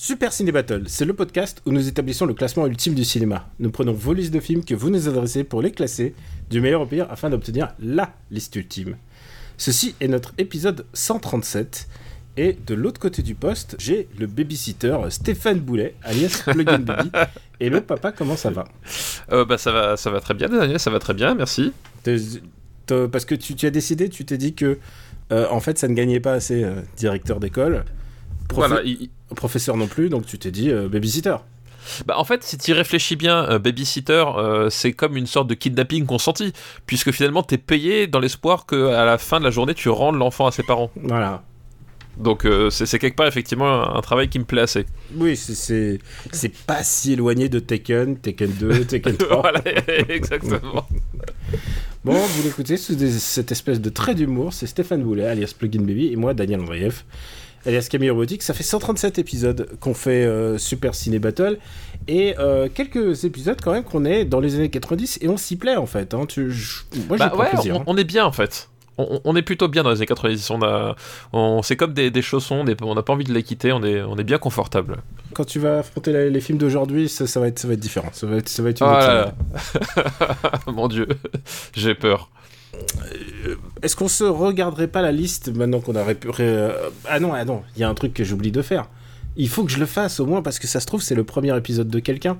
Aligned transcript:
Super 0.00 0.32
Ciné 0.32 0.52
Battle, 0.52 0.84
c'est 0.86 1.04
le 1.04 1.12
podcast 1.12 1.60
où 1.66 1.72
nous 1.72 1.88
établissons 1.88 2.24
le 2.24 2.32
classement 2.32 2.68
ultime 2.68 2.94
du 2.94 3.04
cinéma. 3.04 3.48
Nous 3.58 3.72
prenons 3.72 3.92
vos 3.92 4.12
listes 4.12 4.32
de 4.32 4.38
films 4.38 4.64
que 4.64 4.76
vous 4.76 4.90
nous 4.90 5.08
adressez 5.08 5.42
pour 5.42 5.60
les 5.60 5.72
classer 5.72 6.14
du 6.50 6.60
meilleur 6.60 6.82
au 6.82 6.86
pire 6.86 7.08
afin 7.10 7.30
d'obtenir 7.30 7.74
LA 7.80 8.14
liste 8.30 8.54
ultime. 8.54 8.94
Ceci 9.56 9.96
est 10.00 10.06
notre 10.06 10.34
épisode 10.38 10.86
137 10.92 11.88
et 12.36 12.56
de 12.64 12.74
l'autre 12.76 13.00
côté 13.00 13.22
du 13.22 13.34
poste, 13.34 13.74
j'ai 13.80 14.06
le 14.20 14.28
babysitter 14.28 14.96
Stéphane 15.10 15.58
Boulet, 15.58 15.96
alias 16.04 16.42
Plugin 16.46 16.78
Baby. 16.78 17.10
Hello 17.58 17.80
papa, 17.80 18.12
comment 18.12 18.36
ça 18.36 18.50
va? 18.50 18.66
Euh, 19.32 19.44
bah 19.44 19.58
ça 19.58 19.72
va, 19.72 19.96
ça 19.96 20.12
va 20.12 20.20
très 20.20 20.34
bien, 20.34 20.48
Daniel, 20.48 20.78
ça 20.78 20.90
va 20.90 21.00
très 21.00 21.14
bien, 21.14 21.34
merci. 21.34 21.72
Parce 22.04 23.24
que 23.24 23.34
tu, 23.34 23.56
tu 23.56 23.66
as 23.66 23.70
décidé, 23.70 24.08
tu 24.08 24.24
t'es 24.24 24.38
dit 24.38 24.54
que 24.54 24.78
euh, 25.32 25.48
en 25.50 25.58
fait 25.58 25.76
ça 25.76 25.88
ne 25.88 25.94
gagnait 25.94 26.20
pas 26.20 26.34
assez 26.34 26.62
euh, 26.62 26.82
directeur 26.96 27.40
d'école, 27.40 27.84
Voilà, 28.54 28.82
il- 28.82 29.10
professeur 29.36 29.76
non 29.76 29.86
plus, 29.86 30.08
donc 30.08 30.26
tu 30.26 30.38
t'es 30.38 30.50
dit 30.50 30.70
euh, 30.70 30.88
babysitter. 30.88 31.36
bah 32.06 32.14
en 32.18 32.24
fait, 32.24 32.42
si 32.44 32.56
tu 32.58 32.70
y 32.70 32.74
réfléchis 32.74 33.16
bien, 33.16 33.44
euh, 33.50 33.58
babysitter, 33.58 34.24
euh, 34.36 34.70
c'est 34.70 34.92
comme 34.92 35.16
une 35.16 35.26
sorte 35.26 35.48
de 35.48 35.54
kidnapping 35.54 36.06
consenti, 36.06 36.52
puisque 36.86 37.12
finalement 37.12 37.42
t'es 37.42 37.58
payé 37.58 38.06
dans 38.06 38.20
l'espoir 38.20 38.66
que 38.66 38.88
à 38.88 39.04
la 39.04 39.18
fin 39.18 39.38
de 39.38 39.44
la 39.44 39.50
journée 39.50 39.74
tu 39.74 39.88
rendes 39.90 40.16
l'enfant 40.16 40.46
à 40.46 40.52
ses 40.52 40.62
parents. 40.62 40.90
Voilà. 40.96 41.42
Donc 42.16 42.44
euh, 42.46 42.68
c'est 42.70 42.98
quelque 42.98 43.14
part 43.16 43.28
effectivement 43.28 43.68
un, 43.68 43.96
un 43.96 44.00
travail 44.00 44.28
qui 44.28 44.40
me 44.40 44.44
plaît 44.44 44.62
assez. 44.62 44.86
Oui, 45.14 45.36
c'est- 45.36 46.00
pas 46.66 46.82
si 46.82 47.12
éloigné 47.12 47.48
de 47.48 47.60
Tekken, 47.60 48.16
Tekken 48.18 48.50
2, 48.58 48.84
Tekken 48.86 49.16
3. 49.16 49.40
voilà, 49.40 49.62
exactement. 50.08 50.84
Bon, 52.04 52.14
vous 52.14 52.42
l'écoutez 52.42 52.76
sous 52.76 52.94
des- 52.94 53.12
cette 53.12 53.52
espèce 53.52 53.80
de 53.80 53.88
trait 53.90 54.14
d'humour, 54.14 54.52
c'est 54.52 54.66
Stéphane 54.66 55.02
Boulet, 55.02 55.26
alias 55.26 55.52
Plugin 55.56 55.82
Baby, 55.82 56.12
et 56.12 56.16
moi, 56.16 56.34
Daniel 56.34 56.60
Andreev, 56.60 57.02
alias 57.66 57.88
Camille 57.90 58.10
Robotique. 58.10 58.42
Ça 58.42 58.54
fait 58.54 58.62
137 58.62 59.18
épisodes 59.18 59.68
qu'on 59.80 59.94
fait 59.94 60.24
euh, 60.24 60.58
Super 60.58 60.94
Ciné 60.94 61.18
Battle, 61.18 61.58
et 62.06 62.34
euh, 62.38 62.68
quelques 62.72 63.24
épisodes 63.24 63.58
quand 63.62 63.72
même 63.72 63.84
qu'on 63.84 64.04
est 64.04 64.24
dans 64.24 64.40
les 64.40 64.54
années 64.54 64.70
90, 64.70 65.18
et 65.22 65.28
on 65.28 65.36
s'y 65.36 65.56
plaît 65.56 65.76
en 65.76 65.86
fait. 65.86 66.14
hein. 66.14 66.24
Tu- 66.26 66.52
moi, 67.08 67.16
j'ai 67.16 67.18
Bah 67.18 67.32
ouais, 67.36 67.50
plaisir. 67.50 67.76
on, 67.76 67.80
hein. 67.80 67.84
on 67.86 67.96
est 67.96 68.04
bien 68.04 68.24
en 68.24 68.32
fait. 68.32 68.68
On, 69.00 69.20
on 69.22 69.36
est 69.36 69.42
plutôt 69.42 69.68
bien 69.68 69.84
dans 69.84 69.90
les 69.90 69.98
années 69.98 70.06
90. 70.06 70.50
On 70.50 70.60
a, 70.62 70.96
on, 71.32 71.62
c'est 71.62 71.76
comme 71.76 71.92
des, 71.92 72.10
des 72.10 72.20
chaussons, 72.22 72.64
on 72.82 72.94
n'a 72.96 73.02
pas 73.02 73.12
envie 73.12 73.22
de 73.24 73.32
les 73.32 73.44
quitter, 73.44 73.70
on 73.70 73.84
est, 73.84 74.02
on 74.02 74.16
est 74.16 74.24
bien 74.24 74.38
confortable. 74.38 74.96
Quand 75.34 75.44
tu 75.44 75.60
vas 75.60 75.78
affronter 75.78 76.10
la- 76.12 76.28
les 76.28 76.40
films 76.40 76.58
d'aujourd'hui, 76.58 77.08
ça, 77.08 77.28
ça 77.28 77.38
va 77.38 77.46
être, 77.46 77.60
ça 77.60 77.68
va 77.68 77.74
être 77.74 77.80
différent. 77.80 78.08
Ça 78.12 78.26
va 78.26 78.38
être, 78.38 78.48
ça 78.48 78.60
va 78.60 78.70
être 78.70 78.80
une 78.80 78.88
Oh 78.88 78.96
autre 78.96 79.06
là. 79.06 79.34
Mon 80.72 80.88
dieu, 80.88 81.06
j'ai 81.74 81.94
peur. 81.94 82.28
Est-ce 83.82 83.96
qu'on 83.96 84.08
se 84.08 84.24
regarderait 84.24 84.88
pas 84.88 85.02
la 85.02 85.12
liste 85.12 85.54
maintenant 85.54 85.80
qu'on 85.80 85.94
a 85.96 86.04
ré- 86.04 86.16
euh, 86.40 86.72
Ah 87.08 87.20
non, 87.20 87.32
ah 87.32 87.44
non, 87.44 87.62
il 87.76 87.80
y 87.80 87.84
a 87.84 87.88
un 87.88 87.94
truc 87.94 88.12
que 88.14 88.24
j'oublie 88.24 88.52
de 88.52 88.62
faire. 88.62 88.88
Il 89.40 89.48
faut 89.48 89.62
que 89.62 89.70
je 89.70 89.78
le 89.78 89.86
fasse 89.86 90.18
au 90.18 90.26
moins 90.26 90.42
parce 90.42 90.58
que 90.58 90.66
ça 90.66 90.80
se 90.80 90.86
trouve 90.86 91.00
c'est 91.00 91.14
le 91.14 91.22
premier 91.22 91.56
épisode 91.56 91.88
de 91.88 92.00
quelqu'un. 92.00 92.38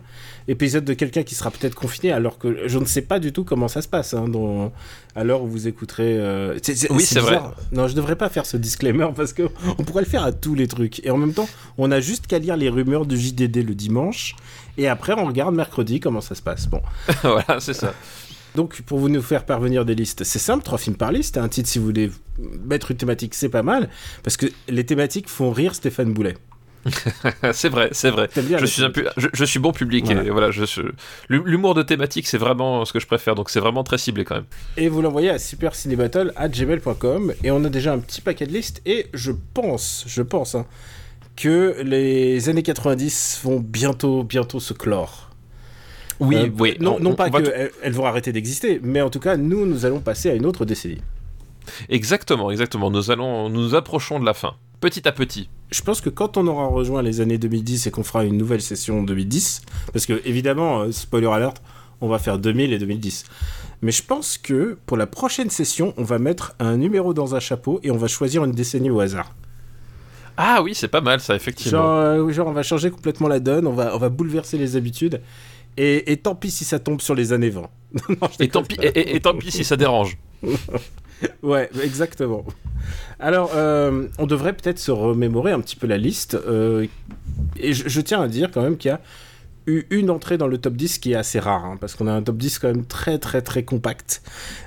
Épisode 0.48 0.84
de 0.84 0.94
quelqu'un 0.94 1.22
qui 1.22 1.36
sera 1.36 1.52
peut-être 1.52 1.76
confiné 1.76 2.10
alors 2.10 2.38
que 2.38 2.66
je 2.66 2.76
ne 2.76 2.84
sais 2.86 3.02
pas 3.02 3.20
du 3.20 3.32
tout 3.32 3.44
comment 3.44 3.68
ça 3.68 3.82
se 3.82 3.88
passe 3.88 4.14
hein, 4.14 4.26
dans... 4.26 4.72
à 5.14 5.22
l'heure 5.22 5.42
où 5.42 5.46
vous 5.46 5.68
écouterez... 5.68 6.16
euh, 6.18 6.58
Oui, 6.90 7.04
c'est 7.04 7.20
vrai. 7.20 7.38
Non, 7.70 7.86
je 7.86 7.94
devrais 7.94 8.16
pas 8.16 8.28
faire 8.28 8.46
ce 8.46 8.56
disclaimer 8.56 9.06
parce 9.14 9.32
que 9.32 9.42
on 9.78 9.84
pourrait 9.84 10.02
le 10.02 10.08
faire 10.08 10.24
à 10.24 10.32
tous 10.32 10.56
les 10.56 10.66
trucs. 10.66 11.04
Et 11.06 11.10
en 11.12 11.18
même 11.18 11.34
temps, 11.34 11.48
on 11.76 11.92
a 11.92 12.00
juste 12.00 12.26
qu'à 12.26 12.40
lire 12.40 12.56
les 12.56 12.68
rumeurs 12.68 13.06
du 13.06 13.16
JDD 13.16 13.58
le 13.68 13.76
dimanche 13.76 14.34
et 14.76 14.88
après 14.88 15.12
on 15.16 15.24
regarde 15.26 15.54
mercredi 15.54 16.00
comment 16.00 16.20
ça 16.20 16.34
se 16.34 16.42
passe. 16.42 16.66
Bon. 16.66 16.82
voilà, 17.22 17.60
c'est 17.60 17.74
ça. 17.74 17.94
Donc, 18.54 18.82
pour 18.82 18.98
vous 18.98 19.08
nous 19.08 19.22
faire 19.22 19.44
parvenir 19.44 19.84
des 19.84 19.94
listes, 19.94 20.24
c'est 20.24 20.38
simple, 20.38 20.64
trois 20.64 20.78
films 20.78 20.96
par 20.96 21.12
liste. 21.12 21.36
Un 21.36 21.48
titre, 21.48 21.68
si 21.68 21.78
vous 21.78 21.84
voulez 21.84 22.10
mettre 22.64 22.90
une 22.90 22.96
thématique, 22.96 23.34
c'est 23.34 23.48
pas 23.48 23.62
mal. 23.62 23.88
Parce 24.24 24.36
que 24.36 24.46
les 24.68 24.84
thématiques 24.86 25.28
font 25.28 25.50
rire 25.52 25.74
Stéphane 25.74 26.12
Boulet. 26.12 26.36
c'est 27.52 27.68
vrai, 27.68 27.88
c'est 27.92 28.10
vrai. 28.10 28.28
Je 28.34 28.64
suis, 28.64 28.82
un 28.82 28.90
pu- 28.90 29.04
je, 29.16 29.26
je 29.32 29.44
suis 29.44 29.58
bon 29.58 29.72
public 29.72 30.06
Voilà. 30.06 30.24
et 30.24 30.30
voilà, 30.30 30.50
je 30.50 30.64
suis- 30.64 30.82
l'humour 31.28 31.74
de 31.74 31.82
thématique, 31.82 32.26
c'est 32.26 32.38
vraiment 32.38 32.84
ce 32.84 32.92
que 32.92 33.00
je 33.00 33.06
préfère, 33.06 33.34
donc 33.34 33.50
c'est 33.50 33.60
vraiment 33.60 33.82
très 33.84 33.98
ciblé 33.98 34.24
quand 34.24 34.36
même. 34.36 34.46
Et 34.76 34.88
vous 34.88 35.02
l'envoyez 35.02 35.28
à 35.30 35.38
supercinébattle.gmail.com. 35.38 37.34
Et 37.44 37.50
on 37.50 37.64
a 37.64 37.68
déjà 37.68 37.92
un 37.92 37.98
petit 37.98 38.20
paquet 38.20 38.46
de 38.46 38.52
listes. 38.52 38.80
Et 38.86 39.06
je 39.12 39.32
pense, 39.54 40.04
je 40.06 40.22
pense, 40.22 40.54
hein, 40.54 40.66
que 41.36 41.76
les 41.84 42.48
années 42.48 42.62
90 42.62 43.40
vont 43.44 43.60
bientôt, 43.60 44.22
bientôt 44.22 44.60
se 44.60 44.72
clore. 44.72 45.27
Oui, 46.20 46.36
Euh, 46.36 46.48
oui. 46.58 46.76
Non, 46.80 46.96
on- 46.96 47.00
non 47.00 47.10
on 47.10 47.14
pas 47.14 47.30
qu'elles 47.30 47.70
elles 47.82 47.92
vont 47.92 48.04
arrêter 48.06 48.32
d'exister, 48.32 48.80
mais 48.82 49.00
en 49.00 49.10
tout 49.10 49.20
cas, 49.20 49.36
nous, 49.36 49.66
nous 49.66 49.84
allons 49.86 50.00
passer 50.00 50.30
à 50.30 50.34
une 50.34 50.46
autre 50.46 50.64
décennie. 50.64 51.00
Exactement, 51.88 52.50
exactement. 52.50 52.90
Nous 52.90 53.10
allons, 53.10 53.48
nous 53.48 53.60
nous 53.60 53.74
approchons 53.74 54.18
de 54.18 54.24
la 54.24 54.34
fin, 54.34 54.54
petit 54.80 55.06
à 55.06 55.12
petit. 55.12 55.48
je 55.70 55.82
pense 55.82 56.00
que 56.00 56.08
quand 56.10 56.36
on 56.38 56.46
aura 56.46 56.66
rejoint 56.66 57.02
les 57.02 57.20
années 57.20 57.36
2010 57.38 57.86
et 57.86 57.90
qu'on 57.90 58.02
fera 58.02 58.24
une 58.24 58.38
nouvelle 58.38 58.62
session 58.62 59.02
2010, 59.02 59.62
parce 59.92 60.06
que 60.06 60.20
évidemment, 60.24 60.80
euh, 60.80 60.92
spoiler 60.92 61.26
alert, 61.28 61.62
on 62.00 62.08
va 62.08 62.18
faire 62.18 62.38
2000 62.38 62.72
et 62.72 62.78
2010. 62.78 63.24
Mais 63.82 63.92
je 63.92 64.02
pense 64.02 64.38
que 64.38 64.78
pour 64.86 64.96
la 64.96 65.06
prochaine 65.06 65.50
session, 65.50 65.92
on 65.98 66.04
va 66.04 66.18
mettre 66.18 66.54
un 66.58 66.76
numéro 66.78 67.12
dans 67.14 67.34
un 67.34 67.40
chapeau 67.40 67.80
et 67.82 67.90
on 67.90 67.96
va 67.98 68.08
choisir 68.08 68.44
une 68.44 68.52
décennie 68.52 68.90
au 68.90 68.98
hasard. 69.00 69.34
Ah 70.36 70.62
oui, 70.62 70.74
c'est 70.74 70.88
pas 70.88 71.00
mal 71.00 71.20
ça, 71.20 71.34
effectivement. 71.34 71.78
Genre, 71.78 71.90
euh, 72.26 72.32
genre, 72.32 72.46
on 72.48 72.52
va 72.52 72.62
changer 72.62 72.90
complètement 72.90 73.26
la 73.28 73.40
donne, 73.40 73.66
on 73.66 73.72
va, 73.72 73.94
on 73.94 73.98
va 73.98 74.08
bouleverser 74.08 74.56
les 74.56 74.76
habitudes. 74.76 75.20
Et, 75.78 76.10
et 76.12 76.16
tant 76.18 76.34
pis 76.34 76.50
si 76.50 76.64
ça 76.64 76.78
tombe 76.78 77.00
sur 77.00 77.14
les 77.14 77.32
années 77.32 77.50
20. 77.50 77.62
Non, 78.10 78.28
je 78.38 78.44
Et 78.44 78.48
tant, 78.48 78.62
pis, 78.62 78.76
pas. 78.76 78.84
et, 78.84 78.88
et- 78.88 79.16
et 79.16 79.20
tant 79.20 79.34
pis 79.36 79.50
si 79.50 79.64
ça 79.64 79.76
dérange. 79.76 80.18
Ouais, 81.42 81.68
exactement. 81.82 82.44
Alors, 83.18 83.50
euh, 83.56 84.06
on 84.18 84.26
devrait 84.26 84.52
peut-être 84.52 84.78
se 84.78 84.92
remémorer 84.92 85.50
un 85.50 85.60
petit 85.60 85.74
peu 85.74 85.86
la 85.88 85.98
liste. 85.98 86.34
euh, 86.34 86.86
et 87.58 87.72
je, 87.72 87.88
je 87.88 88.00
tiens 88.00 88.22
à 88.22 88.28
dire 88.28 88.50
quand 88.52 88.62
même 88.62 88.76
qu'il 88.76 88.90
y 88.90 88.92
a 88.94 89.00
eu 89.66 89.84
une 89.90 90.10
entrée 90.10 90.38
dans 90.38 90.46
le 90.46 90.58
top 90.58 90.74
10 90.76 90.98
qui 90.98 91.12
est 91.12 91.16
assez 91.16 91.40
rare, 91.40 91.64
hein, 91.64 91.76
parce 91.80 91.96
qu'on 91.96 92.06
a 92.06 92.12
un 92.12 92.22
top 92.22 92.36
10 92.36 92.60
quand 92.60 92.68
même 92.68 92.86
très 92.86 93.18
très 93.18 93.42
très 93.42 93.64
compact. 93.64 94.22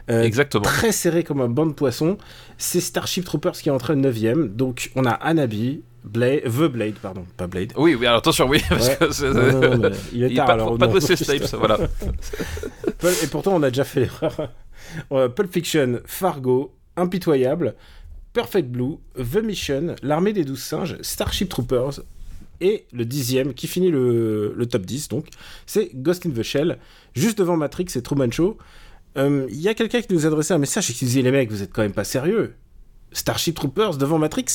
Euh, 0.09 0.23
Exactement. 0.23 0.63
Très 0.63 0.91
serré 0.91 1.23
comme 1.23 1.39
un 1.39 1.47
banc 1.47 1.66
de 1.67 1.72
poissons. 1.73 2.17
C'est 2.57 2.81
Starship 2.81 3.23
Troopers 3.23 3.53
qui 3.53 3.69
est 3.69 3.72
entré 3.72 3.95
9ème. 3.95 4.49
Donc, 4.53 4.91
on 4.95 5.05
a 5.05 5.11
Anabi, 5.11 5.83
Blade, 6.03 6.44
The 6.44 6.63
Blade, 6.72 6.95
pardon, 7.01 7.25
pas 7.38 7.47
Blade. 7.47 7.73
Oui, 7.78 7.95
oui, 7.95 8.06
alors 8.07 8.19
attention, 8.19 8.47
oui, 8.50 8.62
parce 8.69 8.88
Ouais. 8.88 8.97
que 9.00 9.12
c'est- 9.12 9.29
Non, 9.34 9.51
non, 9.62 9.78
non, 9.78 9.89
mais 9.89 9.95
il 10.13 10.23
est 10.23 10.35
tard 10.35 10.47
pas, 10.47 10.53
alors. 10.53 10.78
pas 10.78 10.88
de 10.88 11.57
voilà. 11.57 11.78
Et 13.23 13.28
pourtant, 13.28 13.53
on 13.56 13.63
a 13.63 13.69
déjà 13.69 13.84
fait 13.84 14.01
l'erreur. 14.01 14.51
Euh, 15.13 15.29
Pulp 15.29 15.53
Fiction, 15.53 16.01
Fargo, 16.06 16.73
Impitoyable, 16.97 17.75
Perfect 18.34 18.67
Blue, 18.69 18.95
The 19.16 19.38
Mission, 19.41 19.95
L'Armée 20.01 20.34
des 20.34 20.44
Douze 20.44 20.61
Singes, 20.63 20.97
Starship 21.01 21.47
Troopers, 21.50 22.01
et 22.59 22.85
le 22.91 23.06
dixième, 23.06 23.53
qui 23.53 23.67
finit 23.67 23.90
le, 23.91 24.53
le 24.56 24.66
top 24.66 24.81
10, 24.81 25.07
donc, 25.07 25.28
c'est 25.66 25.91
Ghost 25.94 26.25
in 26.25 26.31
the 26.31 26.41
Shell, 26.44 26.78
juste 27.13 27.38
devant 27.38 27.56
Matrix 27.57 27.85
et 27.95 28.01
Truman 28.01 28.31
Show. 28.31 28.57
Euh, 29.17 29.45
Il 29.50 29.61
y 29.61 29.69
a 29.69 29.75
quelqu'un 29.75 30.01
qui 30.01 30.13
nous 30.13 30.25
adressait 30.25 30.53
un 30.56 30.57
message 30.57 30.90
et 30.90 30.94
qui 30.94 31.06
disait, 31.06 31.22
les 31.22 31.31
mecs, 31.31 31.50
vous 31.51 31.61
êtes 31.61 31.72
quand 31.72 31.84
même 31.84 31.94
pas 31.94 32.03
sérieux. 32.03 32.56
Starship 33.13 33.56
Troopers 33.56 33.97
devant 33.97 34.17
Matrix? 34.17 34.45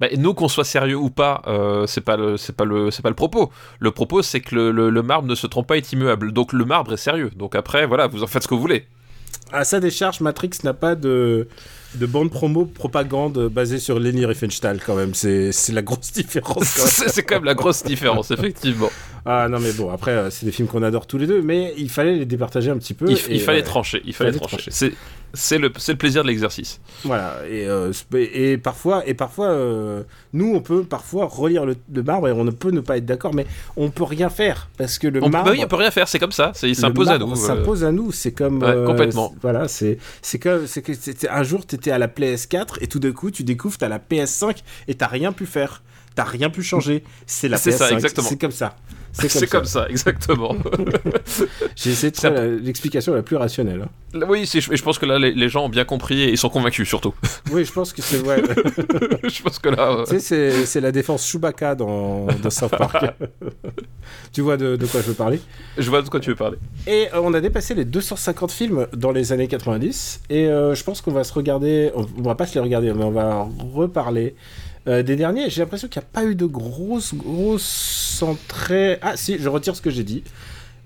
Bah, 0.00 0.08
nous, 0.16 0.32
qu'on 0.34 0.48
soit 0.48 0.64
sérieux 0.64 0.96
ou 0.96 1.10
pas, 1.10 1.42
euh, 1.46 1.86
c'est 1.86 2.00
pas 2.00 2.16
le, 2.16 2.36
c'est 2.38 2.54
pas 2.56 2.64
le, 2.64 2.90
c'est 2.90 3.02
pas 3.02 3.10
le 3.10 3.14
propos. 3.14 3.50
Le 3.80 3.90
propos, 3.90 4.22
c'est 4.22 4.40
que 4.40 4.54
le, 4.54 4.70
le- 4.72 4.88
le 4.90 5.02
marbre 5.02 5.28
ne 5.28 5.34
se 5.34 5.46
trompe 5.46 5.66
pas, 5.66 5.76
est 5.76 5.92
immuable. 5.92 6.32
Donc 6.32 6.52
le 6.54 6.64
marbre 6.64 6.94
est 6.94 6.96
sérieux. 6.96 7.30
Donc 7.36 7.54
après, 7.54 7.86
voilà, 7.86 8.06
vous 8.06 8.22
en 8.22 8.26
faites 8.26 8.42
ce 8.42 8.48
que 8.48 8.54
vous 8.54 8.60
voulez. 8.60 8.86
À 9.52 9.64
sa 9.64 9.80
décharge, 9.80 10.20
Matrix 10.20 10.50
n'a 10.64 10.74
pas 10.74 10.94
de, 10.94 11.48
de 11.96 12.06
bande 12.06 12.30
promo 12.30 12.64
propagande 12.66 13.48
basée 13.48 13.78
sur 13.80 13.98
Leni 13.98 14.24
Riefenstahl 14.24 14.80
quand 14.84 14.94
même. 14.94 15.12
C'est 15.14 15.50
la 15.72 15.82
grosse 15.82 16.12
différence. 16.14 16.64
c'est 16.64 17.22
quand 17.24 17.34
même 17.36 17.44
la 17.44 17.54
grosse 17.54 17.82
différence, 17.82 18.30
effectivement. 18.30 18.90
Ah 19.26 19.48
non 19.50 19.58
mais 19.60 19.72
bon, 19.72 19.90
après 19.90 20.12
euh, 20.12 20.30
c'est 20.30 20.46
des 20.46 20.52
films 20.52 20.66
qu'on 20.68 20.82
adore 20.82 21.06
tous 21.06 21.18
les 21.18 21.26
deux, 21.26 21.42
mais 21.42 21.74
il 21.76 21.90
fallait 21.90 22.14
les 22.16 22.24
départager 22.24 22.70
un 22.70 22.78
petit 22.78 22.94
peu. 22.94 23.06
Il, 23.08 23.16
et, 23.18 23.20
il 23.34 23.40
fallait 23.40 23.60
euh, 23.60 23.64
trancher. 23.66 24.00
Il 24.06 24.14
fallait 24.14 24.30
fallait 24.30 24.38
trancher. 24.46 24.70
trancher. 24.70 24.94
C'est, 25.34 25.58
le, 25.58 25.68
le 25.88 25.94
plaisir 25.96 26.22
de 26.22 26.28
l'exercice. 26.28 26.80
Voilà, 27.04 27.36
et, 27.48 27.66
euh, 27.66 27.92
et 28.14 28.58
parfois, 28.58 29.06
et 29.06 29.14
parfois 29.14 29.46
euh, 29.48 30.02
nous 30.32 30.52
on 30.54 30.60
peut 30.60 30.82
parfois 30.84 31.26
relire 31.26 31.64
le, 31.64 31.76
le 31.92 32.02
marbre 32.02 32.28
et 32.28 32.32
on 32.32 32.44
ne 32.44 32.50
peut 32.50 32.70
ne 32.70 32.80
pas 32.80 32.96
être 32.96 33.06
d'accord, 33.06 33.32
mais 33.34 33.46
on 33.76 33.90
peut 33.90 34.04
rien 34.04 34.28
faire 34.30 34.68
parce 34.76 34.98
que 34.98 35.06
le 35.08 35.22
On, 35.22 35.28
marbre. 35.28 35.46
bah 35.50 35.56
oui, 35.56 35.62
on 35.64 35.68
peut 35.68 35.76
rien 35.76 35.90
faire. 35.90 36.08
C'est 36.08 36.18
comme 36.18 36.32
ça. 36.32 36.52
Il 36.62 36.74
s'impose 36.76 37.08
à 37.08 37.18
nous. 37.18 37.30
euh. 37.32 37.34
s'impose 37.36 37.84
à 37.84 37.92
nous, 37.92 38.12
c'est 38.12 38.32
comme 38.32 38.62
Ouais, 38.62 38.84
complètement. 38.86 39.34
voilà, 39.40 39.66
c'est 39.68 39.98
comme 40.40 40.66
un 41.30 41.42
jour 41.42 41.64
t'étais 41.66 41.90
à 41.90 41.98
la 41.98 42.08
PS4 42.08 42.78
et 42.80 42.86
tout 42.86 42.98
d'un 42.98 43.12
coup 43.12 43.30
tu 43.30 43.44
découvres 43.44 43.78
t'as 43.78 43.88
la 43.88 43.98
PS5 43.98 44.56
et 44.88 44.94
t'as 44.94 45.06
rien 45.06 45.32
pu 45.32 45.46
faire, 45.46 45.82
t'as 46.14 46.24
rien 46.24 46.50
pu 46.50 46.62
changer. 46.62 47.04
C'est 47.26 47.48
la 47.48 47.56
C'est 47.56 47.70
PS5, 47.70 47.76
ça, 47.76 47.90
exactement. 47.92 48.28
c'est 48.28 48.40
comme 48.40 48.50
ça. 48.50 48.76
C'est 49.12 49.48
comme, 49.50 49.64
ça, 49.64 49.86
exactement. 49.88 50.54
J'ai 51.76 51.90
essayé 51.90 52.10
de 52.10 52.16
Ça- 52.16 52.30
la- 52.30 52.46
l'explication 52.46 53.14
la 53.14 53.22
plus 53.22 53.36
rationnelle. 53.36 53.82
hein. 54.14 54.20
oui, 54.28 54.48
je 54.52 54.82
pense 54.82 54.98
que 54.98 55.06
là, 55.06 55.18
les, 55.18 55.32
les 55.32 55.48
gens 55.48 55.64
ont 55.64 55.68
bien 55.68 55.84
compris 55.84 56.22
et 56.22 56.30
ils 56.30 56.38
sont 56.38 56.48
convaincus 56.48 56.88
surtout. 56.88 57.14
Oui, 57.52 57.64
je 57.64 57.72
pense 57.72 57.92
que 57.92 58.00
c'est 58.02 58.20
ouais. 58.20 58.42
je 59.24 59.42
pense 59.42 59.58
que 59.58 59.68
là. 59.70 60.04
tu 60.06 60.12
sais, 60.12 60.20
c'est- 60.20 60.66
c'est 60.66 60.80
la 60.80 60.92
défense 60.92 61.26
Chewbacca 61.26 61.74
dans, 61.74 62.26
dans 62.42 62.50
South 62.50 62.70
Park. 62.76 63.04
tu 64.32 64.40
vois 64.40 64.56
de, 64.56 64.76
de 64.76 64.86
quoi 64.86 65.00
je 65.00 65.06
veux 65.08 65.14
parler? 65.14 65.40
Je 65.76 65.88
vois 65.90 66.02
de 66.02 66.08
quoi 66.08 66.20
tu 66.20 66.30
veux 66.30 66.36
parler. 66.36 66.58
Et 66.86 67.08
euh, 67.14 67.20
on 67.22 67.34
a 67.34 67.40
dépassé 67.40 67.74
les 67.74 67.84
250 67.84 68.50
films 68.52 68.86
dans 68.96 69.10
les 69.12 69.32
années 69.32 69.48
90. 69.48 70.20
Et 70.30 70.46
euh, 70.46 70.74
je 70.74 70.84
pense 70.84 71.00
qu'on 71.00 71.12
va 71.12 71.24
se 71.24 71.32
regarder. 71.32 71.90
On, 71.94 72.06
on 72.18 72.22
va 72.22 72.34
pas 72.36 72.46
se 72.46 72.54
les 72.54 72.60
regarder, 72.60 72.92
mais 72.92 73.04
on 73.04 73.10
va 73.10 73.48
reparler 73.74 74.34
euh, 74.88 75.02
des 75.02 75.16
derniers. 75.16 75.50
J'ai 75.50 75.60
l'impression 75.60 75.88
qu'il 75.88 76.00
n'y 76.00 76.06
a 76.06 76.10
pas 76.12 76.24
eu 76.24 76.34
de 76.34 76.46
grosses, 76.46 77.14
grosses 77.14 78.22
entrées. 78.22 78.98
Ah, 79.02 79.16
si, 79.16 79.38
je 79.38 79.48
retire 79.48 79.76
ce 79.76 79.82
que 79.82 79.90
j'ai 79.90 80.04
dit. 80.04 80.22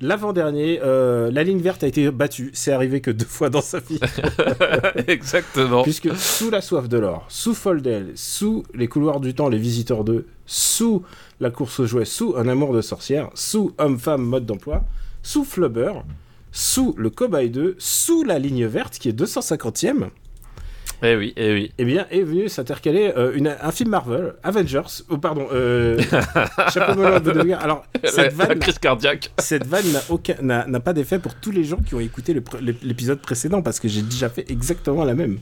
L'avant-dernier, 0.00 0.80
euh, 0.82 1.30
la 1.30 1.44
ligne 1.44 1.60
verte 1.60 1.84
a 1.84 1.86
été 1.86 2.10
battue. 2.10 2.50
C'est 2.52 2.72
arrivé 2.72 3.00
que 3.00 3.10
deux 3.10 3.24
fois 3.24 3.48
dans 3.48 3.62
sa 3.62 3.78
vie. 3.78 4.00
Exactement. 5.06 5.82
Puisque 5.82 6.14
sous 6.16 6.50
la 6.50 6.60
soif 6.60 6.88
de 6.88 6.98
l'or, 6.98 7.24
sous 7.28 7.54
Foldel, 7.54 8.12
sous 8.16 8.64
les 8.74 8.88
couloirs 8.88 9.20
du 9.20 9.34
temps, 9.34 9.48
les 9.48 9.58
visiteurs 9.58 10.04
2, 10.04 10.26
sous 10.46 11.04
la 11.40 11.50
course 11.50 11.80
aux 11.80 11.86
jouets, 11.86 12.04
sous 12.04 12.34
un 12.36 12.48
amour 12.48 12.74
de 12.74 12.82
sorcière, 12.82 13.30
sous 13.34 13.72
homme-femme 13.78 14.22
mode 14.22 14.46
d'emploi, 14.46 14.84
sous 15.22 15.44
Flubber, 15.44 15.92
sous 16.52 16.94
le 16.98 17.10
Cobaye 17.10 17.50
2, 17.50 17.76
sous 17.78 18.24
la 18.24 18.38
ligne 18.38 18.66
verte 18.66 18.98
qui 18.98 19.08
est 19.08 19.18
250e, 19.18 20.08
Eh 21.06 21.16
oui, 21.16 21.34
eh 21.36 21.52
oui. 21.52 21.72
eh 21.76 21.84
bien 21.84 22.06
est 22.10 22.22
venu 22.22 22.48
s'intercaler 22.48 23.12
euh, 23.16 23.32
une- 23.34 23.54
un 23.60 23.70
film 23.72 23.90
Marvel, 23.90 24.32
Avengers, 24.42 25.02
oh 25.10 25.18
pardon, 25.18 25.46
euh, 25.52 26.00
Chapeau 26.72 26.94
de. 27.20 27.52
Alors 27.52 27.84
cette 28.04 28.16
La, 28.16 28.22
la 28.24 28.46
vanne, 28.48 28.58
crise 28.58 28.78
cardiaque. 28.78 29.30
cette 29.38 29.66
vanne 29.66 29.90
n'a 29.92 30.00
aucun, 30.08 30.34
n'a, 30.40 30.66
n'a 30.66 30.80
pas 30.80 30.94
d'effet 30.94 31.18
pour 31.18 31.34
tous 31.34 31.50
les 31.50 31.64
gens 31.64 31.76
qui 31.76 31.94
ont 31.94 32.00
écouté 32.00 32.32
le 32.32 32.42
l'épisode 32.82 33.20
précédent 33.20 33.60
parce 33.60 33.80
que 33.80 33.88
j'ai 33.88 34.00
déjà 34.02 34.28
fait 34.30 34.50
exactement 34.50 35.04
la 35.04 35.14
même. 35.14 35.38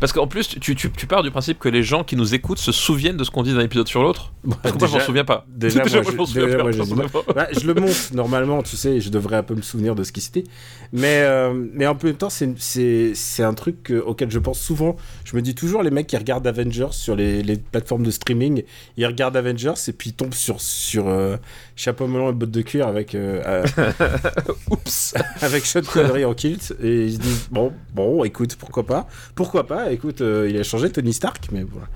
Parce 0.00 0.12
qu'en 0.12 0.26
plus, 0.26 0.48
tu, 0.60 0.74
tu, 0.76 0.90
tu 0.92 1.06
pars 1.06 1.22
du 1.22 1.30
principe 1.30 1.58
que 1.58 1.68
les 1.68 1.82
gens 1.82 2.04
qui 2.04 2.14
nous 2.16 2.34
écoutent 2.34 2.58
se 2.58 2.72
souviennent 2.72 3.16
de 3.16 3.24
ce 3.24 3.30
qu'on 3.30 3.42
dit 3.42 3.52
d'un 3.54 3.60
épisode 3.60 3.88
sur 3.88 4.02
l'autre. 4.02 4.32
Moi, 4.44 4.56
je 4.64 4.70
m'en 4.70 4.76
déjà- 4.76 5.00
souviens 5.00 5.24
pas. 5.24 5.44
déjà, 5.48 5.78
moi, 5.84 5.88
je- 5.88 6.24
souviens 6.24 6.46
déjà, 6.46 6.84
moi. 6.94 7.06
Bah, 7.34 7.46
je 7.52 7.66
le 7.66 7.74
monte 7.74 8.10
normalement, 8.12 8.62
tu 8.62 8.76
sais, 8.76 9.00
je 9.00 9.10
devrais 9.10 9.36
un 9.36 9.42
peu 9.42 9.54
me 9.54 9.62
souvenir 9.62 9.94
de 9.94 10.04
ce 10.04 10.12
qui 10.12 10.20
c'était. 10.20 10.44
Mais, 10.92 11.22
euh, 11.22 11.52
mais 11.72 11.86
en 11.86 11.96
même 12.02 12.14
temps, 12.14 12.30
c'est- 12.30 13.42
un 13.42 13.54
truc 13.54 13.92
auquel 14.06 14.30
je 14.30 14.38
pense 14.38 14.60
souvent. 14.60 14.96
Je 15.24 15.34
me 15.36 15.42
dis 15.42 15.54
toujours, 15.54 15.82
les 15.82 15.90
mecs 15.90 16.06
qui 16.06 16.16
regardent 16.16 16.46
Avengers 16.46 16.88
sur 16.92 17.16
les, 17.16 17.42
les 17.42 17.56
plateformes 17.56 18.02
de 18.02 18.10
streaming, 18.10 18.62
ils 18.96 19.06
regardent 19.06 19.36
Avengers 19.36 19.74
et 19.88 19.92
puis 19.92 20.10
ils 20.10 20.14
tombent 20.14 20.34
sur, 20.34 20.60
sur 20.60 21.08
euh, 21.08 21.36
chapeau 21.78 22.06
melon 22.08 22.28
et 22.30 22.32
bottes 22.32 22.50
de 22.50 22.60
cuir 22.62 22.86
avec, 22.88 23.14
euh, 23.14 23.64
Oups. 24.70 25.14
avec 25.40 25.64
Sean 25.64 25.80
Connery 25.82 26.24
en 26.24 26.34
kilt. 26.34 26.74
Et 26.82 27.06
ils 27.06 27.14
se 27.14 27.18
disent, 27.18 27.48
bon, 27.50 27.72
bon, 27.94 28.24
écoute, 28.24 28.56
pourquoi 28.56 28.84
pas? 28.84 29.06
Pourquoi 29.34 29.66
pas? 29.66 29.92
Écoute, 29.92 30.20
euh, 30.20 30.48
il 30.50 30.58
a 30.58 30.62
changé 30.62 30.90
Tony 30.90 31.12
Stark, 31.12 31.48
mais 31.52 31.62
voilà. 31.62 31.86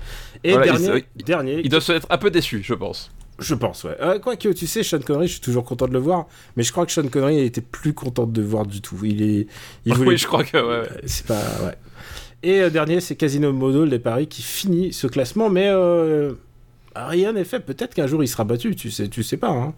Et 0.43 0.51
Voilà, 0.53 0.65
dernier, 0.71 1.05
il- 1.17 1.23
dernier 1.25 1.61
Ils 1.63 1.69
doivent 1.69 1.83
se 1.83 1.91
être 1.91 2.07
un 2.09 2.17
peu 2.17 2.31
déçus, 2.31 2.61
je 2.63 2.73
pense. 2.73 3.11
je 3.39 3.55
pense, 3.55 3.83
ouais. 3.83 3.95
Euh, 4.01 4.19
Quoique, 4.19 4.49
tu 4.49 4.67
sais, 4.67 4.83
Sean 4.83 4.99
Connery, 4.99 5.27
je 5.27 5.33
suis 5.33 5.41
toujours 5.41 5.65
content 5.65 5.87
de 5.87 5.93
le 5.93 5.99
voir, 5.99 6.27
mais 6.55 6.63
je 6.63 6.71
crois 6.71 6.85
que 6.85 6.91
Sean 6.91 7.07
Connery 7.07 7.39
était 7.41 7.61
plus 7.61 7.93
content 7.93 8.25
de 8.25 8.41
le 8.41 8.47
voir 8.47 8.65
du 8.65 8.81
tout. 8.81 8.97
Il 9.03 9.21
est, 9.21 9.47
il 9.85 9.93
voulait. 9.93 10.09
Oui, 10.11 10.17
je 10.17 10.27
crois 10.27 10.43
que. 10.43 10.57
ouais, 10.57 10.81
ouais. 10.89 11.01
C'est 11.05 11.25
pas, 11.25 11.41
ouais. 11.65 11.75
Et 12.45 12.59
euh, 12.61 12.69
dernier, 12.69 12.99
c'est 12.99 13.15
Casino 13.15 13.53
Model 13.53 13.89
des 13.89 13.99
Paris 13.99 14.27
qui 14.27 14.41
finit 14.41 14.91
ce 14.91 15.07
classement, 15.07 15.49
mais 15.49 15.67
euh, 15.69 16.33
rien 16.95 17.33
n'est 17.33 17.43
fait. 17.43 17.59
Peut-être 17.59 17.93
qu'un 17.93 18.07
jour 18.07 18.23
il 18.23 18.27
sera 18.27 18.43
battu. 18.43 18.75
Tu 18.75 18.91
sais, 18.91 19.07
tu 19.07 19.23
sais 19.23 19.37
pas. 19.37 19.49
Hein. 19.49 19.73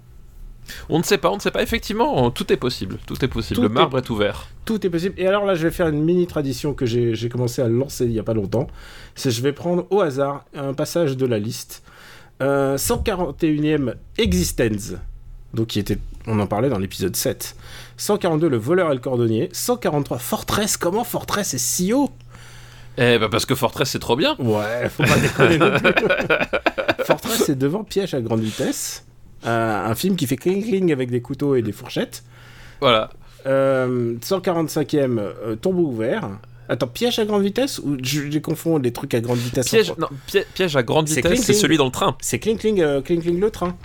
On 0.90 0.98
ne 0.98 1.04
sait 1.04 1.18
pas, 1.18 1.30
on 1.32 1.36
ne 1.36 1.42
sait 1.42 1.52
pas. 1.52 1.62
Effectivement, 1.62 2.32
tout 2.32 2.52
est 2.52 2.58
possible. 2.58 2.98
Tout 3.06 3.24
est 3.24 3.28
possible. 3.28 3.56
Tout 3.56 3.62
Le 3.62 3.70
marbre 3.70 3.98
est 3.98 4.10
ouvert. 4.10 4.48
Tout 4.66 4.86
est 4.86 4.90
possible. 4.90 5.16
Et 5.18 5.28
alors 5.28 5.46
là, 5.46 5.56
je 5.56 5.68
vais 5.68 5.72
faire 5.72 5.88
une 5.88 6.04
mini 6.04 6.28
tradition 6.28 6.74
que 6.74 6.86
j'ai 6.86 7.30
commencé 7.30 7.62
à 7.62 7.68
lancer 7.68 8.06
il 8.06 8.12
y 8.12 8.20
a 8.20 8.24
pas 8.24 8.34
longtemps. 8.34 8.68
C'est 9.16 9.32
je 9.32 9.42
vais 9.42 9.54
prendre 9.54 9.86
au 9.90 10.02
hasard 10.02 10.46
un 10.56 10.74
passage 10.74 11.18
de 11.18 11.26
la 11.26 11.40
liste. 11.40 11.84
Euh, 12.42 12.78
141e 12.78 13.96
Existence. 14.18 14.94
Donc 15.54 15.68
qui 15.68 15.80
était, 15.80 15.98
on 16.28 16.40
en 16.40 16.48
parlait 16.48 16.70
dans 16.70 16.80
l'épisode 16.80 17.16
7. 17.16 17.56
142 17.98 18.50
Le 18.50 18.58
voleur 18.58 18.92
et 18.92 18.94
le 18.94 19.00
cordonnier. 19.00 19.50
143 19.54 20.18
Fortress. 20.18 20.78
Comment 20.78 21.04
Fortress 21.04 21.54
est 21.54 21.60
si 21.60 21.94
haut? 21.94 22.12
Eh 22.98 23.18
bah 23.18 23.28
parce 23.30 23.46
que 23.46 23.56
Fortress 23.56 23.90
c'est 23.90 24.00
trop 24.00 24.16
bien. 24.16 24.36
Ouais, 24.40 24.90
faut 24.90 25.04
pas 25.04 25.18
déconner 25.18 25.58
non 25.58 25.72
plus. 25.78 25.94
Fortress 27.06 27.50
est 27.50 27.56
devant 27.56 27.84
Piège 27.84 28.14
à 28.14 28.22
grande 28.22 28.42
vitesse. 28.42 29.06
Euh, 29.46 29.86
un 29.86 29.96
film 29.96 30.16
qui 30.16 30.28
fait 30.28 30.38
cling 30.38 30.64
cling 30.64 30.92
avec 30.92 31.12
des 31.12 31.22
couteaux 31.22 31.56
et 31.56 31.62
des 31.62 31.72
fourchettes. 31.72 32.24
Voilà. 32.82 33.10
Euh, 33.46 34.16
145e 34.22 35.20
euh, 35.20 35.56
tombeau 35.56 35.84
ouvert. 35.84 36.30
Attends, 36.68 36.88
piège 36.88 37.20
à 37.20 37.26
grande 37.26 37.44
vitesse 37.44 37.78
ou 37.78 37.96
je, 38.02 38.32
je 38.32 38.40
confonds 38.40 38.80
les 38.80 38.92
trucs 38.92 39.14
à 39.14 39.20
grande 39.22 39.38
vitesse 39.38 39.70
Piège, 39.70 39.94
non, 40.00 40.08
à 40.08 40.84
grande 40.84 41.08
C'est 41.08 41.18
vitesse, 41.18 41.32
Cling 41.32 41.44
c'est 41.44 41.52
Cling. 41.54 41.62
celui 41.62 41.78
dans 41.78 41.86
le 41.86 41.92
train. 41.92 42.18
C'est 42.22 42.40
cling 42.40 42.58
cling, 42.58 42.82
euh, 42.82 43.02
cling 43.02 43.22
cling 43.22 43.40
le 43.40 43.52
train. 43.52 43.76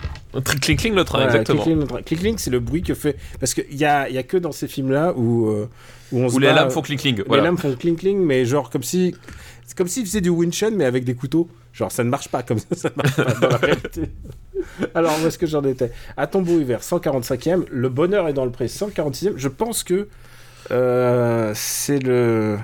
Cling 0.43 0.59
cling, 0.59 0.77
cling 0.77 0.95
le 0.95 1.03
train, 1.03 1.19
Voilà, 1.19 1.31
exactement. 1.33 1.61
Cling 1.61 1.85
cling. 1.85 2.03
Cling 2.03 2.19
cling, 2.19 2.37
c'est 2.39 2.49
le 2.49 2.59
bruit 2.59 2.81
que 2.81 2.95
fait. 2.95 3.17
Parce 3.39 3.53
qu'il 3.53 3.75
y 3.77 3.85
a, 3.85 4.09
y 4.09 4.17
a 4.17 4.23
que 4.23 4.37
dans 4.37 4.51
ces 4.51 4.67
films-là 4.67 5.13
où, 5.15 5.49
euh, 5.49 5.69
où 6.11 6.19
on 6.19 6.29
se 6.29 6.35
Où 6.35 6.39
les 6.39 6.47
bat, 6.47 6.53
lames 6.53 6.71
font 6.71 6.81
cling 6.81 6.97
cling. 6.99 7.17
Les 7.17 7.23
Voilà. 7.23 7.43
lames 7.43 7.57
font 7.57 7.75
cling 7.75 7.95
cling, 7.95 8.19
mais 8.19 8.45
genre 8.45 8.69
comme 8.69 8.83
si. 8.83 9.15
C'est 9.65 9.77
comme 9.77 9.87
s'ils 9.87 10.05
faisaient 10.05 10.21
du 10.21 10.29
Winchun, 10.29 10.71
mais 10.71 10.85
avec 10.85 11.03
des 11.05 11.15
couteaux. 11.15 11.47
Genre, 11.73 11.89
ça 11.91 12.03
ne 12.03 12.09
marche 12.09 12.27
pas 12.27 12.43
comme 12.43 12.59
ça, 12.59 12.75
ça 12.75 12.89
ne 12.89 13.01
marche 13.01 13.15
pas 13.15 13.33
dans 13.39 13.47
la 13.49 13.57
réalité. 13.57 14.01
Alors, 14.93 15.13
où 15.23 15.27
est-ce 15.27 15.37
que 15.37 15.47
j'en 15.47 15.63
étais? 15.63 15.91
À 16.17 16.27
Tombeau 16.27 16.59
Hiver, 16.59 16.81
145e. 16.81 17.63
Le 17.71 17.87
Bonheur 17.87 18.27
est 18.27 18.33
dans 18.33 18.43
le 18.43 18.51
pré, 18.51 18.65
146e. 18.67 19.33
Je 19.37 19.47
pense 19.47 19.83
que 19.83 20.09
euh, 20.71 21.51
c'est 21.55 21.99
le. 21.99 22.57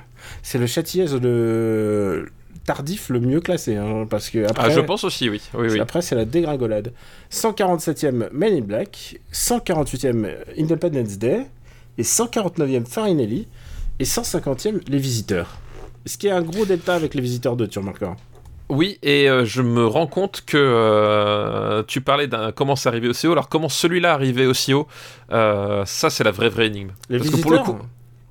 C'est 0.44 0.57
le 0.57 0.67
Châtillès 0.67 1.13
le 1.13 2.27
tardif 2.65 3.07
le 3.07 3.21
mieux 3.21 3.39
classé. 3.39 3.77
hein, 3.77 4.05
parce 4.09 4.29
que 4.29 4.44
après, 4.44 4.65
Ah, 4.65 4.69
je 4.69 4.81
pense 4.81 5.05
aussi, 5.05 5.29
oui. 5.29 5.41
Oui, 5.53 5.67
oui. 5.71 5.79
après, 5.79 6.01
c'est 6.01 6.15
la 6.15 6.25
dégringolade. 6.25 6.91
147e 7.31 8.29
Men 8.33 8.53
in 8.53 8.61
Black, 8.61 9.19
148e 9.31 10.27
Independence 10.59 11.17
Day, 11.17 11.45
et 11.97 12.03
149e 12.03 12.85
Farinelli, 12.85 13.47
et 13.99 14.03
150e 14.03 14.81
Les 14.88 14.99
Visiteurs. 14.99 15.57
Ce 16.05 16.17
qui 16.17 16.27
est 16.27 16.31
un 16.31 16.41
gros 16.41 16.65
delta 16.65 16.95
avec 16.95 17.13
Les 17.13 17.21
Visiteurs 17.21 17.55
2, 17.55 17.67
tu 17.67 17.79
remarqueras. 17.79 18.15
Oui, 18.69 18.99
et 19.01 19.29
euh, 19.29 19.45
je 19.45 19.61
me 19.61 19.85
rends 19.85 20.07
compte 20.07 20.44
que 20.45 20.57
euh, 20.57 21.83
tu 21.88 22.01
parlais 22.01 22.27
d'un 22.27 22.51
comment 22.51 22.75
c'est 22.75 22.89
arrivé 22.89 23.07
aussi 23.07 23.25
haut. 23.27 23.31
Alors, 23.31 23.47
comment 23.47 23.69
celui-là 23.69 24.13
arrivé 24.13 24.45
aussi 24.45 24.73
haut 24.73 24.88
euh, 25.31 25.85
Ça, 25.85 26.09
c'est 26.09 26.25
la 26.25 26.31
vraie, 26.31 26.49
vraie 26.49 26.68
énigme. 26.68 26.92
Les 27.09 27.18
Parce 27.18 27.30
que 27.30 27.35
Visiteurs 27.35 27.63
pour 27.63 27.73
le 27.73 27.80
coup, 27.80 27.85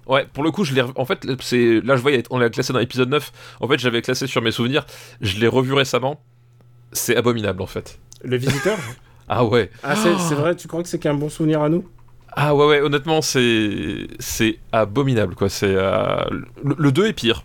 Ouais, 0.06 0.26
pour 0.32 0.44
le 0.44 0.50
coup, 0.52 0.62
je 0.64 0.72
l'ai. 0.74 0.82
En 0.94 1.04
fait, 1.04 1.26
c'est 1.40 1.80
là, 1.80 1.96
je 1.96 2.02
voyais, 2.02 2.22
on 2.30 2.38
l'a 2.38 2.50
classé 2.50 2.72
dans 2.72 2.78
l'épisode 2.78 3.08
9. 3.08 3.32
En 3.60 3.66
fait, 3.66 3.78
j'avais 3.78 4.02
classé 4.02 4.26
sur 4.26 4.40
mes 4.40 4.52
souvenirs. 4.52 4.86
Je 5.20 5.38
l'ai 5.38 5.48
revu 5.48 5.72
récemment. 5.72 6.20
C'est 6.92 7.16
abominable, 7.16 7.62
en 7.62 7.66
fait. 7.66 7.98
Les 8.24 8.38
Visiteurs? 8.38 8.78
Ah 9.28 9.44
ouais. 9.44 9.72
Ah, 9.82 9.96
c'est 9.96 10.16
c'est 10.18 10.36
vrai, 10.36 10.54
tu 10.54 10.68
crois 10.68 10.84
que 10.84 10.88
c'est 10.88 11.00
qu'un 11.00 11.14
bon 11.14 11.28
souvenir 11.28 11.60
à 11.60 11.68
nous? 11.68 11.84
Ah 12.36 12.54
ouais, 12.54 12.66
ouais. 12.66 12.80
Honnêtement, 12.82 13.22
c'est 13.22 14.06
c'est 14.18 14.58
abominable, 14.72 15.34
quoi. 15.34 15.48
C'est 15.48 15.74
euh, 15.74 16.18
le, 16.62 16.74
le 16.78 16.92
2 16.92 17.06
est 17.06 17.12
pire. 17.14 17.44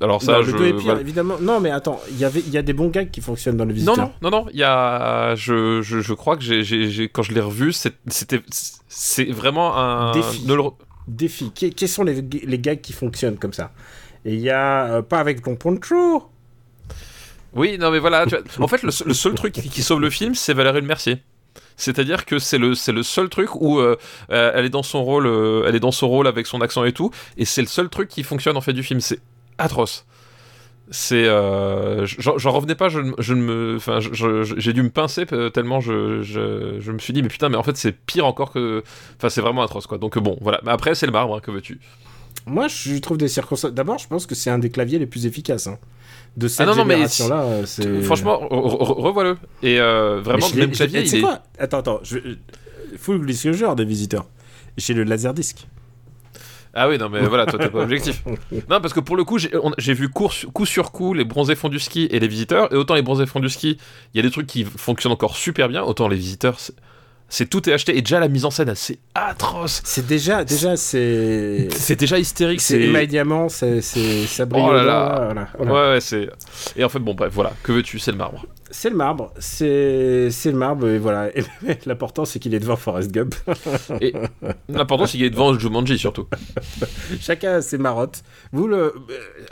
Alors 0.00 0.22
ça, 0.22 0.32
Non, 0.38 0.42
je. 0.42 0.50
Le 0.52 0.58
2 0.58 0.64
est 0.66 0.72
pire, 0.74 0.82
voilà. 0.82 1.00
évidemment. 1.00 1.36
Non, 1.40 1.60
mais 1.60 1.70
attends, 1.70 2.00
il 2.10 2.18
y 2.18 2.24
avait- 2.24 2.40
il 2.46 2.50
y 2.52 2.58
a 2.58 2.62
des 2.62 2.72
bons 2.72 2.88
gags 2.88 3.10
qui 3.10 3.20
fonctionnent 3.20 3.56
dans 3.56 3.64
Les 3.64 3.72
Non, 3.74 3.92
Visiteurs. 3.94 4.10
non, 4.22 4.30
non, 4.30 4.44
non. 4.44 4.46
Il 4.52 4.58
y 4.58 4.64
a, 4.64 5.34
je, 5.36 5.82
je, 5.82 6.00
je 6.00 6.12
crois 6.14 6.36
que 6.36 6.42
j'ai, 6.42 7.08
quand 7.08 7.22
je 7.22 7.32
l'ai 7.32 7.40
revu, 7.40 7.72
c'était, 7.72 8.42
c'est 8.88 9.24
vraiment 9.24 9.76
un. 9.76 10.12
Défi. 10.12 10.44
ne 10.46 10.54
le 10.54 10.62
Défi. 11.06 11.52
Que- 11.52 11.66
quels 11.66 11.88
sont 11.88 12.02
les, 12.04 12.20
les 12.20 12.58
gags 12.58 12.80
qui 12.80 12.92
fonctionnent 12.92 13.38
comme 13.38 13.52
ça? 13.52 13.72
Et 14.24 14.34
il 14.34 14.40
y 14.40 14.50
a. 14.50 14.84
euh, 14.96 15.02
pas 15.02 15.20
avec 15.20 15.42
ton 15.42 15.54
poncho 15.56 16.28
Oui, 17.54 17.78
non, 17.78 17.90
mais 17.90 17.98
voilà. 17.98 18.26
tu 18.26 18.30
vois, 18.56 18.64
en 18.64 18.68
fait, 18.68 18.82
le, 18.82 18.90
seul- 18.90 19.08
le 19.08 19.14
seul 19.14 19.34
truc 19.34 19.52
qui, 19.54 19.68
qui 19.68 19.82
sauve 19.82 20.00
le 20.00 20.10
film, 20.10 20.34
c'est 20.34 20.54
Valérie 20.54 20.80
Le 20.80 20.86
Mercier. 20.86 21.22
C'est-à-dire 21.78 22.26
que 22.26 22.38
c'est 22.38 22.58
le, 22.58 22.74
c'est 22.74 22.92
le 22.92 23.02
seul 23.02 23.28
truc 23.30 23.54
où 23.54 23.78
euh, 23.78 23.96
euh, 24.30 24.52
elle 24.54 24.66
est 24.66 24.68
dans 24.68 24.82
son 24.82 25.02
rôle, 25.02 25.26
euh, 25.26 25.64
elle 25.66 25.76
est 25.76 25.80
dans 25.80 25.92
son 25.92 26.08
rôle 26.08 26.26
avec 26.26 26.46
son 26.46 26.60
accent 26.60 26.84
et 26.84 26.92
tout, 26.92 27.10
et 27.36 27.44
c'est 27.46 27.62
le 27.62 27.68
seul 27.68 27.88
truc 27.88 28.08
qui 28.08 28.22
fonctionne 28.24 28.56
en 28.56 28.60
fait 28.60 28.72
du 28.74 28.82
film. 28.82 29.00
C'est 29.00 29.20
atroce. 29.56 30.04
C'est, 30.90 31.26
j'en 31.26 32.50
revenais 32.50 32.74
pas. 32.74 32.88
Je, 32.88 33.00
je 33.18 33.34
me, 33.34 33.76
enfin, 33.76 34.00
j'ai 34.00 34.72
dû 34.72 34.82
me 34.82 34.90
pincer 34.90 35.24
tellement 35.52 35.80
je, 35.80 36.22
je, 36.22 36.80
je 36.80 36.92
me 36.92 36.98
suis 36.98 37.12
dit 37.12 37.22
mais 37.22 37.28
putain, 37.28 37.48
mais 37.48 37.56
en 37.56 37.62
fait 37.62 37.76
c'est 37.76 37.92
pire 37.92 38.26
encore 38.26 38.52
que, 38.52 38.82
enfin 39.16 39.28
c'est 39.28 39.40
vraiment 39.40 39.62
atroce 39.62 39.86
quoi. 39.86 39.98
Donc 39.98 40.18
bon, 40.18 40.36
voilà. 40.40 40.60
Mais 40.64 40.72
après 40.72 40.94
c'est 40.94 41.06
le 41.06 41.12
marbre, 41.12 41.36
hein, 41.36 41.40
que 41.40 41.50
veux-tu? 41.50 41.78
Moi, 42.46 42.66
je 42.68 42.98
trouve 42.98 43.18
des 43.18 43.28
circonstances. 43.28 43.72
D'abord, 43.72 43.98
je 43.98 44.08
pense 44.08 44.24
que 44.26 44.34
c'est 44.34 44.48
un 44.50 44.58
des 44.58 44.70
claviers 44.70 44.98
les 44.98 45.06
plus 45.06 45.26
efficaces. 45.26 45.66
hein. 45.66 45.78
De 46.38 46.46
cette 46.48 46.66
non, 46.66 46.74
non, 46.76 46.84
mais 46.84 46.94
génération-là, 46.94 47.42
euh, 47.42 47.62
c'est. 47.66 48.00
Franchement, 48.02 48.40
re- 48.40 48.78
re- 48.78 49.00
revois-le. 49.02 49.36
Et 49.62 49.80
euh, 49.80 50.20
vraiment, 50.22 50.46
même 50.54 50.70
clavier, 50.70 51.02
tu 51.02 51.08
sais 51.08 51.16
il 51.16 51.18
est. 51.18 51.22
quoi 51.22 51.42
Attends, 51.58 51.78
attends. 51.78 52.00
Je... 52.04 52.18
Full 52.96 53.26
disclosure 53.26 53.74
des 53.74 53.84
visiteurs. 53.84 54.26
J'ai 54.76 54.94
le 54.94 55.02
laserdisc. 55.04 55.66
Ah 56.74 56.88
oui, 56.88 56.96
non, 56.96 57.08
mais 57.08 57.22
voilà, 57.26 57.44
toi 57.46 57.58
t'es 57.58 57.68
pas 57.70 57.82
objectif. 57.82 58.22
Non, 58.70 58.80
parce 58.80 58.92
que 58.92 59.00
pour 59.00 59.16
le 59.16 59.24
coup, 59.24 59.38
j'ai 59.38 59.94
vu 59.94 60.08
cours 60.08 60.32
sur- 60.32 60.52
coup 60.52 60.64
sur 60.66 60.92
coup 60.92 61.12
les 61.12 61.24
bronzés 61.24 61.56
fonds 61.56 61.68
du 61.70 61.80
ski 61.80 62.06
et 62.10 62.20
les 62.20 62.28
visiteurs. 62.28 62.72
Et 62.72 62.76
autant 62.76 62.94
les 62.94 63.02
bronzés 63.02 63.26
fonds 63.26 63.40
du 63.40 63.48
ski, 63.48 63.76
il 64.14 64.16
y 64.16 64.20
a 64.20 64.22
des 64.22 64.30
trucs 64.30 64.46
qui 64.46 64.64
fonctionnent 64.64 65.12
encore 65.12 65.36
super 65.36 65.68
bien, 65.68 65.82
autant 65.82 66.06
les 66.06 66.16
visiteurs, 66.16 66.58
c'est- 67.28 67.46
tout 67.46 67.68
est 67.68 67.72
acheté 67.72 67.96
et 67.96 68.02
déjà 68.02 68.20
la 68.20 68.28
mise 68.28 68.44
en 68.44 68.50
scène 68.50 68.72
c'est 68.74 68.98
atroce. 69.14 69.80
C'est 69.84 70.06
déjà, 70.06 70.44
déjà, 70.44 70.76
c'est. 70.76 71.68
C'est 71.72 71.96
déjà 71.98 72.18
hystérique. 72.18 72.60
C'est 72.60 72.78
C'est 72.80 72.86
immédiatement, 72.86 73.48
c'est, 73.48 73.80
c'est, 73.80 74.26
ça 74.26 74.44
brille 74.46 74.64
Oh 74.66 74.72
là 74.72 74.84
là. 74.84 75.22
voilà, 75.26 75.48
voilà. 75.56 75.72
Ouais, 75.72 75.94
ouais, 75.94 76.00
c'est. 76.00 76.28
Et 76.76 76.84
en 76.84 76.88
fait, 76.88 76.98
bon, 77.00 77.14
bref, 77.14 77.32
voilà. 77.34 77.52
Que 77.62 77.72
veux-tu? 77.72 77.98
C'est 77.98 78.12
le 78.12 78.16
marbre. 78.18 78.44
C'est 78.70 78.90
le 78.90 78.96
marbre, 78.96 79.32
c'est, 79.38 80.30
c'est 80.30 80.52
le 80.52 80.58
marbre, 80.58 80.88
et 80.88 80.98
voilà. 80.98 81.30
Et 81.36 81.42
l'important, 81.86 82.26
c'est 82.26 82.38
qu'il 82.38 82.54
est 82.54 82.60
devant 82.60 82.76
Forrest 82.76 83.10
Gump. 83.10 83.34
Et 84.02 84.12
l'important, 84.68 85.06
c'est 85.06 85.12
qu'il 85.16 85.24
est 85.24 85.30
devant 85.30 85.58
Jumanji 85.58 85.96
surtout. 85.98 86.26
Chacun 87.20 87.54
a 87.54 87.62
ses 87.62 87.78
marottes. 87.78 88.22
Vous, 88.52 88.66
le, 88.68 88.76
euh, 88.76 88.90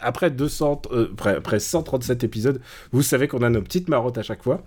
après, 0.01 0.31
200, 0.31 0.83
euh, 0.93 1.09
après, 1.15 1.37
après 1.37 1.61
137 1.61 2.25
épisodes, 2.25 2.61
vous 2.93 3.01
savez 3.03 3.27
qu'on 3.27 3.43
a 3.43 3.49
nos 3.49 3.63
petites 3.63 3.89
marottes 3.89 4.19
à 4.19 4.23
chaque 4.23 4.43
fois. 4.43 4.61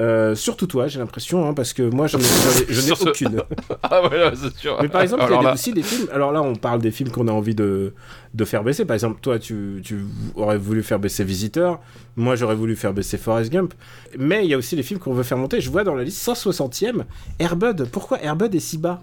Euh, 0.00 0.36
surtout 0.36 0.68
toi, 0.68 0.86
j'ai 0.86 1.00
l'impression, 1.00 1.48
hein, 1.48 1.54
parce 1.54 1.72
que 1.72 1.82
moi, 1.82 2.06
je 2.06 2.16
n'ai 2.18 2.92
aucune. 3.08 3.42
ah 3.82 4.02
ouais, 4.02 4.08
ouais, 4.10 4.32
c'est 4.40 4.56
sûr. 4.56 4.78
Mais 4.80 4.88
par 4.88 5.02
exemple, 5.02 5.24
il 5.28 5.34
y 5.34 5.38
a 5.38 5.42
là- 5.42 5.54
aussi 5.54 5.72
des 5.72 5.82
films. 5.82 6.06
Alors 6.12 6.30
là, 6.30 6.40
on 6.40 6.54
parle 6.54 6.80
des 6.80 6.92
films 6.92 7.10
qu'on 7.10 7.26
a 7.26 7.32
envie 7.32 7.56
de, 7.56 7.94
de 8.32 8.44
faire 8.44 8.62
baisser. 8.62 8.84
Par 8.84 8.94
exemple, 8.94 9.18
toi, 9.20 9.40
tu, 9.40 9.80
tu 9.84 10.04
aurais 10.36 10.56
voulu 10.58 10.84
faire 10.84 11.00
baisser 11.00 11.24
Visiteur. 11.24 11.80
Moi, 12.16 12.36
j'aurais 12.36 12.54
voulu 12.54 12.76
faire 12.76 12.92
baisser 12.92 13.18
Forrest 13.18 13.50
Gump. 13.52 13.74
Mais 14.16 14.44
il 14.44 14.50
y 14.50 14.54
a 14.54 14.58
aussi 14.58 14.76
les 14.76 14.84
films 14.84 15.00
qu'on 15.00 15.14
veut 15.14 15.24
faire 15.24 15.38
monter. 15.38 15.60
Je 15.60 15.68
vois 15.68 15.82
dans 15.82 15.96
la 15.96 16.04
liste 16.04 16.24
160e 16.24 17.02
Airbud. 17.40 17.88
Pourquoi 17.90 18.22
Airbud 18.22 18.54
est 18.54 18.60
si 18.60 18.78
bas? 18.78 19.02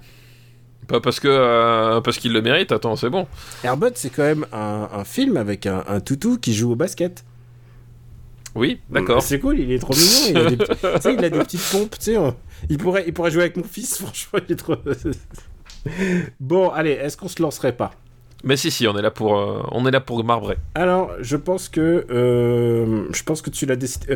Pas 0.87 1.01
parce 1.01 1.19
que 1.19 1.27
euh, 1.27 1.99
parce 1.99 2.19
qu'il 2.19 2.31
le 2.31 2.41
mérite. 2.41 2.71
Attends, 2.71 2.95
c'est 2.95 3.09
bon. 3.09 3.27
Airbud, 3.65 3.93
c'est 3.95 4.11
quand 4.11 4.23
même 4.23 4.45
un, 4.53 4.87
un 4.93 5.03
film 5.03 5.35
avec 5.35 5.65
un, 5.65 5.83
un 5.87 5.99
toutou 5.99 6.37
qui 6.37 6.53
joue 6.53 6.71
au 6.71 6.75
basket. 6.75 7.25
Oui, 8.55 8.79
d'accord. 8.89 9.21
C'est 9.21 9.39
cool, 9.39 9.59
il 9.59 9.71
est 9.71 9.79
trop 9.79 9.93
mignon. 9.93 10.29
Il 10.29 10.37
a 10.37 10.49
des, 10.49 10.57
petits- 10.57 10.75
tu 10.81 11.01
sais, 11.01 11.13
il 11.13 11.25
a 11.25 11.29
des 11.29 11.39
petites 11.39 11.69
pompes. 11.71 11.95
Tu 11.99 12.05
sais, 12.05 12.17
on- 12.17 12.35
il, 12.69 12.77
pourrait, 12.77 13.03
il 13.05 13.13
pourrait 13.13 13.31
jouer 13.31 13.43
avec 13.43 13.57
mon 13.57 13.63
fils, 13.63 13.97
franchement, 14.01 14.39
il 14.47 14.53
est 14.53 14.55
trop. 14.55 14.75
bon, 16.39 16.69
allez, 16.69 16.91
est-ce 16.91 17.17
qu'on 17.17 17.27
se 17.27 17.41
lancerait 17.41 17.75
pas? 17.75 17.91
Mais 18.43 18.57
si, 18.57 18.69
si, 18.69 18.87
on 18.87 18.95
est 18.95 19.01
là 19.01 19.09
pour 19.09 19.39
euh, 19.39 19.63
on 19.71 19.87
est 19.87 19.91
là 19.91 20.01
pour 20.01 20.23
marbrer. 20.23 20.57
Alors, 20.75 21.11
je 21.19 21.35
pense 21.35 21.67
que 21.67 22.05
euh, 22.11 23.05
je 23.11 23.23
pense 23.23 23.41
que 23.41 23.49
tu 23.49 23.65
l'as 23.65 23.75
décidé. 23.75 24.11
euh, 24.11 24.15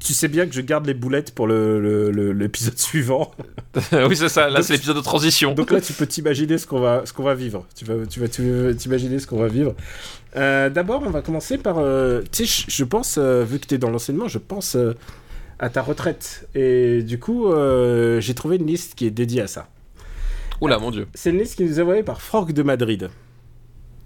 tu 0.00 0.12
sais 0.12 0.26
bien 0.26 0.46
que 0.46 0.52
je 0.52 0.60
garde 0.60 0.86
les 0.86 0.94
boulettes 0.94 1.32
pour 1.32 1.46
l'épisode 1.46 2.78
suivant. 2.78 3.30
oui, 3.92 4.16
c'est 4.16 4.28
ça. 4.28 4.48
Là, 4.50 4.62
c'est 4.62 4.72
l'épisode 4.72 4.96
de 4.96 5.02
transition. 5.02 5.52
Donc 5.54 5.70
là, 5.70 5.80
tu 5.80 5.92
peux 5.92 6.06
t'imaginer 6.06 6.58
ce 6.58 6.66
qu'on 6.66 6.80
va 6.80 7.02
ce 7.06 7.12
qu'on 7.12 7.22
va 7.22 7.34
vivre. 7.36 7.64
Tu 7.76 7.84
vas 7.84 7.94
tu 8.06 8.18
vas 8.18 8.28
t'imaginer 8.74 9.20
ce 9.20 9.26
qu'on 9.28 9.38
va 9.38 9.46
vivre. 9.46 9.74
Euh, 10.36 10.70
D'abord, 10.70 11.02
on 11.04 11.10
va 11.10 11.22
commencer 11.22 11.58
par. 11.58 11.78
euh, 11.78 12.22
tu 12.30 12.46
sais, 12.46 12.64
je- 12.68 12.84
pense 12.84 13.16
euh, 13.18 13.44
vu 13.44 13.58
que 13.58 13.66
tu 13.66 13.74
es 13.74 13.78
dans 13.78 13.90
l'enseignement, 13.90 14.28
je 14.28 14.38
pense 14.38 14.76
euh, 14.76 14.94
à 15.58 15.68
ta 15.70 15.82
retraite. 15.82 16.48
Et 16.54 17.02
du 17.02 17.18
coup, 17.18 17.46
j'ai 18.20 18.34
trouvé 18.34 18.56
une 18.56 18.66
liste 18.66 18.94
qui 18.94 19.06
est 19.06 19.10
dédiée 19.10 19.42
à 19.42 19.46
ça. 19.46 19.68
Oula, 20.60 20.78
mon 20.78 20.90
dieu. 20.90 21.06
C'est 21.14 21.30
une 21.30 21.38
liste 21.38 21.56
qui 21.56 21.64
nous 21.64 21.78
est 21.78 21.82
envoyée 21.82 22.02
par 22.02 22.20
Franck 22.22 22.52
de 22.52 22.62
Madrid. 22.62 23.10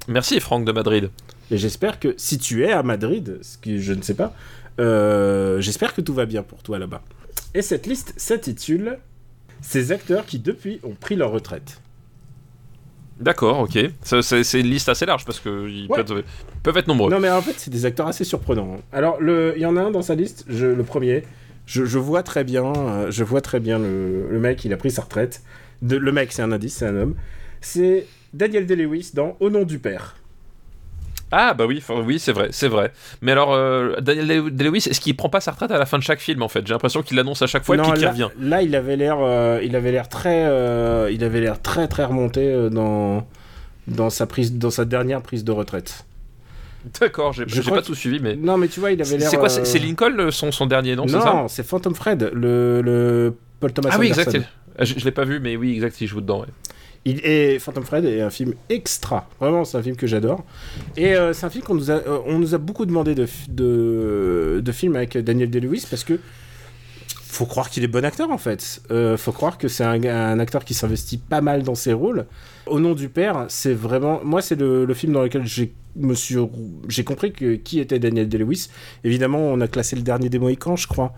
Merci, 0.08 0.40
Franck 0.40 0.64
de 0.64 0.72
Madrid. 0.72 1.10
Et 1.50 1.58
j'espère 1.58 1.98
que 2.00 2.14
si 2.16 2.38
tu 2.38 2.64
es 2.64 2.72
à 2.72 2.82
Madrid, 2.82 3.38
ce 3.42 3.58
que 3.58 3.78
je 3.78 3.92
ne 3.92 4.02
sais 4.02 4.14
pas, 4.14 4.34
j'espère 5.60 5.94
que 5.94 6.00
tout 6.00 6.14
va 6.14 6.26
bien 6.26 6.42
pour 6.42 6.62
toi 6.62 6.78
là-bas. 6.78 7.02
Et 7.54 7.62
cette 7.62 7.86
liste 7.86 8.14
s'intitule 8.16 8.98
Ces 9.60 9.92
acteurs 9.92 10.26
qui 10.26 10.38
depuis 10.40 10.80
ont 10.82 10.94
pris 10.98 11.14
leur 11.16 11.30
retraite. 11.30 11.80
D'accord, 13.20 13.60
ok. 13.60 13.78
C'est 14.02 14.60
une 14.60 14.66
liste 14.66 14.88
assez 14.88 15.06
large 15.06 15.24
parce 15.24 15.38
que 15.40 15.68
ils 15.68 15.86
Ouais. 15.88 16.02
peuvent, 16.02 16.22
peuvent 16.62 16.76
être 16.76 16.88
nombreux. 16.88 17.10
Non 17.10 17.20
mais 17.20 17.30
en 17.30 17.40
fait 17.42 17.54
c'est 17.56 17.70
des 17.70 17.86
acteurs 17.86 18.08
assez 18.08 18.24
surprenants. 18.24 18.78
Alors 18.92 19.18
il 19.20 19.60
y 19.60 19.66
en 19.66 19.76
a 19.76 19.82
un 19.82 19.90
dans 19.90 20.02
sa 20.02 20.14
liste, 20.14 20.44
je- 20.48 20.66
le 20.66 20.82
premier, 20.82 21.22
je, 21.66 21.84
je 21.84 21.98
vois 21.98 22.22
très 22.22 22.42
bien, 22.44 22.72
euh, 22.74 23.10
je 23.10 23.22
vois 23.24 23.40
très 23.40 23.60
bien 23.60 23.78
le, 23.78 24.28
le 24.30 24.38
mec, 24.40 24.64
il 24.64 24.72
a 24.72 24.76
pris 24.76 24.90
sa 24.90 25.02
retraite. 25.02 25.42
De- 25.82 25.96
le 25.96 26.12
mec 26.12 26.32
c'est 26.32 26.42
un 26.42 26.50
indice, 26.52 26.74
c'est 26.76 26.86
un 26.86 26.96
homme. 26.96 27.14
C'est 27.60 28.06
Daniel 28.32 28.66
Day-Lewis 28.66 29.10
dans 29.14 29.36
Au 29.40 29.48
nom 29.48 29.62
du 29.64 29.78
père. 29.78 30.16
Ah 31.36 31.52
bah 31.54 31.66
oui, 31.66 31.82
oui 32.06 32.18
c'est 32.20 32.30
vrai, 32.32 32.48
c'est 32.52 32.68
vrai. 32.68 32.92
Mais 33.22 33.32
alors 33.32 33.52
euh, 33.54 33.96
Daniel 34.00 34.50
Day-Lewis, 34.50 34.86
est-ce 34.88 35.00
qu'il 35.00 35.16
prend 35.16 35.28
pas 35.28 35.40
sa 35.40 35.50
retraite 35.50 35.70
à 35.72 35.78
la 35.78 35.86
fin 35.86 35.98
de 35.98 36.02
chaque 36.04 36.20
film 36.20 36.42
en 36.42 36.48
fait? 36.48 36.64
J'ai 36.66 36.72
l'impression 36.74 37.02
qu'il 37.02 37.16
l'annonce 37.16 37.42
à 37.42 37.46
chaque 37.48 37.64
fois 37.64 37.74
et 37.74 37.78
Non, 37.78 37.84
puis 37.90 37.98
qu'il 37.98 38.06
revient. 38.08 38.28
là, 38.38 38.62
il 38.62 38.74
avait 38.76 38.96
l'air, 38.96 39.16
euh, 39.20 39.60
il 39.64 39.74
avait 39.74 39.90
l'air 39.90 40.08
très, 40.08 40.44
euh, 40.46 41.10
il 41.12 41.24
avait 41.24 41.40
l'air 41.40 41.60
très 41.60 41.88
très 41.88 42.04
remonté 42.04 42.40
euh, 42.52 42.68
dans 42.70 43.26
dans 43.88 44.10
sa 44.10 44.26
prise, 44.26 44.54
dans 44.54 44.70
sa 44.70 44.84
dernière 44.84 45.22
prise 45.22 45.42
de 45.44 45.50
retraite. 45.52 46.06
D'accord, 47.00 47.32
j'ai 47.32 47.46
pas 47.62 47.82
tout 47.82 47.94
suivi, 47.94 48.20
mais 48.20 48.36
Non, 48.36 48.56
mais 48.58 48.68
tu 48.68 48.78
vois, 48.78 48.92
il 48.92 49.00
avait 49.02 49.16
l'air. 49.16 49.28
c'est 49.30 49.38
quoi 49.38 49.48
C'est 49.48 49.78
Lincoln 49.78 50.30
son, 50.30 50.52
son 50.52 50.66
dernier 50.66 50.94
nom, 50.96 51.06
c'est 51.08 51.18
ça? 51.18 51.32
Non, 51.32 51.48
c'est 51.48 51.62
Phantom 51.66 51.94
Fred, 51.94 52.30
le, 52.34 52.80
le 52.82 53.34
Paul 53.58 53.72
Thomas 53.72 53.88
Ah 53.92 53.96
oui, 53.98 54.08
exact. 54.08 54.36
Ah, 54.78 54.84
Je, 54.84 54.98
je 54.98 55.04
l'ai 55.04 55.10
pas 55.10 55.24
vu, 55.24 55.40
mais 55.40 55.56
oui, 55.56 55.72
exact, 55.74 56.00
il 56.00 56.06
joue 56.06 56.20
dedans. 56.20 56.40
ouais. 56.42 56.46
Il 57.04 57.20
est 57.24 57.58
Phantom 57.58 57.84
Fred 57.84 58.04
est 58.06 58.22
un 58.22 58.30
film 58.30 58.54
extra. 58.70 59.28
Vraiment, 59.38 59.64
c'est 59.64 59.76
un 59.76 59.82
film 59.82 59.96
que 59.96 60.06
j'adore. 60.06 60.44
Et 60.96 61.14
euh, 61.14 61.32
c'est 61.32 61.44
un 61.44 61.50
film 61.50 61.64
qu'on 61.64 61.74
nous 61.74 61.90
a, 61.90 61.94
euh, 61.94 62.38
nous 62.38 62.54
a 62.54 62.58
beaucoup 62.58 62.86
demandé 62.86 63.14
de, 63.14 63.26
de, 63.48 64.62
de 64.64 64.72
films 64.72 64.96
avec 64.96 65.18
Daniel 65.18 65.50
Day-Lewis 65.50 65.86
parce 65.88 66.04
que 66.04 66.18
faut 67.34 67.46
croire 67.46 67.70
qu'il 67.70 67.84
est 67.84 67.88
bon 67.88 68.04
acteur 68.04 68.30
en 68.30 68.38
fait. 68.38 68.82
Euh, 68.90 69.16
faut 69.16 69.32
croire 69.32 69.58
que 69.58 69.68
c'est 69.68 69.84
un, 69.84 70.02
un 70.04 70.38
acteur 70.38 70.64
qui 70.64 70.74
s'investit 70.74 71.18
pas 71.18 71.40
mal 71.40 71.62
dans 71.62 71.74
ses 71.74 71.92
rôles. 71.92 72.26
Au 72.66 72.80
nom 72.80 72.94
du 72.94 73.08
père, 73.08 73.46
c'est 73.48 73.74
vraiment, 73.74 74.20
moi, 74.24 74.40
c'est 74.40 74.58
le, 74.58 74.84
le 74.84 74.94
film 74.94 75.12
dans 75.12 75.22
lequel 75.22 75.44
j'ai 75.44 75.74
me 75.96 76.14
suis, 76.14 76.36
j'ai 76.88 77.04
compris 77.04 77.32
que 77.32 77.54
qui 77.54 77.78
était 77.78 77.98
Daniel 77.98 78.28
Day-Lewis. 78.28 78.68
Évidemment, 79.04 79.38
on 79.38 79.60
a 79.60 79.68
classé 79.68 79.96
le 79.96 80.02
dernier 80.02 80.28
des 80.28 80.38
Mohicans, 80.38 80.76
je 80.76 80.88
crois. 80.88 81.12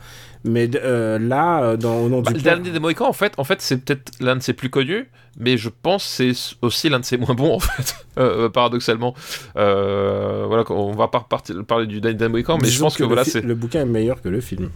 Mais 0.44 0.68
euh, 0.74 1.18
là, 1.18 1.62
euh, 1.62 1.76
dans 1.76 1.98
Au 2.00 2.08
nom 2.08 2.20
Bah, 2.20 2.30
du 2.30 2.38
le 2.38 2.42
père, 2.42 2.56
dernier 2.56 2.70
des 2.70 2.78
Mohicans, 2.78 3.08
en 3.08 3.12
fait, 3.12 3.32
en 3.38 3.44
fait 3.44 3.60
c'est 3.62 3.78
peut-être 3.78 4.12
l'un 4.20 4.36
de 4.36 4.42
ses 4.42 4.52
plus 4.52 4.70
connus, 4.70 5.08
mais 5.38 5.56
je 5.56 5.70
pense 5.70 6.04
que 6.04 6.32
c'est 6.32 6.56
aussi 6.62 6.88
l'un 6.88 7.00
de 7.00 7.04
ses 7.04 7.16
moins 7.16 7.34
bons, 7.34 7.54
en 7.54 7.58
fait, 7.58 7.96
euh, 8.18 8.48
paradoxalement. 8.48 9.14
Voilà, 9.54 10.64
on 10.70 10.92
va 10.92 11.08
pas 11.08 11.26
parler 11.66 11.86
du 11.86 12.00
dernier 12.00 12.18
des 12.18 12.28
Mohicans, 12.28 12.58
mais 12.60 12.68
je 12.68 12.80
pense 12.80 12.96
que, 12.96 13.02
le 13.02 13.08
voilà, 13.08 13.24
c'est. 13.24 13.40
le 13.40 13.54
bouquin 13.54 13.80
est 13.80 13.86
meilleur 13.86 14.20
que 14.20 14.28
le 14.28 14.40
film. 14.40 14.70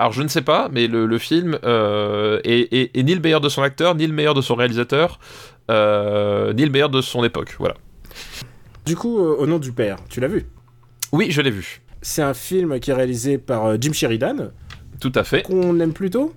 Alors 0.00 0.12
je 0.12 0.22
ne 0.22 0.28
sais 0.28 0.40
pas, 0.40 0.70
mais 0.72 0.86
le, 0.86 1.04
le 1.04 1.18
film 1.18 1.58
euh, 1.62 2.40
est, 2.44 2.72
est- 2.72 2.96
est 2.96 3.02
ni 3.02 3.14
le 3.14 3.20
meilleur 3.20 3.42
de 3.42 3.50
son 3.50 3.60
acteur, 3.60 3.94
ni 3.94 4.06
le 4.06 4.14
meilleur 4.14 4.32
de 4.32 4.40
son 4.40 4.54
réalisateur, 4.54 5.20
euh, 5.70 6.54
ni 6.54 6.64
le 6.64 6.70
meilleur 6.70 6.88
de 6.88 7.02
son 7.02 7.22
époque. 7.22 7.54
Voilà. 7.58 7.74
Du 8.86 8.96
coup, 8.96 9.18
euh, 9.18 9.36
Au 9.38 9.46
nom 9.46 9.58
du 9.58 9.72
père, 9.72 9.98
tu 10.08 10.20
l'as 10.20 10.28
vu? 10.28 10.46
Oui, 11.12 11.26
je 11.30 11.42
l'ai 11.42 11.50
vu. 11.50 11.82
C'est 12.00 12.22
un 12.22 12.32
film 12.32 12.80
qui 12.80 12.90
est 12.90 12.94
réalisé 12.94 13.36
par 13.36 13.78
Jim 13.78 13.92
Sheridan, 13.92 14.52
Tout 15.00 15.12
à 15.14 15.22
fait. 15.22 15.42
qu'on 15.42 15.78
aime 15.80 15.92
plutôt, 15.92 16.32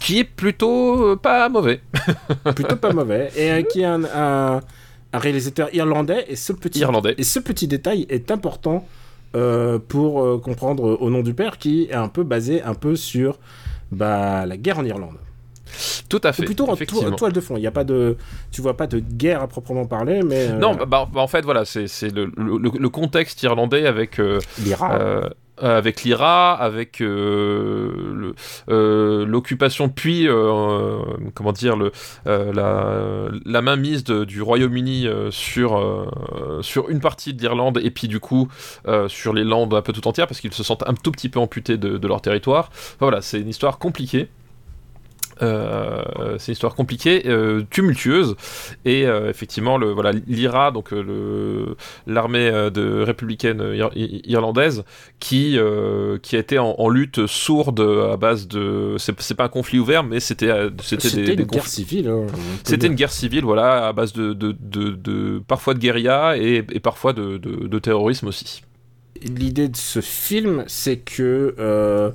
Qui 0.00 0.18
est 0.18 0.24
plutôt 0.24 1.16
pas 1.16 1.48
mauvais. 1.48 1.80
plutôt 2.56 2.74
pas 2.74 2.92
mauvais, 2.92 3.30
et 3.36 3.64
qui 3.70 3.82
est 3.82 3.84
un, 3.84 4.02
un- 4.04 4.60
un 5.12 5.18
réalisateur 5.18 5.72
irlandais. 5.72 6.24
Et 6.28 6.34
ce 6.34 6.52
petit, 6.52 6.80
Irlandais. 6.80 7.14
Et 7.18 7.22
ce 7.22 7.38
petit 7.38 7.68
détail 7.68 8.04
est 8.08 8.32
important 8.32 8.84
euh, 9.36 9.78
pour 9.78 10.22
euh, 10.22 10.38
comprendre 10.38 10.98
Au 11.00 11.10
nom 11.10 11.22
du 11.22 11.34
père, 11.34 11.58
qui 11.58 11.84
est 11.90 11.94
un 11.94 12.08
peu 12.08 12.22
basé 12.22 12.62
un 12.62 12.74
peu 12.74 12.96
sur 12.96 13.38
bah, 13.92 14.46
la 14.46 14.56
guerre 14.56 14.78
en 14.78 14.84
Irlande. 14.84 15.16
Tout 16.08 16.20
à 16.24 16.30
Ou 16.30 16.32
fait. 16.32 16.44
plutôt 16.44 16.68
en 16.68 16.74
to- 16.76 17.10
toile 17.12 17.32
de 17.32 17.40
fond. 17.40 17.56
Il 17.56 17.62
y 17.62 17.66
a 17.66 17.70
pas 17.70 17.84
de, 17.84 18.16
tu 18.50 18.62
vois 18.62 18.76
pas 18.76 18.86
de 18.86 19.00
guerre 19.00 19.42
à 19.42 19.48
proprement 19.48 19.84
parler, 19.84 20.22
mais 20.22 20.48
euh, 20.48 20.58
Non, 20.58 20.74
bah, 20.74 20.86
bah, 20.86 21.20
en 21.20 21.26
fait, 21.26 21.44
voilà, 21.44 21.64
c'est 21.66 21.84
le, 22.14 22.32
le- 22.36 22.78
le 22.78 22.88
contexte 22.88 23.42
irlandais 23.42 23.86
avec 23.86 24.18
euh, 24.18 24.38
euh, 24.82 25.28
avec 25.60 26.02
l'IRA, 26.02 26.54
avec 26.54 27.00
euh, 27.00 28.32
euh, 28.68 29.24
l'occupation, 29.26 29.88
puis 29.88 30.28
euh, 30.28 30.98
comment 31.34 31.52
dire 31.52 31.76
euh, 32.26 32.52
la, 32.52 33.28
la 33.44 33.62
mainmise 33.62 34.04
du 34.04 34.42
Royaume-Uni 34.42 35.06
euh, 35.06 35.30
sur 35.30 35.78
euh, 35.78 36.62
sur 36.62 36.88
une 36.88 37.00
partie 37.00 37.34
de 37.34 37.40
l'Irlande 37.40 37.80
et 37.82 37.90
puis 37.90 38.08
du 38.08 38.20
coup 38.20 38.48
euh, 38.86 39.08
sur 39.08 39.32
les 39.32 39.44
Landes 39.44 39.74
un 39.74 39.82
peu 39.82 39.92
tout 39.92 40.06
entières 40.06 40.26
parce 40.26 40.40
qu'ils 40.40 40.52
se 40.52 40.62
sentent 40.62 40.84
un 40.86 40.94
tout 40.94 41.12
petit 41.12 41.28
peu 41.28 41.38
amputés 41.38 41.76
de, 41.76 42.06
leur 42.06 42.20
territoire. 42.20 42.70
Voilà, 43.00 43.20
c'est 43.20 43.40
une 43.40 43.48
histoire 43.48 43.78
compliquée. 43.78 44.28
Euh, 45.42 46.02
c'est 46.38 46.48
une 46.48 46.52
histoire 46.52 46.74
compliquée, 46.74 47.22
euh, 47.26 47.62
tumultueuse, 47.70 48.36
et 48.84 49.06
euh, 49.06 49.30
effectivement, 49.30 49.78
le, 49.78 49.90
voilà, 49.92 50.12
l'IRA, 50.26 50.70
donc 50.70 50.90
le, 50.90 51.76
l'armée 52.06 52.50
de 52.72 53.02
républicaine 53.02 53.60
ir- 53.74 53.90
ir- 53.94 54.20
irlandaise, 54.24 54.84
qui, 55.20 55.58
qui 56.22 56.36
a 56.36 56.38
été 56.38 56.58
en, 56.58 56.74
en 56.78 56.88
lutte 56.88 57.26
sourde 57.26 57.80
à 58.12 58.16
base 58.16 58.48
de. 58.48 58.96
C'est, 58.98 59.18
c'est 59.20 59.34
pas 59.34 59.44
un 59.44 59.48
conflit 59.48 59.78
ouvert, 59.78 60.02
mais 60.04 60.20
c'était, 60.20 60.50
c'était, 60.82 61.08
C'était 61.08 61.22
des, 61.22 61.36
des 61.36 61.42
une 61.42 61.48
guerre 61.48 61.62
conflits- 61.64 61.68
civile. 61.68 62.08
hein, 62.08 62.26
C'était 62.64 62.86
une 62.88 62.94
guerre 62.94 63.12
civile, 63.12 63.44
voilà, 63.44 63.88
à 63.88 63.92
base 63.92 64.12
de, 64.12 64.32
de, 64.32 64.54
de, 64.58 64.90
de- 64.90 65.42
parfois 65.46 65.74
de 65.74 65.78
guérilla 65.78 66.36
et, 66.36 66.64
et 66.72 66.80
parfois 66.80 67.12
de, 67.12 67.38
terrorisme 67.78 68.26
aussi. 68.28 68.62
l'idée 69.22 69.68
de 69.68 69.76
ce 69.76 70.00
film, 70.00 70.64
c'est 70.66 70.96
que 70.98 71.54
euh, 71.58 72.10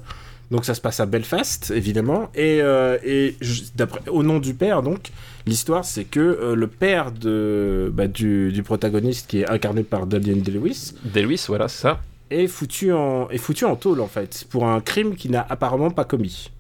donc 0.53 0.63
ça 0.65 0.75
se 0.75 0.79
passe 0.81 0.99
à 0.99 1.05
Belfast, 1.07 1.73
évidemment, 1.75 2.29
et, 2.35 2.59
euh, 2.61 2.97
et 3.03 3.35
je- 3.41 3.63
d'après 3.75 4.07
au 4.09 4.21
nom 4.23 4.37
du 4.39 4.53
père, 4.53 4.83
donc 4.83 5.09
l'histoire, 5.47 5.83
c'est 5.83 6.03
que 6.05 6.19
euh, 6.21 6.55
le 6.55 6.67
père 6.67 7.11
de 7.11 7.91
bah, 7.93 8.07
du, 8.07 8.51
du 8.53 8.61
protagoniste, 8.63 9.29
qui 9.29 9.39
est 9.41 9.49
incarné 9.49 9.81
par 9.83 10.05
Daniel 10.05 10.41
Day-Lewis, 10.43 10.93
Day-Lewis, 11.03 11.45
voilà, 11.47 11.67
c'est 11.67 11.81
ça. 11.81 11.99
est 12.29 12.47
foutu 12.47 12.93
en 12.93 13.29
est 13.31 13.37
foutu 13.39 13.65
en 13.65 13.75
tôle 13.75 13.99
en 13.99 14.07
fait 14.07 14.45
pour 14.49 14.67
un 14.67 14.79
crime 14.79 15.15
qu'il 15.15 15.31
n'a 15.31 15.45
apparemment 15.49 15.89
pas 15.91 16.05
commis. 16.05 16.51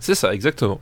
C'est 0.00 0.14
ça, 0.14 0.32
exactement. 0.34 0.78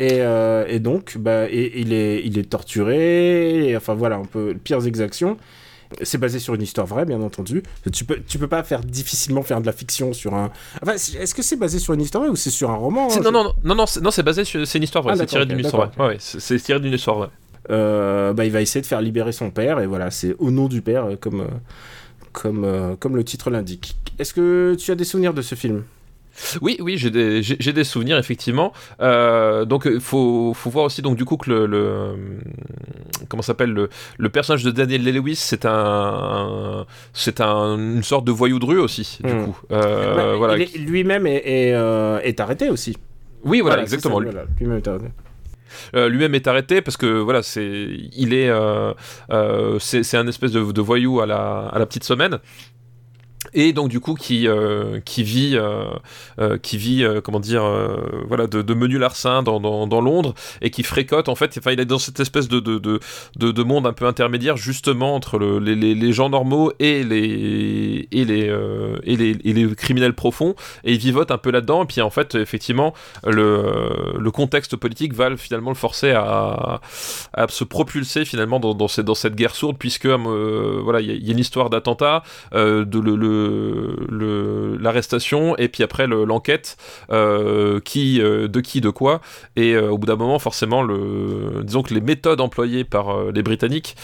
Et, 0.00 0.20
euh, 0.22 0.64
et 0.68 0.78
donc, 0.78 1.16
bah, 1.18 1.50
et- 1.50 1.80
il, 1.80 1.92
est, 1.92 2.22
il 2.24 2.38
est 2.38 2.48
torturé, 2.48 3.68
et, 3.68 3.76
enfin 3.76 3.94
voilà, 3.94 4.16
un 4.16 4.24
peu 4.24 4.54
pires 4.62 4.86
exactions. 4.86 5.36
C'est 6.02 6.18
basé 6.18 6.38
sur 6.38 6.54
une 6.54 6.62
histoire 6.62 6.86
vraie, 6.86 7.04
bien 7.04 7.20
entendu. 7.22 7.62
Tu 7.92 8.04
peux, 8.04 8.20
tu 8.26 8.38
peux 8.38 8.46
pas 8.46 8.62
faire 8.62 8.80
difficilement 8.80 9.42
faire 9.42 9.60
de 9.60 9.66
la 9.66 9.72
fiction 9.72 10.12
sur 10.12 10.34
un. 10.34 10.50
Enfin, 10.82 10.94
est-ce 10.94 11.34
que 11.34 11.42
c'est 11.42 11.56
basé 11.56 11.78
sur 11.78 11.94
une 11.94 12.02
histoire 12.02 12.24
vraie 12.24 12.30
ou 12.30 12.36
c'est 12.36 12.50
sur 12.50 12.70
un 12.70 12.76
roman 12.76 13.08
hein, 13.10 13.20
non, 13.22 13.30
non, 13.30 13.44
non, 13.64 13.74
non, 13.74 13.84
non, 14.02 14.10
c'est 14.10 14.22
basé 14.22 14.44
sur. 14.44 14.60
Une 14.60 14.82
histoire 14.82 15.02
vraie. 15.02 15.14
Ah, 15.14 15.16
c'est 15.16 15.26
tiré 15.26 15.46
d'une 15.46 15.60
histoire 15.60 15.90
vraie. 15.90 16.08
Ouais, 16.08 16.16
c'est 16.18 16.58
tiré 16.60 16.78
d'une 16.80 16.92
histoire 16.92 17.16
vraie. 17.18 17.30
Euh, 17.70 18.32
bah, 18.32 18.44
il 18.44 18.52
va 18.52 18.60
essayer 18.60 18.80
de 18.80 18.86
faire 18.86 19.00
libérer 19.00 19.32
son 19.32 19.50
père, 19.50 19.80
et 19.80 19.86
voilà, 19.86 20.10
c'est 20.10 20.34
au 20.38 20.50
nom 20.50 20.68
du 20.68 20.80
père, 20.80 21.04
euh, 21.04 21.16
comme, 21.16 21.40
euh, 21.42 21.48
comme, 22.32 22.64
euh, 22.64 22.96
comme 22.96 23.16
le 23.16 23.24
titre 23.24 23.50
l'indique. 23.50 23.96
Est-ce 24.18 24.32
que 24.32 24.76
tu 24.78 24.90
as 24.90 24.94
des 24.94 25.04
souvenirs 25.04 25.34
de 25.34 25.42
ce 25.42 25.54
film? 25.54 25.84
Oui, 26.60 26.76
oui, 26.80 26.96
j'ai 26.98 27.10
des, 27.10 27.42
j'ai 27.42 27.56
j'ai 27.58 27.72
des 27.72 27.84
souvenirs 27.84 28.18
effectivement. 28.18 28.72
Euh, 29.00 29.64
donc, 29.64 29.86
il 29.90 30.00
faut, 30.00 30.52
faut 30.54 30.70
voir 30.70 30.84
aussi 30.84 31.02
donc 31.02 31.16
du 31.16 31.24
coup 31.24 31.36
que 31.36 31.50
le, 31.50 31.66
le 31.66 32.14
comment 33.28 33.42
s'appelle 33.42 33.72
le, 33.72 33.88
le 34.18 34.28
personnage 34.28 34.62
de 34.64 34.70
Daniel 34.70 35.02
Lewis, 35.04 35.36
c'est 35.36 35.64
un, 35.66 36.86
c'est 37.12 37.40
un, 37.40 37.76
une 37.76 38.02
sorte 38.02 38.24
de 38.24 38.32
voyou 38.32 38.58
de 38.58 38.66
rue 38.66 38.78
aussi 38.78 39.18
du 39.24 39.32
Hmm. 39.32 39.44
coup. 39.46 39.58
Euh, 39.72 40.14
Bah, 40.16 40.36
voilà. 40.36 40.56
Lui-même 40.56 41.26
est, 41.26 41.42
est, 41.44 41.74
euh, 41.74 42.18
est 42.20 42.40
arrêté 42.40 42.70
aussi. 42.70 42.96
Oui, 43.44 43.60
voilà, 43.60 43.82
exactement. 43.82 44.18
ça, 44.18 44.24
voilà, 44.24 44.44
Lui-même 44.58 44.78
est 44.78 44.88
arrêté. 44.88 45.06
Euh, 45.94 46.08
lui-même 46.08 46.34
est 46.34 46.46
arrêté 46.46 46.80
parce 46.80 46.96
que 46.96 47.06
voilà, 47.20 47.42
c'est, 47.42 47.88
il 48.16 48.32
est, 48.32 48.48
euh, 48.48 48.94
euh, 49.30 49.78
c'est, 49.78 50.02
c'est 50.02 50.16
un 50.16 50.26
espèce 50.26 50.50
de, 50.52 50.72
de 50.72 50.80
voyou 50.80 51.20
à 51.20 51.26
la, 51.26 51.68
à 51.68 51.78
la 51.78 51.84
petite 51.86 52.04
semaine. 52.04 52.38
Et 53.54 53.72
donc 53.72 53.88
du 53.88 54.00
coup 54.00 54.14
qui 54.14 54.46
euh, 54.46 55.00
qui 55.04 55.22
vit 55.22 55.56
euh, 55.56 55.84
euh, 56.40 56.58
qui 56.58 56.76
vit 56.76 57.04
comment 57.24 57.40
dire 57.40 57.64
voilà 58.26 58.46
de, 58.46 58.74
menu 58.74 58.98
larcin 58.98 59.42
dans, 59.42 59.58
dans, 59.86 60.00
Londres 60.00 60.34
et 60.62 60.70
qui 60.70 60.82
fréquente 60.82 61.28
en 61.28 61.34
fait 61.34 61.56
enfin 61.58 61.72
il 61.72 61.80
est 61.80 61.84
dans 61.84 61.98
cette 61.98 62.20
espèce 62.20 62.48
de 62.48 62.60
de, 62.60 62.78
de, 62.78 63.00
de, 63.36 63.50
de 63.50 63.62
monde 63.62 63.86
un 63.86 63.92
peu 63.92 64.06
intermédiaire 64.06 64.56
justement 64.56 65.14
entre 65.14 65.38
le, 65.38 65.58
les, 65.58 65.74
les, 65.74 66.12
gens 66.12 66.28
normaux 66.28 66.72
et 66.78 67.02
les 67.04 68.08
et 68.12 68.24
les, 68.24 68.52
et 69.04 69.16
les 69.16 69.36
et 69.44 69.52
les 69.52 69.74
criminels 69.74 70.14
profonds. 70.14 70.54
Et 70.84 70.92
il 70.92 70.98
vivote 70.98 71.30
un 71.30 71.38
peu 71.38 71.50
là-dedans. 71.50 71.82
Et 71.84 71.86
puis 71.86 72.00
en 72.00 72.10
fait 72.10 72.34
effectivement 72.34 72.94
le, 73.26 74.18
le 74.18 74.30
contexte 74.30 74.76
politique 74.76 75.14
va 75.14 75.36
finalement 75.36 75.70
le 75.70 75.76
forcer 75.76 76.12
à, 76.12 76.80
à 77.32 77.48
se 77.48 77.64
propulser 77.64 78.24
finalement 78.24 78.60
dans, 78.60 78.74
dans, 78.74 78.88
cette, 78.88 79.06
dans 79.06 79.14
cette 79.14 79.34
guerre 79.34 79.54
sourde 79.54 79.76
puisque 79.78 80.06
voilà 80.06 81.00
il 81.00 81.26
y, 81.26 81.30
a- 81.30 81.32
une 81.32 81.38
histoire 81.38 81.70
d'attentat 81.70 82.22
de 82.52 82.98
le- 82.98 83.16
le- 84.08 84.76
l'arrestation 84.80 85.56
et 85.56 85.68
puis 85.68 85.82
après 85.82 86.06
le- 86.06 86.24
l'enquête 86.24 86.76
euh, 87.10 87.80
qui 87.80 88.20
euh, 88.20 88.48
de 88.48 88.60
qui 88.60 88.80
de 88.80 88.90
quoi 88.90 89.20
et 89.56 89.74
euh, 89.74 89.90
au 89.90 89.98
bout 89.98 90.06
d'un 90.06 90.16
moment 90.16 90.38
forcément 90.38 90.82
le 90.82 91.62
disons 91.62 91.82
que 91.82 91.94
les 91.94 92.00
méthodes 92.00 92.40
employées 92.40 92.84
par 92.84 93.30
les 93.32 93.42
britanniques 93.42 93.96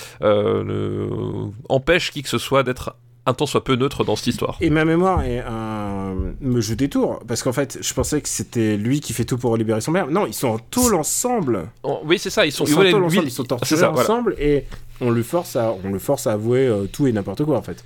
empêchent 1.69 2.11
qui 2.11 2.23
que 2.23 2.29
ce 2.29 2.39
soit 2.39 2.63
d'être 2.63 2.97
un 3.27 3.33
tant 3.33 3.47
soit 3.47 3.65
peu 3.65 3.75
neutre 3.75 4.05
dans 4.05 4.17
cette 4.17 4.27
histoire 4.27 4.59
Et 4.61 4.69
ma 4.69 4.85
mémoire 4.85 5.23
est 5.25 5.39
un... 5.41 6.15
me 6.43 6.61
joue 6.61 6.75
des 6.75 6.91
tours, 6.91 7.21
parce 7.27 7.43
qu'en 7.43 7.55
fait, 7.55 7.79
je 7.81 7.95
pensais 7.95 8.21
que 8.21 8.29
c'était 8.29 8.77
lui 8.77 9.01
qui 9.01 9.15
fait 9.15 9.25
tout 9.25 9.39
pour 9.39 9.57
libérer 9.57 9.81
son 9.81 9.95
père. 9.95 10.09
Non, 10.09 10.27
ils 10.27 10.35
sont 10.35 10.49
en 10.49 10.59
tôle 10.59 10.95
ensemble. 10.95 11.71
Oh, 11.85 12.01
oui 12.05 12.19
c'est 12.19 12.29
ça 12.29 12.45
ils 12.45 12.53
sont 12.53 12.65
Ils 12.67 12.73
sont 12.73 12.81
en 12.81 12.83
oui, 12.83 12.91
tôle 12.91 13.01
lui, 13.01 13.07
ensemble, 13.07 13.27
ils 13.27 13.31
sont 13.31 13.45
torturés 13.45 13.81
ça, 13.81 13.89
voilà. 13.89 14.03
ensemble, 14.11 14.37
et 14.39 14.67
on 15.01 15.09
le 15.11 15.23
force 15.23 15.57
à, 15.57 15.75
on 15.85 15.91
le 15.91 15.99
force 15.99 16.27
à 16.27 16.33
avouer 16.33 16.67
euh, 16.67 16.85
tout 16.85 17.07
et 17.07 17.13
n'importe 17.13 17.43
quoi, 17.47 17.57
en 17.57 17.63
fait. 17.63 17.83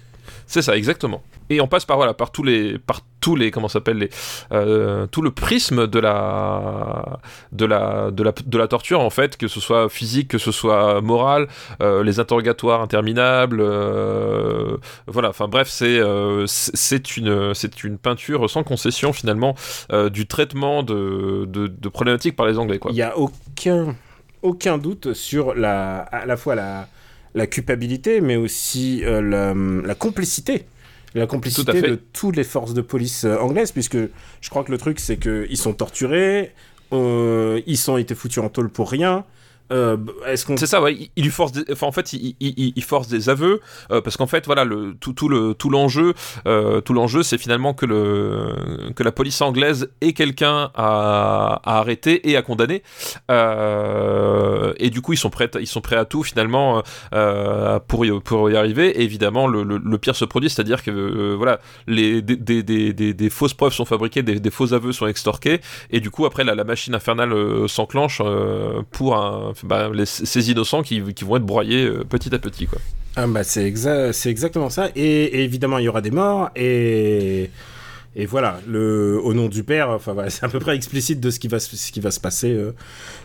C'est 0.49 0.61
ça, 0.63 0.77
exactement. 0.77 1.23
Et 1.51 1.61
on 1.61 1.67
passe 1.67 1.85
par 1.85 1.97
voilà, 1.97 2.15
par 2.15 2.31
tous 2.31 2.43
les, 2.43 2.79
par 2.79 3.01
tous 3.21 3.35
les, 3.35 3.51
comment 3.51 3.69
s'appelle 3.69 3.99
les, 3.99 4.11
euh, 4.53 5.07
tout 5.07 5.23
le 5.23 5.31
prisme 5.31 5.87
de 5.87 5.99
la, 5.99 7.21
de 7.53 7.65
la, 7.65 8.11
de 8.11 8.23
la, 8.23 8.33
de 8.47 8.59
la 8.59 8.69
torture 8.69 9.01
en 9.01 9.11
fait, 9.11 9.37
que 9.37 9.49
ce 9.49 9.61
soit 9.61 9.89
physique, 9.89 10.29
que 10.29 10.39
ce 10.39 10.53
soit 10.53 11.01
moral, 11.01 11.49
euh, 11.83 12.05
les 12.05 12.21
interrogatoires 12.21 12.81
interminables, 12.81 13.61
euh, 13.61 14.77
voilà. 15.07 15.31
Enfin 15.31 15.49
bref, 15.49 15.69
c'est, 15.69 16.01
c'est 16.47 17.17
une, 17.17 17.55
c'est 17.55 17.83
une 17.83 17.99
peinture 17.99 18.49
sans 18.49 18.63
concession 18.63 19.13
finalement 19.13 19.55
du 20.13 20.27
traitement 20.27 20.83
de, 20.83 21.45
de, 21.47 21.67
de 21.67 21.89
problématiques 21.89 22.37
par 22.37 22.47
les 22.47 22.59
Anglais 22.59 22.79
quoi. 22.79 22.91
Il 22.93 22.95
n'y 22.95 23.03
a 23.03 23.17
aucun, 23.19 23.97
aucun 24.43 24.79
doute 24.79 25.13
sur 25.15 25.55
la, 25.55 25.99
à 25.99 26.27
la 26.27 26.37
fois 26.37 26.55
la, 26.55 26.89
la 27.35 27.47
culpabilité, 27.47 28.21
mais 28.21 28.37
aussi 28.37 29.03
la, 29.05 29.55
la 29.55 29.95
complicité. 29.95 30.67
La 31.19 31.27
complicité 31.27 31.83
de 31.83 31.95
toutes 32.13 32.37
les 32.37 32.45
forces 32.45 32.75
de 32.75 32.81
police 32.81 33.25
euh, 33.25 33.39
anglaises, 33.39 33.73
puisque 33.73 33.97
je 33.97 34.51
crois 34.51 34.65
que 34.65 34.73
le 34.73 34.79
truc, 34.79 35.01
c'est 35.01 35.17
qu'ils 35.17 35.57
sont 35.57 35.73
torturés, 35.73 36.53
euh, 36.93 37.61
ils 37.67 37.77
sont 37.77 37.97
été 37.97 38.15
foutus 38.15 38.43
en 38.43 38.49
tôle 38.49 38.71
pour 38.71 38.91
rien. 38.91 39.25
Euh, 39.73 39.97
Est-ce 40.27 40.47
qu'on 40.47 40.57
C'est 40.57 40.67
ça, 40.67 40.81
ouais. 40.81 40.95
Il, 40.95 41.11
il 41.17 41.31
force, 41.31 41.53
des, 41.53 41.65
enfin, 41.73 41.87
en 41.87 41.93
fait, 41.93 42.13
il, 42.13 42.35
il- 42.41 42.73
il- 42.77 42.83
force 42.85 43.09
des 43.09 43.29
aveux 43.29 43.61
euh, 43.91 44.01
parce 44.01 44.17
qu'en 44.17 44.27
fait, 44.27 44.47
voilà, 44.47 44.65
le 44.65 44.95
tout, 44.99 45.13
tout 45.13 45.29
le 45.29 45.53
tout 45.55 45.69
l'enjeu, 45.69 46.15
euh, 46.47 46.81
tout 46.81 46.95
l'enjeu, 46.95 47.23
c'est 47.23 47.37
finalement 47.37 47.75
que 47.75 47.85
le 47.85 48.55
que 48.97 49.03
la 49.03 49.13
police 49.13 49.41
anglaise 49.43 49.91
ait 50.01 50.15
quelqu'un 50.15 50.71
à, 50.75 51.61
à 51.65 51.79
arrêter 51.79 52.31
et 52.31 52.37
à 52.37 52.43
condamner. 52.43 52.83
Euh, 53.31 54.73
et 54.79 54.91
du 54.91 55.01
coup, 55.03 55.13
ils 55.13 55.19
sont 55.19 55.31
prêts, 55.31 55.51
ils 55.61 55.67
sont 55.67 55.81
prêts 55.81 55.97
à 55.97 56.05
tout 56.05 56.23
finalement 56.23 56.83
euh, 57.15 57.79
pour 57.87 58.05
y, 58.07 58.21
pour 58.21 58.51
y 58.51 58.57
arriver. 58.57 58.89
Et 59.01 59.03
évidemment, 59.03 59.47
le, 59.47 59.63
le, 59.63 59.79
le 59.79 59.99
pire 59.99 60.17
se 60.17 60.25
produit, 60.25 60.51
c'est-à-dire 60.51 60.83
que 60.83 60.91
euh, 60.91 61.35
voilà, 61.37 61.61
les 61.87 62.23
des, 62.23 62.63
des, 62.63 62.93
des, 62.93 63.31
fausses 63.31 63.55
preuves 63.55 63.73
sont 63.73 63.85
fabriquées, 63.85 64.23
des, 64.23 64.51
faux 64.51 64.73
aveux 64.73 64.93
sont 64.93 65.07
extorqués, 65.07 65.61
et 65.91 66.01
du 66.01 66.11
coup, 66.11 66.25
après, 66.27 66.45
la, 66.45 66.55
la 66.55 66.65
machine 66.65 66.95
infernale 66.95 67.35
s'enclenche 67.69 68.23
pour 68.91 69.17
un, 69.17 69.53
bah, 69.65 69.91
les- 69.93 70.07
ces 70.07 70.51
innocents 70.51 70.83
qui, 70.83 71.03
qui 71.15 71.25
vont 71.25 71.37
être 71.37 71.45
broyés 71.47 71.85
euh, 71.85 72.05
petit 72.05 72.35
à 72.35 72.39
petit, 72.39 72.67
quoi. 72.67 72.79
Ah 73.17 73.27
bah 73.27 73.43
c'est 73.43 73.69
exa- 73.69 74.13
c'est 74.13 74.31
exactement 74.31 74.71
ça. 74.71 74.91
Et, 74.95 75.03
et 75.25 75.45
évidemment, 75.45 75.79
il 75.79 75.85
y 75.85 75.89
aura 75.89 76.01
des 76.01 76.11
morts. 76.13 76.51
Et, 76.55 77.51
et 78.17 78.27
voilà, 78.27 78.61
le, 78.69 79.19
au 79.23 79.35
nom 79.35 79.49
du 79.49 79.65
père, 79.65 79.91
enfin 79.91 80.13
voilà, 80.13 80.31
c'est 80.35 80.45
à 80.45 80.49
peu 80.49 80.59
près 80.61 80.77
explicite 80.77 81.19
de 81.21 81.31
ce 81.31 81.39
qui 81.41 81.49
va, 81.49 81.59
se- 81.61 81.77
ce 81.77 81.91
qui 81.93 82.01
va 82.01 82.11
se 82.11 82.21
passer, 82.21 82.53
euh, 82.53 82.75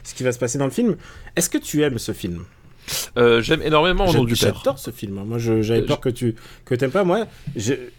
ce 0.04 0.14
qui 0.16 0.24
va 0.24 0.32
se 0.32 0.40
passer 0.40 0.58
dans 0.58 0.66
le 0.66 0.72
film. 0.72 0.96
Est-ce 1.36 1.50
que 1.50 1.58
tu 1.60 1.84
aimes 1.84 2.00
ce 2.00 2.12
film? 2.12 2.44
Euh, 3.18 3.42
J'aime 3.42 3.62
énormément 3.62 4.06
Au 4.08 4.14
nom 4.14 4.24
du 4.26 4.34
père. 4.36 4.56
J'adore 4.58 4.78
ce 4.78 4.92
film. 4.92 5.18
hein. 5.18 5.24
Moi, 5.26 5.38
j'avais 5.38 5.84
peur 5.84 6.02
que 6.02 6.10
tu 6.10 6.36
que 6.66 6.76
t'aimes 6.76 6.92
pas. 6.92 7.06
Moi, 7.06 7.28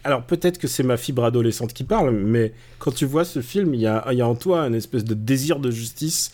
alors 0.05 0.23
peut-être 0.25 0.59
que 0.59 0.69
c'est 0.69 0.83
ma 0.83 0.99
fibre 0.99 1.25
adolescente 1.25 1.73
qui 1.73 1.85
parle, 1.85 2.11
mais 2.11 2.53
quand 2.81 2.93
tu 2.93 3.07
vois 3.07 3.25
ce 3.25 3.41
film, 3.41 3.73
il 3.73 3.81
y 3.81 3.87
a, 3.87 4.05
y 4.13 4.21
a 4.21 4.29
en 4.29 4.35
toi 4.35 4.61
un 4.63 4.75
espèce 4.75 5.05
de 5.05 5.15
désir 5.15 5.59
de 5.59 5.71
justice. 5.71 6.33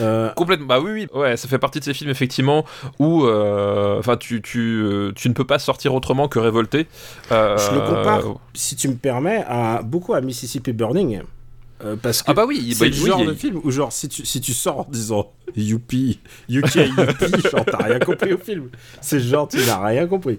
Euh, 0.00 0.30
Complètement. 0.30 0.66
Bah 0.66 0.80
oui, 0.80 0.90
oui. 0.92 1.08
Ouais, 1.12 1.36
ça 1.36 1.48
fait 1.48 1.58
partie 1.58 1.78
de 1.80 1.84
ces 1.84 1.94
films 1.94 2.10
effectivement 2.10 2.64
où, 2.98 3.24
euh, 3.26 3.98
enfin, 3.98 4.16
tu, 4.16 4.40
tu, 4.42 4.60
euh, 4.82 5.12
tu 5.14 5.28
ne 5.28 5.34
peux 5.34 5.44
pas 5.46 5.58
sortir 5.58 5.94
autrement 5.94 6.28
que 6.28 6.38
révolté. 6.38 6.86
Je 7.30 7.74
le 7.74 7.80
compare, 7.80 8.22
si 8.54 8.76
tu 8.76 8.88
me 8.88 8.94
permets, 8.94 9.44
à 9.46 9.82
beaucoup 9.82 10.14
à 10.14 10.20
Mississippi 10.20 10.72
Burning. 10.72 11.22
Euh, 11.84 11.96
parce 12.00 12.22
que 12.22 12.30
Ah 12.30 12.34
bah 12.34 12.44
oui. 12.46 12.74
c'est 12.74 12.88
bah, 12.88 12.96
le 12.96 13.02
oui, 13.02 13.08
genre 13.08 13.24
de 13.24 13.34
film 13.34 13.60
où 13.64 13.70
genre 13.72 13.92
si 13.92 14.08
tu, 14.08 14.24
si 14.24 14.40
tu 14.40 14.54
sors 14.54 14.80
en 14.80 14.86
disant 14.88 15.32
youpi, 15.56 16.20
UK 16.48 16.76
youpi, 16.76 17.48
genre 17.50 17.64
t'as 17.64 17.84
rien 17.84 17.98
compris 17.98 18.32
au 18.32 18.38
film. 18.38 18.68
C'est 19.00 19.18
genre 19.18 19.48
tu 19.48 19.56
n'as 19.58 19.84
rien 19.84 20.06
compris. 20.06 20.38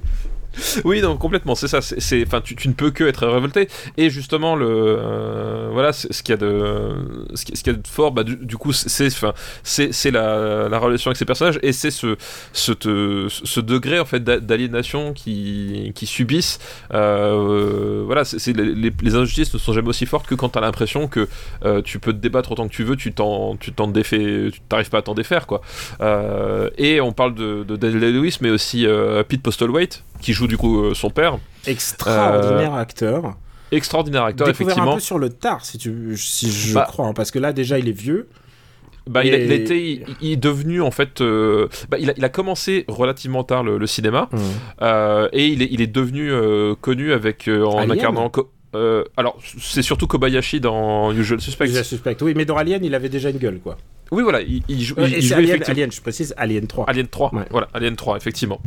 Oui, 0.85 1.01
non, 1.01 1.17
complètement, 1.17 1.55
c'est 1.55 1.67
ça. 1.67 1.81
C'est, 1.81 2.23
enfin, 2.25 2.41
tu, 2.41 2.55
tu 2.55 2.67
ne 2.67 2.73
peux 2.73 2.91
que 2.91 3.03
être 3.03 3.27
révolté. 3.27 3.67
Et 3.97 4.09
justement, 4.09 4.55
le, 4.55 4.67
euh, 4.69 5.69
voilà, 5.71 5.93
ce 5.93 6.07
qu'il 6.23 6.33
y 6.33 6.33
a 6.33 6.37
de, 6.37 6.89
ce 7.35 7.45
qui- 7.45 7.55
ce 7.55 7.63
qu'il 7.63 7.73
y 7.73 7.75
a 7.75 7.79
de 7.79 7.87
fort, 7.87 8.11
bah, 8.11 8.23
du, 8.23 8.57
coup, 8.57 8.73
c'est, 8.73 9.09
c'est, 9.63 10.11
la, 10.11 10.69
la 10.69 10.79
relation 10.79 11.09
avec 11.09 11.17
ces 11.17 11.25
personnages 11.25 11.59
et 11.63 11.71
c'est 11.73 11.91
ce, 11.91 12.15
ce, 12.53 12.73
ce 13.29 13.59
degré 13.59 13.99
en 13.99 14.05
fait 14.05 14.23
d'a- 14.23 14.39
d'aliénation 14.39 15.13
qui, 15.13 15.91
qui 15.95 16.05
subissent. 16.05 16.59
Euh, 16.93 18.03
voilà, 18.05 18.23
c'est, 18.23 18.53
les, 18.55 19.15
injustices 19.15 19.53
ne 19.53 19.59
sont 19.59 19.73
jamais 19.73 19.89
aussi 19.89 20.05
fortes 20.05 20.27
que 20.27 20.35
quand 20.35 20.49
t'as 20.49 20.61
l'impression 20.61 21.07
que 21.07 21.27
euh, 21.65 21.81
tu 21.81 21.99
peux 21.99 22.13
te 22.13 22.17
débattre 22.17 22.51
autant 22.51 22.67
que 22.67 22.73
tu 22.73 22.83
veux, 22.83 22.95
tu 22.95 23.13
t'en, 23.13 23.55
tu 23.57 23.71
t'en 23.73 23.87
défais, 23.87 24.49
tu 24.51 24.59
t'arrives 24.61 24.89
pas 24.89 24.99
à 24.99 25.01
t'en 25.01 25.13
défaire, 25.13 25.45
quoi. 25.47 25.61
Et 26.77 27.01
on 27.01 27.11
parle 27.11 27.35
de, 27.35 27.63
de 27.63 27.75
Daniel 27.75 28.13
Lewis, 28.13 28.37
mais 28.41 28.49
aussi 28.49 28.85
Pete 29.27 29.41
Postlewaite, 29.41 30.03
qui 30.23 30.33
joue 30.33 30.47
du 30.47 30.57
coup 30.57 30.83
euh, 30.85 30.93
son 30.95 31.09
père. 31.11 31.37
Extraordinaire 31.67 32.73
acteur. 32.73 33.35
Extraordinaire 33.71 34.23
acteur, 34.23 34.47
Découvert 34.47 34.67
effectivement. 34.73 34.91
un 34.93 34.95
peu 34.95 35.01
sur 35.01 35.17
le 35.19 35.29
tard, 35.29 35.65
si, 35.65 35.77
tu, 35.77 36.15
si 36.17 36.51
je 36.51 36.73
Bah. 36.75 36.85
crois, 36.87 37.07
hein, 37.07 37.13
parce 37.13 37.31
que 37.31 37.39
là 37.39 37.53
déjà 37.53 37.79
il 37.79 37.87
est 37.87 37.91
vieux. 37.97 38.27
Bah, 39.05 39.25
il, 39.25 39.33
a, 39.33 39.37
il 39.37 39.51
été, 39.51 39.91
il, 39.91 40.05
il 40.21 40.31
est 40.31 40.35
devenu 40.37 40.81
en 40.81 40.91
fait, 40.91 41.19
euh, 41.21 41.67
bah, 41.89 41.97
il, 41.99 42.09
a, 42.09 42.13
il 42.15 42.23
a 42.23 42.29
commencé 42.29 42.85
relativement 42.87 43.43
tard 43.43 43.61
le, 43.63 43.77
le 43.77 43.85
cinéma 43.87 44.29
euh, 44.81 45.27
et 45.33 45.47
il 45.47 45.61
est, 45.61 45.67
il 45.71 45.81
est 45.81 45.87
devenu 45.87 46.31
euh, 46.31 46.73
connu 46.79 47.11
avec 47.11 47.47
euh, 47.49 47.65
en 47.65 47.79
Alien 47.79 47.91
incarnant. 47.97 48.31
Euh, 48.75 49.03
alors 49.17 49.37
c'est 49.59 49.81
surtout 49.81 50.07
Kobayashi 50.07 50.59
dans 50.61 51.11
Usual 51.11 51.41
Suspects. 51.41 51.65
Je 51.67 51.83
suspecte. 51.83 52.21
Oui, 52.21 52.33
mais 52.35 52.45
dans 52.45 52.55
Alien, 52.57 52.83
il 52.85 52.95
avait 52.95 53.09
déjà 53.09 53.29
une 53.29 53.37
gueule, 53.37 53.59
quoi. 53.59 53.75
Oui 54.11 54.23
voilà, 54.23 54.41
il, 54.41 54.63
il, 54.69 54.81
jou- 54.81 54.95
Euh, 54.97 55.05
il- 55.07 55.15
et 55.15 55.17
il 55.17 55.23
c'est 55.23 55.35
jouait 55.35 55.51
Alien. 55.51 55.63
Alien, 55.67 55.91
je 55.91 55.99
précise, 56.01 56.33
Alien 56.37 56.65
3. 56.67 56.85
Alien 56.89 57.07
3, 57.07 57.33
Ouais. 57.35 57.45
voilà, 57.51 57.67
Alien 57.73 57.95
3, 57.95 58.15
effectivement. 58.17 58.61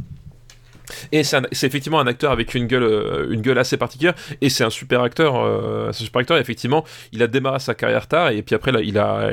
Et 1.12 1.24
c'est 1.24 1.36
un- 1.36 1.42
c'est 1.52 1.66
effectivement 1.66 2.00
un 2.00 2.06
acteur 2.06 2.30
avec 2.32 2.54
une 2.54 2.66
gueule, 2.66 2.82
euh, 2.84 3.26
une 3.30 3.40
gueule 3.40 3.58
assez 3.58 3.76
particulière. 3.76 4.14
Et 4.40 4.48
c'est 4.48 4.64
un 4.64 4.70
super 4.70 5.02
acteur. 5.02 5.34
euh, 5.36 5.90
c'est 5.92 6.02
un 6.02 6.06
super 6.06 6.20
acteur. 6.20 6.36
Et 6.36 6.40
effectivement, 6.40 6.84
il 7.12 7.22
a 7.22 7.26
démarré 7.26 7.58
sa 7.60 7.74
carrière 7.74 8.06
tard. 8.06 8.30
Et 8.30 8.42
puis 8.42 8.54
après, 8.54 8.72
là, 8.72 8.80
il 8.82 8.98
a, 8.98 9.30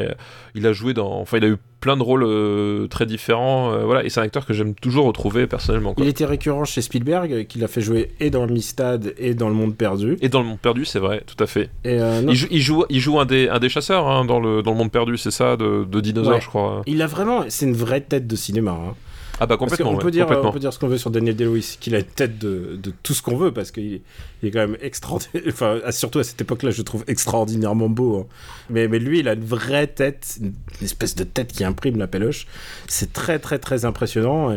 il 0.55 0.65
a 0.67 0.73
joué 0.73 0.93
dans. 0.93 1.19
Enfin, 1.19 1.37
il 1.37 1.43
a 1.45 1.47
eu 1.47 1.57
plein 1.79 1.97
de 1.97 2.03
rôles 2.03 2.23
euh, 2.23 2.87
très 2.87 3.05
différents. 3.05 3.73
euh, 3.73 3.83
voilà. 3.83 4.03
Et 4.05 4.09
c'est 4.09 4.19
un 4.19 4.23
acteur 4.23 4.45
que 4.45 4.53
j'aime 4.53 4.73
toujours 4.73 5.05
retrouver 5.05 5.47
personnellement. 5.47 5.93
quoi. 5.93 6.03
Il 6.05 6.09
était 6.09 6.25
récurrent 6.25 6.63
chez 6.65 6.81
Spielberg, 6.81 7.45
qu'il 7.47 7.63
a 7.63 7.67
fait 7.67 7.81
jouer 7.81 8.11
et 8.19 8.29
dans 8.29 8.43
Amistad 8.43 9.13
et 9.17 9.33
dans 9.33 9.49
Le 9.49 9.55
Monde 9.55 9.75
Perdu. 9.75 10.17
Et 10.21 10.29
dans 10.29 10.39
le 10.41 10.45
monde 10.47 10.59
perdu, 10.59 10.85
c'est 10.85 10.99
vrai, 10.99 11.21
tout 11.27 11.41
à 11.43 11.47
fait. 11.47 11.69
Et 11.83 11.97
Il 12.27 12.35
joue, 12.35 12.47
il 12.51 12.61
joue, 12.61 12.85
il 12.89 12.99
joue 13.01 13.19
un 13.19 13.25
des, 13.25 13.49
un 13.49 13.59
des 13.59 13.69
chasseurs 13.69 14.07
hein, 14.07 14.23
dans, 14.25 14.39
le, 14.39 14.61
dans 14.63 14.71
le 14.71 14.77
monde 14.77 14.91
perdu, 14.91 15.17
c'est 15.17 15.31
ça, 15.31 15.57
de, 15.57 15.83
de 15.83 15.99
dinosaures, 15.99 16.33
Ouais. 16.35 16.41
je 16.41 16.47
crois. 16.47 16.81
il 16.87 17.01
a 17.01 17.07
vraiment, 17.07 17.43
c'est 17.49 17.65
une 17.65 17.75
vraie 17.75 18.01
tête 18.01 18.27
de 18.27 18.35
cinéma. 18.35 18.71
hein. 18.71 18.93
Ah 19.39 19.45
bah 19.47 19.57
complètement. 19.57 19.93
ouais, 19.93 19.99
peut 19.99 20.11
dire, 20.11 20.25
complètement. 20.25 20.49
on 20.49 20.53
peut 20.53 20.59
dire 20.59 20.71
ce 20.71 20.79
qu'on 20.79 20.87
veut 20.87 20.97
sur 20.97 21.09
Daniel 21.09 21.35
Day-Lewis, 21.35 21.77
qu'il 21.79 21.95
a 21.95 21.99
une 21.99 22.05
tête 22.05 22.37
de, 22.37 22.77
de 22.81 22.93
tout 23.03 23.13
ce 23.13 23.21
qu'on 23.21 23.35
veut, 23.35 23.51
parce 23.51 23.71
qu'il 23.71 24.01
il 24.41 24.47
est 24.47 24.51
quand 24.51 24.59
même 24.59 24.77
extraordinaire. 24.81 25.43
Enfin, 25.47 25.79
à- 25.83 25.91
surtout 25.91 26.19
à 26.19 26.23
cette 26.23 26.39
époque-là, 26.41 26.69
je 26.71 26.77
le 26.77 26.83
trouve 26.83 27.03
extraordinairement 27.07 27.89
beau. 27.89 28.19
hein. 28.19 28.25
Mais, 28.69 28.87
mais 28.87 28.99
lui, 28.99 29.19
il 29.19 29.27
a 29.27 29.33
une 29.33 29.43
vraie 29.43 29.87
tête, 29.87 30.37
une 30.41 30.53
espèce 30.81 31.15
de 31.15 31.23
tête 31.23 31.51
qui 31.51 31.63
imprime 31.63 31.97
la 31.97 32.07
péloche. 32.07 32.45
C'est 32.87 33.11
très, 33.11 33.39
très, 33.39 33.57
très 33.59 33.85
impressionnant. 33.85 34.51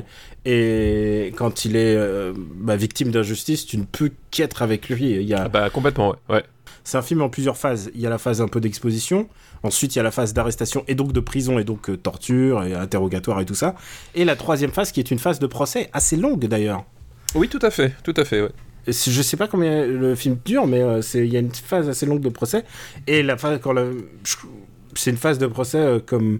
Et, 0.44 1.26
et 1.26 1.32
quand 1.36 1.64
il 1.64 1.74
est 1.76 1.96
euh, 1.96 2.32
bah, 2.36 2.76
victime 2.76 3.10
d'injustice, 3.10 3.66
tu 3.66 3.78
ne 3.78 3.84
peux 3.84 4.12
qu'être 4.30 4.62
avec 4.62 4.88
lui. 4.88 5.10
Il 5.12 5.22
y 5.22 5.34
a, 5.34 5.44
Ah 5.44 5.48
bah 5.48 5.70
complètement, 5.70 6.10
ouais. 6.10 6.36
ouais. 6.36 6.44
C'est 6.86 6.96
un 6.96 7.02
film 7.02 7.20
en 7.20 7.28
plusieurs 7.28 7.56
phases. 7.56 7.90
Il 7.96 8.00
y 8.00 8.06
a 8.06 8.10
la 8.10 8.18
phase 8.18 8.40
un 8.40 8.46
peu 8.46 8.60
d'exposition, 8.60 9.28
ensuite 9.64 9.94
il 9.94 9.98
y 9.98 10.00
a 10.00 10.04
la 10.04 10.12
phase 10.12 10.32
d'arrestation 10.32 10.84
et 10.86 10.94
donc 10.94 11.12
de 11.12 11.18
prison 11.20 11.58
et 11.58 11.64
donc 11.64 11.90
euh, 11.90 11.96
torture 11.96 12.62
et 12.62 12.74
interrogatoire 12.74 13.40
et 13.40 13.44
tout 13.44 13.56
ça. 13.56 13.74
Et 14.14 14.24
la 14.24 14.36
troisième 14.36 14.70
phase 14.70 14.92
qui 14.92 15.00
est 15.00 15.10
une 15.10 15.18
phase 15.18 15.40
de 15.40 15.46
procès 15.48 15.90
assez 15.92 16.16
longue 16.16 16.46
d'ailleurs. 16.46 16.84
Oui, 17.34 17.48
tout 17.48 17.58
à 17.60 17.70
fait, 17.70 17.92
tout 18.04 18.14
à 18.16 18.24
fait, 18.24 18.40
ouais. 18.40 18.52
Je 18.86 19.20
sais 19.22 19.36
pas 19.36 19.48
combien 19.48 19.84
le 19.84 20.14
film 20.14 20.38
dure, 20.44 20.68
mais 20.68 20.80
euh, 20.80 21.00
il 21.14 21.26
y 21.26 21.36
a 21.36 21.40
une 21.40 21.52
phase 21.52 21.88
assez 21.88 22.06
longue 22.06 22.20
de 22.20 22.28
procès. 22.28 22.64
Et 23.08 23.24
la 23.24 23.36
phase, 23.36 23.58
quand 23.60 23.72
la- 23.72 23.90
c'est 24.94 25.10
une 25.10 25.16
phase 25.16 25.38
de 25.38 25.48
procès 25.48 25.78
euh, 25.78 25.98
comme, 25.98 26.38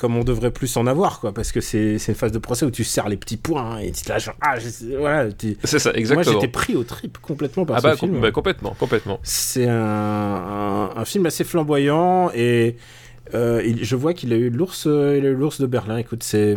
comme 0.00 0.16
on 0.16 0.24
devrait 0.24 0.50
plus 0.50 0.76
en 0.76 0.86
avoir, 0.86 1.20
quoi. 1.20 1.32
Parce 1.32 1.52
que 1.52 1.60
c'est 1.60 1.92
une 2.08 2.14
phase 2.14 2.32
de 2.32 2.38
procès 2.38 2.64
où 2.64 2.70
tu 2.70 2.82
serres 2.84 3.08
les 3.08 3.16
petits 3.18 3.36
points 3.36 3.76
hein, 3.76 3.78
et 3.78 3.92
tu 3.92 4.02
te 4.02 4.08
lâches. 4.08 4.30
Ah, 4.40 4.58
je- 4.58 4.96
voilà. 4.96 5.28
C'est 5.64 5.78
ça, 5.78 5.90
Moi, 5.90 5.98
exactement. 5.98 6.40
j'étais 6.40 6.48
pris 6.50 6.74
au 6.74 6.84
trip 6.84 7.18
complètement 7.18 7.64
par 7.66 7.76
ah 7.76 7.80
ce 7.80 7.86
bah, 7.86 7.96
film. 7.96 8.12
com- 8.12 8.20
bah, 8.22 8.30
complètement, 8.32 8.74
complètement. 8.78 9.20
C'est 9.22 9.68
un, 9.68 9.74
un- 9.76 10.96
un 10.96 11.04
film 11.04 11.26
assez 11.26 11.44
flamboyant 11.44 12.30
et 12.34 12.76
euh, 13.34 13.62
il- 13.64 13.84
je 13.84 13.94
vois 13.96 14.14
qu'il 14.14 14.32
a 14.32 14.36
eu 14.36 14.50
l'ours, 14.50 14.84
euh, 14.86 15.16
il 15.18 15.26
a 15.26 15.28
eu 15.28 15.34
l'ours 15.34 15.60
de 15.60 15.66
Berlin. 15.66 15.98
Écoute, 15.98 16.22
c'est, 16.22 16.56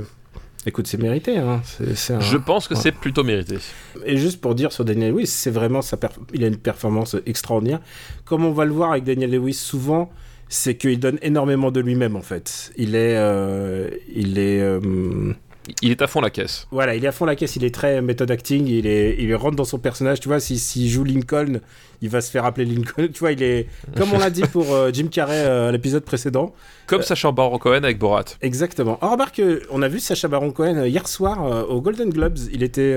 écoute, 0.65 0.87
c'est 0.87 0.97
mérité. 1.01 1.37
Hein. 1.37 1.61
Un- 2.09 2.19
Je 2.21 2.37
pense 2.37 2.67
que 2.67 2.73
ouais. 2.73 2.79
c'est 2.81 2.91
plutôt 2.93 3.23
mérité. 3.23 3.57
Et 4.05 4.17
juste 4.17 4.39
pour 4.41 4.55
dire 4.55 4.71
sur 4.71 4.85
Daniel 4.85 5.11
Lewis, 5.11 5.27
c'est 5.27 5.51
vraiment 5.51 5.81
sa 5.81 5.97
perf- 5.97 6.17
il 6.33 6.43
a 6.43 6.47
une 6.47 6.57
performance 6.57 7.15
extraordinaire. 7.25 7.79
Comme 8.25 8.45
on 8.45 8.51
va 8.53 8.65
le 8.65 8.71
voir 8.71 8.91
avec 8.91 9.03
Daniel 9.03 9.31
Lewis 9.31 9.53
souvent, 9.53 10.09
c'est 10.53 10.75
qu'il 10.75 10.99
donne 10.99 11.17
énormément 11.23 11.71
de 11.71 11.79
lui-même 11.79 12.15
en 12.15 12.21
fait. 12.21 12.71
Il 12.77 12.95
est, 12.95 13.15
euh, 13.17 13.89
il 14.15 14.37
est, 14.37 14.61
euh, 14.61 15.33
Il 15.81 15.89
est 15.89 16.01
à 16.01 16.07
fond 16.07 16.21
la 16.21 16.29
caisse. 16.29 16.67
voilà, 16.69 16.93
il 16.95 17.03
est 17.03 17.07
à 17.07 17.11
fond 17.11 17.25
la 17.25 17.35
caisse. 17.35 17.55
Il 17.55 17.63
est 17.63 17.73
très 17.73 18.01
méthode 18.03 18.29
acting. 18.29 18.67
Il 18.67 18.85
est, 18.85 19.15
il 19.17 19.33
rentre 19.35 19.55
dans 19.55 19.65
son 19.65 19.79
personnage. 19.79 20.19
Tu 20.19 20.27
vois, 20.27 20.39
si 20.39 20.59
s'il 20.59 20.89
joue 20.89 21.03
Lincoln, 21.03 21.59
il 22.03 22.09
va 22.09 22.21
se 22.21 22.29
faire 22.29 22.45
appeler 22.45 22.65
Lincoln. 22.65 23.07
Tu 23.13 23.19
vois, 23.19 23.31
il 23.31 23.41
est 23.41 23.67
comme 23.97 24.13
on 24.13 24.19
l'a 24.19 24.29
dit 24.29 24.43
pour 24.43 24.71
euh, 24.73 24.91
Jim 24.93 25.07
Carrey 25.07 25.43
euh, 25.43 25.69
à 25.69 25.71
l'épisode 25.71 26.03
précédent. 26.03 26.53
Comme 26.85 26.99
Euh, 26.99 27.03
Sacha 27.03 27.31
Baron 27.31 27.57
Cohen 27.57 27.83
avec 27.83 27.97
Borat. 27.97 28.25
Exactement. 28.41 28.99
Oh, 29.01 29.09
remarque, 29.09 29.41
on 29.71 29.81
a 29.81 29.87
vu 29.87 29.99
Sacha 29.99 30.27
Baron 30.27 30.51
Cohen 30.51 30.85
hier 30.85 31.07
soir 31.07 31.67
au 31.67 31.81
Golden 31.81 32.11
Globes. 32.11 32.37
Il 32.51 32.61
était, 32.61 32.95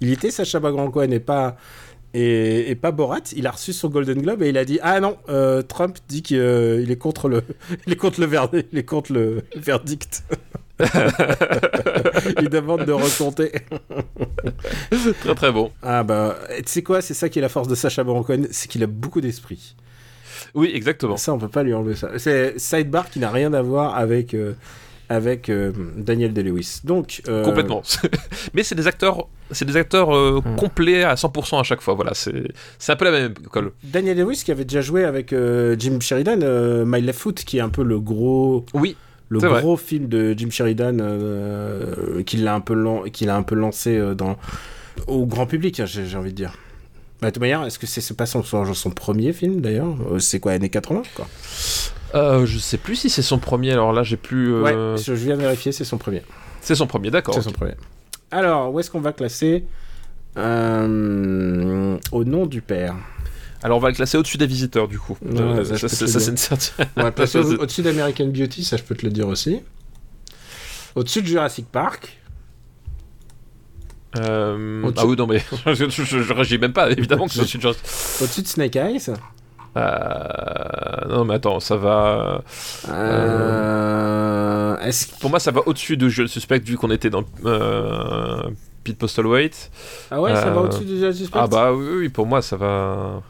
il 0.00 0.10
était 0.10 0.30
Sacha 0.30 0.58
Baron 0.58 0.90
Cohen 0.90 1.10
et 1.10 1.20
pas 1.20 1.56
et, 2.14 2.70
et 2.70 2.74
pas 2.76 2.92
Borat. 2.92 3.20
Il 3.36 3.46
a 3.46 3.50
reçu 3.50 3.72
son 3.72 3.88
Golden 3.88 4.22
Globe 4.22 4.42
et 4.42 4.48
il 4.48 4.56
a 4.56 4.64
dit 4.64 4.78
ah 4.82 5.00
non, 5.00 5.18
euh, 5.28 5.62
Trump 5.62 5.98
dit 6.08 6.22
qu'il 6.22 6.38
euh, 6.38 6.86
est 6.88 6.96
contre 6.96 7.28
le, 7.28 7.42
il 7.86 7.92
est 7.92 7.96
contre 7.96 8.20
le 8.20 8.26
verdict, 8.26 8.68
il 8.72 8.78
est 8.78 8.84
contre 8.84 9.12
le 9.12 9.42
verdict. 9.56 10.22
il 12.40 12.48
demande 12.48 12.84
de 12.84 12.92
recompter. 12.92 13.52
Très 15.20 15.34
très 15.34 15.52
bon. 15.52 15.70
Ah 15.82 16.02
bah, 16.02 16.36
tu 16.56 16.62
sais 16.66 16.82
quoi, 16.82 17.00
c'est 17.00 17.14
ça 17.14 17.28
qui 17.28 17.38
est 17.38 17.42
la 17.42 17.48
force 17.48 17.68
de 17.68 17.74
Sacha 17.74 18.02
Baron 18.02 18.24
Cohen, 18.24 18.44
c'est 18.50 18.68
qu'il 18.68 18.82
a 18.82 18.88
beaucoup 18.88 19.20
d'esprit. 19.20 19.76
Oui, 20.54 20.70
exactement. 20.74 21.16
Ça, 21.16 21.32
on 21.32 21.38
peut 21.38 21.48
pas 21.48 21.62
lui 21.62 21.74
enlever 21.74 21.94
ça. 21.96 22.10
C'est 22.18 22.58
Sidebar 22.58 23.10
qui 23.10 23.18
n'a 23.18 23.30
rien 23.30 23.52
à 23.52 23.62
voir 23.62 23.96
avec 23.96 24.34
euh, 24.34 24.54
avec 25.08 25.48
euh, 25.50 25.72
Daniel 25.96 26.32
Day-Lewis. 26.32 26.80
Donc 26.84 27.20
euh, 27.28 27.44
Complètement. 27.44 27.82
Mais 28.54 28.62
c'est 28.62 28.74
des 28.74 28.86
acteurs, 28.86 29.26
c'est 29.50 29.64
des 29.64 29.76
acteurs 29.76 30.14
euh, 30.16 30.40
Hmm. 30.44 30.56
complets 30.56 31.04
à 31.04 31.14
100% 31.14 31.60
à 31.60 31.62
chaque 31.62 31.80
fois. 31.82 31.94
Voilà, 31.94 32.14
c'est 32.14 32.48
c'est 32.78 32.92
un 32.92 32.96
peu 32.96 33.04
la 33.04 33.10
même 33.10 33.34
école. 33.44 33.72
Daniel 33.82 34.16
Day-Lewis 34.16 34.42
qui 34.44 34.50
avait 34.52 34.64
déjà 34.64 34.80
joué 34.80 35.04
avec 35.04 35.34
Jim 35.78 35.98
Sheridan, 36.00 36.84
My 36.86 37.00
Left 37.00 37.18
Foot, 37.20 37.44
qui 37.44 37.58
est 37.58 37.60
un 37.60 37.68
peu 37.68 37.82
le 37.84 38.00
gros, 38.00 38.64
Oui, 38.74 38.96
le 39.28 39.38
vrai. 39.40 39.60
gros 39.60 39.76
film 39.76 40.08
de 40.08 40.34
Jim 40.36 40.50
Sheridan, 40.50 40.96
qui 42.26 42.36
l'a 42.38 42.54
un 42.54 42.60
peu 42.60 42.74
lan- 42.74 43.04
qui 43.12 43.24
l'a 43.26 43.36
un 43.36 43.42
peu 43.42 43.54
lancé 43.54 44.00
dans 44.16 44.36
au 45.06 45.26
grand 45.26 45.46
public, 45.46 45.80
hein, 45.80 45.86
j'ai 45.86 46.16
envie 46.16 46.30
de 46.30 46.36
dire. 46.36 46.56
Bah, 47.20 47.28
de 47.28 47.34
toute 47.34 47.40
manière, 47.40 47.64
est-ce 47.64 47.78
que 47.78 47.86
c'est 47.86 48.00
c'est 48.00 48.16
pas 48.16 48.26
son, 48.26 48.42
son, 48.42 48.72
son 48.74 48.90
premier 48.90 49.32
film 49.32 49.60
d'ailleurs? 49.60 49.94
C'est 50.18 50.40
quoi, 50.40 50.52
années 50.52 50.68
80 50.68 51.02
quoi? 51.14 51.26
Euh, 52.14 52.46
je 52.46 52.58
sais 52.58 52.76
plus 52.78 52.96
si 52.96 53.10
c'est 53.10 53.22
son 53.22 53.38
premier. 53.38 53.72
Alors 53.72 53.92
là, 53.92 54.02
j'ai 54.02 54.16
plus. 54.16 54.52
euh, 54.54 54.62
Ouais, 54.94 55.02
je 55.02 55.12
viens 55.12 55.36
de 55.36 55.42
vérifier, 55.42 55.72
c'est 55.72 55.84
son 55.84 55.98
premier. 55.98 56.22
C'est 56.60 56.74
son 56.74 56.86
premier, 56.86 57.10
d'accord. 57.10 57.34
C'est 57.34 57.42
son 57.42 57.50
premier. 57.52 57.74
Alors, 58.30 58.72
où 58.72 58.80
est-ce 58.80 58.90
qu'on 58.90 59.00
va 59.00 59.12
classer 59.12 59.64
Euh, 60.36 61.98
Au 62.12 62.24
nom 62.24 62.46
du 62.46 62.60
père? 62.60 62.94
Alors 63.62 63.78
on 63.78 63.80
va 63.80 63.88
le 63.88 63.94
classer 63.94 64.18
au-dessus 64.18 64.36
des 64.36 64.46
visiteurs 64.46 64.88
du 64.88 64.98
coup. 64.98 65.16
Euh, 65.24 65.64
ça, 65.64 65.88
c'est 65.88 66.04
une. 66.04 66.36
On 66.96 67.02
va 67.02 67.26
c'est- 67.26 67.38
au-dessus 67.38 67.80
d'American 67.82 68.26
Beauty, 68.26 68.62
ça 68.62 68.76
je 68.76 68.82
peux 68.82 68.94
te 68.94 69.06
le 69.06 69.10
dire 69.12 69.26
aussi. 69.26 69.62
Au-dessus 70.94 71.22
de 71.22 71.26
Jurassic 71.26 71.66
Park. 71.72 72.18
Euh, 74.18 74.90
Ah 74.96 75.06
oui, 75.06 75.16
non 75.16 75.26
mais 75.26 75.42
je, 75.66 75.74
je, 75.88 76.04
je, 76.04 76.22
je 76.22 76.32
réagis 76.32 76.58
même 76.58 76.72
pas. 76.74 76.90
Évidemment 76.90 77.26
que 77.26 77.32
je 77.32 77.42
suis 77.42 77.60
genre. 77.60 77.74
Au-dessus 78.20 78.42
de 78.42 78.46
Snake 78.48 78.76
Eyes. 78.76 79.10
Euh, 79.76 81.08
Non 81.08 81.24
mais 81.24 81.34
attends, 81.34 81.60
ça 81.60 81.76
va. 81.76 82.42
Euh, 82.88 84.76
que- 84.76 85.20
Pour 85.20 85.30
moi, 85.30 85.38
ça 85.40 85.50
va 85.50 85.60
au-dessus 85.66 85.96
de 85.96 86.08
Jeu 86.08 86.26
Suspect 86.26 86.60
vu 86.60 86.76
qu'on 86.76 86.90
était 86.90 87.10
dans 87.10 87.24
euh... 87.44 88.42
Pete 88.84 88.98
Postlethwaite. 88.98 89.70
Ah 90.10 90.20
ouais, 90.20 90.34
ça 90.34 90.50
va 90.50 90.60
Euh, 90.60 90.64
au-dessus 90.64 90.84
de 90.84 90.96
Jurassic 90.96 91.30
Park 91.30 91.44
Ah 91.46 91.48
bah 91.48 91.72
oui, 91.72 91.86
oui, 92.00 92.08
pour 92.10 92.26
moi, 92.26 92.42
ça 92.42 92.56
va. 92.56 93.22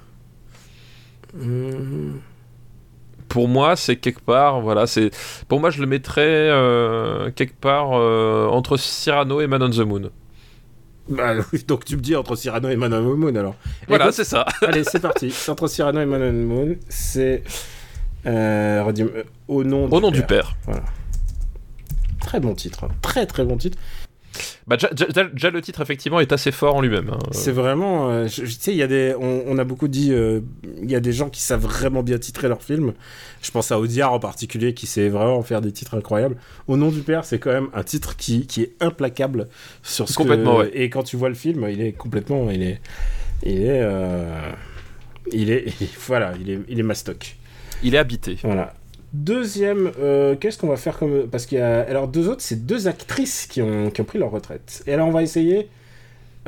Hmm. 1.36 2.14
Pour 3.28 3.48
moi, 3.48 3.74
c'est 3.76 3.96
quelque 3.96 4.20
part, 4.20 4.60
voilà, 4.60 4.86
c'est. 4.86 5.10
Pour 5.48 5.60
moi, 5.60 5.70
je 5.70 5.80
le 5.80 5.86
mettrais 5.86 6.22
euh, 6.26 7.30
quelque 7.34 7.58
part 7.58 7.90
euh, 7.94 8.46
entre 8.48 8.76
Cyrano 8.76 9.40
et 9.40 9.46
Man 9.46 9.62
on 9.62 9.70
the 9.70 9.78
Moon. 9.80 10.10
Bah 11.08 11.34
donc 11.68 11.84
tu 11.84 11.96
me 11.96 12.00
dis 12.02 12.16
entre 12.16 12.34
Cyrano 12.36 12.68
et 12.68 12.76
Man 12.76 12.92
on 12.94 13.00
the 13.14 13.16
Moon 13.18 13.34
alors. 13.36 13.56
Voilà, 13.88 14.10
c'est 14.12 14.24
ça. 14.24 14.46
Allez, 14.62 14.84
c'est 14.84 15.00
parti. 15.00 15.30
C'est 15.30 15.50
entre 15.50 15.66
Cyrano 15.68 16.00
et 16.00 16.06
Man 16.06 16.22
on 16.22 16.30
the 16.30 16.46
Moon. 16.48 16.76
C'est. 16.88 17.42
euh, 18.26 18.82
redis- 18.84 19.02
euh, 19.02 19.24
au 19.48 19.64
nom 19.64 19.84
Au 19.90 20.00
nom 20.00 20.10
du 20.10 20.22
père. 20.22 20.56
Très 22.20 22.40
bon 22.40 22.54
titre. 22.54 22.88
Très 23.02 23.26
très 23.26 23.44
bon 23.44 23.56
titre. 23.58 23.76
Bah, 24.66 24.76
déjà, 24.76 24.88
déjà- 24.92 25.24
déjà, 25.24 25.50
le 25.50 25.60
titre, 25.60 25.80
effectivement, 25.80 26.20
est 26.20 26.32
assez 26.32 26.50
fort 26.52 26.76
en 26.76 26.80
lui-même. 26.80 27.10
hein. 27.10 27.18
C'est 27.32 27.52
vraiment. 27.52 28.10
euh, 28.10 28.26
tu 28.26 28.46
sais, 28.48 28.72
il 28.72 28.76
y 28.78 28.82
a 28.82 28.86
des. 28.86 29.14
On, 29.18 29.44
on 29.46 29.58
a 29.58 29.64
beaucoup 29.64 29.88
dit. 29.88 30.12
euh, 30.12 30.40
Il 30.82 30.90
y 30.90 30.94
a 30.96 31.00
des 31.00 31.12
gens 31.12 31.28
qui 31.30 31.40
savent 31.42 31.62
vraiment 31.62 32.02
bien 32.02 32.18
titrer 32.18 32.48
leurs 32.48 32.62
films. 32.62 32.94
Je 33.42 33.50
pense 33.50 33.70
à 33.72 33.78
Audiard 33.78 34.12
en 34.12 34.18
particulier 34.18 34.74
qui 34.74 34.86
sait 34.86 35.08
vraiment 35.08 35.42
faire 35.42 35.60
des 35.60 35.72
titres 35.72 35.96
incroyables. 35.96 36.36
Au 36.66 36.76
nom 36.76 36.90
du 36.90 37.00
père, 37.00 37.24
c'est 37.24 37.38
quand 37.38 37.52
même 37.52 37.68
un 37.74 37.82
titre 37.84 38.16
qui, 38.16 38.46
qui 38.46 38.62
est 38.62 38.72
implacable 38.80 39.48
sur 39.82 40.08
ce 40.08 40.14
Complètement, 40.14 40.56
que. 40.56 40.62
ouais. 40.62 40.70
Et 40.74 40.88
quand 40.90 41.02
tu 41.02 41.16
vois 41.16 41.28
le 41.28 41.34
film, 41.34 41.66
il 41.70 41.80
est 41.80 41.92
complètement. 41.92 42.50
Il 42.50 42.62
est. 42.62 42.80
Il 43.44 43.62
est. 43.62 43.80
euh, 43.82 44.40
Il 45.32 45.50
est. 45.50 45.66
Voilà, 46.06 46.32
il 46.40 46.50
est, 46.50 46.58
il 46.68 46.78
est 46.80 46.82
mastoc. 46.84 47.36
Il 47.82 47.94
est 47.94 47.98
habité. 47.98 48.38
Voilà. 48.42 48.72
Deuxième, 49.16 49.92
euh, 50.00 50.34
qu'est-ce 50.34 50.58
qu'on 50.58 50.66
va 50.66 50.76
faire 50.76 50.98
comme. 50.98 51.28
Parce 51.30 51.46
qu'il 51.46 51.58
y 51.58 51.60
a. 51.60 51.82
Alors, 51.82 52.08
deux 52.08 52.28
autres, 52.28 52.40
c'est 52.42 52.66
deux 52.66 52.88
actrices 52.88 53.46
qui 53.46 53.62
ont, 53.62 53.90
qui 53.90 54.00
ont 54.00 54.04
pris 54.04 54.18
leur 54.18 54.32
retraite. 54.32 54.82
Et 54.88 54.92
alors, 54.92 55.06
on 55.06 55.12
va 55.12 55.22
essayer. 55.22 55.68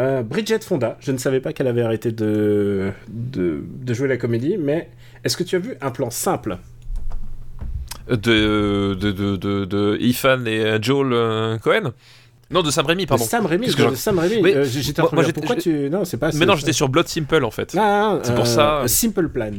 euh, 0.01 0.23
Bridget 0.23 0.59
Fonda, 0.61 0.97
je 1.01 1.13
ne 1.13 1.17
savais 1.19 1.39
pas 1.41 1.53
qu'elle 1.53 1.69
avait 1.69 1.83
arrêté 1.83 2.11
de, 2.11 2.91
de, 3.09 3.63
de 3.65 3.95
jouer 3.95 4.09
la 4.09 4.17
comédie, 4.17 4.57
mais 4.59 4.89
est-ce 5.25 5.37
que 5.37 5.45
tu 5.45 5.55
as 5.55 5.61
vu 5.61 5.75
un 5.81 5.91
plan 5.93 6.11
simple? 6.11 6.59
De, 8.09 8.17
de, 8.95 9.11
de, 9.13 9.37
de, 9.37 9.65
de 9.65 9.99
Ethan 10.01 10.45
et 10.47 10.61
euh, 10.65 10.79
Joel 10.83 11.59
Cohen? 11.61 11.93
Non, 12.51 12.63
de 12.63 12.71
Sam 12.71 12.87
Raimi, 12.87 13.07
pardon. 13.07 13.25
De 13.25 13.29
Sam 13.29 13.47
Raimi, 13.47 13.67
que 13.67 13.73
de 13.73 13.77
j'en- 13.79 13.95
Sam 13.95 14.19
Raimi. 14.19 14.41
Oui, 14.43 14.53
euh, 14.55 14.65
j'étais 14.65 15.01
en 15.01 15.07
train 15.07 15.17
de 15.17 15.23
dire, 15.25 15.35
pourquoi 15.35 15.57
tu. 15.57 15.89
Non, 15.91 16.05
c'est 16.05 16.17
pas. 16.17 16.31
Mais 16.35 16.47
non, 16.47 16.55
c'est- 16.55 16.61
j'étais 16.61 16.73
sur 16.73 16.89
Blood 16.89 17.09
Simple 17.09 17.45
en 17.45 17.51
fait. 17.51 17.75
Ah, 17.79 18.19
C'est 18.23 18.35
pour 18.35 18.45
euh, 18.45 18.47
ça. 18.47 18.83
Simple 18.87 19.29
Plan. 19.29 19.51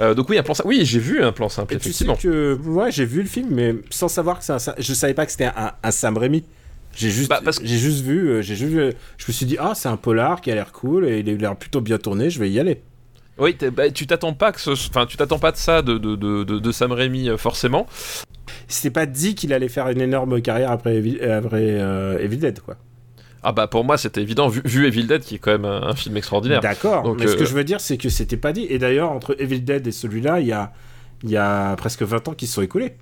Euh, 0.00 0.14
donc 0.14 0.28
oui, 0.28 0.38
un 0.38 0.42
plan 0.42 0.54
simple. 0.54 0.68
Oui, 0.68 0.80
j'ai 0.84 0.98
vu 0.98 1.22
un 1.22 1.32
plan 1.32 1.48
simple, 1.48 1.74
Et 1.74 1.78
tu 1.78 1.92
sais 1.92 2.04
effectivement. 2.04 2.16
que. 2.16 2.54
Ouais, 2.66 2.90
j'ai 2.92 3.04
vu 3.04 3.22
le 3.22 3.28
film, 3.28 3.48
mais 3.50 3.74
sans 3.90 4.08
savoir 4.08 4.38
que 4.38 4.44
c'est 4.44 4.52
un. 4.52 4.74
Je 4.78 4.94
savais 4.94 5.14
pas 5.14 5.24
que 5.26 5.32
c'était 5.32 5.44
un, 5.46 5.72
un 5.82 5.90
Sam 5.90 6.16
Raimi. 6.16 6.44
J'ai 6.96 7.10
juste, 7.10 7.28
Bah, 7.30 7.40
parce 7.44 7.60
j'ai 7.62 7.78
juste 7.78 8.02
vu, 8.02 8.28
euh, 8.30 8.42
j'ai 8.42 8.56
juste 8.56 8.72
vu- 8.72 8.92
je 9.16 9.24
me 9.28 9.32
suis 9.32 9.46
dit 9.46 9.56
ah 9.60 9.74
c'est 9.76 9.88
un 9.88 9.96
polar 9.96 10.40
qui 10.40 10.50
a 10.50 10.56
l'air 10.56 10.72
cool 10.72 11.06
et 11.06 11.20
il 11.20 11.28
a 11.28 11.32
l'air 11.36 11.56
plutôt 11.56 11.80
bien 11.80 11.98
tourné, 11.98 12.30
je 12.30 12.40
vais 12.40 12.50
y 12.50 12.58
aller. 12.58 12.82
Oui, 13.38 13.56
bah, 13.72 13.90
tu 13.90 14.06
t'attends 14.08 14.32
pas 14.34 14.50
que 14.50 14.60
ce... 14.60 14.70
enfin, 14.70 15.06
tu 15.06 15.16
t'attends 15.16 15.38
pas 15.38 15.52
de 15.52 15.56
ça 15.56 15.82
de, 15.82 15.98
de, 15.98 16.16
de, 16.16 16.42
de- 16.44 16.72
Sam 16.72 16.90
Raimi 16.92 17.28
euh, 17.30 17.36
forcément. 17.36 17.86
C'était 18.66 18.90
pas 18.90 19.06
dit 19.06 19.34
qu'il 19.36 19.52
allait 19.52 19.68
faire 19.68 19.88
une 19.88 20.00
énorme 20.00 20.42
carrière 20.42 20.72
après, 20.72 20.98
après 21.30 21.62
euh, 21.80 22.18
Evil 22.18 22.38
Dead 22.38 22.58
quoi. 22.60 22.76
Ah 23.42 23.52
bah 23.52 23.66
pour 23.66 23.84
moi 23.84 23.96
c'était 23.96 24.20
évident 24.20 24.48
vu, 24.48 24.60
vu 24.64 24.86
Evil 24.86 25.06
Dead 25.06 25.22
qui 25.22 25.36
est 25.36 25.38
quand 25.38 25.52
même 25.52 25.64
un, 25.64 25.82
un 25.82 25.94
film 25.94 26.16
extraordinaire. 26.16 26.60
D'accord. 26.60 27.16
Mais 27.16 27.26
ce 27.26 27.36
que 27.36 27.42
euh, 27.42 27.46
je 27.46 27.54
veux 27.54 27.64
dire 27.64 27.80
c'est 27.80 27.96
que 27.96 28.08
c'était 28.08 28.36
pas 28.36 28.52
dit. 28.52 28.66
Et 28.68 28.78
d'ailleurs 28.78 29.10
entre 29.10 29.34
Evil 29.40 29.60
Dead 29.60 29.86
et 29.86 29.92
celui-là, 29.92 30.40
il 30.40 30.46
y 30.46 30.52
a, 30.52 30.72
il 31.24 31.30
y 31.30 31.36
a 31.36 31.74
presque 31.76 32.02
20 32.02 32.28
ans 32.28 32.34
qui 32.34 32.46
se 32.46 32.54
sont 32.54 32.62
écoulés. 32.62 32.96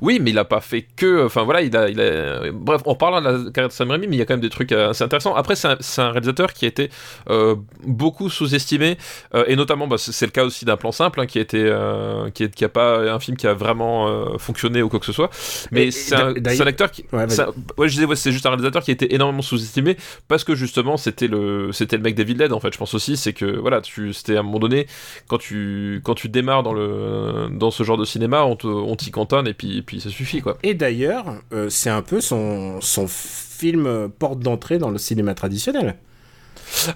Oui, 0.00 0.18
mais 0.20 0.30
il 0.30 0.38
a 0.38 0.44
pas 0.44 0.60
fait 0.60 0.86
que. 0.96 1.26
Enfin 1.26 1.42
voilà, 1.42 1.62
il 1.62 1.76
a, 1.76 1.88
il 1.88 2.00
a. 2.00 2.50
Bref, 2.52 2.82
on 2.84 2.94
parlera 2.94 3.20
de 3.20 3.44
la 3.44 3.50
carrière 3.50 3.68
de 3.68 3.72
Sam 3.72 3.90
Raimi, 3.90 4.06
mais 4.06 4.16
il 4.16 4.18
y 4.18 4.22
a 4.22 4.26
quand 4.26 4.34
même 4.34 4.40
des 4.40 4.50
trucs 4.50 4.72
euh, 4.72 4.90
assez 4.90 5.04
intéressants. 5.04 5.34
Après, 5.34 5.56
c'est 5.56 5.68
un, 6.00 6.10
réalisateur 6.10 6.52
qui 6.52 6.64
a 6.64 6.68
été 6.68 6.90
euh, 7.28 7.56
beaucoup 7.84 8.28
sous-estimé, 8.30 8.98
euh, 9.34 9.44
et 9.46 9.56
notamment, 9.56 9.86
bah, 9.86 9.96
c'est 9.98 10.26
le 10.26 10.32
cas 10.32 10.44
aussi 10.44 10.64
d'un 10.64 10.76
plan 10.76 10.92
simple, 10.92 11.20
hein, 11.20 11.26
qui 11.26 11.38
a 11.38 11.42
été, 11.42 11.62
euh, 11.62 12.30
qui, 12.30 12.44
est, 12.44 12.54
qui 12.54 12.64
a 12.64 12.68
pas 12.68 12.98
un 13.12 13.20
film 13.20 13.36
qui 13.36 13.46
a 13.46 13.54
vraiment 13.54 14.38
fonctionné 14.38 14.82
ou 14.82 14.88
quoi 14.88 15.00
que 15.00 15.06
ce 15.06 15.12
soit. 15.12 15.30
Mais 15.70 15.90
c'est 15.90 16.14
un, 16.14 16.34
acteur 16.66 16.90
qui. 16.90 17.02
Ouais, 17.12 17.26
vas-y. 17.26 17.30
c'est 17.30 17.42
un- 17.42 17.54
ouais, 17.78 17.88
je 17.88 17.94
disais, 17.94 18.06
ouais, 18.06 18.16
c'est 18.16 18.32
juste 18.32 18.46
un 18.46 18.50
réalisateur 18.50 18.82
qui 18.82 18.90
a 18.90 18.94
été 18.94 19.14
énormément 19.14 19.42
sous-estimé 19.42 19.96
parce 20.28 20.44
que 20.44 20.54
justement, 20.54 20.96
c'était 20.96 21.28
le, 21.28 21.72
c'était 21.72 21.96
le 21.96 22.02
mec 22.02 22.14
d'Evil 22.14 22.36
Dead. 22.36 22.52
En 22.52 22.60
fait, 22.60 22.72
je 22.72 22.78
pense 22.78 22.94
aussi, 22.94 23.16
c'est 23.16 23.32
que 23.32 23.58
voilà, 23.58 23.80
tu, 23.80 24.12
c'était 24.12 24.36
à 24.36 24.40
un 24.40 24.42
moment 24.42 24.58
donné 24.58 24.86
quand 25.28 25.38
tu, 25.38 26.00
quand 26.04 26.14
tu 26.14 26.28
démarres 26.28 26.62
dans 26.62 26.72
le, 26.72 27.48
dans 27.50 27.70
ce 27.70 27.82
genre 27.82 27.96
de 27.96 28.04
cinéma, 28.04 28.44
on 28.44 28.56
te- 28.56 28.66
on 28.66 28.96
t'y 28.96 29.10
cantonne 29.10 29.46
et 29.46 29.54
puis, 29.60 29.76
et 29.76 29.82
puis 29.82 30.00
ça 30.00 30.08
suffit. 30.08 30.42
Et 30.62 30.72
d'ailleurs, 30.72 31.34
euh, 31.52 31.68
c'est 31.68 31.90
un 31.90 32.00
peu 32.00 32.22
son, 32.22 32.80
film 33.06 34.08
porte 34.18 34.40
d'entrée 34.40 34.78
dans 34.78 34.90
le 34.90 34.96
cinéma 34.96 35.34
traditionnel. 35.34 35.96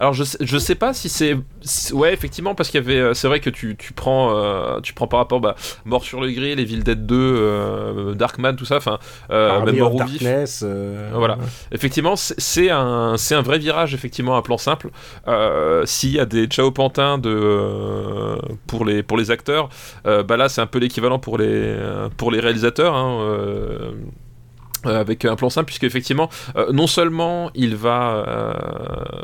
Alors 0.00 0.12
je 0.12 0.24
sais, 0.24 0.38
je 0.40 0.58
sais 0.58 0.74
pas 0.74 0.94
si 0.94 1.08
c'est 1.08 1.36
ouais 1.92 2.12
effectivement 2.12 2.54
parce 2.54 2.70
qu'il 2.70 2.80
y 2.80 2.84
avait 2.84 2.98
euh, 2.98 3.14
c'est 3.14 3.28
vrai 3.28 3.40
que 3.40 3.50
tu, 3.50 3.76
tu 3.76 3.92
prends 3.92 4.34
euh, 4.36 4.80
tu 4.82 4.92
prends 4.94 5.06
par 5.06 5.18
rapport 5.20 5.40
bah 5.40 5.54
Mort 5.84 6.04
sur 6.04 6.20
le 6.20 6.30
grill, 6.30 6.60
Evil 6.60 6.82
Dead 6.82 7.06
2, 7.06 7.14
euh, 7.16 8.14
Darkman 8.14 8.54
tout 8.56 8.64
ça 8.64 8.76
enfin 8.76 8.98
euh, 9.30 9.50
même 9.66 9.74
Mort 9.80 9.94
ou 9.94 9.98
vif. 10.06 10.22
Euh, 10.62 11.10
Voilà. 11.14 11.38
Effectivement, 11.72 12.16
c'est- 12.16 12.70
un, 12.70 13.16
c'est 13.16 13.34
un 13.34 13.42
vrai 13.42 13.58
virage, 13.58 13.94
effectivement, 13.94 14.36
un 14.36 14.42
plan 14.42 14.58
simple. 14.58 14.90
S'il 15.84 16.10
y 16.12 16.20
a 16.20 16.26
des 16.26 16.46
Chao 16.50 16.70
Pantin 16.70 17.18
de, 17.18 18.36
pour, 18.66 18.84
les, 18.84 19.02
pour 19.02 19.16
les 19.16 19.30
acteurs, 19.30 19.68
bah 20.04 20.36
là, 20.36 20.48
c'est 20.48 20.60
un 20.60 20.66
peu 20.66 20.78
l'équivalent 20.78 21.18
pour 21.18 21.38
les, 21.38 21.76
pour 22.16 22.30
les 22.30 22.40
réalisateurs. 22.40 22.94
hein, 22.94 23.92
avec 24.86 25.24
un 25.24 25.36
plan 25.36 25.50
simple 25.50 25.66
puisque 25.66 25.84
effectivement 25.84 26.28
euh, 26.56 26.72
non 26.72 26.86
seulement 26.86 27.50
il 27.54 27.76
va 27.76 28.24
euh, 28.28 28.52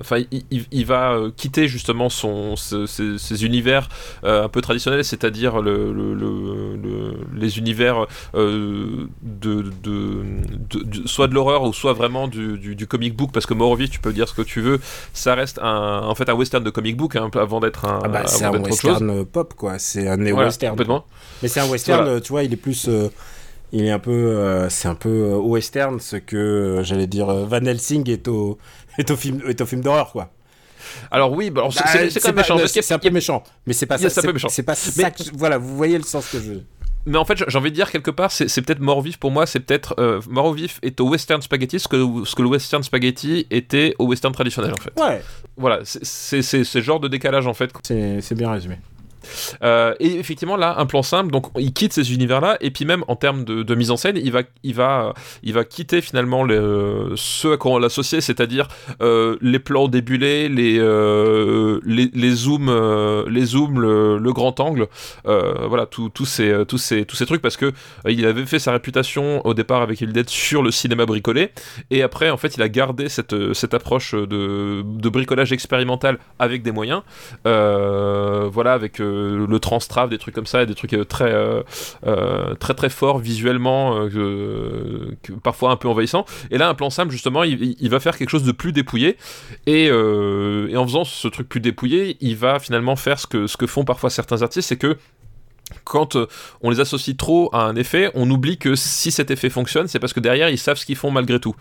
enfin 0.01 0.19
il, 0.31 0.43
il- 0.51 0.67
il 0.73 0.87
va 0.87 1.13
euh, 1.13 1.31
quitter 1.37 1.69
justement 1.69 2.09
son 2.09 2.57
ses, 2.57 2.87
ses 3.19 3.45
univers 3.45 3.89
euh, 4.25 4.45
un 4.45 4.49
peu 4.49 4.61
traditionnels 4.61 5.05
c'est-à-dire 5.05 5.61
le, 5.61 5.93
le- 5.93 6.15
le- 6.15 6.77
le- 6.77 7.17
les 7.35 7.59
univers 7.59 8.07
euh, 8.35 9.07
de, 9.23 9.63
de- 9.83 10.23
de- 10.69 10.83
de- 10.85 11.07
soit 11.09 11.29
de 11.29 11.35
l'horreur 11.35 11.63
ou 11.63 11.73
soit 11.73 11.93
vraiment 11.93 12.29
du, 12.29 12.59
du, 12.59 12.75
du 12.77 12.87
comic 12.87 13.15
book 13.17 13.31
parce 13.33 13.47
que 13.47 13.55
vif, 13.77 13.91
tu 13.91 14.01
peux 14.01 14.13
dire 14.13 14.29
ce 14.29 14.35
que 14.35 14.43
tu 14.43 14.61
veux 14.61 14.81
ça 15.13 15.35
reste 15.35 15.59
un 15.63 16.01
en 16.05 16.15
fait 16.15 16.29
un 16.29 16.35
western 16.35 16.65
de 16.65 16.71
comic 16.71 16.97
book 16.97 17.17
hein, 17.17 17.31
avant 17.35 17.61
d'être 17.61 17.85
un 17.85 18.01
Ah 18.05 18.09
bah, 18.09 18.27
c'est 18.27 18.45
un 18.45 18.53
western 18.59 19.11
euh, 19.11 19.25
pop, 19.25 19.55
quoi. 19.55 19.79
C'est 19.79 20.01
un 20.09 20.17
Voilà, 20.17 20.25
néo-western. 20.25 20.71
complètement 20.73 21.05
Mais 21.43 21.49
c'est 21.49 21.61
un 21.61 21.69
western, 21.69 22.01
Voilà. 22.03 22.17
euh, 22.17 22.21
tu 22.21 22.29
vois, 22.33 22.43
il 22.43 22.53
est 22.53 22.57
plus. 22.57 22.87
Il 23.73 23.85
est 23.85 23.91
un 23.91 23.99
peu. 23.99 24.11
euh, 24.11 24.69
c'est 24.69 24.89
un 24.89 24.95
peu 24.95 25.09
euh, 25.09 25.35
au 25.37 25.51
western 25.51 26.01
ce 26.01 26.17
que, 26.17 26.37
euh, 26.37 26.83
j'allais 26.83 27.07
dire, 27.07 27.29
euh, 27.29 27.45
Van 27.47 27.65
Helsing 27.65 28.09
est 28.11 28.29
au, 28.29 28.59
est 28.99 29.11
au 29.11 29.17
film, 29.17 29.41
est 29.49 29.61
au 29.61 29.67
film 29.67 29.81
d'horreur, 29.83 30.13
quoi. 30.13 30.31
alors 31.11 31.33
oui 31.33 31.51
bah, 31.51 31.69
c'est- 31.71 32.11
c'est 32.11 32.21
quand 32.21 32.29
même 32.29 32.37
méchant 32.37 32.59
C'est 32.67 32.93
un 32.95 32.99
peu 32.99 33.11
méchant. 33.11 33.43
Mais 33.67 33.73
c'est 33.73 33.87
pas 33.87 33.99
ça. 33.99 34.09
c'est 34.11 34.63
pas 34.63 34.75
Mais- 34.97 35.03
ça. 35.03 35.11
que 35.11 35.23
Voilà, 35.35 35.59
vous 35.59 35.77
voyez 35.77 35.97
le 35.99 36.05
sens 36.05 36.29
que 36.29 36.39
je. 36.41 36.53
Mais 37.07 37.17
en 37.17 37.25
fait, 37.25 37.39
j'ai 37.49 37.57
envie 37.57 37.71
de 37.71 37.75
dire 37.75 37.91
quelque 37.91 38.11
part, 38.11 38.31
c'est 38.31 38.45
peut-être 38.61 38.81
mort 38.81 39.01
vif 39.01 39.17
pour 39.17 39.31
moi, 39.31 39.47
c'est 39.47 39.61
peut-être 39.61 39.95
mort 40.29 40.53
vif 40.53 40.79
est 40.83 41.01
au 41.01 41.09
western 41.09 41.41
spaghetti 41.41 41.79
ce 41.81 41.89
que, 41.89 41.97
ce 42.27 42.35
que 42.35 42.43
le 42.43 42.49
western 42.49 42.83
spaghetti 42.83 43.47
était 43.51 43.95
au 43.99 44.07
western 44.07 44.35
traditionnel 44.35 44.73
en 44.73 44.83
fait. 44.83 44.93
Ouais, 45.01 45.23
Voilà, 45.57 45.81
c'est- 45.85 46.43
ce 46.43 46.81
genre 46.83 47.01
de 47.01 47.09
décalage 47.09 47.47
en 47.47 47.55
fait. 47.55 47.71
c'est 47.85 48.21
c'est 48.21 48.35
bien 48.35 48.51
résumé. 48.53 48.77
Euh, 49.63 49.95
et 50.01 50.19
effectivement 50.19 50.57
là, 50.57 50.77
un 50.79 50.87
plan 50.87 51.03
simple, 51.03 51.31
donc 51.31 51.47
il 51.59 51.73
quitte 51.73 51.93
ces 51.93 52.13
univers-là, 52.15 52.57
et 52.61 52.71
puis 52.71 52.85
même 52.85 53.05
en 53.09 53.17
termes 53.17 53.45
de, 53.45 53.75
mise 53.75 53.91
en 53.91 53.97
scène, 53.97 54.17
il 54.17 54.33
va, 54.33 54.43
il 54.63 54.75
va, 54.75 55.15
il 55.43 55.53
va 55.53 55.65
quitter 55.65 56.01
finalement 56.01 56.45
le, 56.45 57.13
ce 57.17 57.49
à 57.49 57.57
quoi 57.57 57.73
on 57.73 57.79
l'associait, 57.79 58.21
c'est-à-dire 58.21 58.69
euh, 59.03 59.37
les 59.41 59.59
plans 59.59 59.89
débulés, 59.89 60.49
les, 60.49 60.79
euh, 60.79 61.81
les, 61.85 62.31
zooms, 62.31 62.69
euh, 62.69 63.25
les 63.29 63.45
zooms, 63.45 63.81
le, 63.81 64.33
grand 64.33 64.61
angle, 64.61 64.87
voilà, 65.25 65.87
tous 65.87 66.25
ces, 66.25 66.65
tous 66.67 66.79
ces, 66.79 67.05
tous 67.05 67.17
ces 67.17 67.27
trucs, 67.27 67.43
parce 67.43 67.57
que 67.57 67.73
il 68.07 68.25
avait 68.27 68.47
fait 68.47 68.59
sa 68.59 68.73
réputation 68.73 69.45
au 69.47 69.55
départ 69.55 69.83
avec 69.83 70.03
Evil 70.03 70.23
sur 70.27 70.63
le 70.63 70.71
cinéma 70.71 71.07
bricolé, 71.07 71.51
et 71.91 72.03
après 72.03 72.31
en 72.31 72.37
fait 72.37 72.57
il 72.57 72.63
a 72.63 72.69
gardé 72.69 73.09
cette, 73.09 73.53
cette 73.55 73.75
approche 73.75 74.15
de, 74.15 74.83
de 74.85 75.09
bricolage 75.09 75.53
expérimental 75.53 76.19
avec 76.39 76.63
des 76.63 76.73
moyens, 76.73 77.03
voilà, 77.45 78.73
avec 78.73 79.01
euh, 79.11 79.47
le 79.47 79.59
transtrave, 79.59 80.11
des 80.11 80.19
trucs 80.19 80.35
comme 80.35 80.47
ça, 80.47 80.67
des 80.67 80.75
trucs 80.75 80.95
euh, 80.95 81.05
très, 81.05 81.33
euh, 81.33 81.63
très 82.55 82.75
très 82.75 82.91
forts 82.91 83.19
visuellement, 83.19 84.09
parfois 85.43 85.71
un 85.71 85.77
peu 85.77 85.89
envahissants. 85.89 86.25
Et 86.51 86.59
là, 86.59 86.69
un 86.69 86.75
plan 86.75 86.91
simple, 86.91 87.13
justement, 87.13 87.45
il, 87.45 87.91
va 87.91 88.01
faire 88.01 88.17
quelque 88.17 88.31
chose 88.31 88.45
de 88.45 88.53
plus 88.53 88.73
dépouillé, 88.73 89.17
et, 89.67 89.91
en 89.91 90.85
faisant 90.87 91.05
ce 91.05 91.29
truc 91.29 91.49
plus 91.49 91.61
dépouillé, 91.61 92.17
il 92.21 92.37
va 92.37 92.59
finalement 92.59 92.97
faire 92.97 93.19
ce 93.19 93.27
que 93.27 93.67
font 93.67 93.85
parfois 93.85 94.11
certains 94.11 94.43
artistes, 94.43 94.69
c'est 94.69 94.77
que 94.77 94.97
quand 95.85 96.17
euh, 96.17 96.27
on 96.63 96.71
les 96.71 96.81
associe 96.81 97.17
trop 97.17 97.51
à 97.53 97.63
un 97.65 97.77
effet, 97.77 98.11
on 98.15 98.31
oublie 98.31 98.59
que 98.59 98.75
si 98.75 99.11
cet 99.11 99.31
effet 99.31 99.51
fonctionne, 99.51 99.87
c'est 99.89 99.99
parce 99.99 100.13
que 100.13 100.21
derrière 100.21 100.49
ils 100.51 100.59
savent 100.59 100.77
ce 100.77 100.87
qu'ils 100.87 100.97
font 100.97 101.11
malgré 101.11 101.39
tout. 101.41 101.55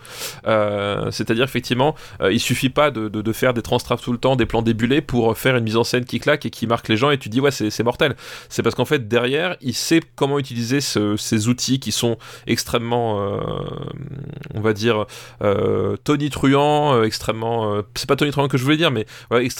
Euh, 0.47 1.11
C'est-à-dire 1.11 1.43
effectivement, 1.45 1.95
euh, 2.21 2.31
il 2.31 2.39
suffit 2.39 2.69
pas 2.69 2.91
de, 2.91 3.07
de- 3.09 3.29
faire 3.33 3.53
des 3.53 3.61
transtraves 3.61 4.01
tout 4.01 4.11
le 4.11 4.17
temps, 4.17 4.35
des 4.35 4.45
plans 4.47 4.61
débulés 4.63 5.01
pour 5.01 5.37
faire 5.37 5.55
une 5.55 5.63
mise 5.63 5.77
en 5.77 5.83
scène 5.83 6.03
qui 6.05 6.19
claque 6.19 6.45
et 6.45 6.49
qui 6.49 6.65
marque 6.67 6.87
les 6.89 6.97
gens 6.97 7.11
et 7.11 7.17
tu 7.17 7.29
dis 7.29 7.39
ouais 7.39 7.51
c'est 7.51 7.83
mortel. 7.83 8.15
C'est 8.49 8.63
parce 8.63 8.75
qu'en 8.75 8.85
fait 8.85 9.07
derrière 9.07 9.55
il 9.61 9.73
sait 9.75 10.01
comment 10.15 10.39
utiliser 10.39 10.81
ce- 10.81 11.15
ces 11.17 11.47
outils 11.47 11.79
qui 11.79 11.91
sont 11.91 12.17
extrêmement, 12.47 13.21
euh, 13.21 13.39
on 14.55 14.61
va 14.61 14.73
dire, 14.73 15.05
euh, 15.43 15.95
tonitruants, 16.03 16.95
euh, 16.95 17.03
extrêmement, 17.03 17.73
euh, 17.73 17.81
c'est 17.95 18.07
pas 18.07 18.15
tonitruant 18.15 18.47
que 18.47 18.57
je 18.57 18.63
voulais 18.63 18.77
dire, 18.77 18.91
mais 18.91 19.05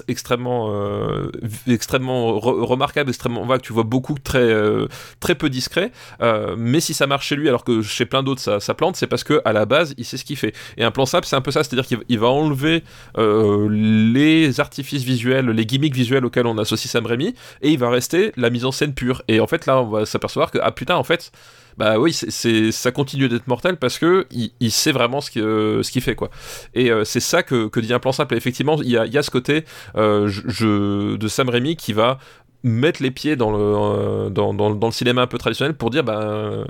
extrêmement, 0.08 0.70
euh, 0.74 1.32
extrêmement 1.68 2.32
re- 2.38 2.64
remarquable, 2.66 3.10
extrêmement, 3.10 3.46
voilà, 3.46 3.60
que 3.60 3.66
tu 3.66 3.74
vois 3.74 3.84
beaucoup 3.84 4.16
très, 4.22 4.39
euh, 4.40 4.88
très 5.20 5.36
peu 5.36 5.50
discret. 5.50 5.92
euh, 6.22 6.56
mais 6.58 6.80
si 6.80 6.94
ça 6.94 7.08
marche 7.08 7.28
chez 7.28 7.36
lui, 7.36 7.48
alors 7.48 7.64
que 7.64 7.82
chez 7.82 8.06
plein 8.06 8.24
d'autres 8.24 8.42
ça, 8.42 8.60
ça 8.60 8.74
plante, 8.74 8.96
c'est 8.96 9.08
parce 9.08 9.24
que 9.24 9.42
à 9.46 9.54
la 9.54 9.66
base 9.66 9.94
il 9.98 10.06
sait 10.06 10.18
ce 10.18 10.26
qu'il 10.26 10.38
fait. 10.38 10.54
Et 10.78 10.84
un 10.84 10.92
plan 10.92 11.06
simple, 11.06 11.26
c'est 11.26 11.36
un 11.36 11.42
peu 11.42 11.52
ça, 11.52 11.64
c'est-à-dire 11.64 11.86
qu'il 11.86 12.00
il 12.08 12.20
va 12.20 12.28
enlever 12.28 12.84
euh, 13.18 13.68
les 13.70 14.60
artifices 14.60 15.04
visuels, 15.04 15.48
les 15.48 15.66
gimmicks 15.66 15.96
visuels 15.96 16.26
auxquels 16.26 16.48
on 16.48 16.58
associe 16.58 16.92
Sam 16.92 17.06
Raimi, 17.06 17.36
et 17.62 17.72
il 17.72 17.80
va 17.80 17.90
rester 17.90 18.32
la 18.38 18.50
mise 18.50 18.66
en 18.66 18.72
scène 18.72 18.94
pure. 18.94 19.24
Et 19.28 19.40
en 19.40 19.48
fait 19.48 19.66
là, 19.66 19.82
on 19.82 19.90
va 19.90 20.06
s'apercevoir 20.06 20.52
que 20.52 20.60
ah 20.62 20.72
putain, 20.72 20.96
en 20.96 21.04
fait. 21.04 21.32
Bah 21.78 21.98
oui, 21.98 22.12
c'est- 22.12 22.72
ça 22.74 22.92
continue 22.92 23.30
d'être 23.30 23.48
mortel 23.48 23.78
parce 23.78 24.00
que 24.00 24.28
il, 24.32 24.72
sait 24.72 24.92
vraiment 24.92 25.22
ce 25.22 25.32
qu'il 25.32 26.02
fait 26.02 26.16
quoi. 26.16 26.30
Et 26.74 26.92
c'est 27.06 27.22
ça 27.22 27.42
que, 27.42 27.80
dit 27.80 27.94
un 27.94 28.00
plan 28.00 28.12
simple. 28.12 28.34
Et 28.34 28.38
effectivement, 28.38 28.82
il 28.82 28.90
y 28.90 28.98
a, 28.98 29.24
ce 29.24 29.32
côté 29.32 29.64
de 29.96 31.28
Sam 31.28 31.48
Raimi 31.48 31.78
qui 31.78 31.94
va 31.94 32.20
mettre 32.64 33.02
les 33.02 33.12
pieds 33.12 33.36
dans 33.38 33.52
le, 33.52 33.58
euh, 33.60 34.30
dans, 34.30 34.54
dans- 34.54 34.70
le 34.88 34.92
cinéma 34.92 35.22
un 35.22 35.28
peu 35.28 35.38
traditionnel 35.38 35.76
pour 35.76 35.90
dire 35.92 36.04
bah, 36.04 36.66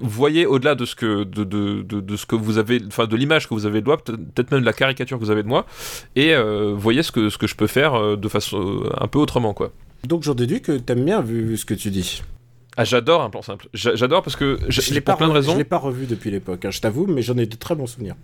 voyez 0.00 0.44
au-delà 0.46 0.74
de 0.74 0.84
ce 0.84 0.94
que 0.96 1.24
de, 1.24 1.44
de, 1.44 1.82
de, 1.82 2.16
ce 2.16 2.26
que 2.26 2.34
vous 2.34 2.58
avez 2.58 2.80
enfin 2.86 3.06
de 3.06 3.16
l'image 3.16 3.48
que 3.48 3.54
vous 3.54 3.66
avez 3.66 3.80
de 3.80 3.86
moi 3.86 3.96
peut- 3.98 4.16
peut-être 4.16 4.50
même 4.50 4.60
de 4.60 4.66
la 4.66 4.72
caricature 4.72 5.18
que 5.18 5.24
vous 5.24 5.30
avez 5.30 5.42
de 5.44 5.48
moi 5.48 5.66
et 6.16 6.34
euh, 6.34 6.74
voyez 6.76 7.02
ce 7.02 7.12
que 7.12 7.28
ce 7.30 7.38
que 7.38 7.46
je 7.46 7.54
peux 7.54 7.68
faire 7.68 8.16
de 8.16 8.28
façon 8.28 8.82
un 8.98 9.06
peu 9.06 9.18
autrement 9.20 9.54
quoi 9.54 9.70
Donc 10.06 10.22
j'en 10.24 10.34
déduis 10.34 10.62
que 10.62 10.72
t'aimes 10.72 11.04
bien 11.04 11.20
vu 11.22 11.56
ce 11.56 11.64
que 11.64 11.74
tu 11.74 11.90
dis. 11.90 12.22
Ah 12.80 12.84
j'adore 12.84 13.22
un 13.22 13.30
plan 13.30 13.42
simple 13.42 13.68
J'a- 13.74 13.94
j'adore 13.94 14.22
parce 14.22 14.36
que 14.36 14.58
Je 14.68 14.80
je 14.80 14.94
l'ai 14.94 15.00
pour 15.00 15.14
pas, 15.14 15.18
plein 15.18 15.28
de 15.28 15.32
raisons 15.32 15.52
Je 15.52 15.58
l'ai 15.58 15.64
pas 15.64 15.78
revu 15.78 16.06
depuis 16.06 16.30
l'époque, 16.30 16.64
hein, 16.64 16.70
je 16.70 16.80
t'avoue, 16.80 17.06
mais 17.06 17.22
j'en 17.22 17.36
ai 17.36 17.46
de 17.46 17.56
très 17.56 17.74
bons 17.74 17.86
souvenirs. 17.86 18.14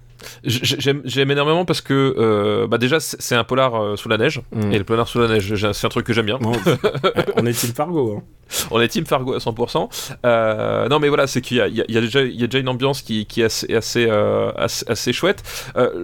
J'aime 0.44 1.30
énormément 1.30 1.64
parce 1.64 1.80
que 1.82 2.14
euh, 2.18 2.66
bah 2.66 2.78
déjà 2.78 3.00
c'est 3.00 3.34
un 3.34 3.44
polar 3.44 3.74
euh, 3.80 3.96
sous 3.96 4.08
la 4.08 4.16
neige 4.18 4.40
Mm. 4.52 4.72
et 4.72 4.78
le 4.78 4.84
polar 4.84 5.06
sous 5.08 5.18
la 5.18 5.28
neige 5.28 5.54
c'est 5.72 5.86
un 5.86 5.90
truc 5.90 6.06
que 6.06 6.12
j'aime 6.12 6.26
bien 6.26 6.38
on 7.36 7.44
est 7.46 7.52
Team 7.52 7.72
Fargo. 7.74 8.16
Hein. 8.18 8.22
on 8.70 8.80
est 8.80 8.88
team 8.88 9.04
Fargo 9.06 9.34
à 9.34 9.38
100% 9.38 9.88
Euh, 10.24 10.88
non 10.88 10.98
mais 11.00 11.08
voilà 11.08 11.26
c'est 11.26 11.40
qu'il 11.40 11.56
y 11.58 11.60
a, 11.60 11.68
y 11.68 11.84
y 11.88 12.00
déjà 12.00 12.22
il 12.22 12.38
y 12.40 12.44
a 12.44 12.46
déjà 12.46 12.58
une 12.60 12.68
ambiance 12.68 13.02
qui, 13.02 13.26
qui 13.26 13.40
est 13.42 13.44
assez 13.44 13.74
assez, 13.74 14.08
assez, 14.56 14.84
assez 14.88 15.12
chouette 15.12 15.42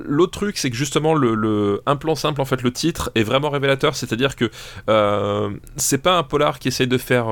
l'autre 0.07 0.33
truc 0.39 0.59
c'est 0.59 0.71
que 0.71 0.77
justement 0.77 1.15
le, 1.15 1.35
le 1.35 1.83
un 1.87 1.97
plan 1.97 2.15
simple 2.15 2.41
en 2.41 2.45
fait 2.45 2.63
le 2.63 2.73
titre 2.73 3.11
est 3.15 3.23
vraiment 3.23 3.49
révélateur 3.51 3.95
c'est 3.97 4.13
à 4.13 4.17
dire 4.17 4.37
que 4.37 4.51
c'est 5.77 6.03
pas 6.03 6.19
un 6.19 6.23
polar 6.23 6.59
qui 6.59 6.69
essaie 6.69 6.87
de 6.87 6.99
faire 6.99 7.27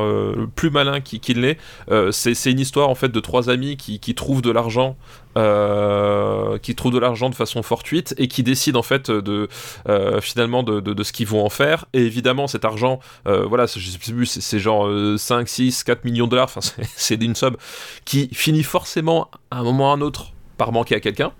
plus 0.54 0.70
malin 0.70 1.00
qui, 1.18 1.34
l'est. 1.34 1.58
Euh, 1.90 2.12
c'est 2.12 2.50
une 2.50 2.60
histoire 2.60 2.88
en 2.88 2.94
fait 2.94 3.08
de 3.08 3.20
trois 3.20 3.50
amis 3.50 3.76
qui, 3.76 4.14
trouvent 4.14 4.42
de 4.42 4.50
l'argent, 4.50 4.96
euh, 5.36 6.58
qui 6.58 6.74
trouvent 6.74 6.92
de 6.92 6.98
l'argent 6.98 7.30
de 7.30 7.34
façon 7.34 7.62
fortuite 7.62 8.14
et 8.18 8.28
qui 8.28 8.42
décident 8.42 8.78
en 8.78 8.82
fait 8.84 9.10
de 9.10 9.48
euh, 9.88 10.20
finalement 10.20 10.62
de, 10.62 11.02
ce 11.02 11.12
qu'ils 11.12 11.26
vont 11.26 11.44
en 11.44 11.50
faire. 11.50 11.86
Et 11.92 12.02
évidemment, 12.02 12.46
cet 12.46 12.64
argent, 12.64 13.00
voilà, 13.24 13.66
c'est- 13.66 14.58
genre 14.60 14.86
euh, 14.86 15.16
5, 15.16 15.48
6, 15.48 15.84
4 15.84 16.04
millions 16.04 16.26
de 16.26 16.30
dollars. 16.30 16.50
C'est 16.96 17.22
une 17.22 17.34
somme 17.34 17.56
qui 18.04 18.28
finit 18.32 18.62
forcément 18.62 19.30
à 19.50 19.58
un 19.60 19.62
moment 19.62 19.88
ou 19.88 19.92
à 19.92 19.94
un 19.94 20.00
autre 20.00 20.32
par 20.60 20.72
manquer 20.72 20.94
à 20.96 21.00
quelqu'un. 21.00 21.32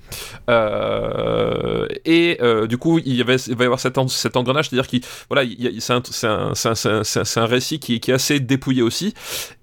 Euh, 0.49 1.87
et 2.07 2.39
euh, 2.41 2.67
du 2.67 2.79
coup, 2.79 2.99
il, 3.05 3.23
va 3.23 3.35
y 3.35 3.65
avoir 3.65 3.79
cet, 3.79 3.99
en- 3.99 4.09
cet 4.09 4.35
engrenage, 4.35 4.71
c'est-à-dire 4.71 4.87
qu'il 4.87 5.03
voilà, 5.29 5.47
c'est 5.79 7.37
un, 7.39 7.47
récit 7.47 7.79
qui, 7.81 7.97
est 7.97 8.09
assez 8.09 8.41
dépouillé 8.41 8.81
aussi 8.81 9.13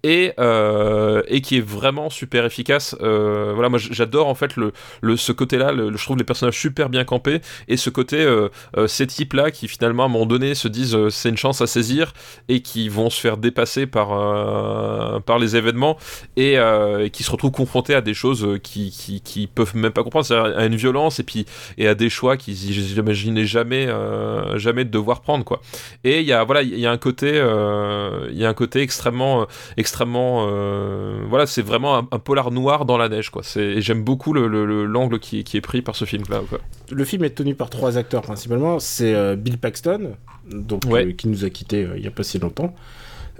et, 0.04 0.34
euh, 0.40 1.24
qui 1.42 1.58
est 1.58 1.66
vraiment 1.66 2.12
super 2.12 2.46
efficace. 2.46 2.96
Voilà, 3.00 3.70
moi 3.70 3.80
j'adore 3.80 4.28
en 4.28 4.36
fait 4.36 4.56
le, 4.58 5.18
ce 5.18 5.32
côté-là, 5.32 5.74
je 5.76 6.04
trouve 6.04 6.18
les 6.18 6.24
personnages 6.24 6.60
super 6.60 6.90
bien 6.90 7.04
campés 7.04 7.42
et 7.68 7.78
ce 7.78 7.90
côté, 7.90 8.24
ces 8.86 9.08
types-là 9.08 9.50
qui 9.50 9.68
finalement 9.68 10.04
à 10.04 10.06
un 10.06 10.10
moment 10.10 10.28
donné 10.28 10.54
se 10.54 10.68
disent 10.68 10.96
c'est 11.10 11.30
une 11.30 11.38
chance 11.38 11.62
à 11.62 11.68
saisir 11.68 12.14
et 12.48 12.62
qui 12.62 12.90
vont 12.90 13.10
se 13.10 13.20
faire 13.20 13.38
dépasser 13.38 13.88
par, 13.88 14.10
les 15.40 15.56
événements 15.56 15.98
et, 16.36 16.60
qui 17.12 17.24
se 17.24 17.32
retrouvent 17.32 17.52
confrontés 17.52 17.96
à 17.96 18.02
des 18.02 18.14
choses 18.14 18.60
qui, 18.62 19.47
qui 19.48 19.54
peuvent 19.54 19.76
même 19.76 19.92
pas 19.92 20.04
comprendre, 20.04 20.26
c'est-à-dire 20.26 20.58
à 20.58 20.66
une 20.66 20.76
violence 20.76 21.20
et 21.20 21.24
puis 21.24 21.46
et 21.78 21.88
à 21.88 21.96
des 21.96 22.10
choix 22.10 22.38
qu'ils 22.38 22.56
n'imaginaient 22.96 23.46
jamais, 23.46 23.88
euh, 23.88 24.58
jamais 24.58 24.86
de 24.86 24.90
devoir 24.90 25.22
prendre 25.22 25.44
quoi. 25.44 25.62
Et 26.04 26.20
il 26.20 26.26
y 26.26 26.34
a 26.34 26.44
voilà, 26.44 26.62
il 26.62 26.78
y 26.80 26.86
a 26.86 26.92
un 26.92 26.98
côté, 26.98 27.32
euh, 27.34 28.28
il 28.32 28.38
y 28.38 28.46
a 28.46 28.50
un 28.50 28.54
côté 28.54 28.82
extrêmement, 28.82 29.42
euh, 29.42 29.46
extrêmement, 29.78 30.48
euh, 30.50 31.20
voilà, 31.30 31.46
c'est 31.46 31.62
vraiment 31.62 31.98
un, 31.98 32.08
un 32.12 32.20
polar 32.20 32.52
noir 32.52 32.86
dans 32.86 32.98
la 32.98 33.10
neige 33.10 33.30
quoi. 33.30 33.42
C'est, 33.44 33.82
j'aime 33.82 34.04
beaucoup 34.04 34.34
le, 34.34 34.48
le- 34.48 34.66
le- 34.66 34.86
l'angle 34.86 35.20
qui, 35.20 35.44
qui 35.44 35.58
est 35.58 35.62
pris 35.62 35.82
par 35.82 35.96
ce 35.96 36.06
film 36.06 36.24
là. 36.30 36.42
Quoi. 36.50 36.60
Le 36.92 37.06
film 37.06 37.24
est 37.24 37.32
tenu 37.36 37.56
par 37.56 37.70
trois 37.70 37.98
acteurs 37.98 38.22
principalement. 38.22 38.80
C'est 38.80 39.36
Bill 39.38 39.58
Paxton, 39.58 40.12
donc, 40.52 40.82
Ouais. 40.88 41.14
qui 41.14 41.28
nous 41.28 41.46
a 41.46 41.50
quittés 41.50 41.84
euh, 41.84 41.98
il 41.98 42.04
y 42.04 42.08
a 42.08 42.12
pas 42.12 42.24
si 42.24 42.40
longtemps. 42.40 42.74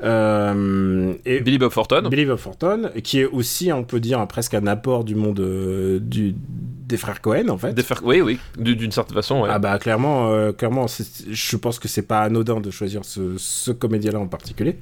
Euh, 0.04 1.14
et 1.26 1.40
Billy 1.42 1.58
Bob 1.58 1.74
Thornton. 1.74 2.08
Billy 2.10 2.26
Bob 2.26 2.40
Thornton, 2.40 2.90
qui 3.04 3.20
est 3.22 3.26
aussi, 3.26 3.72
on 3.72 3.84
peut 3.84 4.00
dire, 4.00 4.26
presque 4.28 4.54
un 4.54 4.68
apport 4.68 5.04
du 5.04 5.16
monde 5.16 5.40
euh, 5.40 6.00
du, 6.02 6.36
des 6.38 6.98
frères 6.98 7.22
Cohen, 7.22 7.50
en 7.50 7.58
fait. 7.58 7.74
Des 7.74 7.84
frères- 7.84 8.02
oui, 8.04 8.22
oui, 8.22 8.40
d'une 8.58 8.92
certaine 8.92 9.16
façon. 9.16 9.42
ouais. 9.42 9.50
Ah 9.52 9.60
bah 9.60 9.78
clairement, 9.80 10.32
euh, 10.32 10.52
clairement, 10.52 10.86
je 10.88 11.58
pense 11.58 11.80
que 11.80 11.88
c'est 11.88 12.02
pas 12.08 12.20
anodin 12.22 12.60
de 12.60 12.72
choisir 12.72 13.04
ce, 13.06 13.36
ce 13.38 13.72
comédien-là 13.72 14.20
en 14.20 14.28
particulier. 14.28 14.78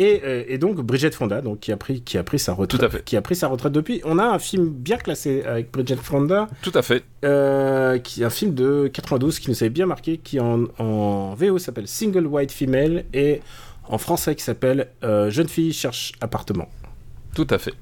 Et, 0.00 0.22
et 0.54 0.58
donc 0.58 0.76
Bridget 0.76 1.10
Fonda, 1.10 1.40
donc 1.40 1.58
qui 1.58 1.72
a 1.72 1.76
pris 1.76 2.02
qui 2.02 2.18
a 2.18 2.22
pris 2.22 2.38
sa 2.38 2.52
retraite, 2.52 2.78
Tout 2.78 2.86
à 2.86 2.88
fait. 2.88 3.02
qui 3.04 3.16
a 3.16 3.20
pris 3.22 3.34
sa 3.34 3.48
retraite 3.48 3.72
depuis. 3.72 4.00
On 4.04 4.20
a 4.20 4.24
un 4.26 4.38
film 4.38 4.68
bien 4.68 4.96
classé 4.96 5.42
avec 5.42 5.72
Bridget 5.72 5.96
Fonda, 5.96 6.46
Tout 6.62 6.70
à 6.74 6.82
fait. 6.82 7.02
euh, 7.24 7.98
qui 7.98 8.22
est 8.22 8.24
un 8.24 8.30
film 8.30 8.54
de 8.54 8.88
92 8.92 9.40
qui 9.40 9.50
nous 9.50 9.56
avait 9.60 9.70
bien 9.70 9.86
marqué, 9.86 10.18
qui 10.18 10.38
en, 10.38 10.66
en 10.78 11.34
VO 11.34 11.58
s'appelle 11.58 11.88
Single 11.88 12.26
White 12.28 12.52
Female 12.52 13.06
et 13.12 13.40
en 13.88 13.98
français 13.98 14.34
qui 14.34 14.44
s'appelle 14.44 14.88
euh, 15.02 15.30
Jeune 15.30 15.48
fille 15.48 15.72
cherche 15.72 16.12
appartement. 16.20 16.68
Tout 17.34 17.46
à 17.50 17.58
fait. 17.58 17.74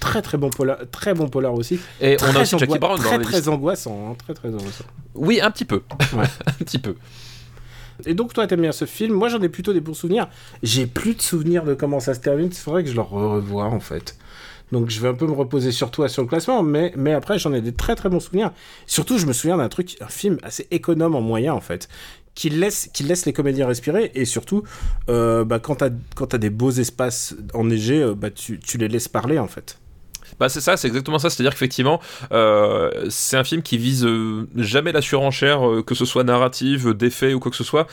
Très 0.00 0.20
très 0.20 0.36
bon 0.36 0.50
polar, 0.50 0.78
très 0.90 1.14
bon 1.14 1.28
polar 1.28 1.54
aussi. 1.54 1.78
Et 2.00 2.16
on 2.20 2.24
a 2.24 2.28
Très 2.30 2.40
aussi 2.42 2.58
Jackie 2.58 2.78
Brown 2.78 2.96
dans 2.96 3.02
très 3.04 3.18
très 3.20 3.48
angoissant, 3.48 4.10
hein, 4.10 4.16
très 4.18 4.34
très 4.34 4.48
angoissant. 4.48 4.84
Oui, 5.14 5.40
un 5.40 5.50
petit 5.50 5.64
peu. 5.64 5.82
Ouais. 6.12 6.24
un 6.46 6.52
petit 6.52 6.78
peu. 6.78 6.96
Et 8.06 8.14
donc 8.14 8.32
toi 8.32 8.46
t'aimes 8.46 8.62
bien 8.62 8.72
ce 8.72 8.84
film, 8.84 9.14
moi 9.14 9.28
j'en 9.28 9.40
ai 9.42 9.48
plutôt 9.48 9.72
des 9.72 9.80
bons 9.80 9.94
souvenirs. 9.94 10.28
J'ai 10.62 10.86
plus 10.86 11.14
de 11.14 11.22
souvenirs 11.22 11.64
de 11.64 11.74
comment 11.74 12.00
ça 12.00 12.14
se 12.14 12.20
termine, 12.20 12.48
il 12.48 12.54
faudrait 12.54 12.82
que 12.82 12.90
je 12.90 12.94
le 12.96 13.00
revoie 13.02 13.66
en 13.66 13.80
fait. 13.80 14.16
Donc 14.72 14.88
je 14.88 15.00
vais 15.00 15.08
un 15.08 15.14
peu 15.14 15.26
me 15.26 15.32
reposer 15.32 15.70
sur 15.70 15.90
toi 15.90 16.08
sur 16.08 16.22
le 16.22 16.28
classement, 16.28 16.62
mais, 16.62 16.92
mais 16.96 17.12
après 17.12 17.38
j'en 17.38 17.52
ai 17.52 17.60
des 17.60 17.72
très 17.72 17.94
très 17.94 18.08
bons 18.08 18.20
souvenirs. 18.20 18.50
Surtout 18.86 19.18
je 19.18 19.26
me 19.26 19.32
souviens 19.32 19.58
d'un 19.58 19.68
truc, 19.68 19.96
un 20.00 20.08
film 20.08 20.38
assez 20.42 20.66
économe 20.70 21.14
en 21.14 21.20
moyens 21.20 21.54
en 21.54 21.60
fait, 21.60 21.88
qui 22.34 22.50
laisse, 22.50 22.90
laisse 23.00 23.26
les 23.26 23.32
comédiens 23.32 23.66
respirer 23.66 24.10
et 24.14 24.24
surtout 24.24 24.62
euh, 25.08 25.44
bah, 25.44 25.58
quand 25.58 25.82
quand 26.14 26.26
t'as 26.26 26.38
des 26.38 26.50
beaux 26.50 26.70
espaces 26.70 27.34
enneigés, 27.54 28.02
euh, 28.02 28.14
bah, 28.14 28.30
tu, 28.30 28.58
tu 28.58 28.78
les 28.78 28.88
laisses 28.88 29.08
parler 29.08 29.38
en 29.38 29.48
fait. 29.48 29.78
Bah 30.40 30.48
c'est 30.48 30.62
ça, 30.62 30.78
c'est 30.78 30.88
exactement 30.88 31.18
ça. 31.18 31.28
C'est-à-dire 31.28 31.52
qu'effectivement, 31.52 32.00
euh, 32.32 33.06
c'est 33.10 33.36
un 33.36 33.44
film 33.44 33.62
qui 33.62 33.76
vise 33.76 34.04
euh, 34.04 34.48
jamais 34.56 34.90
la 34.90 35.02
surenchère, 35.02 35.60
que 35.86 35.94
ce 35.94 36.06
soit 36.06 36.24
narrative, 36.24 36.94
d'effet 36.94 37.34
ou 37.34 37.38
quoi 37.38 37.50
que 37.50 37.56
ce 37.56 37.64
soit. 37.64 37.86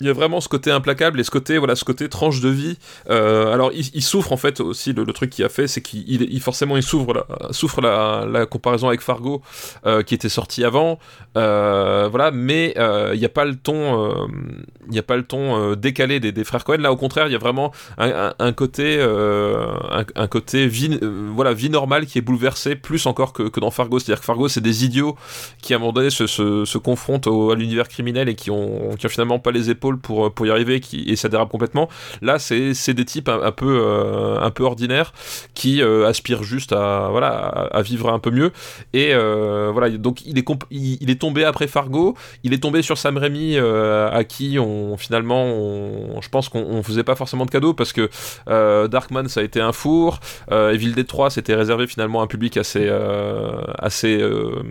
Il 0.00 0.06
y 0.06 0.10
a 0.10 0.12
vraiment 0.12 0.42
ce 0.42 0.48
côté 0.48 0.70
implacable 0.70 1.18
et 1.20 1.24
ce 1.24 1.30
côté 1.30 1.56
voilà 1.56 1.74
ce 1.74 1.84
côté 1.84 2.10
tranche 2.10 2.40
de 2.40 2.50
vie. 2.50 2.76
Euh, 3.08 3.52
alors 3.52 3.70
il, 3.72 4.02
souffre 4.02 4.32
en 4.32 4.36
fait 4.36 4.60
aussi 4.60 4.92
le, 4.92 5.06
truc 5.06 5.30
qu'il 5.30 5.44
a 5.44 5.48
fait, 5.48 5.68
c'est 5.68 5.80
qu'il 5.80 6.22
il- 6.22 6.40
forcément 6.40 6.76
il 6.76 6.82
souffre 6.82 7.14
la, 7.14 7.52
souffre 7.52 7.80
la, 7.80 8.44
comparaison 8.44 8.88
avec 8.88 9.00
Fargo 9.00 9.40
euh, 9.86 10.02
qui 10.02 10.14
était 10.14 10.28
sorti 10.28 10.64
avant. 10.64 10.98
Euh, 11.38 12.08
voilà, 12.10 12.30
mais 12.30 12.74
il 12.76 13.18
n'y 13.18 13.24
a 13.24 13.30
pas 13.30 13.46
le 13.46 13.56
ton, 13.56 14.28
il 14.86 14.92
n'y 14.92 14.98
a 14.98 15.02
pas 15.02 15.16
le 15.16 15.22
ton 15.22 15.72
décalé 15.74 16.20
des, 16.20 16.30
des 16.30 16.44
frères 16.44 16.64
Cohen. 16.64 16.78
Là 16.78 16.92
au 16.92 16.96
contraire, 16.96 17.26
il 17.26 17.32
y 17.32 17.36
a 17.36 17.38
vraiment 17.38 17.72
un, 17.96 18.52
côté, 18.52 19.00
un, 19.00 20.26
côté 20.26 20.66
vie, 20.66 20.98
voilà 21.34 21.54
vie 21.54 21.70
normale 21.70 22.04
qui 22.04 22.18
est 22.18 22.22
bouleversé 22.22 22.76
plus 22.76 23.06
encore 23.06 23.32
que, 23.32 23.44
que 23.44 23.60
dans 23.60 23.70
Fargo. 23.70 23.98
C'est-à-dire 23.98 24.20
que 24.20 24.26
Fargo 24.26 24.48
c'est 24.48 24.60
des 24.60 24.84
idiots 24.84 25.16
qui 25.62 25.72
à 25.72 25.76
un 25.76 25.80
moment 25.80 25.92
donné 25.92 26.10
se, 26.10 26.26
se, 26.26 26.78
confrontent 26.78 27.28
à 27.28 27.54
l'univers 27.54 27.88
criminel 27.88 28.28
et 28.28 28.34
qui 28.34 28.50
ont, 28.50 28.94
qui 28.98 29.06
ont 29.06 29.08
finalement 29.08 29.38
pas 29.38 29.52
les 29.52 29.70
épaules 29.70 29.85
pour, 29.94 30.32
pour 30.32 30.46
y 30.46 30.50
arriver 30.50 30.80
qui, 30.80 31.04
et 31.08 31.16
ça 31.16 31.28
dérape 31.28 31.50
complètement. 31.50 31.88
Là, 32.22 32.38
c'est 32.38 32.94
des 32.94 33.04
types 33.04 33.28
un, 33.28 33.52
peu, 33.52 33.80
euh, 33.82 34.40
un 34.40 34.50
peu 34.50 34.64
ordinaires 34.64 35.12
qui 35.54 35.82
euh, 35.82 36.06
aspirent 36.06 36.42
juste 36.42 36.72
à, 36.72 37.08
voilà, 37.10 37.28
à, 37.72 37.82
vivre 37.82 38.10
un 38.10 38.18
peu 38.18 38.30
mieux. 38.30 38.52
Et 38.92 39.10
euh, 39.12 39.70
voilà, 39.72 39.90
donc 39.90 40.24
il 40.26 40.38
est, 40.38 40.44
il, 40.70 41.10
est 41.10 41.20
tombé 41.20 41.44
après 41.44 41.66
Fargo, 41.66 42.16
il 42.42 42.52
est 42.52 42.62
tombé 42.62 42.82
sur 42.82 42.98
Sam 42.98 43.16
Raimi 43.16 43.56
euh, 43.56 44.10
à 44.10 44.24
qui 44.24 44.58
on 44.58 44.96
finalement, 44.96 45.46
je 46.20 46.28
pense 46.28 46.48
qu'on 46.48 46.60
on 46.60 46.82
faisait 46.82 47.04
pas 47.04 47.14
forcément 47.14 47.44
de 47.44 47.50
cadeaux 47.50 47.74
parce 47.74 47.92
que 47.92 48.08
euh, 48.48 48.88
Darkman 48.88 49.28
ça 49.28 49.40
a 49.40 49.42
été 49.42 49.60
un 49.60 49.72
four, 49.72 50.20
euh, 50.50 50.72
Evil 50.72 50.92
Dead 50.92 51.06
3 51.06 51.30
c'était 51.30 51.54
réservé 51.54 51.86
finalement 51.86 52.20
à 52.20 52.24
un 52.24 52.26
public 52.26 52.56
assez, 52.56 52.86
euh, 52.88 53.60
assez, 53.78 54.20
euh, 54.20 54.62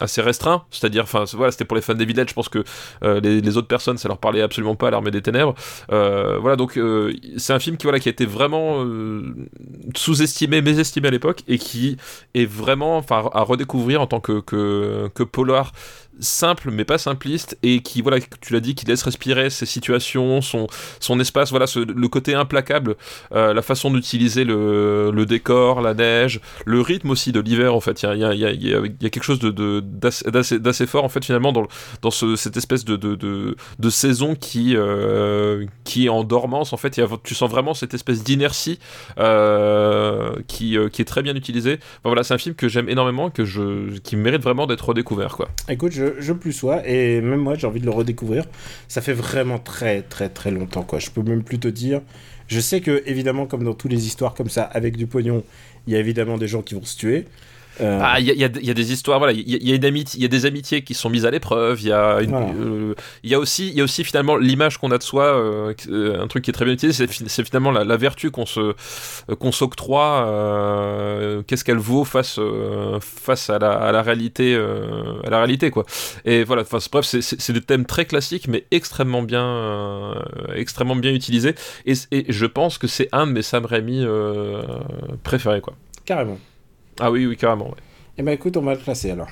assez 0.00 0.22
restreint, 0.22 0.64
c'est-à-dire, 0.70 1.04
enfin 1.04 1.24
voilà, 1.34 1.52
c'était 1.52 1.64
pour 1.64 1.76
les 1.76 1.82
fans 1.82 1.94
d'Evil 1.94 2.14
Dead, 2.14 2.28
je 2.28 2.34
pense 2.34 2.48
que 2.48 2.64
euh, 3.02 3.20
les, 3.20 3.40
les 3.40 3.56
autres 3.56 3.68
personnes 3.68 3.98
ça 3.98 4.08
leur 4.08 4.18
parlait 4.18 4.42
absolument 4.42 4.63
pas 4.74 4.88
à 4.88 4.90
l'armée 4.90 5.10
des 5.10 5.20
ténèbres. 5.22 5.54
Euh, 5.92 6.38
voilà, 6.38 6.56
donc 6.56 6.78
euh, 6.78 7.12
c'est 7.36 7.52
un 7.52 7.58
film 7.58 7.76
qui, 7.76 7.84
voilà, 7.84 8.00
qui 8.00 8.08
a 8.08 8.12
été 8.12 8.24
vraiment 8.24 8.82
euh, 8.82 9.34
sous-estimé, 9.94 10.62
mésestimé 10.62 11.08
à 11.08 11.10
l'époque 11.10 11.42
et 11.46 11.58
qui 11.58 11.98
est 12.34 12.46
vraiment 12.46 12.96
enfin, 12.96 13.28
à 13.32 13.42
redécouvrir 13.42 14.00
en 14.00 14.06
tant 14.06 14.20
que, 14.20 14.40
que, 14.40 15.10
que 15.14 15.22
polar 15.22 15.72
simple 16.20 16.70
mais 16.70 16.84
pas 16.84 16.98
simpliste 16.98 17.58
et 17.62 17.80
qui 17.80 18.02
voilà 18.02 18.18
tu 18.40 18.52
l'as 18.52 18.60
dit 18.60 18.74
qui 18.74 18.86
laisse 18.86 19.02
respirer 19.02 19.50
ses 19.50 19.66
situations 19.66 20.40
son, 20.40 20.66
son 21.00 21.20
espace 21.20 21.50
voilà 21.50 21.66
le 21.74 22.08
côté 22.08 22.34
implacable 22.34 22.96
euh, 23.32 23.52
la 23.52 23.62
façon 23.62 23.90
d'utiliser 23.90 24.44
le, 24.44 25.10
le 25.12 25.26
décor 25.26 25.80
la 25.80 25.94
neige 25.94 26.40
le 26.64 26.80
rythme 26.80 27.10
aussi 27.10 27.32
de 27.32 27.40
l'hiver 27.40 27.74
en 27.74 27.80
fait. 27.80 28.02
Il 28.02 28.08
y 28.18 29.06
a, 29.06 29.10
quelque 29.10 29.22
chose 29.22 29.40
d'assez, 29.40 30.86
fort 30.86 31.04
en 31.04 31.08
fait 31.08 31.24
finalement 31.24 31.52
dans, 31.52 31.66
dans 32.02 32.10
ce, 32.10 32.36
cette 32.36 32.56
espèce 32.56 32.84
de, 32.84 32.96
de, 32.96 33.90
saison 33.90 34.34
qui, 34.34 34.74
euh, 34.76 35.66
qui 35.84 36.06
est 36.06 36.08
en 36.08 36.24
dormance 36.24 36.72
en 36.72 36.76
fait. 36.76 37.00
Tu 37.22 37.34
sens 37.34 37.50
vraiment 37.50 37.74
cette 37.74 37.94
espèce 37.94 38.24
d'inertie 38.24 38.78
euh, 39.18 40.34
qui, 40.46 40.76
qui 40.92 41.02
est 41.02 41.06
très 41.06 41.22
bien 41.22 41.34
utilisée. 41.34 41.78
Voilà 42.04 42.22
c'est 42.22 42.34
un 42.34 42.38
film 42.38 42.54
que 42.54 42.68
j'aime 42.68 42.88
énormément 42.88 43.30
que 43.30 43.44
je, 43.44 43.98
qui 43.98 44.16
mérite 44.16 44.42
vraiment 44.42 44.66
d'être 44.66 44.88
redécouvert 44.88 45.36
quoi 45.36 45.48
je 46.18 46.32
plus 46.32 46.52
sois, 46.52 46.86
et 46.86 47.20
même 47.20 47.40
moi 47.40 47.54
j'ai 47.54 47.66
envie 47.66 47.80
de 47.80 47.86
le 47.86 47.90
redécouvrir. 47.92 48.44
Ça 48.88 49.00
fait 49.00 49.12
vraiment 49.12 49.58
très 49.58 50.02
très 50.02 50.28
très 50.28 50.50
longtemps, 50.50 50.82
quoi. 50.82 50.98
Je 50.98 51.10
peux 51.10 51.22
même 51.22 51.42
plus 51.42 51.58
te 51.58 51.68
dire. 51.68 52.00
Je 52.48 52.60
sais 52.60 52.80
que, 52.80 53.02
évidemment, 53.06 53.46
comme 53.46 53.64
dans 53.64 53.74
toutes 53.74 53.90
les 53.90 54.06
histoires 54.06 54.34
comme 54.34 54.50
ça, 54.50 54.64
avec 54.64 54.96
du 54.96 55.06
pognon, 55.06 55.42
il 55.86 55.94
y 55.94 55.96
a 55.96 55.98
évidemment 55.98 56.36
des 56.36 56.48
gens 56.48 56.62
qui 56.62 56.74
vont 56.74 56.84
se 56.84 56.96
tuer. 56.96 57.24
Euh, 57.80 58.00
Ah, 58.02 58.20
il 58.20 58.26
y, 58.26 58.30
a- 58.30 58.34
y 58.48 58.66
y 58.70 58.74
des 58.74 58.92
histoires, 58.92 59.18
voilà, 59.18 59.32
il 59.32 59.48
y, 59.50 59.54
a- 59.54 59.58
y 59.60 59.72
a 59.72 59.74
une 59.74 59.84
amitié, 59.84 60.18
il 60.18 60.22
y 60.22 60.26
a 60.26 60.28
des 60.28 60.46
amitiés 60.46 60.82
qui 60.82 60.94
sont 60.94 61.10
mises 61.10 61.26
à 61.26 61.30
l'épreuve. 61.30 61.80
Il 61.82 61.88
y 61.88 61.92
a, 61.92 62.20
Voilà. 62.22 62.46
euh, 62.48 62.94
il 63.22 63.30
y 63.30 63.34
a 63.34 63.38
aussi, 63.38 63.68
il 63.68 63.74
y 63.74 63.80
a 63.80 63.84
aussi 63.84 64.04
finalement 64.04 64.36
l'image 64.36 64.78
qu'on 64.78 64.90
a 64.92 64.98
de 64.98 65.02
soi, 65.02 65.24
euh, 65.24 65.74
un 66.22 66.26
truc 66.28 66.44
qui 66.44 66.50
est 66.50 66.52
très 66.54 66.64
bien 66.64 66.74
utilisé, 66.74 67.06
c'est, 67.06 67.12
fi- 67.12 67.24
c'est 67.26 67.44
finalement 67.44 67.70
la, 67.72 67.84
la 67.84 67.96
vertu 67.96 68.30
qu'on 68.30 68.46
se, 68.46 68.74
qu'on 69.38 69.52
s'octroie. 69.52 71.42
qu'est-ce 71.46 71.64
qu'elle 71.64 71.78
vaut 71.78 72.04
face, 72.04 72.38
face 73.00 73.50
à 73.50 73.58
la, 73.58 73.72
à 73.72 73.92
la 73.92 74.02
réalité, 74.02 74.54
à 74.56 75.30
la 75.30 75.38
réalité 75.38 75.70
quoi. 75.70 75.84
Et 76.24 76.44
voilà, 76.44 76.62
enfin, 76.62 76.78
bref, 76.92 77.04
c'est, 77.04 77.52
des 77.52 77.60
thèmes 77.60 77.86
très 77.86 78.04
classiques, 78.04 78.48
mais 78.48 78.64
extrêmement 78.70 79.22
bien, 79.22 80.14
extrêmement 80.54 80.96
bien 80.96 81.12
utilisés. 81.12 81.54
Et, 81.86 81.94
et 82.12 82.26
je 82.28 82.46
pense 82.46 82.78
que 82.78 82.86
c'est 82.86 83.08
un 83.12 83.26
de 83.26 83.32
mes 83.32 83.42
Sam 83.42 83.64
Raimi 83.66 84.04
préférés 85.22 85.60
quoi. 85.60 85.74
Carrément. 86.04 86.38
Ah 87.00 87.10
oui, 87.10 87.26
oui, 87.26 87.36
carrément. 87.36 87.66
ouais. 87.68 87.76
Eh 88.18 88.22
ben 88.22 88.32
écoute, 88.32 88.56
on 88.56 88.62
va 88.62 88.74
le 88.74 88.80
classer 88.80 89.10
alors. 89.10 89.28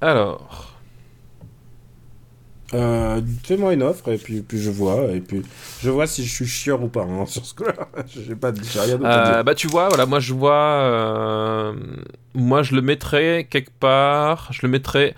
Alors. 0.00 0.74
Euh, 2.74 3.20
Fais-moi 3.44 3.72
une 3.72 3.82
offre 3.82 4.12
et 4.12 4.18
puis, 4.18 4.42
puis 4.42 4.58
je 4.60 4.70
vois 4.70 5.04
et 5.06 5.20
puis 5.22 5.42
je 5.80 5.88
vois 5.88 6.06
si 6.06 6.22
je 6.22 6.30
suis 6.30 6.46
chieur 6.46 6.82
ou 6.82 6.88
pas 6.88 7.02
hein, 7.02 7.24
sur 7.24 7.44
ce 7.46 7.54
coup-là. 7.54 7.72
J'ai 8.06 8.36
pas, 8.36 8.52
j'ai 8.54 8.80
rien 8.80 8.96
d'autre 8.98 9.08
à 9.08 9.38
Euh, 9.38 9.42
bah 9.42 9.54
tu 9.54 9.68
vois, 9.68 9.88
voilà, 9.88 10.04
moi 10.04 10.20
je 10.20 10.34
vois, 10.34 10.52
euh, 10.82 11.72
moi 12.34 12.62
je 12.62 12.74
le 12.74 12.82
mettrais 12.82 13.46
quelque 13.48 13.70
part, 13.70 14.48
je 14.52 14.60
le 14.64 14.68
mettrais 14.68 15.14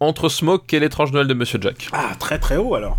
entre 0.00 0.30
Smoke 0.30 0.64
et 0.74 0.80
l'étrange 0.80 1.12
Noël 1.12 1.26
de 1.26 1.34
Monsieur 1.34 1.58
Jack. 1.60 1.88
Ah 1.92 2.12
très 2.18 2.38
très 2.38 2.56
haut 2.56 2.74
alors. 2.74 2.96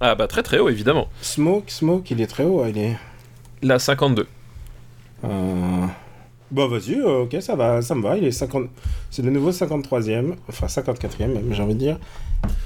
Ah 0.00 0.16
bah 0.16 0.26
très 0.26 0.42
très 0.42 0.58
haut 0.58 0.68
évidemment. 0.68 1.08
Smoke, 1.22 1.70
Smoke, 1.70 2.10
il 2.10 2.20
est 2.20 2.26
très 2.26 2.44
haut, 2.44 2.66
il 2.66 2.76
est. 2.78 2.96
La 3.62 3.78
52. 3.78 4.26
Euh... 5.24 5.86
Bon 6.50 6.66
vas-y, 6.66 6.94
euh, 6.94 7.22
ok 7.22 7.36
ça 7.40 7.54
va, 7.54 7.80
ça 7.80 7.94
me 7.94 8.02
va. 8.02 8.16
Il 8.16 8.24
est 8.24 8.32
50, 8.32 8.68
c'est 9.10 9.22
le 9.22 9.30
nouveau 9.30 9.52
53e, 9.52 10.34
enfin 10.48 10.66
54e 10.66 11.28
même, 11.28 11.52
j'ai 11.52 11.62
envie 11.62 11.74
de 11.74 11.78
dire. 11.78 11.98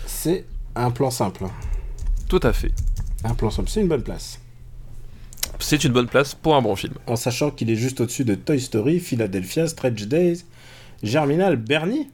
C'est 0.06 0.46
un 0.74 0.90
plan 0.90 1.10
simple. 1.10 1.44
Tout 2.28 2.40
à 2.42 2.52
fait. 2.54 2.72
Un 3.24 3.34
plan 3.34 3.50
simple, 3.50 3.68
c'est 3.68 3.82
une 3.82 3.88
bonne 3.88 4.02
place. 4.02 4.40
C'est 5.58 5.84
une 5.84 5.92
bonne 5.92 6.08
place 6.08 6.34
pour 6.34 6.56
un 6.56 6.62
bon 6.62 6.74
film. 6.76 6.94
En 7.06 7.16
sachant 7.16 7.50
qu'il 7.50 7.70
est 7.70 7.76
juste 7.76 8.00
au-dessus 8.00 8.24
de 8.24 8.34
Toy 8.34 8.60
Story, 8.60 9.00
Philadelphia, 9.00 9.66
Stretch 9.66 10.04
Days, 10.04 10.44
Germinal, 11.02 11.56
Bernie. 11.56 12.10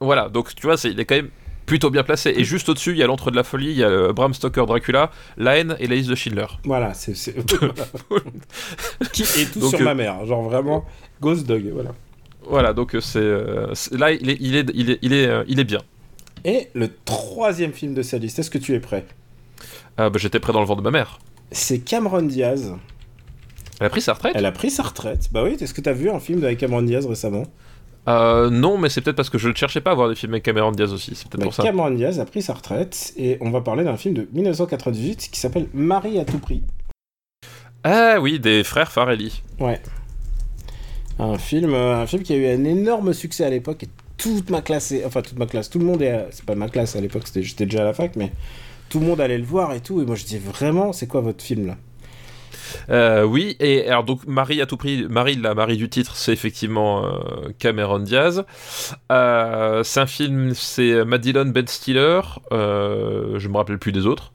Voilà, 0.00 0.28
donc 0.28 0.54
tu 0.54 0.66
vois, 0.66 0.74
il 0.84 0.98
est 0.98 1.04
quand 1.04 1.16
même 1.16 1.30
plutôt 1.66 1.90
bien 1.90 2.02
placé. 2.02 2.30
Et 2.36 2.44
juste 2.44 2.68
au-dessus, 2.68 2.90
il 2.92 2.98
y 2.98 3.02
a 3.02 3.06
l'entre 3.06 3.30
de 3.30 3.36
la 3.36 3.42
folie, 3.44 3.70
il 3.70 3.76
y 3.78 3.84
a 3.84 3.88
le 3.88 4.12
Bram 4.12 4.32
Stoker 4.34 4.66
Dracula, 4.66 5.10
La 5.36 5.56
haine 5.58 5.76
et 5.80 5.86
la 5.86 5.94
liste 5.96 6.10
de 6.10 6.14
Schindler. 6.14 6.46
Voilà, 6.64 6.94
c'est. 6.94 7.14
c'est- 7.16 7.34
Qui 9.12 9.22
est 9.22 9.52
tout 9.52 9.60
Donc, 9.60 9.70
sur 9.70 9.80
euh, 9.80 9.84
ma 9.84 9.94
mère, 9.94 10.24
genre 10.26 10.42
vraiment 10.42 10.84
Ghost 11.20 11.46
Dog, 11.46 11.68
voilà. 11.72 11.90
Voilà, 12.46 12.72
donc 12.72 12.94
euh, 12.94 13.00
c'est, 13.00 13.18
euh, 13.18 13.74
c'est- 13.74 13.96
là, 13.96 14.12
il 14.12 14.28
est, 14.30 14.36
il 14.40 14.56
est, 14.56 14.70
il 14.74 14.90
est, 14.90 14.98
il 15.02 15.12
est, 15.12 15.26
euh, 15.26 15.44
il 15.48 15.60
est 15.60 15.64
bien. 15.64 15.80
Et 16.44 16.68
le 16.74 16.90
troisième 17.04 17.72
film 17.72 17.94
de 17.94 18.02
sa 18.02 18.18
liste, 18.18 18.38
est-ce 18.38 18.50
que 18.50 18.58
tu 18.58 18.74
es 18.74 18.80
prêt? 18.80 19.06
Ah, 19.96 20.10
bah, 20.10 20.18
j'étais 20.20 20.40
prêt 20.40 20.52
dans 20.52 20.60
le 20.60 20.66
vent 20.66 20.76
de 20.76 20.82
ma 20.82 20.90
mère. 20.90 21.18
C'est 21.52 21.78
Cameron 21.78 22.22
Diaz. 22.22 22.74
Elle 23.80 23.86
a 23.86 23.90
pris 23.90 24.00
sa 24.02 24.12
retraite? 24.12 24.32
Elle 24.34 24.46
a 24.46 24.52
pris 24.52 24.70
sa 24.70 24.82
retraite. 24.82 25.28
Bah 25.32 25.42
oui, 25.42 25.56
est-ce 25.60 25.72
que 25.74 25.80
t'as 25.80 25.92
vu 25.92 26.10
un 26.10 26.20
film 26.20 26.44
avec 26.44 26.58
Cameron 26.58 26.82
Diaz 26.82 27.06
récemment? 27.06 27.44
Euh, 28.06 28.50
non, 28.50 28.76
mais 28.78 28.88
c'est 28.90 29.00
peut-être 29.00 29.16
parce 29.16 29.30
que 29.30 29.38
je 29.38 29.48
ne 29.48 29.54
cherchais 29.54 29.80
pas 29.80 29.92
à 29.92 29.94
voir 29.94 30.08
des 30.08 30.14
films 30.14 30.34
avec 30.34 30.42
Cameron 30.44 30.72
Diaz 30.72 30.92
aussi. 30.92 31.12
C'est 31.14 31.24
peut-être 31.28 31.38
Bah, 31.40 31.44
pour 31.44 31.54
ça. 31.54 31.62
Cameron 31.62 31.90
Diaz 31.90 32.20
a 32.20 32.26
pris 32.26 32.42
sa 32.42 32.52
retraite 32.54 33.12
et 33.16 33.38
on 33.40 33.50
va 33.50 33.60
parler 33.62 33.82
d'un 33.84 33.96
film 33.96 34.14
de 34.14 34.28
1998 34.32 35.28
qui 35.32 35.40
s'appelle 35.40 35.68
Marie 35.72 36.18
à 36.18 36.24
tout 36.24 36.38
prix. 36.38 36.62
Ah 37.82 38.18
oui, 38.20 38.38
des 38.40 38.62
frères 38.64 38.90
Farelli. 38.92 39.42
Ouais. 39.58 39.80
Un 41.18 41.38
film, 41.38 41.72
euh, 41.74 41.96
un 42.02 42.06
film 42.06 42.22
qui 42.22 42.32
a 42.32 42.36
eu 42.36 42.46
un 42.46 42.64
énorme 42.64 43.12
succès 43.12 43.44
à 43.44 43.50
l'époque 43.50 43.84
et 43.84 43.88
toute 44.16 44.50
ma 44.50 44.62
classe, 44.62 44.92
est- 44.92 45.04
enfin 45.04 45.22
toute 45.22 45.38
ma 45.38 45.46
classe, 45.46 45.70
tout 45.70 45.78
le 45.78 45.84
monde 45.84 46.02
est, 46.02 46.26
c'est 46.30 46.44
pas 46.44 46.54
ma 46.54 46.68
classe 46.68 46.96
à 46.96 47.00
l'époque, 47.00 47.24
j'étais 47.34 47.66
déjà 47.66 47.82
à 47.82 47.84
la 47.84 47.92
fac, 47.94 48.16
mais 48.16 48.32
tout 48.88 49.00
le 49.00 49.06
monde 49.06 49.20
allait 49.20 49.38
le 49.38 49.44
voir 49.44 49.72
et 49.74 49.80
tout. 49.80 50.00
Et 50.02 50.04
moi 50.04 50.16
je 50.16 50.24
dis 50.24 50.38
vraiment, 50.38 50.92
c'est 50.92 51.06
quoi 51.06 51.20
votre 51.20 51.42
film 51.42 51.66
là? 51.68 51.76
Euh, 52.90 53.22
oui, 53.24 53.56
et 53.60 53.88
alors 53.88 54.04
donc 54.04 54.26
Marie 54.26 54.60
à 54.60 54.66
tout 54.66 54.76
prix, 54.76 55.06
Marie, 55.08 55.36
la 55.36 55.54
Marie 55.54 55.76
du 55.76 55.88
titre, 55.88 56.16
c'est 56.16 56.32
effectivement 56.32 57.04
euh, 57.04 57.10
Cameron 57.58 58.00
Diaz. 58.00 58.44
Euh, 59.12 59.82
c'est 59.82 60.00
un 60.00 60.06
film, 60.06 60.52
c'est 60.54 61.04
Madeline 61.04 61.52
Ben 61.52 61.66
Stiller, 61.66 62.20
je 62.50 63.48
me 63.48 63.56
rappelle 63.56 63.78
plus 63.78 63.92
des 63.92 64.06
autres. 64.06 64.32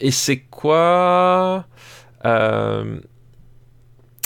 Et 0.00 0.10
c'est 0.10 0.38
quoi 0.50 1.64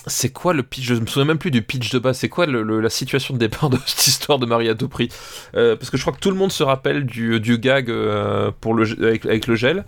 C'est 0.09 0.31
quoi 0.31 0.53
le 0.53 0.64
pitch 0.64 0.85
Je 0.87 0.95
me 0.95 1.07
souviens 1.07 1.27
même 1.27 1.39
plus 1.39 1.53
du 1.53 1.62
pitch 1.62 1.91
de 1.93 1.99
base. 2.01 2.18
C'est 2.18 2.29
quoi 2.29 2.47
le- 2.47 2.64
le- 2.64 2.81
la 2.81 2.91
situation 2.91 3.35
de 3.35 3.39
départ 3.39 3.70
de 3.70 3.79
cette 3.87 4.05
histoire 4.09 4.41
de 4.41 4.47
Marie 4.47 4.68
à 4.68 4.75
tout 4.75 4.89
prix? 4.89 5.09
Euh, 5.55 5.77
Parce 5.77 5.91
que 5.91 5.97
je 5.97 6.03
crois 6.03 6.12
que 6.12 6.18
tout 6.18 6.31
le 6.33 6.37
monde 6.37 6.51
se 6.51 6.64
rappelle 6.64 7.07
du, 7.07 7.39
du 7.39 7.59
gag 7.59 7.89
euh, 7.89 8.51
pour 8.61 8.75
le, 8.75 8.85
avec, 9.05 9.25
avec 9.27 9.47
le 9.47 9.55
gel. 9.55 9.85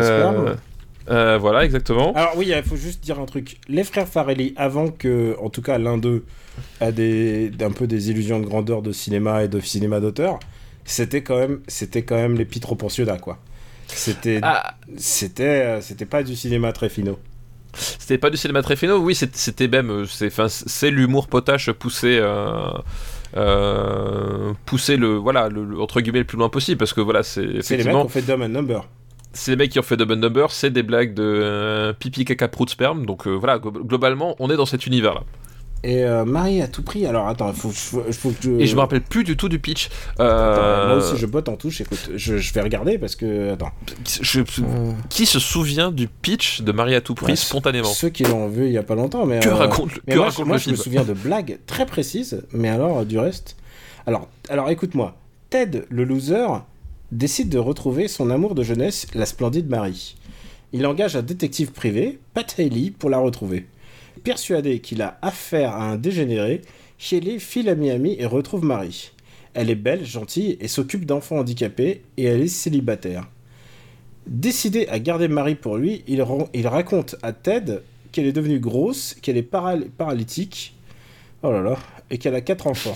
Euh. 0.00 0.54
Euh, 1.10 1.38
voilà, 1.38 1.64
exactement. 1.64 2.12
Alors 2.14 2.32
oui, 2.36 2.52
il 2.56 2.62
faut 2.62 2.76
juste 2.76 3.02
dire 3.02 3.18
un 3.18 3.26
truc. 3.26 3.58
Les 3.68 3.84
frères 3.84 4.08
Farelli, 4.08 4.54
avant 4.56 4.88
que, 4.88 5.36
en 5.40 5.50
tout 5.50 5.62
cas, 5.62 5.78
l'un 5.78 5.98
d'eux 5.98 6.24
a 6.80 6.92
des, 6.92 7.50
un 7.60 7.70
peu 7.70 7.86
des 7.86 8.10
illusions 8.10 8.40
de 8.40 8.46
grandeur 8.46 8.82
de 8.82 8.92
cinéma 8.92 9.44
et 9.44 9.48
de 9.48 9.60
cinéma 9.60 10.00
d'auteur, 10.00 10.38
c'était 10.84 11.22
quand 11.22 11.38
même, 11.38 11.60
c'était 11.68 12.02
quand 12.02 12.16
même 12.16 12.34
les 12.36 12.44
Porciada, 12.44 13.18
quoi. 13.18 13.38
C'était, 13.86 14.38
Ah, 14.42 14.74
c'était, 14.96 15.44
euh, 15.44 15.80
c'était 15.80 16.06
pas 16.06 16.22
du 16.22 16.34
cinéma 16.36 16.72
très 16.72 16.88
finaux. 16.88 17.18
C'était 17.74 18.18
pas 18.18 18.30
du 18.30 18.36
cinéma 18.36 18.62
très 18.62 18.76
finaux, 18.76 18.98
oui, 18.98 19.14
c'était 19.14 19.68
même, 19.68 19.90
euh, 19.90 20.04
c'est, 20.06 20.90
l'humour 20.90 21.26
potache 21.28 21.70
poussé, 21.72 22.18
euh, 22.20 22.70
euh, 23.36 24.52
poussé 24.66 24.96
le, 24.96 25.14
voilà, 25.16 25.48
le, 25.48 25.64
le- 25.64 25.80
entre 25.80 26.00
guillemets 26.00 26.18
le 26.20 26.26
plus 26.26 26.36
loin 26.38 26.48
possible, 26.50 26.78
parce 26.78 26.92
que 26.92 27.00
voilà, 27.00 27.22
c'est 27.22 27.62
C'est 27.62 27.76
les 27.76 27.84
mecs 27.84 27.96
qui 27.96 28.02
effectivement, 28.02 28.04
ont 28.04 28.08
fait 28.08 28.22
Dumb 28.22 28.42
and 28.42 28.48
Number. 28.50 28.86
C'est 29.32 29.50
les 29.52 29.56
mecs 29.56 29.70
qui 29.70 29.78
ont 29.78 29.82
fait 29.82 29.96
Double 29.96 30.14
Number, 30.14 30.50
c'est 30.50 30.70
des 30.70 30.82
blagues 30.82 31.14
de 31.14 31.22
euh, 31.22 31.92
pipi 31.92 32.24
caca 32.24 32.48
prout 32.48 32.68
sperme, 32.70 33.06
donc 33.06 33.26
euh, 33.26 33.30
voilà, 33.32 33.58
glo- 33.58 33.72
globalement, 33.86 34.36
on 34.38 34.50
est 34.50 34.56
dans 34.56 34.66
cet 34.66 34.86
univers-là. 34.86 35.22
Et 35.84 36.04
euh, 36.04 36.24
Marie 36.24 36.62
à 36.62 36.68
tout 36.68 36.82
prix. 36.82 37.06
Alors 37.06 37.26
attends, 37.26 37.48
il 37.50 37.56
faut, 37.56 37.70
faut, 37.70 38.04
faut 38.12 38.30
que 38.30 38.36
je. 38.40 38.50
Et 38.52 38.66
je 38.68 38.76
me 38.76 38.80
rappelle 38.80 39.00
plus 39.00 39.24
du 39.24 39.36
tout 39.36 39.48
du 39.48 39.58
pitch. 39.58 39.88
Attends, 40.14 40.24
Euh, 40.26 40.86
Moi 40.86 40.96
aussi, 40.98 41.16
je 41.16 41.26
botte 41.26 41.48
en 41.48 41.56
touche. 41.56 41.80
Écoute, 41.80 42.10
je, 42.14 42.36
je 42.36 42.52
vais 42.54 42.60
regarder 42.60 42.98
parce 42.98 43.16
que 43.16 43.52
attends. 43.54 43.72
je- 44.20 44.40
Euh, 44.42 44.92
qui 45.08 45.26
se 45.26 45.40
souvient 45.40 45.90
du 45.90 46.06
pitch 46.06 46.62
de 46.62 46.70
Marie 46.70 46.94
à 46.94 47.00
tout 47.00 47.16
prix 47.16 47.32
Ouais, 47.32 47.36
spontanément 47.36 47.88
Ceux 47.88 48.10
qui 48.10 48.22
l'ont 48.22 48.46
vu 48.46 48.66
il 48.66 48.72
y 48.72 48.78
a 48.78 48.84
pas 48.84 48.94
longtemps, 48.94 49.26
mais 49.26 49.40
Que 49.40 49.48
euh, 49.48 49.54
raconte, 49.54 49.90
Mais 50.06 50.12
que 50.14 50.18
moi, 50.18 50.26
raconte 50.28 50.44
je, 50.44 50.48
moi, 50.48 50.56
le 50.58 50.62
je 50.62 50.70
me 50.70 50.76
souviens 50.76 51.02
de 51.02 51.14
blagues 51.14 51.58
très 51.66 51.84
précises, 51.84 52.44
mais 52.52 52.68
alors 52.68 53.04
du 53.04 53.18
reste. 53.18 53.56
Alors, 54.06 54.28
alors 54.50 54.70
écoute-moi. 54.70 55.16
Ted, 55.50 55.82
le 55.90 56.04
loser, 56.04 56.46
décide 57.12 57.50
de 57.50 57.58
retrouver 57.58 58.08
son 58.08 58.30
amour 58.30 58.54
de 58.54 58.62
jeunesse, 58.62 59.06
la 59.14 59.26
splendide 59.26 59.68
Marie. 59.68 60.16
Il 60.72 60.86
engage 60.86 61.14
un 61.14 61.22
détective 61.22 61.70
privé, 61.70 62.18
Pat 62.32 62.58
Haley, 62.58 62.90
pour 62.90 63.10
la 63.10 63.18
retrouver. 63.18 63.66
Persuadé 64.24 64.80
qu'il 64.80 65.02
a 65.02 65.18
affaire 65.20 65.72
à 65.72 65.90
un 65.90 65.96
dégénéré, 65.96 66.62
Haley 67.12 67.38
file 67.38 67.68
à 67.68 67.74
Miami 67.74 68.16
et 68.18 68.24
retrouve 68.24 68.64
Marie. 68.64 69.12
Elle 69.52 69.68
est 69.68 69.74
belle, 69.74 70.06
gentille 70.06 70.56
et 70.60 70.68
s'occupe 70.68 71.04
d'enfants 71.04 71.38
handicapés 71.38 72.02
et 72.16 72.24
elle 72.24 72.40
est 72.40 72.48
célibataire. 72.48 73.28
Décidé 74.26 74.86
à 74.86 74.98
garder 74.98 75.28
Marie 75.28 75.56
pour 75.56 75.76
lui, 75.76 76.04
il, 76.06 76.22
raconte 76.66 77.16
à 77.22 77.32
Ted 77.32 77.80
qu'elle 78.12 78.26
est 78.26 78.32
devenue 78.32 78.60
grosse, 78.60 79.14
qu'elle 79.20 79.36
est 79.36 79.42
paral- 79.42 79.90
paralytique, 79.90 80.74
oh 81.42 81.52
là 81.52 81.60
là, 81.60 81.76
et 82.12 82.18
qu'elle 82.18 82.36
a 82.36 82.40
quatre 82.40 82.68
enfants. 82.68 82.94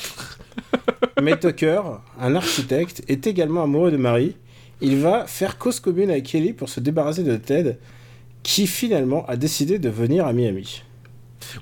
Mais 1.23 1.37
Tucker, 1.39 1.81
un 2.21 2.35
architecte, 2.37 3.03
est 3.09 3.27
également 3.27 3.65
amoureux 3.65 3.91
de 3.91 3.97
Marie. 3.97 4.37
Il 4.81 4.99
va 4.99 5.27
faire 5.27 5.59
cause 5.59 5.81
commune 5.81 6.11
avec 6.11 6.25
Kelly 6.25 6.53
pour 6.53 6.69
se 6.69 6.79
débarrasser 6.81 7.25
de 7.25 7.37
Ted, 7.37 7.79
qui 8.43 8.67
finalement 8.67 9.25
a 9.27 9.37
décidé 9.37 9.79
de 9.79 9.89
venir 9.89 10.27
à 10.27 10.33
Miami. 10.33 10.83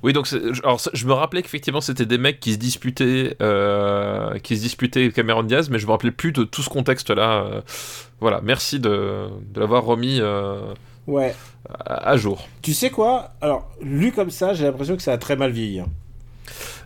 Oui, 0.02 0.12
donc 0.12 0.28
alors, 0.62 0.80
je 0.92 1.06
me 1.06 1.12
rappelais 1.12 1.42
qu'effectivement 1.42 1.80
c'était 1.80 2.06
des 2.06 2.16
mecs 2.18 2.40
qui 2.40 2.54
se 2.54 2.58
disputaient, 2.58 3.36
euh, 3.42 4.38
qui 4.38 4.56
se 4.56 4.62
disputaient 4.62 5.10
Cameron 5.10 5.42
Diaz, 5.42 5.68
mais 5.70 5.78
je 5.78 5.86
me 5.86 5.92
rappelais 5.92 6.10
plus 6.10 6.32
de 6.32 6.42
tout 6.44 6.62
ce 6.62 6.68
contexte-là. 6.70 7.44
euh, 7.44 7.60
voilà, 8.20 8.40
merci 8.42 8.80
de, 8.80 9.28
de 9.52 9.60
l'avoir 9.60 9.84
remis 9.84 10.18
euh, 10.20 10.72
Ouais. 11.06 11.34
à, 11.68 12.10
à 12.10 12.16
jour. 12.16 12.48
Tu 12.62 12.72
sais 12.72 12.90
quoi? 12.90 13.34
Alors, 13.40 13.68
lu 13.82 14.10
comme 14.12 14.30
ça, 14.30 14.54
j'ai 14.54 14.64
l'impression 14.64 14.96
que 14.96 15.02
ça 15.02 15.12
a 15.12 15.18
très 15.18 15.36
mal 15.36 15.50
vieilli. 15.52 15.80
hein. 15.80 15.86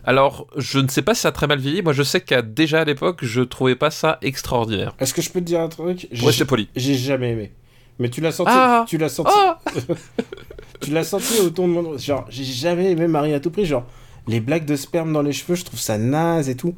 Alors, 0.09 0.47
je 0.57 0.79
ne 0.79 0.87
sais 0.87 1.03
pas 1.03 1.13
si 1.13 1.21
ça 1.21 1.27
a 1.27 1.31
très 1.31 1.45
mal 1.45 1.59
vieilli. 1.59 1.83
Moi, 1.83 1.93
je 1.93 2.01
sais 2.01 2.19
qu'à 2.19 2.41
déjà 2.41 2.81
à 2.81 2.83
l'époque, 2.83 3.19
je 3.21 3.41
trouvais 3.41 3.75
pas 3.75 3.91
ça 3.91 4.17
extraordinaire. 4.23 4.95
Est-ce 4.99 5.13
que 5.13 5.21
je 5.21 5.29
peux 5.29 5.39
te 5.39 5.45
dire 5.45 5.61
un 5.61 5.67
truc? 5.69 6.07
Ouais, 6.11 6.31
j'étais 6.31 6.45
poli. 6.45 6.67
J'ai 6.75 6.95
jamais 6.95 7.33
aimé. 7.33 7.51
Mais 7.99 8.09
tu 8.09 8.19
l'as 8.19 8.31
senti. 8.31 8.49
Ah 8.51 8.85
tu 8.87 8.97
l'as 8.97 9.09
senti. 9.09 9.31
Ah 9.35 9.59
Tu 10.81 10.89
l'as 10.89 11.03
senti 11.03 11.39
au 11.41 11.51
ton 11.51 11.67
de 11.67 11.73
mon. 11.73 11.97
Genre, 11.99 12.25
j'ai 12.29 12.43
jamais 12.43 12.89
aimé 12.91 13.07
Marie 13.07 13.35
à 13.35 13.39
tout 13.39 13.51
prix. 13.51 13.65
Genre, 13.65 13.85
les 14.27 14.39
blagues 14.39 14.65
de 14.65 14.75
sperme 14.75 15.13
dans 15.13 15.21
les 15.21 15.31
cheveux, 15.33 15.53
je 15.53 15.63
trouve 15.65 15.79
ça 15.79 15.99
naze 15.99 16.49
et 16.49 16.55
tout. 16.55 16.73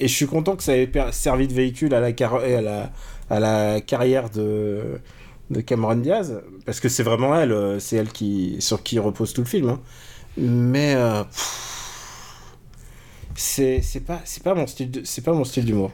Et, 0.00 0.08
je 0.08 0.12
suis 0.12 0.26
content 0.26 0.56
que 0.56 0.64
ça 0.64 0.76
ait 0.76 0.90
servi 1.12 1.46
de 1.46 1.52
véhicule 1.52 1.94
à 1.94 2.00
la, 2.00 2.10
car- 2.12 2.34
à 2.42 2.60
la, 2.60 2.90
à 3.30 3.38
la 3.38 3.80
carrière 3.80 4.28
de, 4.30 4.98
de 5.50 5.60
Cameron 5.60 5.94
Diaz. 5.96 6.40
Parce 6.66 6.80
que 6.80 6.88
c'est 6.88 7.04
vraiment 7.04 7.36
elle. 7.38 7.52
euh, 7.52 7.78
C'est 7.78 7.94
elle 7.94 8.10
qui, 8.10 8.56
sur 8.58 8.82
qui 8.82 8.98
repose 8.98 9.32
tout 9.34 9.42
le 9.42 9.46
film. 9.46 9.68
hein. 9.68 9.80
Mais. 10.36 10.94
euh, 10.96 11.22
pff, 11.22 11.68
c'est 13.34 13.80
c'est 13.82 14.00
pas, 14.00 14.20
c'est 14.24 14.42
pas 14.42 14.54
mon 14.54 14.66
style 14.66 15.02
c'est 15.04 15.22
pas 15.24 15.32
mon 15.32 15.44
style 15.44 15.64
d'humour. 15.64 15.92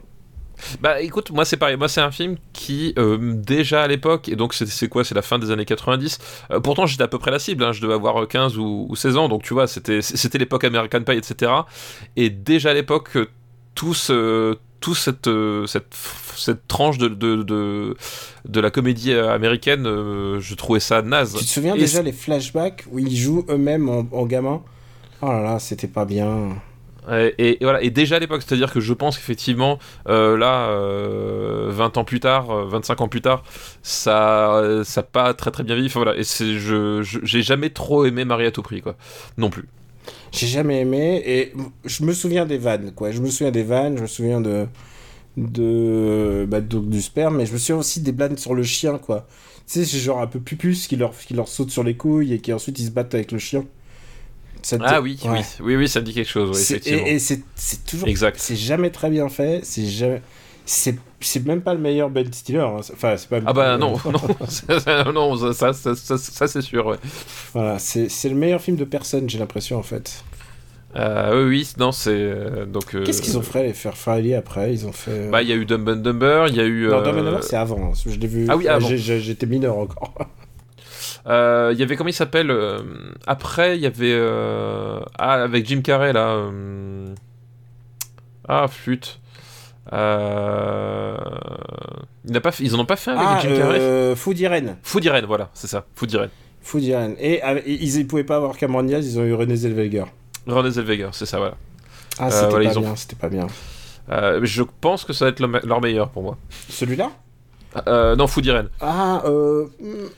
Bah 0.81 1.01
écoute, 1.01 1.31
moi 1.31 1.45
c'est 1.45 1.57
pareil, 1.57 1.77
moi 1.77 1.89
c'est 1.89 2.01
un 2.01 2.11
film 2.11 2.37
qui 2.53 2.93
euh, 2.99 3.33
déjà 3.35 3.83
à 3.83 3.87
l'époque, 3.87 4.29
et 4.29 4.35
donc 4.35 4.55
c'est- 4.55 4.89
quoi, 4.89 5.05
c'est 5.05 5.15
la 5.15 5.23
fin 5.23 5.39
des 5.39 5.53
années 5.53 5.65
90, 5.65 6.19
euh, 6.51 6.59
pourtant 6.59 6.85
j'étais 6.85 7.05
à 7.05 7.09
peu 7.09 7.19
près 7.21 7.31
la 7.31 7.39
cible, 7.39 7.63
hein, 7.63 7.71
je 7.73 7.81
devais 7.81 7.95
avoir 7.95 8.21
euh, 8.23 8.27
15 8.27 8.59
ou, 8.59 8.87
ou 8.89 8.97
16 8.97 9.17
ans, 9.17 9.29
donc 9.29 9.45
tu 9.45 9.55
vois, 9.55 9.69
c'était 9.69 10.03
c'était 10.03 10.37
l'époque 10.39 10.65
American 10.65 11.03
Pie, 11.05 11.13
etc. 11.13 11.53
Et 12.17 12.29
déjà 12.29 12.71
à 12.71 12.75
l'époque, 12.75 13.11
euh, 13.17 13.27
tout 13.77 13.95
ce, 13.95 14.57
tout 14.81 14.97
cette, 14.97 15.29
euh, 15.29 15.65
cette, 15.67 15.95
cette 16.37 16.67
tranche 16.67 16.99
de, 16.99 17.07
de, 17.07 17.43
de, 17.45 17.97
de 18.49 18.61
la 18.61 18.71
comédie 18.73 19.13
euh, 19.13 19.33
américaine, 19.33 19.87
euh, 19.87 20.41
je 20.41 20.55
trouvais 20.57 20.81
ça 20.81 21.03
naze. 21.03 21.37
Tu 21.39 21.45
te 21.45 21.51
souviens 21.51 21.77
Et 21.77 21.79
déjà 21.79 22.03
les 22.03 22.13
flashbacks 22.13 22.85
où 22.91 22.99
ils 22.99 23.17
jouent 23.17 23.45
eux-mêmes 23.49 23.89
en, 23.89 24.07
en 24.13 24.27
gamin? 24.27 24.63
Oh 25.23 25.27
là 25.29 25.43
là, 25.43 25.59
c'était 25.61 25.89
pas 25.89 26.05
bien. 26.05 26.61
Et, 27.11 27.59
voilà, 27.61 27.83
et 27.83 27.91
déjà 27.91 28.17
à 28.17 28.19
l'époque, 28.19 28.43
c'est-à-dire 28.43 28.73
que 28.73 28.81
je 28.81 28.93
pense 28.93 29.17
qu'effectivement, 29.17 29.79
euh, 30.09 30.37
là, 30.37 30.69
euh, 30.69 31.69
20 31.71 31.97
ans 31.97 32.05
plus 32.05 32.21
tard, 32.21 32.51
euh, 32.51 32.65
25 32.67 33.01
ans 33.01 33.09
plus 33.09 33.23
tard, 33.23 33.45
ça, 33.83 34.83
ça 34.85 35.01
a 35.01 35.03
pas 35.05 35.35
très 35.35 35.51
très 35.51 35.63
bien 35.63 35.75
vieilli. 35.75 35.89
Enfin, 35.89 36.01
voilà, 36.01 36.19
et 36.19 36.23
je, 36.23 37.03
j'ai 37.03 37.43
jamais 37.43 37.71
trop 37.71 38.05
aimé 38.05 38.25
Marie 38.25 38.47
à 38.47 38.51
tout 38.51 38.63
prix, 38.63 38.83
quoi. 38.83 38.97
Non 39.39 39.51
plus. 39.51 39.65
J'ai 40.33 40.47
jamais 40.47 40.81
aimé 40.81 41.23
et 41.25 41.53
je 41.85 42.05
me 42.05 42.13
souviens 42.13 42.47
des 42.47 42.59
vannes, 42.59 42.93
quoi. 42.95 43.11
Je 43.11 43.21
me 43.21 43.29
souviens 43.29 43.51
des 43.51 43.63
vannes, 43.63 43.97
je 43.97 44.03
me 44.03 44.07
souviens 44.07 44.41
de. 44.41 44.67
de. 45.37 46.47
Bah, 46.49 46.61
du 46.61 47.01
sperme, 47.01 47.37
mais 47.37 47.47
je 47.47 47.53
me 47.53 47.59
souviens 47.59 47.77
aussi 47.79 48.01
des 48.01 48.13
blagues 48.13 48.37
sur 48.37 48.55
le 48.55 48.63
chien, 48.63 48.99
quoi. 48.99 49.27
Tu 49.67 49.81
sais, 49.81 49.85
c'est 49.85 49.99
genre 49.99 50.21
un 50.21 50.27
peu 50.27 50.41
pupus 50.41 50.87
qui 50.87 50.97
leur, 50.97 51.17
qui 51.17 51.35
leur 51.35 51.49
saute 51.49 51.71
sur 51.71 51.85
les 51.85 51.95
couilles 51.97 52.33
et 52.33 52.41
qui 52.41 52.53
ensuite 52.53 52.79
ils 52.79 52.87
se 52.87 52.91
battent 52.91 53.15
avec 53.15 53.33
le 53.33 53.39
chien. 53.39 53.65
Te- 54.63 54.77
Ah 54.81 55.01
oui, 55.01 55.19
Ouais. 55.25 55.31
oui, 55.31 55.45
oui, 55.61 55.77
oui, 55.77 55.89
ça 55.89 56.01
me 56.01 56.05
dit 56.05 56.15
quelque 56.15 56.29
chose, 56.29 56.51
ouais, 56.51 56.61
effectivement. 56.63 57.07
et 57.07 57.15
et 57.15 57.19
c'est 57.19 57.41
toujours. 57.87 58.09
Exact. 58.09 58.37
C'est 58.39 58.57
jamais 58.57 58.91
très 58.91 59.11
bien 59.11 59.29
fait, 59.29 59.61
c'est 59.65 59.87
jamais. 59.87 60.23
C'est 60.67 61.45
même 61.47 61.63
pas 61.63 61.75
le 61.75 61.81
meilleur 61.81 62.11
Ben 62.11 62.31
Stiller. 62.33 62.59
hein. 62.61 62.77
Enfin, 62.93 63.17
c'est 63.17 63.29
pas. 63.29 63.41
Ah 63.47 63.53
bah 63.53 63.79
non, 63.79 63.97
non, 65.07 65.13
non, 65.37 65.53
ça, 65.53 65.73
ça, 65.73 65.95
ça, 65.95 66.19
ça, 66.19 66.47
c'est 66.47 66.61
sûr, 66.63 66.87
ouais. 66.87 66.97
Voilà, 67.55 67.79
c'est 67.79 68.09
le 68.29 68.35
meilleur 68.35 68.61
film 68.61 68.77
de 68.77 68.85
personne, 68.85 69.29
j'ai 69.29 69.39
l'impression, 69.39 69.79
en 69.79 69.83
fait. 69.83 70.23
Euh, 70.97 71.45
oui, 71.45 71.49
oui, 71.59 71.73
non, 71.79 71.93
c'est 71.93 72.11
euh, 72.13 72.65
donc. 72.65 72.95
euh, 72.95 73.05
Qu'est-ce 73.05 73.21
qu'ils 73.23 73.37
ont 73.37 73.43
fait, 73.43 73.63
les 73.65 73.73
Faire 73.75 73.97
Friday 73.97 74.35
après? 74.35 74.73
Ils 74.73 74.87
ont 74.87 74.93
fait. 74.93 75.11
euh, 75.13 75.31
Bah, 75.31 75.43
il 75.43 75.49
y 75.49 75.53
a 75.53 75.55
eu 75.55 75.67
Dumb 75.67 75.87
and 75.89 75.97
Dumber, 75.97 76.47
il 76.49 76.57
y 76.57 76.61
a 76.61 76.65
eu. 76.65 76.87
Non, 76.89 76.99
euh, 76.99 77.05
Dumb 77.05 77.19
and 77.19 77.23
Dumber, 77.25 77.43
c'est 77.43 77.57
avant. 77.57 77.91
hein. 77.91 77.93
Je 78.07 78.19
l'ai 78.19 78.27
vu. 78.27 78.47
Ah 78.49 78.57
oui, 78.57 78.67
euh, 78.69 78.75
avant. 78.77 78.89
J'étais 78.89 79.47
mineur 79.47 79.77
encore. 79.77 80.15
Euh, 81.29 81.71
Il 81.75 81.79
y 81.79 81.83
avait 81.83 81.97
comment 81.97 82.09
il 82.11 82.15
s'appelle 82.15 82.51
euh, 82.51 82.79
Après, 83.27 83.77
il 83.77 83.83
y 83.83 83.87
avait 83.87 84.13
euh, 84.13 85.01
ah 85.19 85.35
avec 85.43 85.67
Jim 85.67 85.81
Carrey 85.83 86.13
là. 86.13 86.49
Ah 88.49 88.67
flûte. 88.69 89.21
Euh... 89.93 91.17
Il 92.29 92.41
pas 92.41 92.53
fait- 92.53 92.65
Ils 92.65 92.75
en 92.75 92.81
ont 92.81 92.85
pas 92.85 92.97
fait 92.97 93.11
un 93.11 93.17
avec 93.17 93.29
Ah, 93.31 93.39
Jim 93.43 93.57
Carrey? 93.57 93.81
euh, 93.81 94.17
Food 94.17 94.39
Irene. 94.39 94.77
Food 94.83 95.05
Irene, 95.05 95.25
voilà, 95.27 95.51
c'est 95.55 95.67
ça. 95.67 95.85
Food 95.95 96.13
Irene. 96.13 96.31
Food 96.61 96.83
Irene. 96.83 97.15
Et 97.19 97.43
euh, 97.45 97.61
ils, 97.67 97.97
ils 97.99 98.07
pouvaient 98.07 98.25
pas 98.25 98.37
avoir 98.37 98.57
Cameron 98.57 98.83
Diaz, 98.83 99.07
ils 99.07 99.19
ont 99.19 99.25
eu 99.25 99.33
René 99.35 99.57
Zellweger. 99.57 100.05
René 100.47 100.71
Zellweger, 100.71 101.09
c'est 101.13 101.27
ça, 101.27 101.39
voilà. 101.39 101.55
Ah, 102.19 102.31
c'était 102.31 102.51
voilà, 102.51 102.71
pas 102.75 102.81
bien, 102.81 102.97
c'était 102.97 103.17
pas 103.17 103.29
bien. 103.29 103.47
Je 104.43 104.63
pense 104.81 105.05
que 105.05 105.13
ça 105.13 105.27
va 105.27 105.31
être 105.31 105.41
le 105.41 105.49
me- 105.49 105.61
leur 105.67 105.81
meilleur 105.81 106.09
pour 106.11 106.23
moi. 106.23 106.37
Celui-là? 106.69 107.11
Euh, 107.87 108.17
non, 108.17 108.27
Food 108.27 108.47
Irene. 108.47 108.69
Ah, 108.81 109.23
euh, 109.27 109.67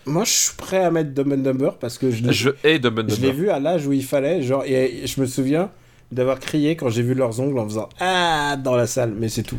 moi 0.07 0.25
je 0.25 0.31
suis 0.31 0.57
prêt 0.57 0.85
à 0.85 0.91
mettre 0.91 1.11
Dumb 1.13 1.33
and 1.33 1.39
Dumber 1.39 1.71
parce 1.81 1.99
que 1.99 2.11
je 2.11 2.31
Je 2.31 2.51
hais 2.65 2.79
Dumb 2.79 2.99
and 2.99 3.03
je 3.09 3.17
l'ai 3.17 3.29
Dumber. 3.29 3.33
vu 3.33 3.51
à 3.51 3.59
l'âge 3.61 3.87
où 3.87 3.93
il 3.93 4.05
fallait. 4.05 4.43
Genre, 4.43 4.65
et 4.65 5.03
je 5.07 5.21
me 5.21 5.27
souviens 5.27 5.71
d'avoir 6.13 6.39
crié 6.41 6.77
quand 6.77 6.89
j'ai 6.89 7.03
vu 7.03 7.15
leurs 7.15 7.39
ongles 7.41 7.59
en 7.59 7.65
faisant 7.67 7.89
Ah 8.01 8.57
dans 8.57 8.77
la 8.77 8.87
salle, 8.87 9.13
mais 9.19 9.29
c'est 9.29 9.43
tout. 9.43 9.59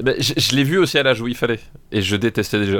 Ben, 0.00 0.14
je 0.18 0.32
je 0.36 0.54
l'ai 0.56 0.64
vu 0.64 0.78
aussi 0.78 0.96
à 0.98 1.02
l'âge 1.02 1.20
où 1.20 1.28
il 1.28 1.36
fallait. 1.36 1.60
Et 1.92 2.00
je 2.00 2.16
détestais 2.16 2.58
déjà. 2.60 2.78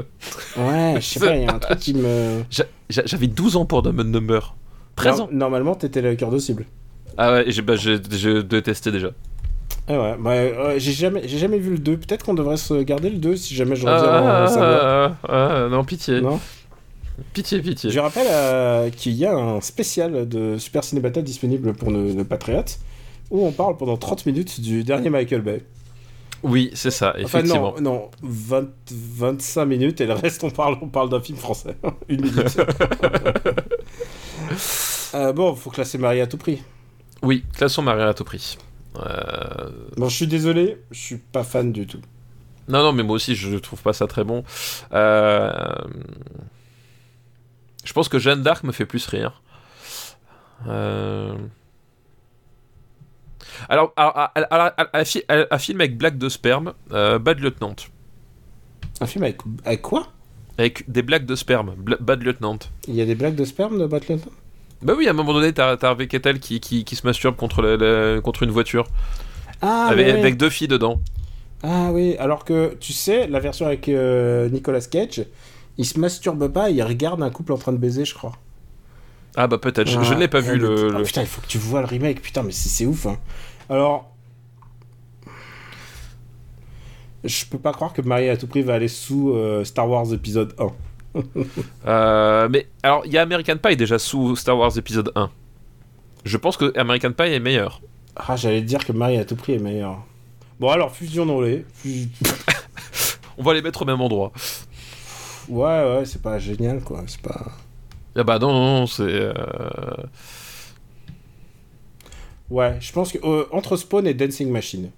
Ouais, 0.56 0.94
je 0.96 1.00
sais 1.06 1.20
pas, 1.20 1.36
il 1.36 1.42
y 1.42 1.46
a 1.46 1.54
un 1.54 1.58
truc 1.58 1.78
qui 1.78 1.92
me. 1.94 2.42
J'a- 2.50 2.64
j'a- 2.88 3.04
J'avais 3.04 3.26
12 3.26 3.56
ans 3.56 3.66
pour 3.66 3.82
Dumb 3.82 4.00
and 4.00 4.04
Dumber. 4.04 4.54
13 4.96 5.18
Non- 5.18 5.24
ans. 5.24 5.28
Normalement, 5.32 5.74
t'étais 5.74 6.00
le 6.02 6.14
cœur 6.14 6.30
de 6.30 6.38
cible. 6.38 6.66
Ah 7.18 7.32
ouais, 7.32 7.44
j'ai- 7.48 7.62
bah, 7.62 7.76
je, 7.76 7.92
je 8.10 8.40
détestais 8.40 8.90
déjà. 8.92 9.10
Ah 9.92 9.98
ouais, 10.00 10.16
bah, 10.20 10.30
euh, 10.32 10.74
j'ai 10.78 10.92
jamais, 10.92 11.26
j'ai 11.26 11.38
jamais 11.38 11.58
vu 11.58 11.70
le 11.72 11.78
2. 11.78 11.96
Peut-être 11.96 12.24
qu'on 12.24 12.34
devrait 12.34 12.56
se 12.56 12.74
garder 12.74 13.10
le 13.10 13.16
2 13.18 13.34
si 13.34 13.54
jamais 13.56 13.74
je 13.74 13.84
reviens 13.86 13.98
en 14.00 14.44
Ah, 14.44 14.46
savoir. 14.46 15.16
ah, 15.24 15.64
ah, 15.64 15.68
non, 15.68 15.82
pitié. 15.84 16.20
Non 16.20 16.38
Pitié, 17.32 17.60
pitié. 17.60 17.90
Je 17.90 17.98
rappelle 17.98 18.26
euh, 18.30 18.90
qu'il 18.90 19.12
y 19.14 19.26
a 19.26 19.34
un 19.34 19.60
spécial 19.60 20.28
de 20.28 20.56
Super 20.58 20.84
Ciné 20.84 21.00
Battle 21.00 21.22
disponible 21.24 21.72
pour 21.74 21.90
nos, 21.90 22.12
nos 22.14 22.24
patriotes 22.24 22.78
où 23.32 23.44
on 23.46 23.52
parle 23.52 23.76
pendant 23.76 23.96
30 23.96 24.26
minutes 24.26 24.60
du 24.60 24.84
dernier 24.84 25.10
Michael 25.10 25.42
Bay. 25.42 25.62
Oui, 26.42 26.70
c'est 26.72 26.90
ça, 26.90 27.10
Enfin 27.22 27.40
effectivement. 27.40 27.74
non, 27.80 27.82
non 27.82 28.10
20, 28.22 28.68
25 28.90 29.64
minutes 29.66 30.00
et 30.00 30.06
le 30.06 30.14
reste 30.14 30.42
on 30.44 30.50
parle, 30.50 30.78
on 30.80 30.88
parle 30.88 31.10
d'un 31.10 31.20
film 31.20 31.36
français. 31.36 31.76
Une 32.08 32.22
minute. 32.22 32.56
Euh, 35.14 35.32
bon, 35.32 35.54
faut 35.56 35.70
classer 35.70 35.98
Marie 35.98 36.20
à 36.20 36.26
tout 36.28 36.36
prix. 36.36 36.62
Oui, 37.22 37.44
classons 37.56 37.82
Marie 37.82 38.02
à 38.02 38.14
tout 38.14 38.22
prix. 38.24 38.56
Euh, 38.96 39.70
Bon, 39.96 40.08
je 40.08 40.16
suis 40.16 40.26
désolé, 40.26 40.78
je 40.90 40.98
suis 40.98 41.16
pas 41.18 41.44
fan 41.44 41.72
du 41.72 41.86
tout. 41.86 42.00
Non, 42.68 42.82
non, 42.82 42.92
mais 42.92 43.02
moi 43.02 43.16
aussi, 43.16 43.34
je 43.34 43.56
trouve 43.56 43.82
pas 43.82 43.92
ça 43.92 44.06
très 44.06 44.24
bon. 44.24 44.44
Euh, 44.92 45.50
Je 47.84 47.92
pense 47.92 48.08
que 48.08 48.18
Jeanne 48.18 48.42
d'Arc 48.42 48.62
me 48.64 48.72
fait 48.72 48.86
plus 48.86 49.06
rire. 49.06 49.42
Euh, 50.68 51.34
Alors, 53.68 53.92
à 53.96 55.04
film 55.58 55.80
avec 55.80 55.96
blagues 55.98 56.18
de 56.18 56.28
sperme, 56.28 56.74
euh, 56.92 57.18
Bad 57.18 57.40
Lieutenant. 57.40 57.76
Un 59.00 59.06
film 59.06 59.24
avec, 59.24 59.38
avec 59.64 59.82
quoi? 59.82 60.08
Avec 60.58 60.90
des 60.90 61.02
blagues 61.02 61.24
de 61.26 61.34
sperme, 61.34 61.74
Bla- 61.76 61.96
Bad 62.00 62.22
Lieutenant. 62.22 62.58
Il 62.86 62.94
y 62.94 63.00
a 63.00 63.06
des 63.06 63.14
blagues 63.14 63.34
de 63.34 63.44
sperme 63.44 63.78
de 63.78 63.86
Battle 63.86 64.18
Bah 64.82 64.94
oui, 64.96 65.06
à 65.06 65.10
un 65.10 65.14
moment 65.14 65.32
donné, 65.34 65.52
t'as 65.52 65.76
Harvey 65.82 66.06
Keitel 66.06 66.40
qui, 66.40 66.58
qui, 66.60 66.84
qui 66.84 66.96
se 66.96 67.06
masturbe 67.06 67.36
contre, 67.36 67.60
la- 67.62 67.76
la- 67.76 68.20
contre 68.22 68.42
une 68.44 68.50
voiture, 68.50 68.86
Ah, 69.60 69.88
avec, 69.90 70.06
ouais, 70.06 70.12
avec 70.18 70.36
deux 70.38 70.48
filles 70.50 70.68
dedans. 70.68 71.00
Ah 71.62 71.90
oui, 71.92 72.16
alors 72.18 72.44
que 72.46 72.74
tu 72.80 72.94
sais, 72.94 73.26
la 73.26 73.40
version 73.40 73.66
avec 73.66 73.88
euh, 73.90 74.48
Nicolas 74.48 74.80
Cage, 74.80 75.26
il 75.76 75.84
se 75.84 75.98
masturbe 76.00 76.48
pas, 76.50 76.70
il 76.70 76.82
regarde 76.82 77.22
un 77.22 77.28
couple 77.30 77.52
en 77.52 77.58
train 77.58 77.72
de 77.72 77.76
baiser, 77.76 78.06
je 78.06 78.14
crois. 78.14 78.32
Ah 79.36 79.46
bah 79.46 79.58
peut-être, 79.58 79.86
je, 79.88 80.00
je 80.02 80.14
ne 80.14 80.20
l'ai 80.20 80.28
pas 80.28 80.38
Ah, 80.38 80.40
vu 80.40 80.52
mais- 80.52 80.58
le... 80.58 80.90
ah, 80.94 80.98
le- 80.98 81.04
putain, 81.04 81.20
il 81.20 81.26
faut 81.26 81.42
que 81.42 81.46
tu 81.46 81.58
vois 81.58 81.80
le 81.80 81.86
remake, 81.86 82.22
putain, 82.22 82.42
mais 82.42 82.52
c'est 82.52 82.70
c'est 82.70 82.86
ouf. 82.86 83.04
Hein. 83.06 83.18
Alors, 83.68 84.10
je 87.22 87.44
peux 87.44 87.58
pas 87.58 87.72
croire 87.72 87.92
que 87.92 88.00
Marie 88.02 88.28
à 88.30 88.36
tout 88.38 88.46
prix 88.46 88.62
va 88.62 88.74
aller 88.74 88.88
sous 88.88 89.32
euh, 89.34 89.62
Star 89.64 89.88
Wars 89.88 90.12
épisode 90.14 90.54
1. 90.58 90.68
Euh, 91.86 92.48
mais 92.50 92.68
alors, 92.82 93.02
il 93.06 93.12
y 93.12 93.18
a 93.18 93.22
American 93.22 93.56
Pie 93.56 93.76
déjà 93.76 93.98
sous 93.98 94.36
Star 94.36 94.56
Wars 94.56 94.76
épisode 94.78 95.10
1. 95.14 95.30
Je 96.24 96.36
pense 96.36 96.56
que 96.56 96.76
American 96.78 97.12
Pie 97.12 97.32
est 97.32 97.40
meilleur. 97.40 97.80
Ah, 98.16 98.36
j'allais 98.36 98.60
dire 98.62 98.84
que 98.84 98.92
Marie 98.92 99.16
à 99.18 99.24
tout 99.24 99.34
prix 99.36 99.54
est 99.54 99.58
meilleur. 99.58 100.04
Bon, 100.60 100.68
alors, 100.68 100.94
fusionnons-les. 100.94 101.64
Fus- 101.74 102.08
On 103.38 103.42
va 103.42 103.54
les 103.54 103.62
mettre 103.62 103.82
au 103.82 103.84
même 103.86 104.00
endroit. 104.00 104.32
Ouais, 105.48 105.64
ouais, 105.96 106.04
c'est 106.04 106.20
pas 106.22 106.38
génial, 106.38 106.80
quoi. 106.82 107.02
C'est 107.06 107.20
pas. 107.22 107.46
Ah 108.14 108.22
bah 108.22 108.38
non, 108.38 108.52
non, 108.52 108.80
non, 108.80 108.86
c'est... 108.86 109.02
euh, 109.04 109.32
Ouais, 112.50 112.76
je 112.80 112.92
pense 112.92 113.12
que 113.12 113.18
euh, 113.24 113.44
entre 113.52 113.76
Spawn 113.76 114.06
et 114.06 114.14
Dancing 114.14 114.50
Machine. 114.50 114.90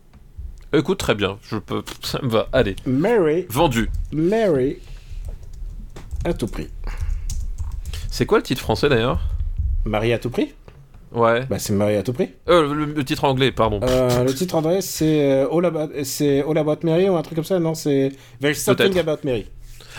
Écoute, 0.72 0.98
très 0.98 1.14
bien, 1.14 1.38
je 1.42 1.56
peux... 1.56 1.82
ça 2.02 2.20
me 2.22 2.28
va. 2.28 2.48
Allez, 2.52 2.76
Mary, 2.86 3.46
vendu. 3.50 3.90
Mary 4.10 4.78
à 6.24 6.34
tout 6.34 6.46
prix. 6.46 6.68
C'est 8.10 8.26
quoi 8.26 8.38
le 8.38 8.44
titre 8.44 8.60
français 8.60 8.88
d'ailleurs? 8.88 9.20
Marie 9.84 10.12
à 10.12 10.18
tout 10.18 10.30
prix? 10.30 10.54
Ouais. 11.12 11.44
Bah, 11.46 11.58
c'est 11.58 11.72
Marie 11.72 11.96
à 11.96 12.02
tout 12.02 12.12
prix. 12.12 12.30
Euh, 12.48 12.72
le, 12.74 12.84
le 12.86 13.04
titre 13.04 13.24
anglais, 13.24 13.52
pardon. 13.52 13.80
Euh, 13.82 14.24
le 14.24 14.34
titre 14.34 14.54
André, 14.54 14.80
c'est 14.80 15.30
euh, 15.30 15.48
All 15.50 15.66
All 15.66 16.58
About 16.58 16.78
Mary 16.84 17.08
ou 17.08 17.16
un 17.16 17.22
truc 17.22 17.36
comme 17.36 17.44
ça? 17.44 17.58
Non, 17.58 17.74
c'est 17.74 18.12
There's 18.40 18.58
Something. 18.58 18.98
About 18.98 19.18
Mary. 19.24 19.46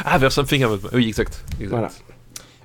Ah, 0.04 0.18
vers 0.18 0.32
Something 0.32 0.64
About... 0.64 0.90
Oui, 0.94 1.08
exact. 1.08 1.44
exact. 1.60 1.70
Voilà. 1.70 1.90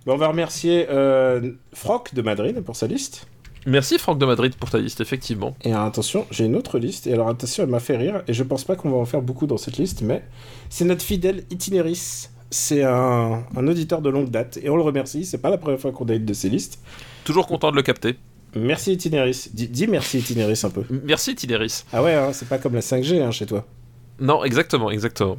Bon, 0.06 0.14
on 0.14 0.16
va 0.16 0.28
remercier 0.28 0.86
euh, 0.88 1.52
Froc 1.74 2.14
de 2.14 2.22
Madrid 2.22 2.60
pour 2.62 2.76
sa 2.76 2.86
liste. 2.86 3.26
Merci 3.66 3.98
Franck 3.98 4.18
de 4.18 4.24
Madrid 4.24 4.54
pour 4.54 4.70
ta 4.70 4.78
liste, 4.78 5.02
effectivement. 5.02 5.54
Et 5.62 5.74
attention, 5.74 6.26
j'ai 6.30 6.46
une 6.46 6.56
autre 6.56 6.78
liste. 6.78 7.06
Et 7.06 7.12
alors, 7.12 7.28
attention, 7.28 7.64
elle 7.64 7.68
m'a 7.68 7.80
fait 7.80 7.98
rire. 7.98 8.22
Et 8.26 8.32
je 8.32 8.42
pense 8.42 8.64
pas 8.64 8.76
qu'on 8.76 8.88
va 8.88 8.96
en 8.96 9.04
faire 9.04 9.20
beaucoup 9.20 9.46
dans 9.46 9.58
cette 9.58 9.76
liste, 9.76 10.00
mais 10.00 10.22
c'est 10.70 10.86
notre 10.86 11.02
fidèle 11.02 11.44
Itinéris. 11.50 12.30
C'est 12.50 12.82
un, 12.82 13.44
un 13.56 13.66
auditeur 13.68 14.00
de 14.00 14.08
longue 14.08 14.30
date. 14.30 14.58
Et 14.62 14.70
on 14.70 14.76
le 14.76 14.82
remercie. 14.82 15.24
C'est 15.24 15.38
pas 15.38 15.50
la 15.50 15.58
première 15.58 15.80
fois 15.80 15.92
qu'on 15.92 16.06
une 16.06 16.24
de 16.24 16.32
ses 16.34 16.48
listes. 16.48 16.78
Toujours 17.24 17.46
content 17.46 17.70
de 17.70 17.76
le 17.76 17.82
capter. 17.82 18.16
Merci 18.56 18.92
Itinéris. 18.92 19.50
Dis, 19.52 19.68
dis 19.68 19.86
merci 19.86 20.18
Itinéris 20.18 20.64
un 20.64 20.70
peu. 20.70 20.84
Merci 21.04 21.34
Tideris. 21.34 21.84
Ah 21.92 22.02
ouais, 22.02 22.14
hein, 22.14 22.32
c'est 22.32 22.48
pas 22.48 22.58
comme 22.58 22.74
la 22.74 22.80
5G 22.80 23.20
hein, 23.22 23.30
chez 23.30 23.46
toi. 23.46 23.66
Non, 24.20 24.42
exactement, 24.44 24.90
exactement. 24.90 25.36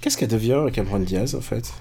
Qu'est-ce 0.00 0.16
qu'elle 0.16 0.28
devient, 0.28 0.66
Cameron 0.72 1.00
Diaz, 1.00 1.34
en 1.34 1.40
fait? 1.40 1.72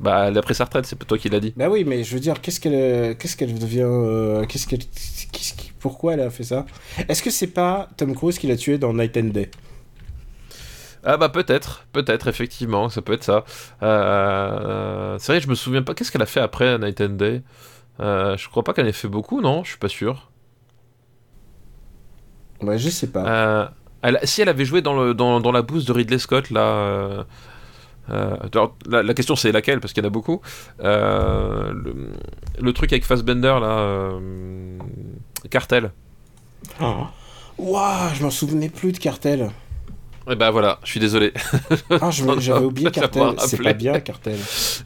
Bah, 0.00 0.26
elle 0.28 0.36
a 0.36 0.42
pris 0.42 0.54
sa 0.56 0.64
retraite, 0.64 0.86
c'est 0.86 0.96
pas 0.98 1.04
toi 1.04 1.16
qui 1.18 1.28
l'as 1.28 1.38
dit. 1.38 1.52
Bah 1.56 1.68
oui, 1.70 1.84
mais 1.84 2.02
je 2.02 2.14
veux 2.14 2.20
dire, 2.20 2.40
qu'est-ce 2.40 2.58
qu'elle, 2.58 3.16
qu'est-ce 3.16 3.36
qu'elle 3.36 3.56
devient, 3.56 3.82
euh, 3.86 4.44
qu'est-ce 4.46 4.66
qu'elle, 4.66 4.80
pourquoi 5.78 6.14
elle 6.14 6.20
a 6.20 6.30
fait 6.30 6.42
ça? 6.42 6.66
Est-ce 7.08 7.22
que 7.22 7.30
c'est 7.30 7.46
pas 7.46 7.88
Tom 7.96 8.14
Cruise 8.14 8.38
qui 8.38 8.48
l'a 8.48 8.56
tué 8.56 8.78
dans 8.78 8.92
Night 8.92 9.16
and 9.16 9.30
Day? 9.30 9.50
Ah 11.04 11.16
bah 11.16 11.28
peut-être, 11.28 11.84
peut-être, 11.92 12.28
effectivement, 12.28 12.88
ça 12.88 13.02
peut 13.02 13.12
être 13.14 13.24
ça. 13.24 13.44
Euh, 13.82 15.16
c'est 15.18 15.32
vrai, 15.32 15.40
je 15.40 15.48
me 15.48 15.54
souviens 15.56 15.82
pas, 15.82 15.94
qu'est-ce 15.94 16.12
qu'elle 16.12 16.22
a 16.22 16.26
fait 16.26 16.40
après 16.40 16.78
Night 16.78 17.00
and 17.00 17.08
Day? 17.10 17.42
Euh, 18.00 18.36
Je 18.36 18.48
crois 18.50 18.64
pas 18.64 18.74
qu'elle 18.74 18.88
ait 18.88 18.92
fait 18.92 19.08
beaucoup, 19.08 19.40
non? 19.42 19.64
Je 19.64 19.70
suis 19.70 19.78
pas 19.78 19.88
sûr. 19.88 20.30
Ouais, 22.62 22.78
je 22.78 22.88
sais 22.90 23.10
pas. 23.10 23.26
Euh, 23.26 23.66
elle- 24.02 24.18
si 24.24 24.42
elle 24.42 24.48
avait 24.48 24.64
joué 24.64 24.82
dans, 24.82 24.94
le, 25.00 25.14
dans, 25.14 25.40
dans 25.40 25.52
la 25.52 25.62
bouse 25.62 25.84
de 25.84 25.92
Ridley 25.92 26.18
Scott, 26.18 26.50
là... 26.50 26.60
euh, 26.60 27.24
euh, 28.10 28.36
alors, 28.52 28.76
la, 28.86 29.02
la 29.02 29.14
question 29.14 29.36
c'est 29.36 29.52
laquelle, 29.52 29.80
parce 29.80 29.92
qu'il 29.92 30.02
y 30.04 30.06
en 30.06 30.10
a 30.10 30.12
beaucoup. 30.12 30.42
Euh, 30.82 31.72
le, 31.74 32.12
le 32.60 32.72
truc 32.72 32.92
avec 32.92 33.04
Fassbender, 33.06 33.56
là... 33.60 33.78
euh, 33.80 34.78
Cartel. 35.50 35.92
Ah. 36.78 37.10
Waouh, 37.58 38.14
je 38.14 38.22
m'en 38.22 38.30
souvenais 38.30 38.68
plus 38.68 38.92
de 38.92 38.98
Cartel. 38.98 39.50
Et 40.30 40.36
bah 40.36 40.50
voilà, 40.52 40.78
je 40.84 40.90
suis 40.90 41.00
désolé. 41.00 41.32
Ah, 42.00 42.10
j'avais 42.10 42.64
oublié 42.64 42.90
Cartel. 42.92 43.22
C'est 43.38 43.60
pas 43.60 43.72
bien, 43.72 43.98
Cartel. 44.00 44.36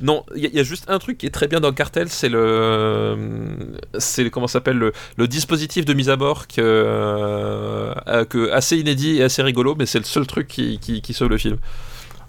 Non, 0.01 0.24
il 0.34 0.43
y, 0.43 0.47
a- 0.47 0.49
il 0.49 0.57
y 0.57 0.61
a 0.61 0.62
juste 0.62 0.84
un 0.89 0.99
truc 0.99 1.18
qui 1.18 1.26
est 1.26 1.30
très 1.30 1.47
bien 1.47 1.61
dans 1.61 1.72
cartel, 1.72 2.09
c'est 2.09 2.30
le, 2.30 3.16
c'est 3.99 4.30
comment 4.30 4.47
s'appelle 4.49 4.78
le, 4.78 4.93
le 5.18 5.28
dispositif 5.28 5.84
de 5.84 5.93
mise 5.93 6.09
à 6.09 6.16
bord 6.16 6.47
que, 6.47 6.61
euh, 6.61 8.24
que 8.24 8.51
assez 8.51 8.78
inédit 8.78 9.18
et 9.18 9.24
assez 9.24 9.43
rigolo, 9.43 9.74
mais 9.78 9.84
c'est 9.87 9.99
le 9.99 10.05
seul 10.05 10.26
truc 10.26 10.49
qui, 10.49 10.78
qui, 10.78 11.03
qui 11.03 11.12
sauve 11.12 11.28
le 11.28 11.39
film. 11.39 11.59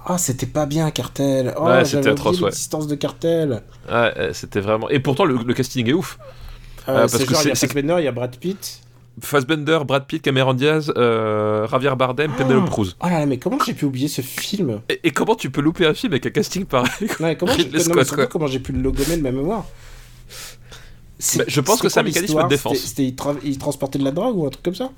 Ah, 0.06 0.18
c'était 0.18 0.46
pas 0.46 0.66
bien, 0.66 0.90
Cartel. 0.92 1.54
Oh, 1.58 1.66
Ouais, 1.66 1.84
c'était 1.86 2.10
atroce, 2.10 2.42
ouais. 2.42 2.52
de 2.88 2.96
Cartel. 2.96 3.62
Ouais, 3.90 4.14
euh, 4.18 4.30
c'était 4.34 4.62
vraiment. 4.62 4.90
Et 4.90 5.00
pourtant 5.00 5.26
le, 5.26 5.38
le 5.46 5.54
casting 5.54 5.88
est 5.90 5.94
ouf. 5.94 6.18
Euh, 6.88 6.94
Ah, 6.96 7.00
parce 7.02 7.18
que 7.18 7.34
genre, 7.34 7.42
il 7.44 7.48
y 7.50 7.52
a 7.52 7.56
c'est- 7.56 7.68
il 7.74 8.04
y 8.06 8.08
a 8.08 8.12
Brad 8.12 8.36
Pitt. 8.38 8.82
Fassbender, 9.22 9.80
Brad 9.86 10.06
Pitt, 10.06 10.22
Cameron 10.22 10.54
Diaz, 10.54 10.92
euh, 10.96 11.68
Javier 11.68 11.96
Bardem, 11.98 12.32
Penelope 12.38 12.70
Cruz. 12.70 12.96
Oh 13.02 13.08
là 13.08 13.20
là, 13.20 13.26
mais 13.26 13.38
comment 13.40 13.58
j'ai 13.66 13.74
pu 13.74 13.86
oublier 13.86 14.08
ce 14.08 14.22
film? 14.22 14.82
Et, 14.90 15.00
et 15.06 15.12
comment 15.12 15.36
tu 15.36 15.50
peux 15.50 15.62
louper 15.62 15.86
un 15.86 15.94
film 15.94 16.14
avec 16.14 16.26
un 16.28 16.30
casting 16.30 16.66
pareil 16.66 16.90
Non, 17.20 17.36
comment 18.30 18.48
j'ai 18.48 18.60
pu 18.60 18.72
le 18.74 18.82
logommer 18.82 19.18
de 19.18 19.22
ma 19.24 19.32
mémoire? 19.32 19.66
Bah, 21.36 21.44
je 21.48 21.62
pense 21.62 21.82
que 21.82 21.90
c'est 21.90 22.00
un 22.00 22.04
mécanisme 22.04 22.44
de 22.44 22.48
défense. 22.48 22.78
C'était, 22.78 22.88
c'était- 22.88 23.04
il, 23.06 23.16
tra- 23.16 23.40
il 23.44 23.58
transportait 23.58 23.98
de 23.98 24.04
la 24.04 24.12
drogue 24.12 24.38
ou 24.38 24.46
un 24.46 24.50
truc 24.50 24.64
comme 24.64 24.76
ça? 24.76 24.92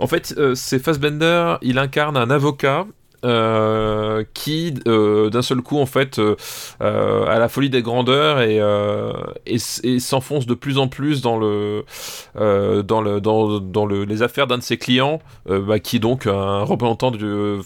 En 0.00 0.06
fait, 0.06 0.34
euh, 0.36 0.54
c'est 0.54 0.78
Fassbender, 0.78 1.54
il 1.62 1.78
incarne 1.78 2.18
un 2.18 2.28
avocat 2.28 2.86
euh, 3.24 4.24
qui, 4.34 4.74
euh, 4.88 5.30
d'un 5.30 5.42
seul 5.42 5.60
coup, 5.62 5.78
en 5.78 5.86
fait, 5.86 6.18
euh, 6.18 6.36
euh, 6.82 7.24
a 7.26 7.38
la 7.38 7.48
folie 7.48 7.70
des 7.70 7.82
grandeurs 7.82 8.40
et, 8.40 9.58
s'enfonce 9.98 10.46
de 10.46 10.54
plus 10.54 10.78
en 10.78 10.88
plus 10.88 11.22
dans 11.22 11.38
le, 11.38 11.84
dans 12.34 13.00
le, 13.00 13.20
dans, 13.20 13.60
dans 13.60 13.86
le, 13.86 14.04
les 14.04 14.22
affaires 14.22 14.46
d'un 14.46 14.58
de 14.58 14.62
ses 14.62 14.76
clients, 14.76 15.20
bah, 15.46 15.78
qui 15.78 15.96
est 15.96 16.00
donc 16.00 16.26
un 16.26 16.62
représentant 16.62 17.10
du, 17.10 17.62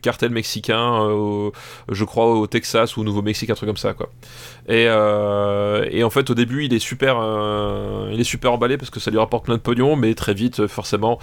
cartel 0.00 0.30
mexicain, 0.30 1.08
je 1.90 2.04
crois 2.04 2.34
au 2.34 2.46
Texas 2.46 2.96
ou 2.96 3.02
au 3.02 3.04
Nouveau-Mexique, 3.04 3.50
un 3.50 3.54
truc 3.54 3.68
comme 3.68 3.76
ça, 3.76 3.94
quoi. 3.94 4.08
Et, 4.68 4.88
en 4.88 6.10
fait, 6.10 6.30
au 6.30 6.34
début, 6.34 6.64
il 6.64 6.72
est 6.72 6.78
super, 6.78 7.16
il 8.10 8.18
est 8.18 8.24
super 8.24 8.52
emballé 8.52 8.78
parce 8.78 8.90
que 8.90 9.00
ça 9.00 9.10
lui 9.10 9.18
rapporte 9.18 9.44
plein 9.44 9.56
de 9.56 9.60
pognon, 9.60 9.96
mais 9.96 10.14
très 10.14 10.34
vite, 10.34 10.66
forcément, 10.66 11.18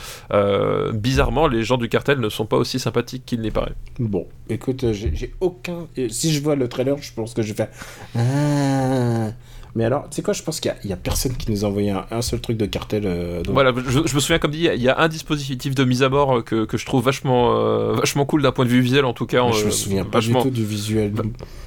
bizarrement, 0.93 1.47
les 1.47 1.63
gens 1.63 1.77
du 1.77 1.89
cartel 1.89 2.19
ne 2.19 2.29
sont 2.29 2.45
pas 2.45 2.57
aussi 2.57 2.79
sympathiques 2.79 3.14
qu'il 3.19 3.41
n'y 3.41 3.51
paraît. 3.51 3.73
Bon, 3.99 4.27
écoute, 4.49 4.83
euh, 4.83 4.93
j'ai, 4.93 5.33
aucun. 5.39 5.87
et 5.95 6.09
Si 6.09 6.33
je 6.33 6.41
vois 6.41 6.55
le 6.55 6.67
trailer, 6.67 6.97
je 7.01 7.13
pense 7.13 7.33
que 7.33 7.41
je 7.41 7.53
vais 7.53 7.65
faire. 7.65 7.69
Ah. 8.15 9.31
Mais 9.77 9.83
alors, 9.83 10.03
tu 10.09 10.15
sais 10.15 10.21
quoi, 10.21 10.33
je 10.33 10.41
pense 10.41 10.61
qu'il 10.61 10.73
y 10.85 10.93
a, 10.93 10.95
personne 10.95 11.33
qui 11.35 11.51
nous 11.51 11.65
a 11.65 11.67
envoyé 11.67 11.91
un, 11.91 12.05
un 12.09 12.21
seul 12.21 12.39
truc 12.39 12.55
de 12.55 12.65
cartel. 12.65 13.03
euh, 13.05 13.43
donc- 13.43 13.53
Voilà, 13.53 13.73
je, 13.85 13.99
je 14.05 14.15
me 14.15 14.19
souviens, 14.21 14.39
comme 14.39 14.51
dit, 14.51 14.69
il 14.73 14.81
y 14.81 14.87
a- 14.87 14.97
un 15.01 15.09
dispositif 15.09 15.75
de 15.75 15.83
mise 15.83 16.01
à 16.01 16.07
bord 16.07 16.37
euh, 16.37 16.41
que, 16.41 16.63
que 16.63 16.77
je 16.77 16.85
trouve 16.85 17.03
vachement, 17.03 17.57
euh, 17.57 17.93
vachement 17.93 18.25
cool 18.25 18.41
d'un 18.41 18.53
point 18.53 18.63
de 18.63 18.69
vue 18.69 18.79
visuel, 18.79 19.03
en 19.03 19.11
tout 19.11 19.25
cas. 19.25 19.43
Je 19.51 19.65
me 19.65 19.71
souviens 19.71 20.05
pas 20.05 20.19
vachement, 20.19 20.43
du 20.43 20.49
tout 20.49 20.55
du 20.55 20.65
visuel. 20.65 21.11
Va- 21.13 21.23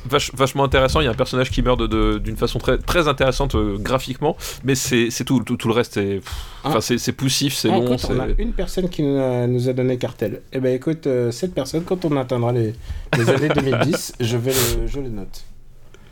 vach- 0.08 0.30
vachement 0.34 0.64
intéressant. 0.64 1.00
Il 1.00 1.04
y 1.04 1.06
a 1.06 1.10
un 1.10 1.14
personnage 1.14 1.50
qui 1.50 1.60
meurt 1.60 1.78
de- 1.78 1.86
de- 1.86 2.16
d'une 2.18 2.36
façon 2.38 2.58
très, 2.58 2.78
très 2.78 3.08
intéressante 3.08 3.54
graphiquement, 3.76 4.38
mais 4.64 4.74
c'est 4.74 5.10
tout, 5.26 5.40
tout. 5.44 5.58
tout 5.58 5.68
le 5.68 5.74
reste 5.74 5.98
est. 5.98 6.20
Ah. 6.64 6.68
Enfin, 6.70 6.80
c'est 6.80 7.12
poussif, 7.12 7.52
c'est 7.54 7.68
long. 7.68 7.84
on 7.84 8.20
a 8.20 8.26
une 8.38 8.52
personne 8.52 8.88
qui 8.88 9.02
nous 9.02 9.18
a, 9.18 9.46
nous 9.46 9.68
a 9.68 9.74
donné 9.74 9.98
cartel. 9.98 10.40
Eh 10.54 10.60
ben 10.60 10.74
écoute, 10.74 11.06
cette 11.30 11.52
personne, 11.54 11.82
quand 11.84 12.06
on 12.06 12.16
atteindra 12.16 12.52
les, 12.52 12.72
les 13.18 13.28
années 13.28 13.48
2010, 13.54 14.14
je 14.18 14.36
vais 14.38 14.52
le, 14.52 14.86
je 14.86 14.98
le 14.98 15.10
note. 15.10 15.42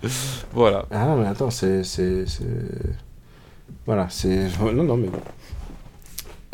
Voilà. 0.53 0.86
Ah 0.90 1.07
non, 1.07 1.16
mais 1.16 1.26
attends, 1.26 1.51
c'est. 1.51 1.82
Voilà, 3.84 4.09
c'est. 4.11 4.49
Non, 4.61 4.82
non, 4.84 4.97
mais 4.97 5.09
bon. 5.09 5.20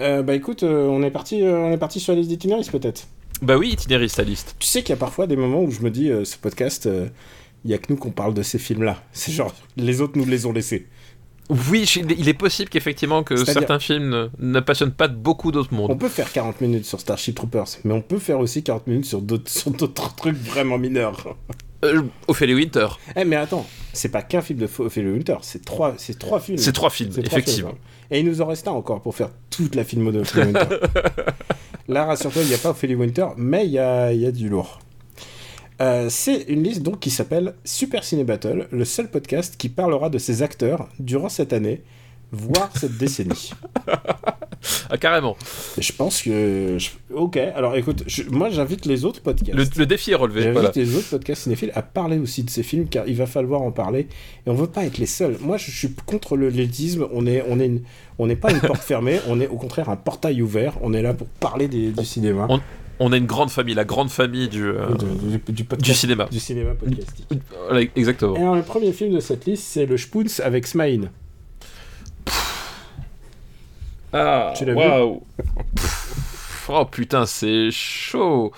Euh, 0.00 0.22
bah 0.22 0.34
écoute, 0.34 0.62
euh, 0.62 0.86
on 0.86 1.02
est 1.02 1.10
parti, 1.10 1.42
euh, 1.42 1.58
on 1.58 1.70
est 1.70 1.78
parti 1.78 2.00
sur 2.00 2.12
la 2.12 2.18
liste 2.18 2.30
d'itinéristes 2.30 2.72
peut-être. 2.72 3.06
Bah 3.40 3.56
oui, 3.56 3.70
itinériste 3.70 4.18
à 4.18 4.24
liste. 4.24 4.56
Tu 4.58 4.66
sais 4.66 4.82
qu'il 4.82 4.90
y 4.90 4.92
a 4.94 4.96
parfois 4.96 5.26
des 5.26 5.36
moments 5.36 5.62
où 5.62 5.70
je 5.70 5.80
me 5.82 5.90
dis, 5.90 6.10
euh, 6.10 6.24
ce 6.24 6.36
podcast, 6.38 6.86
euh, 6.86 7.08
il 7.64 7.70
y 7.70 7.74
a 7.74 7.78
que 7.78 7.86
nous 7.92 7.96
qu'on 7.96 8.10
parle 8.10 8.34
de 8.34 8.42
ces 8.42 8.58
films-là. 8.58 9.02
C'est 9.12 9.32
genre, 9.32 9.54
les 9.76 10.00
autres 10.00 10.16
nous 10.16 10.24
les 10.24 10.46
ont 10.46 10.52
laissés. 10.52 10.86
Oui, 11.50 11.82
il 12.18 12.28
est 12.28 12.34
possible 12.34 12.70
qu'effectivement 12.70 13.22
que 13.24 13.36
certains 13.44 13.78
films 13.78 14.08
ne, 14.08 14.28
ne 14.38 14.60
passionnent 14.60 14.92
pas 14.92 15.08
beaucoup 15.08 15.52
d'autres 15.52 15.68
On 15.72 15.76
mondes. 15.76 15.98
peut 16.00 16.08
faire 16.08 16.32
40 16.32 16.60
minutes 16.62 16.86
sur 16.86 16.98
Starship 17.00 17.34
Troopers, 17.34 17.66
mais 17.84 17.92
on 17.92 18.00
peut 18.00 18.18
faire 18.18 18.38
aussi 18.38 18.62
40 18.62 18.86
minutes 18.86 19.04
sur 19.04 19.20
d'autres, 19.20 19.50
sur 19.50 19.70
d'autres 19.70 20.14
trucs 20.14 20.36
vraiment 20.36 20.78
mineurs. 20.78 21.36
Euh, 21.84 22.02
Ophélie 22.28 22.54
Winter. 22.54 22.86
Eh 23.16 23.24
mais 23.24 23.36
attends, 23.36 23.66
c'est 23.92 24.10
pas 24.10 24.22
qu'un 24.22 24.40
film 24.40 24.58
de 24.60 24.68
Ophélie 24.78 25.10
Winter, 25.10 25.36
c'est 25.42 25.64
trois, 25.64 25.94
c'est 25.98 26.18
trois 26.18 26.40
films. 26.40 26.58
C'est 26.58 26.72
trois 26.72 26.90
films, 26.90 27.10
trois 27.10 27.24
effectivement. 27.24 27.70
films, 27.70 27.78
hein. 27.82 28.06
Et 28.10 28.20
il 28.20 28.26
nous 28.26 28.40
en 28.40 28.46
reste 28.46 28.68
un 28.68 28.72
encore 28.72 29.00
pour 29.02 29.14
faire 29.14 29.30
toute 29.50 29.74
la 29.74 29.84
filmo 29.84 30.12
de 30.12 30.20
Ophélie 30.20 30.46
Winter. 30.52 30.76
Là, 31.88 32.04
rassure-toi, 32.04 32.42
il 32.42 32.48
n'y 32.48 32.54
a 32.54 32.58
pas 32.58 32.70
Ophélie 32.70 32.94
Winter, 32.94 33.26
mais 33.36 33.66
il 33.66 33.72
y 33.72 33.78
a, 33.78 34.12
il 34.12 34.20
y 34.20 34.26
a 34.26 34.30
du 34.32 34.48
lourd. 34.48 34.78
Euh, 35.80 36.08
c'est 36.10 36.42
une 36.42 36.62
liste 36.62 36.82
donc 36.82 37.00
qui 37.00 37.10
s'appelle 37.10 37.54
Super 37.64 38.04
Ciné 38.04 38.22
Battle, 38.22 38.68
le 38.70 38.84
seul 38.84 39.10
podcast 39.10 39.56
qui 39.56 39.68
parlera 39.68 40.10
de 40.10 40.18
ces 40.18 40.42
acteurs 40.42 40.88
durant 41.00 41.28
cette 41.28 41.52
année, 41.52 41.82
voire 42.32 42.70
cette 42.76 42.96
décennie. 42.98 43.52
Ah, 44.90 44.96
carrément. 44.96 45.36
Je 45.76 45.92
pense 45.92 46.22
que... 46.22 46.76
je- 46.78 46.90
Ok, 47.12 47.36
alors 47.36 47.74
écoute, 47.76 48.04
je- 48.06 48.22
moi 48.30 48.48
j'invite 48.48 48.86
les 48.86 49.04
autres 49.04 49.20
podcasts. 49.20 49.56
Le, 49.58 49.64
le 49.76 49.86
défi 49.86 50.12
est 50.12 50.16
relevé. 50.16 50.42
J'invite 50.42 50.52
Voilà. 50.60 50.72
les 50.76 50.94
autres 50.94 51.08
podcasts 51.10 51.42
cinéphiles 51.42 51.72
à 51.74 51.82
parler 51.82 52.18
aussi 52.18 52.44
de 52.44 52.50
ces 52.50 52.62
films 52.62 52.86
car 52.88 53.08
il 53.08 53.16
va 53.16 53.26
falloir 53.26 53.62
en 53.62 53.72
parler 53.72 54.06
et 54.46 54.50
on 54.50 54.54
veut 54.54 54.68
pas 54.68 54.84
être 54.84 54.98
les 54.98 55.06
seuls. 55.06 55.36
Moi 55.40 55.56
je 55.56 55.70
suis 55.72 55.92
contre 56.06 56.36
le 56.36 56.48
l'élitisme, 56.48 57.08
on 57.12 57.26
est 57.26 57.42
on 57.48 57.58
est 57.58 57.66
une- 57.66 57.82
on 58.20 58.26
n'est 58.28 58.36
pas 58.36 58.52
une 58.52 58.60
porte 58.60 58.82
fermée, 58.84 59.18
on 59.26 59.40
est 59.40 59.48
au 59.48 59.56
contraire 59.56 59.88
un 59.88 59.96
portail 59.96 60.40
ouvert, 60.42 60.74
on 60.82 60.92
est 60.94 61.02
là 61.02 61.12
pour 61.12 61.26
parler 61.26 61.66
des- 61.66 61.90
du 61.90 62.04
cinéma, 62.04 62.46
On- 62.48 62.60
On 63.00 63.10
a 63.12 63.16
une 63.16 63.26
grande 63.26 63.50
famille, 63.50 63.74
la 63.74 63.84
grande 63.86 64.10
famille 64.10 64.48
du, 64.48 64.62
euh, 64.64 64.94
du, 64.94 65.38
du- 65.38 65.52
du 65.52 65.64
podcast, 65.64 65.90
du 65.90 65.94
cinéma. 65.98 66.28
du 66.30 66.38
cinéma 66.38 66.74
podcastique. 66.74 67.26
Voilà, 67.68 67.84
exactement. 67.96 68.36
Et 68.36 68.40
alors 68.40 68.54
le 68.54 68.62
premier 68.62 68.92
film 68.92 69.12
de 69.12 69.20
cette 69.20 69.44
liste 69.46 69.64
c'est 69.64 69.86
le 69.86 69.96
Spoons 69.96 70.40
avec 70.44 70.68
Smaïn. 70.68 71.10
Ah, 74.12 74.52
Tu 74.56 74.64
l'as 74.64 74.72
vu 74.72 74.78
waouh. 74.78 75.22
Oh 76.68 76.84
putain, 76.84 77.26
c'est 77.26 77.70
chaud. 77.70 78.52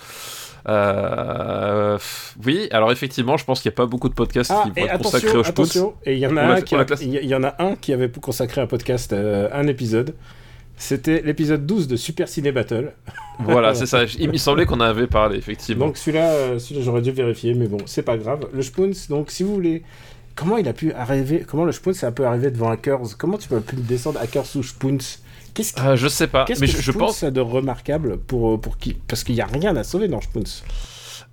Euh, 0.67 1.99
oui, 2.45 2.69
alors 2.71 2.91
effectivement, 2.93 3.37
je 3.37 3.45
pense 3.45 3.61
qu'il 3.61 3.69
n'y 3.71 3.75
a 3.75 3.77
pas 3.77 3.87
beaucoup 3.87 4.09
de 4.09 4.15
podcasts 4.15 4.51
Ah 4.55 4.65
qui 4.65 4.81
vont 4.81 4.87
être 4.87 4.99
consacrés 5.03 5.37
au 5.37 5.41
attention, 5.47 5.95
et 6.07 6.15
il 6.15 6.19
y 6.19 6.27
en 6.27 6.37
a 6.37 6.43
un 6.43 6.61
qui 6.63 6.75
a- 6.75 6.85
y, 7.03 7.35
en 7.35 7.45
a 7.45 7.55
un 7.63 7.77
qui 7.77 7.93
avait 7.93 8.09
consacré 8.09 8.61
un 8.61 8.67
podcast 8.67 9.13
euh, 9.13 9.49
un 9.53 9.67
épisode. 9.67 10.15
C'était 10.77 11.23
l'épisode 11.23 11.67
12 11.67 11.87
de 11.87 11.97
Super 11.97 12.29
Ciné 12.29 12.51
Battle. 12.51 12.93
Voilà, 13.41 13.75
c'est 13.75 13.87
ça. 13.95 14.05
Il 14.19 14.31
me 14.31 14.37
semblait 14.39 14.67
qu'on 14.67 14.77
en 14.77 14.81
avait 14.81 15.07
parlé, 15.07 15.37
effectivement. 15.39 15.87
Donc 15.87 15.97
celui-là, 15.99 16.31
euh, 16.31 16.59
celui-là 16.59 16.83
j'aurais 16.85 17.03
dû 17.03 17.11
vérifier, 17.13 17.55
mais 17.55 17.69
bon, 17.69 17.79
c'est 17.87 18.03
pas 18.03 18.17
grave. 18.17 18.47
Le 18.53 18.63
Spoons, 18.63 18.93
donc 19.11 19.31
si 19.31 19.43
vous 19.45 19.55
voulez, 19.55 19.83
comment 20.35 20.57
il 20.57 20.67
a 20.67 20.73
pu 20.73 20.93
arriver, 20.95 21.45
comment 21.47 21.65
le 21.65 21.73
Spoons 21.73 21.93
un 22.03 22.13
peu 22.13 22.27
arrivé 22.27 22.51
devant 22.51 22.71
Hackers? 22.71 23.17
Comment 23.19 23.37
tu 23.39 23.49
peux 23.49 23.61
pu 23.61 23.77
descendre 23.77 24.19
Hackers 24.21 24.47
ou 24.57 24.63
Spoons? 24.63 24.99
Qu'est-ce 25.55 25.73
qui- 25.73 25.81
Ah, 25.85 25.97
je 25.97 26.09
sais 26.09 26.27
pas, 26.27 26.45
qu'est-ce 26.45 26.61
mais 26.61 26.67
que 26.67 26.73
je, 26.73 26.83
je 26.83 26.93
pense, 26.93 27.23
a 27.23 27.31
de 27.31 27.41
remarquable 27.41 28.19
pour, 28.19 28.61
pour 28.61 28.77
qui 28.77 28.95
Parce 28.95 29.23
qu'il 29.25 29.35
y 29.37 29.41
a 29.41 29.47
rien 29.47 29.77
à 29.77 29.85
sauver 29.85 30.09
dans 30.09 30.21
Spoons. 30.21 30.43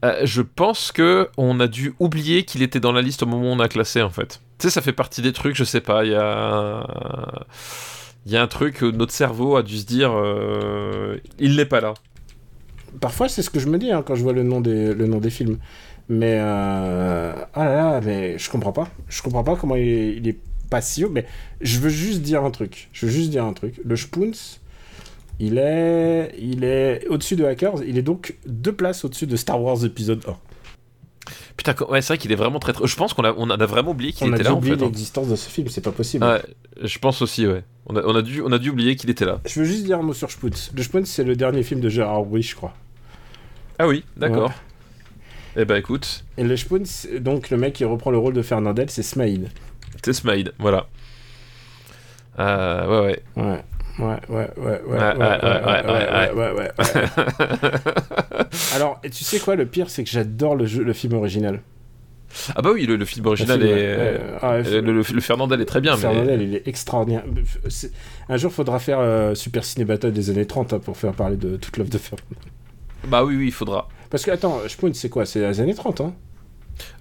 euh, 0.05 0.21
je 0.23 0.41
pense 0.41 0.91
que 0.91 1.29
on 1.37 1.59
a 1.59 1.67
dû 1.67 1.93
oublier 1.99 2.43
qu'il 2.45 2.61
était 2.61 2.79
dans 2.79 2.91
la 2.91 3.01
liste 3.01 3.23
au 3.23 3.25
moment 3.25 3.43
où 3.49 3.53
on 3.53 3.59
a 3.59 3.67
classé, 3.67 4.01
en 4.01 4.09
fait. 4.09 4.39
Tu 4.59 4.67
sais, 4.67 4.69
ça 4.69 4.81
fait 4.81 4.93
partie 4.93 5.21
des 5.21 5.33
trucs, 5.33 5.55
je 5.55 5.63
sais 5.63 5.81
pas. 5.81 6.05
Il 6.05 6.11
y 6.11 6.15
a, 6.15 6.85
il 8.27 8.31
y 8.31 8.37
a 8.37 8.41
un 8.43 8.47
truc, 8.47 8.83
euh, 8.83 8.91
notre 8.91 9.11
cerveau 9.13 9.55
a 9.55 9.63
dû 9.63 9.77
se 9.77 9.85
dire, 9.85 10.11
euh, 10.13 11.17
il 11.39 11.55
n'est 11.55 11.65
pas 11.65 11.81
là. 11.81 11.93
Parfois, 12.99 13.27
c'est 13.29 13.41
ce 13.41 13.49
que 13.49 13.59
je 13.59 13.67
me 13.67 13.77
dis 13.79 13.91
hein, 13.91 14.03
quand 14.05 14.15
je 14.15 14.21
vois 14.21 14.33
le 14.33 14.43
nom 14.43 14.61
des, 14.61 14.93
le 14.93 15.07
nom 15.07 15.17
des 15.19 15.29
films. 15.31 15.57
Mais 16.09 16.37
euh... 16.41 17.33
ah 17.53 17.65
là 17.65 17.75
là, 17.75 18.01
mais 18.03 18.37
je 18.37 18.49
comprends 18.49 18.73
pas. 18.73 18.87
Je 19.07 19.21
comprends 19.21 19.43
pas 19.45 19.55
comment 19.55 19.75
il 19.77 19.87
est, 19.87 20.15
il 20.17 20.27
est 20.27 20.37
pas 20.71 20.81
si 20.81 21.03
haut. 21.05 21.09
Mais 21.09 21.27
je 21.61 21.77
veux 21.77 21.89
juste 21.89 22.21
dire 22.23 22.43
un 22.43 22.49
truc. 22.49 22.89
Je 22.93 23.05
veux 23.05 23.11
juste 23.11 23.29
dire 23.29 23.45
un 23.45 23.53
truc. 23.53 23.79
Le 23.85 23.95
Spoons, 23.95 24.31
il 25.39 25.59
est, 25.59 26.33
il 26.39 26.63
est 26.63 27.05
au-dessus 27.07 27.35
de 27.35 27.45
Hackers. 27.45 27.83
Il 27.85 27.99
est 27.99 28.01
donc 28.03 28.35
deux 28.47 28.73
places 28.73 29.05
au-dessus 29.05 29.27
de 29.27 29.35
Star 29.35 29.61
Wars 29.61 29.85
épisode 29.85 30.23
1. 30.27 30.35
Putain, 31.57 31.75
ouais, 31.89 32.01
c'est 32.01 32.13
vrai 32.13 32.17
qu'il 32.17 32.31
est 32.31 32.35
vraiment 32.35 32.59
très, 32.59 32.73
très- 32.73 32.87
Je 32.87 32.95
pense 32.95 33.13
qu'on 33.13 33.23
a, 33.23 33.33
on 33.37 33.49
a 33.49 33.65
vraiment 33.67 33.91
oublié 33.91 34.11
qu'il 34.13 34.27
On 34.27 34.31
a 34.33 34.35
était 34.35 34.43
là, 34.45 34.53
en 34.53 34.57
oublier 34.57 34.75
fait. 34.75 34.81
hein. 34.81 34.85
l'existence 34.85 35.27
de 35.27 35.35
ce 35.35 35.47
film. 35.49 35.67
C'est 35.69 35.81
pas 35.81 35.91
possible. 35.91 36.25
Ouais, 36.25 36.41
je 36.81 36.97
pense 36.97 37.21
aussi, 37.21 37.45
ouais. 37.45 37.63
On 37.85 37.95
a, 37.95 38.01
on 38.03 38.15
a 38.15 38.21
dû, 38.23 38.41
on 38.41 38.51
a 38.51 38.57
dû 38.57 38.69
oublier 38.71 38.95
qu'il 38.95 39.09
était 39.11 39.25
là. 39.25 39.39
Je 39.45 39.59
veux 39.59 39.65
juste 39.65 39.83
dire 39.83 39.99
un 39.99 40.03
mot 40.03 40.13
sur 40.13 40.31
Spoons. 40.31 40.49
Le 40.75 40.81
Spoons, 40.83 41.05
c'est 41.05 41.23
le 41.23 41.35
dernier 41.35 41.61
film 41.61 41.79
de 41.81 41.89
Gérard 41.89 42.21
Rouy, 42.21 42.41
je 42.41 42.55
crois. 42.55 42.73
Ah 43.77 43.87
oui, 43.87 44.03
d'accord. 44.17 44.51
Eh 45.57 45.65
ben 45.65 45.75
écoute, 45.75 46.23
Et 46.37 46.43
le 46.43 46.55
Spoons, 46.55 46.83
donc 47.19 47.49
le 47.49 47.57
mec 47.57 47.73
qui 47.73 47.83
reprend 47.83 48.09
le 48.09 48.17
rôle 48.17 48.33
de 48.33 48.41
Fernandel, 48.41 48.89
c'est 48.89 49.03
Smaïd. 49.03 49.49
Test 50.01 50.23
Made, 50.23 50.53
voilà. 50.59 50.87
Ouais, 52.37 52.87
ouais. 52.87 53.23
Ouais. 53.35 53.63
Ouais, 53.99 54.19
ouais, 54.29 54.49
ouais, 54.57 54.81
ouais, 54.87 55.15
ouais, 55.15 56.31
ouais, 56.33 56.51
ouais, 56.53 56.71
Alors, 58.73 58.99
et 59.03 59.09
tu 59.09 59.23
sais 59.23 59.39
quoi, 59.39 59.55
le 59.55 59.65
pire, 59.65 59.89
c'est 59.89 60.03
que 60.03 60.09
j'adore 60.09 60.55
le, 60.55 60.65
film 60.93 61.13
original. 61.13 61.61
Ah 62.55 62.61
bah 62.61 62.71
oui, 62.73 62.85
le, 62.85 63.03
film 63.03 63.25
original 63.25 63.61
est... 63.61 64.81
Le, 64.81 65.03
Fernandel 65.03 65.59
est 65.61 65.65
très 65.65 65.81
bien. 65.81 65.97
Fernandel, 65.97 66.41
il 66.41 66.55
est 66.55 66.67
extraordinaire. 66.67 67.23
Un 68.29 68.37
jour, 68.37 68.51
faudra 68.51 68.79
faire 68.79 69.35
Super 69.35 69.65
Ciné 69.65 69.85
Battle 69.85 70.13
des 70.13 70.29
années 70.29 70.47
30 70.47 70.77
pour 70.79 70.95
faire 70.97 71.13
parler 71.13 71.35
de 71.35 71.57
toute 71.57 71.77
l'œuvre 71.77 71.89
de 71.89 71.97
Fernandel. 71.97 72.37
Bah 73.07 73.23
oui, 73.23 73.35
oui, 73.35 73.47
il 73.47 73.51
faudra. 73.51 73.89
Parce 74.09 74.23
que, 74.23 74.31
attends, 74.31 74.61
Spoon, 74.67 74.93
c'est 74.93 75.09
quoi 75.09 75.25
C'est 75.25 75.39
les 75.39 75.59
années 75.59 75.75
30, 75.75 76.01
hein 76.01 76.13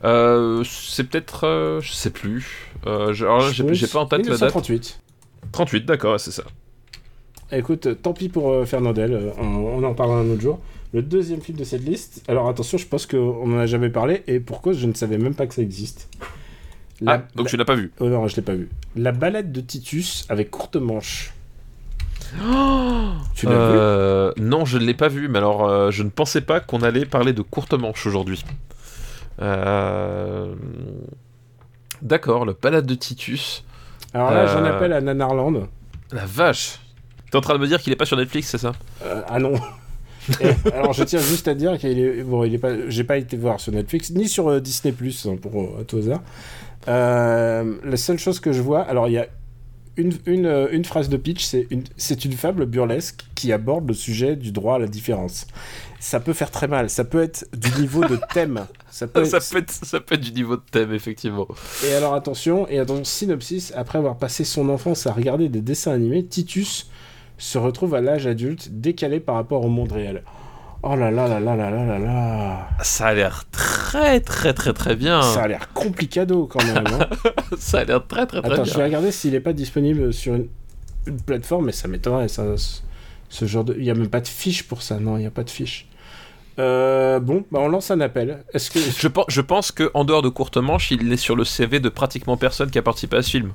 euh, 0.04 0.62
c'est 0.64 1.04
peut-être. 1.04 1.46
euh, 1.46 1.80
je 1.80 1.92
sais 1.92 2.10
plus. 2.10 2.68
Euh, 2.86 3.12
je- 3.12 3.24
alors 3.24 3.42
là, 3.42 3.50
j'ai 3.72 3.86
pas 3.86 4.00
en 4.00 4.06
tête 4.06 4.20
la 4.26 4.36
date. 4.36 4.54
1938. 4.54 5.00
38, 5.52 5.84
d'accord, 5.86 6.18
c'est 6.20 6.30
ça. 6.30 6.44
Écoute, 7.52 7.88
tant 8.02 8.12
pis 8.12 8.28
pour 8.28 8.66
Fernandel, 8.66 9.32
on, 9.38 9.44
on 9.44 9.82
en 9.82 9.94
parlera 9.94 10.18
un 10.20 10.30
autre 10.30 10.40
jour. 10.40 10.60
Le 10.92 11.02
deuxième 11.02 11.40
film 11.40 11.58
de 11.58 11.64
cette 11.64 11.84
liste, 11.84 12.22
alors 12.28 12.48
attention, 12.48 12.78
je 12.78 12.86
pense 12.86 13.06
qu'on 13.06 13.54
en 13.54 13.58
a 13.58 13.66
jamais 13.66 13.90
parlé, 13.90 14.22
et 14.26 14.40
pour 14.40 14.60
cause, 14.60 14.78
je 14.78 14.86
ne 14.86 14.94
savais 14.94 15.18
même 15.18 15.34
pas 15.34 15.46
que 15.46 15.54
ça 15.54 15.62
existe. 15.62 16.08
La- 17.00 17.12
Ah, 17.14 17.22
donc 17.36 17.48
tu 17.48 17.56
l'as 17.56 17.64
pas 17.64 17.74
vu. 17.76 17.92
Oh 18.00 18.08
non, 18.08 18.26
je 18.28 18.36
l'ai 18.36 18.42
pas 18.42 18.54
vu. 18.54 18.68
La 18.96 19.12
balade 19.12 19.52
de 19.52 19.60
Titus 19.60 20.26
avec 20.28 20.50
courte 20.50 20.76
manche. 20.76 21.32
tu 23.34 23.46
l'as 23.46 24.32
vu? 24.36 24.42
Non, 24.42 24.64
je 24.64 24.78
ne 24.78 24.84
l'ai 24.84 24.94
pas 24.94 25.08
vu, 25.08 25.28
mais 25.28 25.38
alors 25.38 25.66
euh, 25.68 25.90
je 25.90 26.02
ne 26.02 26.10
pensais 26.10 26.40
pas 26.40 26.60
qu'on 26.60 26.82
allait 26.82 27.06
parler 27.06 27.32
de 27.32 27.42
courte 27.42 27.72
manche 27.74 28.06
aujourd'hui. 28.06 28.44
Euh, 29.40 30.54
D'accord, 32.02 32.44
le 32.44 32.54
balade 32.54 32.86
de 32.86 32.94
Titus. 32.94 33.64
Alors 34.14 34.30
là, 34.30 34.46
j'en 34.46 34.64
euh, 34.64 34.74
appelle 34.76 34.92
à 34.92 35.00
Nanarland. 35.00 35.68
La 36.12 36.24
vache 36.26 36.80
T'es 37.30 37.36
en 37.36 37.40
train 37.40 37.54
de 37.54 37.60
me 37.60 37.66
dire 37.66 37.80
qu'il 37.80 37.92
est 37.92 37.96
pas 37.96 38.06
sur 38.06 38.16
Netflix, 38.16 38.48
c'est 38.48 38.58
ça? 38.58 38.72
Euh, 39.04 39.22
ah 39.28 39.38
non. 39.38 39.54
Et, 40.40 40.50
alors 40.74 40.92
je 40.92 41.04
tiens 41.04 41.20
juste 41.20 41.48
à 41.48 41.54
dire 41.54 41.78
qu'il 41.78 41.98
est 41.98 42.22
bon, 42.22 42.44
il 42.44 42.54
est 42.54 42.58
pas, 42.58 42.88
j'ai 42.88 43.04
pas 43.04 43.16
été 43.16 43.36
voir 43.36 43.58
sur 43.58 43.72
Netflix 43.72 44.10
ni 44.10 44.28
sur 44.28 44.48
euh, 44.48 44.60
Disney 44.60 44.92
Plus 44.92 45.28
pour 45.40 45.62
euh, 45.62 45.80
à 45.80 45.84
tout 45.84 45.98
hasard. 45.98 46.22
Euh, 46.88 47.76
la 47.84 47.96
seule 47.96 48.18
chose 48.18 48.40
que 48.40 48.52
je 48.52 48.60
vois, 48.60 48.82
alors 48.82 49.08
il 49.08 49.12
y 49.12 49.18
a 49.18 49.28
une, 49.96 50.12
une, 50.26 50.68
une 50.72 50.84
phrase 50.84 51.08
de 51.08 51.16
pitch, 51.16 51.44
c'est 51.44 51.66
une, 51.70 51.84
c'est 51.96 52.24
une 52.24 52.32
fable 52.32 52.66
burlesque 52.66 53.24
qui 53.34 53.52
aborde 53.52 53.86
le 53.88 53.94
sujet 53.94 54.36
du 54.36 54.52
droit 54.52 54.76
à 54.76 54.78
la 54.78 54.86
différence. 54.86 55.46
Ça 56.00 56.20
peut 56.20 56.32
faire 56.32 56.50
très 56.50 56.68
mal, 56.68 56.90
ça 56.90 57.04
peut 57.04 57.22
être 57.22 57.46
du 57.56 57.70
niveau 57.80 58.04
de 58.04 58.18
thème. 58.32 58.66
Ça 58.90 59.06
peut 59.06 59.24
ça, 59.24 59.36
être- 59.38 59.50
peut 59.50 59.58
être, 59.58 59.70
ça 59.70 60.00
peut 60.00 60.14
être 60.16 60.20
du 60.20 60.32
niveau 60.32 60.56
de 60.56 60.62
thème, 60.70 60.92
effectivement. 60.92 61.46
Et 61.86 61.92
alors 61.94 62.14
attention, 62.14 62.66
et 62.68 62.78
attention, 62.78 63.04
synopsis, 63.04 63.72
après 63.76 63.98
avoir 63.98 64.16
passé 64.16 64.44
son 64.44 64.68
enfance 64.68 65.06
à 65.06 65.12
regarder 65.12 65.48
des 65.48 65.60
dessins 65.60 65.92
animés, 65.92 66.24
Titus 66.24 66.90
se 67.38 67.56
retrouve 67.58 67.94
à 67.94 68.00
l'âge 68.00 68.26
adulte 68.26 68.68
décalé 68.72 69.20
par 69.20 69.36
rapport 69.36 69.64
au 69.64 69.68
monde 69.68 69.92
réel. 69.92 70.22
Oh 70.82 70.96
là 70.96 71.10
là 71.10 71.28
là 71.28 71.38
là 71.40 71.56
là 71.56 71.70
là 71.70 71.84
là 71.84 71.98
là 71.98 72.68
Ça 72.82 73.08
a 73.08 73.14
l'air 73.14 73.44
très 73.52 74.20
très 74.20 74.54
très 74.54 74.72
très 74.72 74.96
bien. 74.96 75.20
Ça 75.20 75.42
a 75.42 75.48
l'air 75.48 75.72
complicado 75.74 76.46
quand 76.46 76.64
même. 76.64 76.84
hein. 76.86 77.06
Ça 77.58 77.80
a 77.80 77.84
l'air 77.84 78.06
très 78.06 78.26
très 78.26 78.40
très 78.40 78.52
Attends, 78.52 78.62
bien. 78.62 78.72
je 78.72 78.78
vais 78.78 78.84
regarder 78.84 79.12
s'il 79.12 79.34
est 79.34 79.40
pas 79.40 79.52
disponible 79.52 80.12
sur 80.14 80.34
une, 80.34 80.48
une 81.06 81.20
plateforme, 81.20 81.66
mais 81.66 81.72
ça 81.72 81.86
m'étonnerait. 81.86 82.28
Ça, 82.28 82.44
ce- 83.28 83.44
genre 83.44 83.64
de, 83.64 83.74
il 83.78 83.84
y 83.84 83.90
a 83.90 83.94
même 83.94 84.08
pas 84.08 84.20
de 84.22 84.28
fiche 84.28 84.62
pour 84.66 84.80
ça. 84.80 84.98
Non, 84.98 85.18
il 85.18 85.22
y 85.24 85.26
a 85.26 85.30
pas 85.30 85.44
de 85.44 85.50
fiche. 85.50 85.86
Euh, 86.58 87.20
bon, 87.20 87.44
bah 87.50 87.60
on 87.62 87.68
lance 87.68 87.90
un 87.90 88.00
appel. 88.00 88.44
Est-ce 88.52 88.70
que 88.70 88.78
Je, 88.80 89.08
pense- 89.08 89.26
je 89.28 89.40
pense 89.40 89.72
que 89.72 89.90
en 89.94 90.04
dehors 90.04 90.22
de 90.22 90.28
courte 90.28 90.56
manche, 90.58 90.90
il 90.90 91.10
est 91.12 91.16
sur 91.16 91.36
le 91.36 91.44
CV 91.44 91.80
de 91.80 91.88
pratiquement 91.88 92.36
personne 92.36 92.70
qui 92.70 92.78
a 92.78 92.82
participé 92.82 93.16
à 93.16 93.22
ce 93.22 93.30
film. 93.30 93.52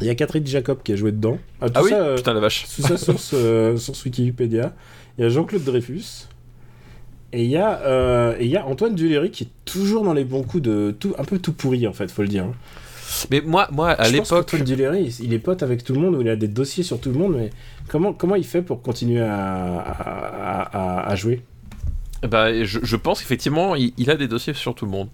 il 0.00 0.06
y 0.06 0.10
a 0.10 0.14
Catherine 0.14 0.46
Jacob 0.46 0.78
qui 0.84 0.92
a 0.92 0.96
joué 0.96 1.10
dedans 1.12 1.38
Ah, 1.60 1.66
tout 1.68 1.72
Ah 1.76 1.82
oui 1.82 1.90
ça, 1.90 2.00
euh, 2.02 2.16
Putain 2.16 2.34
la 2.34 2.40
vache. 2.40 2.66
Sous 2.66 2.82
sa 2.82 2.96
source, 2.96 3.30
euh, 3.34 3.76
source 3.76 4.04
Wikipédia, 4.04 4.72
il 5.18 5.22
y 5.22 5.24
a 5.26 5.30
Jean-Claude 5.30 5.64
Dreyfus. 5.64 6.26
Et 7.32 7.42
il 7.42 7.50
y, 7.50 7.56
a, 7.56 7.80
euh, 7.80 8.36
et 8.38 8.44
il 8.44 8.50
y 8.50 8.56
a 8.56 8.64
Antoine 8.64 8.94
Duléry 8.94 9.32
qui 9.32 9.42
est 9.44 9.48
toujours 9.64 10.04
dans 10.04 10.12
les 10.14 10.22
bons 10.24 10.44
coups 10.44 10.62
de 10.62 10.94
tout, 10.96 11.14
un 11.18 11.24
peu 11.24 11.40
tout 11.40 11.52
pourri 11.52 11.88
en 11.88 11.92
fait, 11.92 12.08
faut 12.12 12.22
le 12.22 12.28
dire. 12.28 12.46
Mais 13.32 13.40
moi, 13.40 13.66
moi 13.72 13.90
à 13.90 14.08
l'époque, 14.08 14.28
qu'Antoine 14.28 14.62
Duléry, 14.62 15.16
il, 15.20 15.32
est 15.34 15.38
pote 15.40 15.64
avec 15.64 15.82
tout 15.82 15.94
le 15.94 16.00
monde, 16.00 16.14
ou 16.14 16.20
il 16.20 16.28
a 16.28 16.36
des 16.36 16.46
dossiers 16.46 16.84
sur 16.84 17.00
tout 17.00 17.10
le 17.10 17.18
monde, 17.18 17.34
mais 17.36 17.50
comment, 17.88 18.12
comment 18.12 18.36
il 18.36 18.44
fait 18.46 18.62
pour 18.62 18.82
continuer 18.82 19.20
à, 19.20 19.34
à, 19.34 20.62
à- 20.62 21.08
à 21.10 21.14
jouer? 21.16 21.42
Bah, 22.28 22.64
je, 22.64 22.78
je 22.82 22.96
pense 22.96 23.20
qu'effectivement, 23.20 23.74
il, 23.74 23.92
il 23.96 24.10
a 24.10 24.16
des 24.16 24.28
dossiers 24.28 24.54
sur 24.54 24.74
tout 24.74 24.84
le 24.84 24.90
monde. 24.90 25.08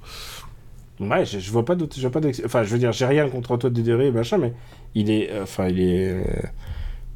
Ouais, 1.01 1.25
je, 1.25 1.39
je 1.39 1.51
vois 1.51 1.65
pas 1.65 1.75
d'autres. 1.75 1.97
Enfin, 2.45 2.63
je 2.63 2.69
veux 2.69 2.79
dire, 2.79 2.93
j'ai 2.93 3.07
rien 3.07 3.29
contre 3.29 3.53
Antoine 3.53 3.75
et 4.01 4.11
machin, 4.11 4.39
mais 4.39 4.53
il 4.95 5.11
est. 5.11 5.31
euh, 5.31 5.43
Enfin, 5.45 5.69
il 5.69 5.81
est. 5.81 6.09
euh, 6.11 6.23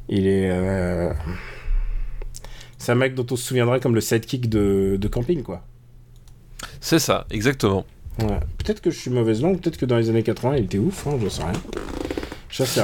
il 0.09 0.27
est. 0.27 0.49
euh, 0.49 1.13
C'est 2.77 2.91
un 2.91 2.95
mec 2.95 3.13
dont 3.13 3.25
on 3.29 3.35
se 3.35 3.43
souviendrait 3.43 3.79
comme 3.79 3.93
le 3.95 4.01
sidekick 4.01 4.49
de, 4.49 4.97
de 4.99 5.07
camping, 5.07 5.43
quoi. 5.43 5.63
C'est 6.81 6.99
ça, 6.99 7.25
exactement. 7.29 7.85
Ouais. 8.19 8.39
Peut-être 8.57 8.81
que 8.81 8.89
je 8.91 8.97
suis 8.97 9.11
mauvaise 9.11 9.41
langue, 9.41 9.59
peut-être 9.59 9.77
que 9.77 9.85
dans 9.85 9.97
les 9.97 10.09
années 10.09 10.23
80, 10.23 10.55
il 10.57 10.63
était 10.65 10.77
ouf, 10.77 11.05
hein, 11.07 11.17
j'en 11.21 11.29
sais 11.29 11.43
rien. 11.43 11.53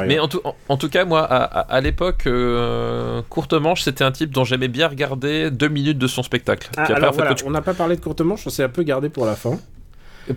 Mais 0.07 0.19
en 0.19 0.28
tout, 0.28 0.41
en, 0.43 0.55
en 0.69 0.78
tout 0.78 0.89
cas, 0.89 1.05
moi, 1.05 1.22
à, 1.24 1.43
à- 1.43 1.59
à 1.76 1.82
l'époque, 1.82 2.28
euh, 2.28 3.22
Courte 3.30 3.53
Manche, 3.53 3.84
c'était 3.84 4.03
un 4.03 4.11
type 4.11 4.32
dont 4.32 4.43
j'aimais 4.43 4.67
bien 4.67 4.88
regarder 4.88 5.49
deux 5.51 5.67
minutes 5.69 5.97
de 5.97 6.07
son 6.07 6.24
spectacle. 6.24 6.69
Ah, 6.78 6.82
après, 6.84 7.11
voilà, 7.11 7.34
tu- 7.36 7.45
on 7.45 7.51
n'a 7.51 7.61
pas 7.61 7.74
parlé 7.74 7.95
de 7.95 8.01
courte 8.01 8.22
manche, 8.22 8.45
on 8.45 8.49
s'est 8.49 8.63
un 8.63 8.69
peu 8.69 8.84
gardé 8.84 9.09
pour 9.09 9.26
la 9.26 9.36
fin. 9.36 9.59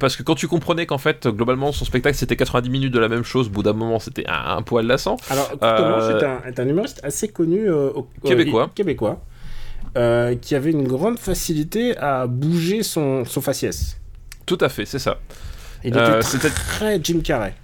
Parce 0.01 0.17
que 0.17 0.23
quand 0.23 0.35
tu 0.35 0.49
comprenais 0.49 0.87
qu'en 0.87 0.99
fait, 0.99 1.29
globalement, 1.29 1.71
son 1.71 1.85
spectacle 1.85 2.17
c'était 2.17 2.37
90 2.37 2.71
minutes 2.71 2.93
de 2.95 2.99
la 2.99 3.09
même 3.09 3.23
chose, 3.23 3.49
au 3.49 3.51
bout 3.51 3.63
d'un 3.63 3.75
moment, 3.75 3.99
c'était 3.99 4.27
un, 4.27 4.57
un 4.57 4.63
poil 4.63 4.87
lassant. 4.87 5.17
Alors, 5.29 5.49
courte 5.51 5.63
Euh, 5.63 5.91
manche 5.91 6.23
est 6.23 6.25
un, 6.25 6.43
est 6.49 6.59
un 6.61 6.67
humoriste 6.69 7.01
assez 7.05 7.29
connu 7.29 7.69
euh, 7.69 7.91
au- 7.95 8.09
euh, 8.25 8.29
Québécois. 8.29 8.71
québécois 8.75 9.21
euh, 9.97 10.35
qui 10.37 10.55
avait 10.55 10.71
une 10.73 10.89
grande 10.89 11.19
facilité 11.19 11.97
à 11.99 12.27
bouger 12.27 12.83
son, 12.83 13.25
son 13.27 13.41
faciès. 13.41 13.99
Tout 14.47 14.59
à 14.61 14.69
fait, 14.69 14.87
c'est 14.87 14.99
ça. 14.99 15.19
Il 15.85 15.97
Euh, 15.97 16.19
était 16.21 16.49
très 16.51 16.99
Jim 17.03 17.21
Carrey. 17.23 17.55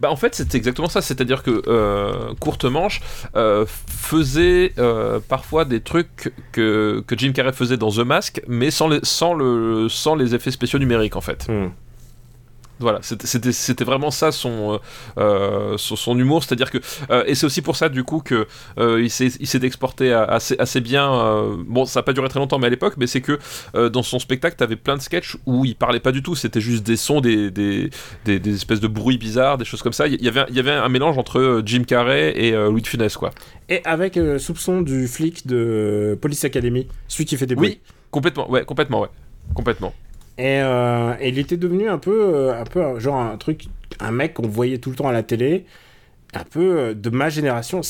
Bah 0.00 0.10
en 0.10 0.16
fait 0.16 0.34
c'est 0.34 0.54
exactement 0.54 0.88
ça, 0.88 1.00
c'est-à-dire 1.00 1.42
que 1.42 1.62
euh, 1.66 2.34
Courte 2.40 2.64
Manche 2.64 3.00
euh, 3.36 3.64
faisait 3.66 4.72
euh, 4.78 5.20
parfois 5.26 5.64
des 5.64 5.80
trucs 5.80 6.32
que, 6.52 7.04
Jim 7.16 7.32
Carrey 7.32 7.52
faisait 7.52 7.76
dans 7.76 7.90
The 7.90 7.98
Mask, 7.98 8.42
mais 8.48 8.70
sans 8.70 8.88
les 8.88 10.34
effets 10.34 10.50
spéciaux 10.50 10.78
numériques 10.78 11.16
en 11.16 11.20
fait. 11.20 11.48
Hmm. 11.48 11.68
Voilà, 12.80 13.00
c'était- 13.02 13.84
vraiment 13.84 14.10
ça 14.10 14.32
son, 14.32 14.74
euh, 14.74 14.78
euh, 15.18 15.76
son, 15.78 15.96
son 15.96 16.18
humour, 16.18 16.42
c'est-à-dire 16.42 16.70
que 16.70 16.78
euh, 17.10 17.24
et 17.26 17.34
c'est 17.34 17.46
aussi 17.46 17.60
pour 17.62 17.76
ça 17.76 17.88
du 17.88 18.04
coup 18.04 18.20
que 18.20 18.46
euh, 18.78 19.02
il 19.02 19.10
s'est 19.10 19.60
exporté 19.62 20.12
assez 20.12 20.56
assez 20.58 20.80
bien. 20.80 21.10
bon, 21.66 21.84
ça 21.84 22.00
n'a 22.00 22.04
pas 22.04 22.12
duré 22.12 22.28
très 22.28 22.38
longtemps, 22.40 22.58
mais 22.58 22.66
à 22.68 22.70
l'époque, 22.70 22.94
mais 22.96 23.06
c'est 23.06 23.20
que 23.20 23.38
dans 23.88 24.02
son 24.02 24.18
spectacle, 24.18 24.56
t'avais 24.56 24.76
plein 24.76 24.96
de 24.96 25.02
sketchs 25.02 25.36
où 25.46 25.64
il 25.64 25.74
parlait 25.76 26.00
pas 26.00 26.12
du 26.12 26.22
tout, 26.22 26.34
c'était 26.34 26.60
juste 26.60 26.84
des 26.84 26.96
sons, 26.96 27.20
des, 27.20 27.50
des, 27.50 27.90
des, 28.24 28.38
des 28.38 28.54
espèces 28.54 28.80
de 28.80 28.88
bruits 28.88 29.18
bizarres, 29.18 29.58
des 29.58 29.64
choses 29.64 29.82
comme 29.82 29.92
ça. 29.92 30.06
Il 30.06 30.22
y 30.22 30.28
avait 30.28 30.44
il 30.48 30.56
y 30.56 30.60
avait 30.60 30.72
un 30.72 30.88
mélange 30.88 31.18
entre 31.18 31.62
Jim 31.64 31.84
Carrey 31.86 32.32
et 32.36 32.52
Louis 32.52 32.82
de 32.82 32.86
Funès, 32.86 33.16
quoi. 33.16 33.30
Et 33.68 33.82
avec 33.84 34.18
soupçon 34.38 34.80
du 34.82 35.06
flic 35.06 35.46
de 35.46 36.18
Police 36.20 36.44
Academy, 36.44 36.88
celui 37.08 37.24
qui 37.24 37.36
fait 37.36 37.46
des 37.46 37.54
bruits. 37.54 37.80
Oui, 37.84 37.92
complètement, 38.10 38.50
ouais, 38.50 38.64
complètement, 38.64 39.00
ouais, 39.02 39.08
complètement. 39.54 39.92
Et, 40.40 40.58
euh, 40.62 41.14
et 41.20 41.28
il 41.28 41.38
était 41.38 41.58
devenu 41.58 41.90
un 41.90 41.98
peu, 41.98 42.34
euh, 42.34 42.58
un 42.58 42.64
peu 42.64 42.98
genre 42.98 43.20
un 43.20 43.36
truc, 43.36 43.66
un 43.98 44.10
mec 44.10 44.32
qu'on 44.32 44.48
voyait 44.48 44.78
tout 44.78 44.88
le 44.88 44.96
temps 44.96 45.06
à 45.06 45.12
la 45.12 45.22
télé, 45.22 45.66
un 46.32 46.44
peu 46.44 46.78
euh, 46.78 46.94
de 46.94 47.10
ma 47.10 47.28
génération. 47.28 47.82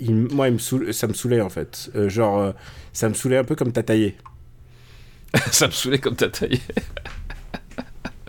Moi, 0.00 0.46
ça 0.92 1.06
me 1.06 1.12
saoulait 1.12 1.42
en 1.42 1.50
fait. 1.50 1.90
Genre, 2.08 2.54
ça 2.94 3.10
me 3.10 3.14
saoulait 3.14 3.36
un 3.36 3.44
peu 3.44 3.56
comme 3.56 3.72
Tataillé. 3.72 4.16
ça 5.50 5.66
me 5.66 5.72
saoulait 5.72 5.98
comme 5.98 6.16
t'as. 6.16 6.28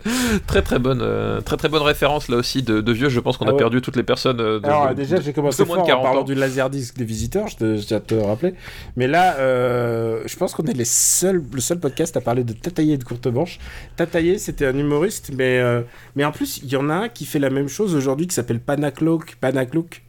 très 0.46 0.62
très 0.62 0.78
bonne, 0.78 1.00
euh, 1.02 1.40
très 1.40 1.56
très 1.56 1.68
bonne 1.68 1.82
référence 1.82 2.28
là 2.28 2.36
aussi 2.36 2.62
de, 2.62 2.80
de 2.80 2.92
vieux. 2.92 3.08
Je 3.08 3.18
pense 3.20 3.36
qu'on 3.36 3.46
Ah 3.46 3.50
a 3.50 3.52
ouais. 3.52 3.58
perdu 3.58 3.80
toutes 3.82 3.96
les 3.96 4.02
personnes. 4.04 4.40
euh, 4.40 4.60
de- 4.60 4.66
Alors 4.66 4.90
de- 4.90 4.94
déjà, 4.94 5.16
de- 5.18 5.22
j'ai 5.22 5.32
commencé 5.32 5.62
de 5.62 5.66
moins 5.68 5.76
de 5.78 5.80
fort 5.80 5.84
en 5.86 5.88
40 5.88 6.04
parlant 6.04 6.20
ans. 6.20 6.24
du 6.24 6.34
laserdisc 6.34 6.96
des 6.96 7.04
visiteurs, 7.04 7.48
je, 7.48 7.56
te, 7.56 7.76
je 7.76 7.82
tiens 7.86 7.96
à 7.96 8.00
te 8.00 8.14
rappeler. 8.14 8.54
Mais 8.96 9.06
là, 9.08 9.36
euh, 9.38 10.22
je 10.26 10.36
pense 10.36 10.54
qu'on 10.54 10.64
est 10.64 10.72
les 10.76 10.84
seuls, 10.84 11.42
le 11.52 11.60
seul 11.60 11.80
podcast 11.80 12.16
à 12.16 12.20
parler 12.20 12.44
de 12.44 12.52
Tataillé 12.52 12.94
et 12.94 12.98
de 12.98 13.04
Courte 13.04 13.26
Manche. 13.26 13.58
Tataillé, 13.96 14.38
c'était 14.38 14.66
un 14.66 14.76
humoriste, 14.78 15.32
mais, 15.36 15.58
euh, 15.58 15.82
mais 16.16 16.24
en 16.24 16.32
plus, 16.32 16.60
il 16.62 16.68
y 16.68 16.76
en 16.76 16.88
a 16.90 16.94
un 16.94 17.08
qui 17.08 17.24
fait 17.26 17.38
la 17.40 17.50
même 17.50 17.68
chose 17.68 17.94
aujourd'hui, 17.94 18.26
qui 18.28 18.34
s'appelle 18.34 18.60
Panacloak. 18.60 19.36
Panacloak. 19.40 20.02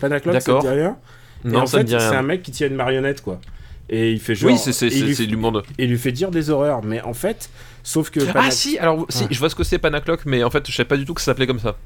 Panacloak, 0.00 0.40
ça 0.42 0.54
te 0.54 0.60
dit 0.60 0.68
rien? 0.68 0.96
Et 1.44 1.48
Non, 1.48 1.60
en 1.60 1.66
ça 1.66 1.78
fait, 1.78 1.88
c'est 1.88 1.96
un 2.16 2.22
mec 2.22 2.42
qui 2.42 2.50
tient 2.50 2.66
une 2.66 2.74
marionnette, 2.76 3.22
quoi. 3.22 3.40
Et 3.92 4.12
il 4.12 4.20
fait 4.20 4.34
genre... 4.36 4.50
Oui, 4.52 4.58
c'est 4.58 5.26
du 5.26 5.36
monde. 5.36 5.62
et 5.78 5.84
il 5.84 5.90
lui 5.90 5.98
fait 5.98 6.12
dire 6.12 6.30
des 6.30 6.48
horreurs. 6.50 6.84
Mais 6.84 7.00
en 7.02 7.12
fait, 7.14 7.50
sauf 7.82 8.10
que... 8.10 8.20
Ah 8.34 8.50
si, 8.50 8.78
alors 8.78 9.06
si, 9.08 9.22
Ouais. 9.24 9.28
je 9.30 9.38
vois 9.38 9.50
ce 9.50 9.54
que 9.54 9.64
c'est 9.64 9.78
Panacloc, 9.78 10.20
mais 10.26 10.42
en 10.44 10.50
fait, 10.50 10.66
je 10.70 10.74
savais 10.74 10.88
pas 10.88 10.96
du 10.96 11.04
tout 11.04 11.14
que 11.14 11.20
ça 11.20 11.26
s'appelait 11.26 11.46
comme 11.46 11.58
ça. 11.60 11.76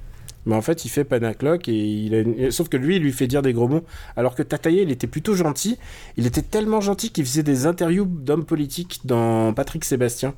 Mais 0.46 0.54
en 0.54 0.60
fait, 0.60 0.84
il 0.84 0.90
fait 0.90 1.04
Panacloc 1.04 1.68
et 1.68 1.72
il 1.72 2.14
a 2.14 2.18
une- 2.20 2.50
sauf 2.50 2.68
que 2.68 2.76
lui, 2.76 2.96
il 2.96 3.02
lui 3.02 3.12
fait 3.12 3.26
dire 3.26 3.40
des 3.40 3.54
gros 3.54 3.66
mots. 3.66 3.82
Alors 4.14 4.34
que 4.34 4.42
Tataillé, 4.42 4.82
il 4.82 4.90
était 4.90 5.06
plutôt 5.06 5.34
gentil. 5.34 5.78
Il 6.18 6.26
était 6.26 6.42
tellement 6.42 6.82
gentil 6.82 7.10
qu'il 7.10 7.24
faisait 7.24 7.42
des 7.42 7.64
interviews 7.66 8.04
d'hommes 8.04 8.44
politiques 8.44 9.00
dans 9.04 9.54
Patrick 9.54 9.84
Sébastien. 9.86 10.34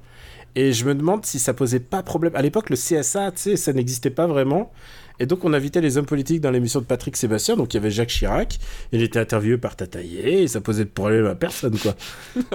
Et 0.55 0.73
je 0.73 0.85
me 0.85 0.95
demande 0.95 1.27
si 1.27 1.39
ça 1.41 1.53
posait 1.55 1.81
pas 1.81 2.03
problème. 2.05 2.37
À 2.37 2.41
l'époque, 2.43 2.71
le 2.71 2.77
CSA, 2.77 3.33
tu 3.33 3.39
sais, 3.43 3.57
ça 3.57 3.73
n'existait 3.73 4.11
pas 4.11 4.27
vraiment. 4.29 4.73
Et 5.19 5.27
donc 5.27 5.45
on 5.45 5.53
invitait 5.53 5.81
les 5.81 5.97
hommes 5.99 6.07
politiques 6.07 6.41
dans 6.41 6.51
l'émission 6.51 6.81
de 6.81 6.85
Patrick 6.87 7.17
Sébastien. 7.17 7.57
Donc 7.57 7.75
il 7.75 7.79
y 7.79 7.81
avait 7.81 7.91
Jacques 7.91 8.11
Chirac. 8.11 8.59
Il 8.93 9.03
était 9.03 9.19
interviewé 9.19 9.59
par 9.59 9.75
Tataillé 9.75 10.43
et 10.43 10.49
ça 10.49 10.61
posait 10.61 10.85
de 10.85 10.91
problème 10.91 11.27
à 11.27 11.35
personne 11.35 11.77
quoi. 11.79 11.95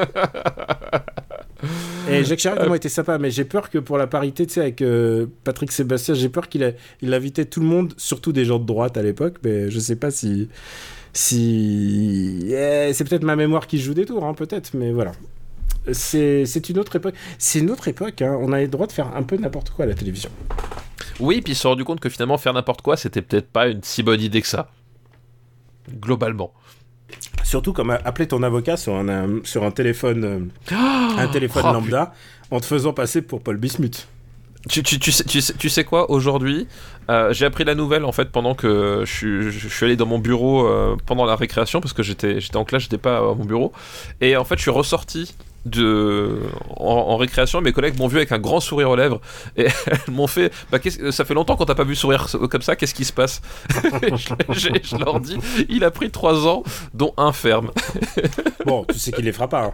et 2.09 2.23
Jacques 2.23 2.39
Chirac 2.39 2.65
moi 2.67 2.75
était 2.75 2.89
sympa, 2.89 3.17
mais 3.17 3.31
j'ai 3.31 3.45
peur 3.45 3.69
que 3.69 3.77
pour 3.77 3.97
la 3.97 4.07
parité, 4.07 4.45
tu 4.45 4.53
sais, 4.53 4.61
avec 4.61 4.81
euh, 4.81 5.27
Patrick 5.43 5.71
Sébastien, 5.71 6.13
j'ai 6.13 6.29
peur 6.29 6.49
qu'il 6.49 6.75
il 7.01 7.13
invitait 7.13 7.45
tout 7.45 7.59
le 7.59 7.67
monde, 7.67 7.93
surtout 7.97 8.31
des 8.31 8.45
gens 8.45 8.59
de 8.59 8.65
droite 8.65 8.97
à 8.97 9.01
l'époque, 9.01 9.37
mais 9.43 9.69
je 9.69 9.79
sais 9.79 9.95
pas 9.95 10.11
si 10.11 10.49
si 11.13 12.45
eh, 12.49 12.91
c'est 12.93 13.03
peut-être 13.03 13.23
ma 13.23 13.35
mémoire 13.35 13.67
qui 13.67 13.77
joue 13.79 13.93
des 13.93 14.05
tours, 14.05 14.23
hein, 14.23 14.33
peut-être, 14.33 14.71
mais 14.73 14.91
voilà. 14.91 15.11
C'est 15.93 16.69
une 16.69 16.77
autre 16.77 16.95
époque. 16.95 17.15
C'est 17.39 17.59
une 17.59 17.71
autre 17.71 17.87
époque. 17.87 18.21
Hein. 18.21 18.37
On 18.39 18.51
a 18.53 18.61
le 18.61 18.67
droit 18.67 18.85
de 18.85 18.91
faire 18.91 19.15
un 19.15 19.23
peu 19.23 19.35
n'importe 19.37 19.71
quoi 19.71 19.85
à 19.85 19.87
la 19.87 19.95
télévision. 19.95 20.29
Oui, 21.19 21.41
puis 21.41 21.53
ils 21.53 21.55
se 21.55 21.61
sont 21.61 21.69
rendu 21.69 21.83
compte 21.83 21.99
que 21.99 22.09
finalement 22.09 22.37
faire 22.37 22.53
n'importe 22.53 22.81
quoi, 22.81 22.97
c'était 22.97 23.21
peut-être 23.21 23.47
pas 23.47 23.67
une 23.67 23.83
si 23.83 24.03
bonne 24.03 24.21
idée 24.21 24.41
que 24.41 24.47
ça. 24.47 24.69
Globalement. 25.89 26.53
Surtout 27.51 27.73
comme 27.73 27.89
appeler 27.89 28.29
ton 28.29 28.43
avocat 28.43 28.77
sur 28.77 28.95
un, 28.95 29.41
sur 29.43 29.65
un 29.65 29.71
téléphone, 29.71 30.23
euh, 30.71 30.77
un 31.17 31.27
téléphone 31.27 31.65
oh, 31.67 31.73
lambda, 31.73 32.13
en 32.49 32.61
te 32.61 32.65
faisant 32.65 32.93
passer 32.93 33.21
pour 33.21 33.41
Paul 33.41 33.57
Bismuth. 33.57 34.07
Tu, 34.69 34.81
tu, 34.83 34.99
tu, 34.99 35.11
sais, 35.11 35.25
tu, 35.25 35.41
sais, 35.41 35.53
tu 35.55 35.67
sais 35.67 35.83
quoi, 35.83 36.09
aujourd'hui, 36.09 36.69
euh, 37.09 37.33
j'ai 37.33 37.45
appris 37.45 37.65
la 37.65 37.75
nouvelle 37.75 38.05
en 38.05 38.13
fait 38.13 38.31
pendant 38.31 38.55
que 38.55 39.03
je, 39.05 39.49
je, 39.49 39.67
suis 39.67 39.85
allé 39.85 39.97
dans 39.97 40.05
mon 40.05 40.17
bureau 40.17 40.65
euh, 40.65 40.95
pendant 41.05 41.25
la 41.25 41.35
récréation 41.35 41.81
parce 41.81 41.91
que 41.91 42.03
j'étais 42.03 42.39
en 42.55 42.63
classe, 42.63 42.83
j'étais 42.83 42.97
pas 42.97 43.17
à 43.17 43.35
mon 43.35 43.43
bureau. 43.43 43.73
Et 44.21 44.37
en 44.37 44.45
fait, 44.45 44.55
je 44.55 44.61
suis 44.61 44.71
ressorti 44.71 45.35
de 45.65 46.39
en, 46.75 47.17
récréation 47.17 47.61
mes 47.61 47.71
collègues 47.71 47.97
m'ont 47.99 48.07
vu 48.07 48.17
avec 48.17 48.31
un 48.31 48.39
grand 48.39 48.59
sourire 48.59 48.89
aux 48.89 48.95
lèvres 48.95 49.21
et 49.55 49.67
elles 49.85 50.13
m'ont 50.13 50.27
fait 50.27 50.51
bah, 50.71 50.79
ça 51.11 51.25
fait 51.25 51.33
longtemps 51.33 51.55
qu'on 51.55 51.65
t'a 51.65 51.75
pas 51.75 51.83
vu 51.83 51.95
sourire 51.95 52.27
comme 52.49 52.61
ça 52.61 52.75
qu'est-ce 52.75 52.95
qui 52.95 53.05
se 53.05 53.13
passe? 53.13 53.41
Je, 54.49 54.69
je, 54.83 54.95
leur 54.97 55.19
dis 55.19 55.37
il 55.69 55.83
a 55.83 55.91
pris 55.91 56.09
3 56.09 56.47
ans 56.47 56.63
dont 56.93 57.13
un 57.17 57.31
ferme. 57.31 57.71
Bon 58.65 58.85
tu 58.91 58.99
sais 58.99 59.11
qu'il 59.11 59.25
les 59.25 59.31
fera 59.31 59.47
pas 59.47 59.63
hein. 59.63 59.73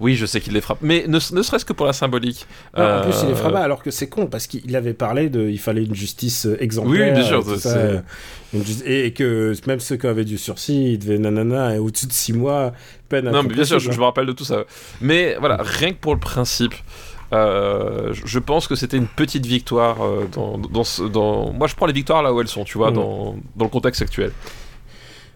oui 0.00 0.14
je 0.14 0.26
sais 0.26 0.40
qu'il 0.40 0.52
les 0.52 0.60
frappe 0.60 0.78
mais 0.80 1.04
ne, 1.08 1.18
ne 1.18 1.42
serait-ce 1.42 1.64
que 1.64 1.72
pour 1.72 1.86
la 1.86 1.92
symbolique. 1.92 2.46
En 2.76 3.02
plus 3.02 3.14
il 3.22 3.28
les 3.28 3.34
fera 3.34 3.48
euh, 3.48 3.52
pas 3.52 3.60
alors 3.60 3.82
que 3.82 3.90
c'est 3.90 4.08
con 4.08 4.26
parce 4.26 4.46
qu'il 4.46 4.74
avait 4.76 4.94
parlé 4.94 5.28
de 5.28 5.48
il 5.48 5.58
fallait 5.58 5.84
une 5.84 5.94
justice 5.94 6.46
exemplaire 6.60 7.08
oui 7.08 7.20
bien 7.20 7.24
sûr 7.24 7.44
et, 8.84 9.12
que 9.12 9.52
même 9.66 9.80
ceux 9.80 9.96
qui 9.96 10.06
avaient 10.06 10.24
du 10.24 10.38
sursis 10.38 10.92
ils 10.92 10.98
devaient 10.98 11.18
nanana 11.18 11.80
au-dessus 11.80 12.06
de 12.06 12.12
6 12.12 12.32
mois 12.34 12.72
non, 13.12 13.42
mais 13.42 13.54
bien 13.54 13.64
sûr, 13.64 13.78
je, 13.78 13.90
me 13.90 14.04
rappelle 14.04 14.26
de 14.26 14.32
tout 14.32 14.44
ça. 14.44 14.64
Mais 15.00 15.36
voilà, 15.38 15.58
rien 15.60 15.92
que 15.92 15.98
pour 15.98 16.14
le 16.14 16.20
principe. 16.20 16.74
Euh, 17.32 18.14
je 18.24 18.38
pense 18.38 18.68
que 18.68 18.76
c'était 18.76 18.96
une 18.96 19.08
petite 19.08 19.46
victoire 19.46 20.04
euh, 20.04 20.28
dans, 20.32 20.58
dans, 20.58 21.08
dans, 21.08 21.52
Moi, 21.52 21.66
je 21.66 21.74
prends 21.74 21.86
les 21.86 21.92
victoires 21.92 22.22
là 22.22 22.32
où 22.32 22.40
elles 22.40 22.46
sont, 22.46 22.62
tu 22.62 22.78
vois, 22.78 22.92
mm. 22.92 22.94
dans, 22.94 23.36
dans, 23.56 23.64
le 23.64 23.70
contexte 23.70 24.00
actuel. 24.02 24.30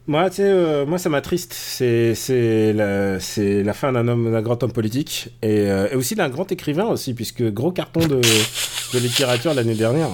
Moi, 0.06 0.30
tu 0.30 0.36
sais, 0.36 0.42
euh, 0.44 0.86
moi, 0.86 0.98
ça 0.98 1.08
m'attriste. 1.08 1.52
C'est, 1.52 2.14
c'est, 2.14 2.72
la, 2.72 3.18
c'est 3.18 3.64
la 3.64 3.72
fin 3.72 3.92
d'un 3.92 4.06
homme, 4.06 4.30
d'un 4.30 4.42
grand 4.42 4.62
homme 4.62 4.72
politique 4.72 5.30
et, 5.42 5.64
et 5.64 5.94
aussi 5.94 6.14
d'un 6.14 6.28
grand 6.28 6.50
écrivain 6.52 6.86
aussi, 6.86 7.12
puisque 7.12 7.42
gros 7.42 7.72
carton 7.72 8.00
de, 8.00 8.20
de 8.20 8.98
littérature 8.98 9.52
l'année 9.52 9.74
dernière. 9.74 10.10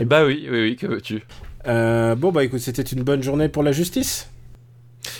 Et 0.00 0.04
bah 0.04 0.24
oui, 0.24 0.46
oui, 0.50 0.60
oui, 0.62 0.76
que 0.76 0.86
veux-tu? 0.86 1.22
Bon, 1.66 2.30
bah 2.30 2.44
écoute, 2.44 2.60
c'était 2.60 2.82
une 2.82 3.02
bonne 3.02 3.22
journée 3.22 3.48
pour 3.48 3.64
la 3.64 3.72
justice. 3.72 4.30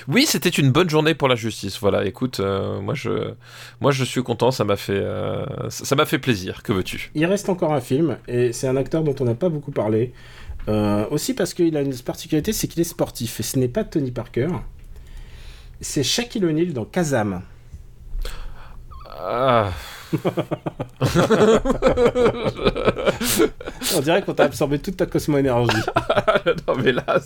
Oui, 0.08 0.26
c'était 0.26 0.48
une 0.48 0.70
bonne 0.70 0.88
journée 0.88 1.14
pour 1.14 1.28
la 1.28 1.34
justice. 1.34 1.78
Voilà, 1.80 2.04
écoute, 2.04 2.40
euh, 2.40 2.80
moi 2.80 2.94
je, 2.94 3.32
moi 3.80 3.90
je 3.90 4.04
suis 4.04 4.22
content, 4.22 4.50
ça 4.50 4.64
m'a 4.64 4.76
fait, 4.76 4.92
euh, 4.92 5.44
ça 5.68 5.94
m'a 5.96 6.06
fait 6.06 6.18
plaisir. 6.18 6.62
Que 6.62 6.72
veux-tu? 6.72 7.10
Il 7.14 7.26
reste 7.26 7.48
encore 7.48 7.72
un 7.72 7.80
film 7.80 8.18
et 8.26 8.52
c'est 8.52 8.68
un 8.68 8.76
acteur 8.76 9.02
dont 9.02 9.14
on 9.20 9.24
n'a 9.24 9.34
pas 9.34 9.48
beaucoup 9.48 9.72
parlé. 9.72 10.12
Euh, 10.68 11.06
aussi 11.10 11.34
parce 11.34 11.54
qu'il 11.54 11.76
a 11.76 11.80
une 11.80 11.96
particularité, 11.96 12.52
c'est 12.52 12.68
qu'il 12.68 12.80
est 12.80 12.84
sportif 12.84 13.40
et 13.40 13.42
ce 13.42 13.58
n'est 13.58 13.68
pas 13.68 13.84
Tony 13.84 14.10
Parker. 14.10 14.48
C'est 15.80 16.02
Shaquille 16.02 16.44
O'Neal 16.44 16.72
dans 16.72 16.84
Kazam. 16.84 17.42
Ah. 19.06 19.70
On 23.96 24.00
dirait 24.00 24.22
qu'on 24.22 24.34
t'a 24.34 24.44
absorbé 24.44 24.78
toute 24.78 24.96
ta 24.96 25.06
cosmo-énergie. 25.06 25.76
non, 26.68 26.74
mais 26.82 26.92
là, 26.92 27.20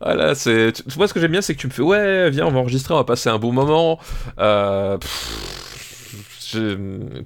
voilà, 0.00 0.34
c'est. 0.34 0.72
Moi, 0.96 1.08
ce 1.08 1.14
que 1.14 1.20
j'aime 1.20 1.32
bien, 1.32 1.42
c'est 1.42 1.54
que 1.54 1.60
tu 1.60 1.66
me 1.66 1.72
fais, 1.72 1.82
ouais, 1.82 2.30
viens, 2.30 2.46
on 2.46 2.50
va 2.50 2.60
enregistrer, 2.60 2.94
on 2.94 2.98
va 2.98 3.04
passer 3.04 3.28
un 3.28 3.38
bon 3.38 3.52
moment. 3.52 3.98
Euh... 4.38 4.96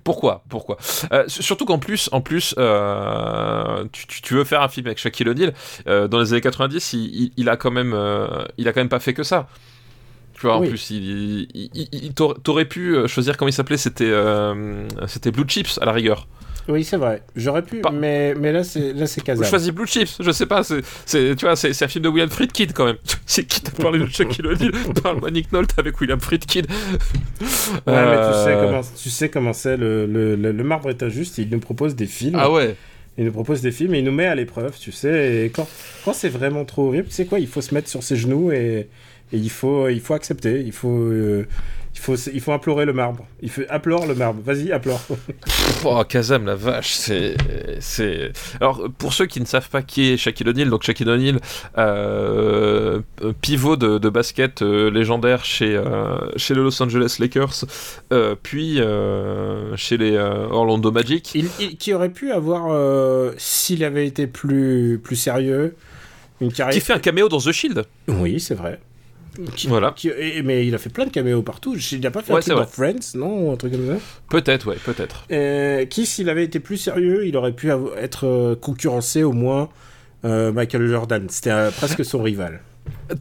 Pourquoi 0.04 0.44
Pourquoi? 0.48 0.76
Euh, 1.12 1.24
Surtout 1.28 1.64
qu'en 1.64 1.78
plus, 1.78 2.08
en 2.12 2.20
plus, 2.20 2.54
euh, 2.58 3.84
tu, 3.92 4.06
tu, 4.06 4.34
veux 4.34 4.44
faire 4.44 4.62
un 4.62 4.68
film 4.68 4.86
avec 4.86 4.98
Shaquille 4.98 5.28
O'Neal. 5.28 5.54
Euh, 5.86 6.08
dans 6.08 6.20
les 6.20 6.32
années 6.32 6.42
90, 6.42 6.92
il, 7.36 7.48
a 7.48 7.56
quand 7.56 7.70
même, 7.70 7.96
il 8.58 8.68
a 8.68 8.72
quand 8.72 8.80
même 8.80 8.88
pas 8.88 9.00
fait 9.00 9.14
que 9.14 9.22
ça. 9.22 9.48
Tu 10.34 10.46
vois, 10.46 10.56
en 10.56 10.62
plus, 10.62 10.90
il, 10.90 11.48
il, 11.54 12.12
t'aurais 12.14 12.64
pu 12.64 12.96
euh, 12.96 13.06
choisir 13.06 13.36
comment 13.36 13.48
il 13.48 13.52
s'appelait, 13.52 13.76
c'était 13.76 14.10
euh, 14.10 14.86
c'était 15.06 15.30
Blue 15.30 15.44
Chips 15.46 15.78
à 15.80 15.84
la 15.84 15.92
rigueur. 15.92 16.26
Oui, 16.66 16.82
c'est 16.82 16.96
vrai. 16.96 17.22
J'aurais 17.36 17.62
pu, 17.62 17.82
mais, 17.92 18.34
mais 18.34 18.50
là, 18.50 18.64
c'est 18.64 18.94
là, 18.94 19.06
c'est 19.06 19.22
Je 19.26 19.44
choisis 19.44 19.70
Blue 19.70 19.86
Chips. 19.86 20.16
Je 20.20 20.30
sais 20.30 20.46
pas. 20.46 20.62
C'est, 20.64 21.36
tu 21.36 21.44
vois, 21.44 21.56
c'est, 21.56 21.82
un 21.82 21.88
film 21.88 22.04
de 22.04 22.08
William 22.08 22.30
Friedkin 22.30 22.66
quand 22.74 22.86
même. 22.86 22.96
c'est 23.26 23.44
qui 23.44 23.60
t'a 23.60 23.70
parlé 23.70 23.98
de 23.98 24.06
Shaquille 24.06 24.46
O'Neal 24.46 24.72
Parle-moi 25.02 25.30
Nick 25.30 25.52
Nolte 25.52 25.74
avec 25.78 26.00
William 26.00 26.20
Friedkin. 26.20 26.62
ouais, 26.62 27.46
mais 27.86 28.16
tu 28.16 28.34
sais 28.44 28.54
euh. 28.54 28.66
comment, 28.66 28.80
tu 28.96 29.10
sais 29.10 29.28
comment 29.28 29.52
c'est. 29.52 29.76
Le, 29.76 30.06
le, 30.06 30.36
le, 30.36 30.64
marbre 30.64 30.88
est 30.90 31.02
injuste. 31.02 31.38
Il 31.38 31.50
nous 31.50 31.60
propose 31.60 31.94
des 31.94 32.06
films. 32.06 32.38
Ah 32.38 32.50
ouais. 32.50 32.76
Il 33.18 33.26
nous 33.26 33.32
propose 33.32 33.60
des 33.60 33.70
films 33.70 33.94
et 33.94 33.98
il 33.98 34.04
nous 34.04 34.12
met 34.12 34.26
à 34.26 34.34
l'épreuve, 34.34 34.76
tu 34.78 34.90
sais. 34.90 35.44
Et 35.44 35.50
quand, 35.50 35.68
quand 36.04 36.14
c'est 36.14 36.30
vraiment 36.30 36.64
trop 36.64 36.88
horrible, 36.88 37.08
tu 37.08 37.14
sais 37.14 37.26
quoi 37.26 37.38
Il 37.38 37.46
faut 37.46 37.60
se 37.60 37.72
mettre 37.72 37.88
sur 37.88 38.02
ses 38.02 38.16
genoux 38.16 38.50
et 38.50 38.88
et 39.34 39.36
il 39.36 39.50
faut, 39.50 39.88
il 39.88 40.00
faut 40.00 40.14
accepter, 40.14 40.62
il 40.64 40.70
faut, 40.70 40.96
euh, 40.96 41.44
il 41.92 42.00
faut, 42.00 42.14
il 42.14 42.40
faut 42.40 42.52
implorer 42.52 42.84
le 42.84 42.92
marbre. 42.92 43.26
Il 43.42 43.50
faut 43.50 43.62
implore 43.68 44.06
le 44.06 44.14
marbre. 44.14 44.40
Vas-y, 44.44 44.72
implore. 44.72 45.04
oh, 45.84 46.04
Kazam, 46.08 46.46
la 46.46 46.54
vache, 46.54 46.92
c'est, 46.92 47.34
c'est. 47.80 48.30
Alors, 48.60 48.88
pour 48.96 49.12
ceux 49.12 49.26
qui 49.26 49.40
ne 49.40 49.44
savent 49.44 49.68
pas 49.68 49.82
qui 49.82 50.12
est 50.12 50.16
Shaquille 50.16 50.48
O'Neal, 50.48 50.70
donc 50.70 50.84
Shaquille 50.84 51.08
O'Neal, 51.08 51.40
euh, 51.78 53.00
pivot 53.40 53.74
de, 53.74 53.98
de 53.98 54.08
basket 54.08 54.62
euh, 54.62 54.88
légendaire 54.88 55.44
chez, 55.44 55.82
chez 56.36 56.54
les 56.54 56.60
Los 56.60 56.80
Angeles 56.80 57.16
Lakers, 57.18 57.64
puis 58.44 58.78
chez 59.76 59.96
les 59.96 60.16
Orlando 60.16 60.92
Magic. 60.92 61.34
Il, 61.34 61.76
qui 61.76 61.92
aurait 61.92 62.12
pu 62.12 62.30
avoir, 62.30 63.32
s'il 63.36 63.82
avait 63.82 64.06
été 64.06 64.28
plus, 64.28 65.00
plus 65.02 65.16
sérieux, 65.16 65.74
une 66.40 66.52
carrière. 66.52 66.74
Qui 66.74 66.86
fait 66.86 66.92
un 66.92 67.00
caméo 67.00 67.28
dans 67.28 67.40
The 67.40 67.50
Shield. 67.50 67.84
Oui, 68.06 68.38
c'est 68.38 68.54
vrai 68.54 68.78
voilà. 69.68 69.94
mais 70.44 70.66
il 70.66 70.74
a 70.74 70.78
fait 70.78 70.90
plein 70.90 71.06
de 71.06 71.10
caméos 71.10 71.42
partout. 71.42 71.76
Il 71.92 72.00
n'a 72.00 72.10
pas 72.10 72.22
fait 72.22 72.32
un 72.32 72.40
truc 72.40 72.54
dans 72.54 72.66
Friends, 72.66 73.16
non 73.16 73.52
Un 73.52 73.56
truc 73.56 73.72
comme 73.72 73.86
ça 73.86 74.02
Peut-être, 74.28 74.66
ouais, 74.66 74.76
peut-être. 74.84 75.26
Euh, 75.30 75.84
qui, 75.86 76.06
s'il 76.06 76.28
avait 76.28 76.44
été 76.44 76.60
plus 76.60 76.76
sérieux, 76.76 77.26
il 77.26 77.36
aurait 77.36 77.52
pu 77.52 77.70
être 77.96 78.26
euh, 78.26 78.56
concurrencé 78.56 79.22
au 79.22 79.32
moins 79.32 79.68
euh, 80.24 80.52
Michael 80.52 80.86
Jordan. 80.88 81.26
C'était 81.28 81.70
presque 81.76 82.04
son 82.04 82.22
rival. 82.22 82.60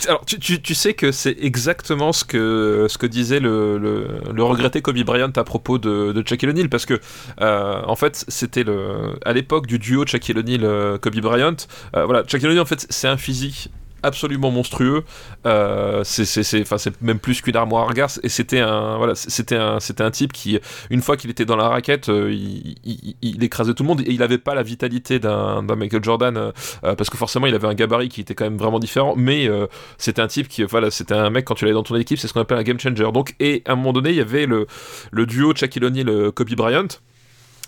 Alors, 0.07 0.26
tu, 0.26 0.39
tu, 0.39 0.61
tu, 0.61 0.76
sais 0.76 0.93
que 0.93 1.14
c'est 1.14 1.38
exactement 1.39 2.11
ce 2.11 2.26
que, 2.26 2.88
ce 2.89 2.97
que 2.97 3.05
disait 3.05 3.39
le, 3.39 3.78
le, 3.78 4.07
le, 4.34 4.43
regretté 4.43 4.82
Kobe 4.82 5.01
Bryant 5.03 5.32
à 5.34 5.43
propos 5.45 5.78
de, 5.78 6.11
de 6.11 6.28
Shaquille 6.28 6.49
O'Neal, 6.49 6.68
parce 6.68 6.86
que, 6.86 6.99
en 7.39 7.95
fait, 7.95 8.26
c'était 8.28 8.64
le, 8.64 9.14
à 9.24 9.32
l'époque 9.32 9.66
du 9.68 9.80
duo 9.80 10.05
Shaquille 10.05 10.38
O'Neal-Kobe 10.38 11.20
Bryant, 11.22 11.55
voilà, 11.93 12.24
Shaquille 12.28 12.49
O'Neal, 12.49 12.59
en 12.59 12.66
fait, 12.66 12.86
c'est 12.89 13.07
un 13.07 13.16
physique 13.16 13.70
absolument 14.03 14.51
monstrueux. 14.51 15.03
Euh, 15.45 16.03
c'est 16.03 17.01
même 17.01 17.19
plus 17.19 17.41
qu'une 17.41 17.55
armoire 17.55 17.83
à 17.83 17.87
regard. 17.87 18.09
Et 18.21 18.29
c'était 18.29 18.59
un, 18.59 18.97
voilà, 18.97 19.15
c'était 19.15 19.55
un, 19.55 19.79
c'était 19.79 20.03
un 20.03 20.11
type 20.11 20.33
qui, 20.33 20.59
une 20.89 21.01
fois 21.01 21.17
qu'il 21.17 21.29
était 21.29 21.45
dans 21.45 21.55
la 21.55 21.69
raquette, 21.69 22.09
euh, 22.09 22.31
il, 22.31 22.75
il, 23.21 23.43
écrasait 23.43 23.73
tout 23.73 23.83
le 23.83 23.87
monde 23.87 24.01
et 24.01 24.11
il 24.11 24.19
n'avait 24.19 24.37
pas 24.37 24.53
la 24.53 24.63
vitalité 24.63 25.19
d'un 25.19 25.61
Michael 25.75 26.03
Jordan 26.03 26.37
euh, 26.37 26.51
parce 26.81 27.09
que 27.09 27.17
forcément 27.17 27.47
il 27.47 27.55
avait 27.55 27.67
un 27.67 27.73
gabarit 27.73 28.09
qui 28.09 28.21
était 28.21 28.35
quand 28.35 28.45
même 28.45 28.57
vraiment 28.57 28.79
différent. 28.79 29.15
Mais 29.17 29.49
c'était 29.97 30.21
un 30.21 30.27
type 30.27 30.47
qui, 30.47 30.63
voilà, 30.63 30.91
c'était 30.91 31.13
un 31.13 31.29
mec 31.29 31.45
quand 31.45 31.55
tu 31.55 31.65
l'avais 31.65 31.73
dans 31.73 31.83
ton 31.83 31.95
équipe, 31.95 32.19
c'est 32.19 32.27
ce 32.27 32.33
qu'on 32.33 32.41
appelle 32.41 32.57
un 32.57 32.63
game 32.63 32.79
changer. 32.79 33.09
Donc, 33.13 33.35
et 33.39 33.63
à 33.65 33.73
un 33.73 33.75
moment 33.75 33.93
donné, 33.93 34.09
il 34.09 34.15
y 34.17 34.21
avait 34.21 34.45
le, 34.45 34.67
le 35.11 35.25
duo 35.25 35.55
Shaquille 35.55 35.85
O'Neal, 35.85 36.31
Kobe 36.31 36.53
Bryant. 36.55 36.87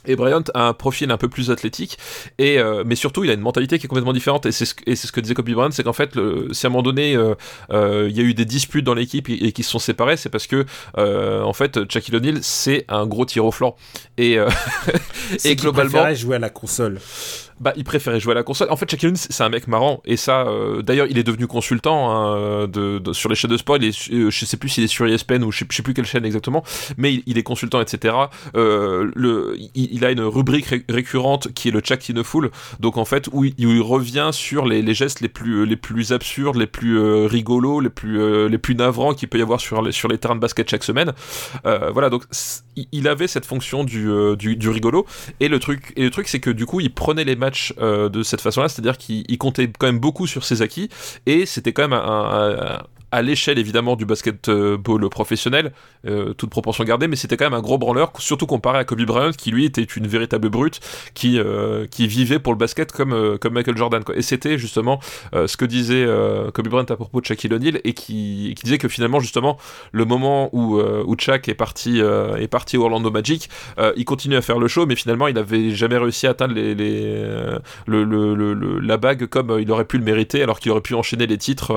Et 0.08 0.16
Bryant 0.16 0.44
a 0.54 0.68
un 0.68 0.74
profil 0.74 1.12
un 1.12 1.18
peu 1.18 1.30
plus 1.30 1.52
athlétique, 1.52 1.98
et 2.38 2.60
euh, 2.60 2.84
mais 2.86 2.96
surtout 2.96 3.24
il 3.24 3.30
a 3.30 3.34
une 3.34 3.42
mentalité 3.42 3.80
qui 3.80 3.86
est 3.86 3.90
complètement 3.90 4.14
différente. 4.14 4.46
Et 4.46 4.52
c'est 4.52 4.66
ce, 4.66 4.74
ce, 4.74 5.12
que 5.12 5.20
disait 5.20 5.34
Kobe 5.34 5.50
Bryant, 5.50 5.72
c'est 5.72 5.84
qu'en 5.84 5.94
fait, 5.94 6.16
le, 6.16 6.50
si 6.52 6.66
à 6.66 6.70
un 6.70 6.72
moment 6.72 6.84
donné 6.84 7.16
euh, 7.16 7.36
euh, 7.72 8.08
il 8.10 8.16
y 8.16 8.20
a 8.20 8.24
eu 8.24 8.34
des 8.34 8.46
disputes 8.46 8.86
dans 8.86 8.94
l'équipe 8.94 9.30
et, 9.30 9.52
qui 9.52 9.64
se 9.64 9.72
sont 9.72 9.80
séparés, 9.80 10.18
c'est 10.18 10.30
parce 10.30 10.48
que 10.48 10.66
en 10.96 11.54
fait, 11.54 11.92
Shaquille 11.92 12.16
O'Neal 12.16 12.40
c'est 12.42 12.86
un 12.88 13.06
gros 13.06 13.26
tir 13.26 13.46
au 13.46 13.52
flanc. 13.52 13.76
Et, 14.18 14.38
et 15.46 15.56
globalement, 15.56 16.14
jouer 16.14 16.36
à 16.36 16.40
la 16.40 16.50
console. 16.50 17.00
Bah, 17.60 17.74
il 17.78 17.84
préférait 17.84 18.20
jouer 18.20 18.34
à 18.34 18.36
la 18.36 18.44
console. 18.44 18.70
En 18.70 18.76
fait, 18.76 18.90
Shaquille 18.90 19.16
c'est 19.16 19.44
un 19.44 19.50
mec 19.50 19.68
marrant. 19.68 20.02
Et 20.06 20.18
ça, 20.18 20.46
euh, 20.48 20.82
d'ailleurs, 20.82 21.08
il 21.10 21.18
est 21.18 21.24
devenu 21.24 21.48
consultant 21.48 22.12
hein, 22.12 22.68
de, 22.68 23.02
sur 23.14 23.30
les 23.30 23.36
chaînes 23.36 23.52
de 23.52 23.58
sport. 23.58 23.78
Il 23.78 23.86
est, 23.86 24.12
euh, 24.12 24.30
je 24.30 24.46
sais 24.46 24.58
plus 24.58 24.70
s'il 24.70 24.84
est 24.84 24.88
sur 24.88 25.06
ESPN 25.06 25.44
ou 25.44 25.52
je 25.52 25.60
sais, 25.60 25.66
sais 25.72 25.84
plus 25.84 25.94
quelle 25.94 26.06
chaîne 26.06 26.26
exactement, 26.26 26.64
mais 26.98 27.24
il, 27.26 27.38
est 27.38 27.44
consultant, 27.44 27.80
etc. 27.80 28.16
Euh, 28.56 29.10
le, 29.16 29.56
il, 29.74 30.04
a 30.04 30.12
une 30.12 30.22
rubrique 30.22 30.66
ré- 30.66 30.86
récurrente 30.90 31.54
qui 31.54 31.70
est 31.70 31.72
le 31.72 31.80
Chuck 31.80 32.10
in 32.10 32.18
a 32.18 32.24
Fool. 32.24 32.52
Donc, 32.80 32.98
en 32.98 33.06
fait, 33.06 33.30
où 33.32 33.46
il, 33.46 33.82
revient 33.82 34.30
sur 34.34 34.66
les, 34.66 34.94
gestes 34.94 35.22
les 35.22 35.30
plus, 35.30 35.66
les 35.66 35.76
plus 35.76 36.12
absurdes, 36.12 36.58
les 36.58 36.68
plus 36.68 37.26
rigolos, 37.26 37.80
les 37.80 37.90
plus, 37.90 38.50
les 38.50 38.58
plus 38.58 38.76
navrants 38.76 39.14
qu'il 39.14 39.28
peut 39.30 39.38
y 39.38 39.42
avoir 39.42 39.60
sur 39.60 39.82
les, 39.82 39.92
sur 39.92 40.08
les 40.08 40.18
terrains 40.18 40.36
de 40.36 40.40
basket 40.40 40.70
chaque 40.70 40.84
semaine. 40.84 41.14
Voilà, 41.64 42.10
donc 42.10 42.24
il- 42.92 43.06
avait 43.06 43.28
cette 43.28 43.46
fonction 43.46 43.84
du, 43.84 44.10
du, 44.38 44.56
du 44.56 44.70
rigolo. 44.70 45.06
Et 45.40 45.48
le 45.48 45.60
truc, 45.60 45.94
et 45.96 46.04
le 46.04 46.10
truc, 46.10 46.28
c'est 46.28 46.40
que 46.40 46.50
du 46.50 46.66
coup, 46.66 46.80
il 46.80 46.92
prenait 46.92 47.24
les 47.24 47.36
euh, 47.80 48.10
de 48.10 48.24
cette 48.24 48.42
façon-là, 48.42 48.70
c'est-à-dire 48.70 48.98
qu'il 48.98 49.24
il 49.28 49.38
comptait 49.38 49.70
quand 49.78 49.88
même 49.88 50.00
beaucoup 50.00 50.28
sur 50.28 50.44
ses 50.46 50.62
acquis, 50.62 50.90
et 51.26 51.46
c'était 51.46 51.74
quand 51.74 51.84
même 51.88 51.94
un- 51.94 52.82
à 53.12 53.22
l'échelle 53.22 53.58
évidemment 53.60 53.96
du 53.96 54.06
basketball 54.06 55.10
professionnel, 55.10 55.72
euh, 56.06 56.34
toute 56.34 56.50
proportion 56.50 56.84
gardée, 56.84 57.08
mais 57.08 57.16
c'était 57.16 57.38
quand 57.38 57.46
même 57.46 57.54
un 57.54 57.62
gros 57.62 57.78
branleur, 57.78 58.12
surtout 58.20 58.46
comparé 58.46 58.80
à 58.80 58.84
Kobe 58.84 59.02
Bryant, 59.04 59.32
qui 59.32 59.52
lui 59.52 59.66
était 59.66 59.84
une 59.84 60.08
véritable 60.08 60.50
brute, 60.50 60.80
qui, 61.14 61.40
euh, 61.40 61.88
qui 61.88 62.08
vivait 62.08 62.40
pour 62.40 62.54
le 62.54 62.58
basket 62.58 62.92
comme, 62.92 63.14
euh, 63.14 63.38
comme 63.38 63.54
Michael 63.54 63.78
Jordan. 63.78 64.04
Et 64.16 64.22
c'était 64.22 64.58
justement 64.58 65.00
ce 65.34 65.58
que 65.58 65.66
disait 65.66 66.06
Kobe 66.54 66.68
Bryant 66.68 66.86
à 66.86 66.96
propos 66.96 67.22
de 67.22 67.26
Shaquille 67.26 67.54
O'Neal, 67.54 67.80
et 67.84 67.94
qui, 67.94 68.54
qui 68.56 68.64
disait 68.64 68.78
que 68.78 68.88
finalement, 68.88 69.20
justement, 69.20 69.58
le 69.92 70.06
moment 70.06 70.50
où, 70.54 70.80
où 70.80 71.16
est 71.16 71.54
parti, 71.54 72.00
est 72.00 72.48
parti 72.48 72.78
au 72.78 72.84
Orlando 72.84 73.12
Magic, 73.12 73.50
il 73.96 74.06
continue 74.06 74.36
à 74.36 74.42
faire 74.42 74.60
le 74.60 74.68
show, 74.68 74.86
mais 74.86 74.96
finalement, 74.96 75.28
il 75.28 75.36
n'avait 75.36 75.72
jamais 75.72 75.98
réussi 75.98 76.28
à 76.28 76.32
atteindre 76.32 76.54
les, 76.54 76.76
les, 76.76 77.04
le, 77.88 78.04
le- 78.04 78.36
le- 78.36 78.54
le- 78.54 78.80
la 78.80 78.98
bague 78.98 79.26
comme 79.28 79.58
il 79.60 79.72
aurait 79.72 79.86
pu 79.86 79.98
le 79.98 80.04
mériter, 80.04 80.42
alors 80.44 80.60
qu'il 80.60 80.72
aurait 80.72 80.82
pu 80.82 80.94
enchaîner 80.94 81.28
les 81.28 81.38
titres 81.38 81.74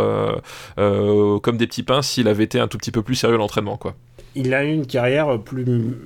comme 1.43 1.57
des 1.57 1.67
petits 1.67 1.83
pains 1.83 2.03
s'il 2.03 2.29
avait 2.29 2.45
été 2.45 2.59
un 2.59 2.69
tout 2.69 2.79
petit 2.79 2.91
peu 2.91 3.03
plus 3.03 3.15
sérieux 3.15 3.37
l'entraînement, 3.37 3.77
quoi. 3.77 3.95
Il 4.35 4.55
a 4.55 4.65
eu 4.65 4.73
une 4.73 4.87
carrière 4.87 5.39
plus 5.41 5.65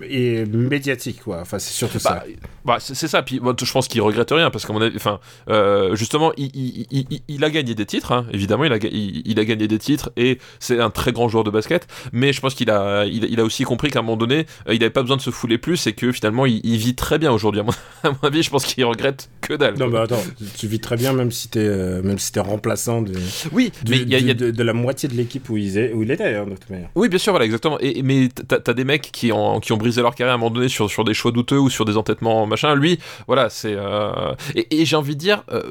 et 0.09 0.45
médiatique, 0.47 1.21
quoi. 1.23 1.41
Enfin, 1.41 1.59
c'est 1.59 1.73
surtout 1.73 1.99
ça. 1.99 2.11
Bah, 2.11 2.25
bah, 2.65 2.77
c'est 2.81 3.09
ça. 3.09 3.23
Puis 3.23 3.41
moi, 3.41 3.55
je 3.61 3.71
pense 3.73 3.89
qu'il 3.89 4.01
regrette 4.01 4.31
rien 4.31 4.51
parce 4.51 4.65
qu'à 4.67 4.73
mon 4.73 4.81
avis, 4.81 4.97
enfin, 4.97 5.21
euh, 5.49 5.95
justement, 5.97 6.33
il, 6.37 6.51
il- 6.55 6.87
il- 6.91 7.07
il- 7.11 7.21
il 7.29 7.45
a 7.45 7.51
gagné 7.51 7.75
des 7.75 7.87
titres. 7.87 8.13
hein, 8.13 8.27
évidemment, 8.33 8.65
il 8.65 8.73
a, 8.73 8.77
il, 8.83 9.39
a 9.41 9.45
gagné 9.45 9.69
des 9.69 9.79
titres 9.79 10.11
et 10.17 10.39
c'est 10.61 10.79
un 10.81 10.91
très 10.91 11.13
grand 11.13 11.29
joueur 11.29 11.45
de 11.45 11.51
basket. 11.51 11.87
Mais 12.13 12.33
je 12.33 12.41
pense 12.41 12.55
qu'il 12.55 12.71
a, 12.71 13.05
il, 13.07 13.39
a 13.41 13.45
aussi 13.45 13.65
compris 13.65 13.91
qu'à 13.91 13.99
un 13.99 14.03
moment 14.03 14.17
donné, 14.17 14.47
euh, 14.69 14.75
il 14.75 14.81
n'avait 14.81 14.91
pas 14.91 15.03
besoin 15.03 15.17
de 15.17 15.23
se 15.23 15.31
fouler 15.31 15.59
plus 15.59 15.87
et 15.87 15.93
que 15.93 16.13
finalement, 16.13 16.47
il, 16.47 16.61
vit 16.77 16.95
très 16.95 17.19
bien 17.19 17.33
aujourd'hui. 17.33 17.61
À 17.61 17.65
mon, 17.65 17.73
à 18.03 18.11
mon 18.11 18.29
avis, 18.29 18.43
je 18.43 18.51
pense 18.51 18.65
qu'il 18.65 18.85
regrette 18.85 19.29
que 19.41 19.55
dalle. 19.55 19.77
Non, 19.79 19.89
mais 19.89 19.99
attends, 19.99 20.23
tu- 20.57 20.67
vis 20.69 20.81
très 20.81 20.97
bien, 20.97 21.13
même 21.13 21.31
si 21.33 21.49
t'es 21.49 21.59
euh, 21.61 22.01
même 22.03 22.19
si 22.19 22.33
t'es 22.33 22.41
remplaçant 22.41 23.03
de, 23.03 23.13
oui, 23.53 23.73
du- 23.85 23.91
mais 23.93 23.99
il 23.99 24.09
y 24.09 24.15
a, 24.15 24.19
y 24.19 24.35
de, 24.35 24.51
de 24.51 24.63
la 24.63 24.73
moitié 24.73 25.09
de 25.09 25.15
l'équipe 25.15 25.49
où 25.51 25.57
il 25.57 25.77
est, 25.77 25.93
où 25.93 26.03
il 26.03 26.11
était, 26.11 26.25
d'ailleurs, 26.25 26.47
de 26.47 26.53
toute 26.53 26.71
manière. 26.71 26.89
Oui, 26.95 27.09
bien 27.09 27.19
sûr, 27.19 27.33
voilà, 27.33 27.45
exactement. 27.45 27.79
Et, 27.81 27.99
et- 27.99 28.03
mais 28.13 28.29
t'as 28.29 28.61
t'as 28.61 28.73
des 28.73 28.85
mecs 28.85 29.11
qui 29.13 29.33
ont, 29.33 29.61
qui 29.61 29.73
ont 29.73 29.77
brisé 29.77 30.03
leur 30.03 30.15
carrière 30.15 30.33
à 30.33 30.35
un 30.35 30.39
moment 30.39 30.51
donné 30.51 30.69
sur, 30.69 30.91
sur 30.91 31.05
des 31.05 31.15
choix 31.15 31.33
douteux 31.33 31.59
ou 31.59 31.71
sur 31.71 31.85
des 31.85 31.97
entêtements, 31.97 32.47
machin. 32.47 32.75
Lui, 32.75 32.99
voilà, 33.27 33.51
c'est. 33.51 33.75
euh, 33.77 34.35
Et, 34.55 34.81
et 34.81 34.85
j'ai 34.85 34.97
envie 34.97 35.15
de 35.15 35.21
dire, 35.21 35.45
euh, 35.51 35.63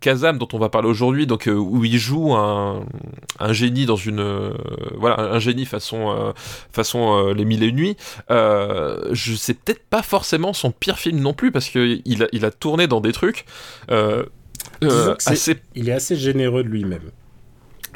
Kazam, 0.00 0.38
dont 0.38 0.48
on 0.52 0.58
va 0.58 0.68
parler 0.68 0.88
aujourd'hui, 0.88 1.26
donc 1.26 1.48
euh, 1.48 1.52
où 1.52 1.84
il 1.84 1.98
joue 1.98 2.34
un, 2.34 2.84
un 3.40 3.52
génie 3.52 3.86
dans 3.86 3.96
une. 3.96 4.20
euh, 4.20 4.50
voilà, 4.96 5.20
un 5.20 5.38
génie 5.38 5.64
façon, 5.64 6.32
façon 6.72 7.32
Les 7.32 7.44
Mille 7.44 7.62
et 7.62 7.66
Une 7.68 7.76
Nuits. 7.76 7.96
Je 8.28 9.34
sais 9.36 9.54
peut-être 9.54 9.82
pas 9.88 10.02
forcément 10.02 10.52
son 10.52 10.70
pire 10.70 10.98
film 10.98 11.20
non 11.20 11.32
plus, 11.34 11.52
parce 11.52 11.68
qu'il 11.68 12.22
a, 12.22 12.26
il 12.32 12.44
a 12.44 12.50
tourné 12.50 12.86
dans 12.86 13.00
des 13.00 13.12
trucs. 13.12 13.44
assez 15.26 15.56
Il 15.74 15.88
est 15.88 15.92
assez 15.92 16.16
généreux 16.16 16.62
de 16.62 16.68
lui-même. 16.68 17.10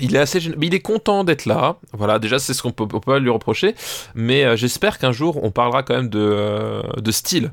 Il 0.00 0.16
est 0.16 0.18
assez 0.18 0.40
mais 0.56 0.66
il 0.66 0.74
est 0.74 0.80
content 0.80 1.24
d'être 1.24 1.46
là. 1.46 1.76
Voilà, 1.92 2.18
déjà 2.18 2.38
c'est 2.38 2.54
ce 2.54 2.62
qu'on 2.62 2.72
peut, 2.72 2.86
peut 2.86 3.00
pas 3.00 3.18
lui 3.18 3.30
reprocher. 3.30 3.74
Mais 4.14 4.44
euh, 4.44 4.56
j'espère 4.56 4.98
qu'un 4.98 5.12
jour 5.12 5.42
on 5.42 5.50
parlera 5.50 5.82
quand 5.82 5.94
même 5.94 6.08
de, 6.08 6.18
euh, 6.20 6.82
de 7.00 7.10
style. 7.10 7.52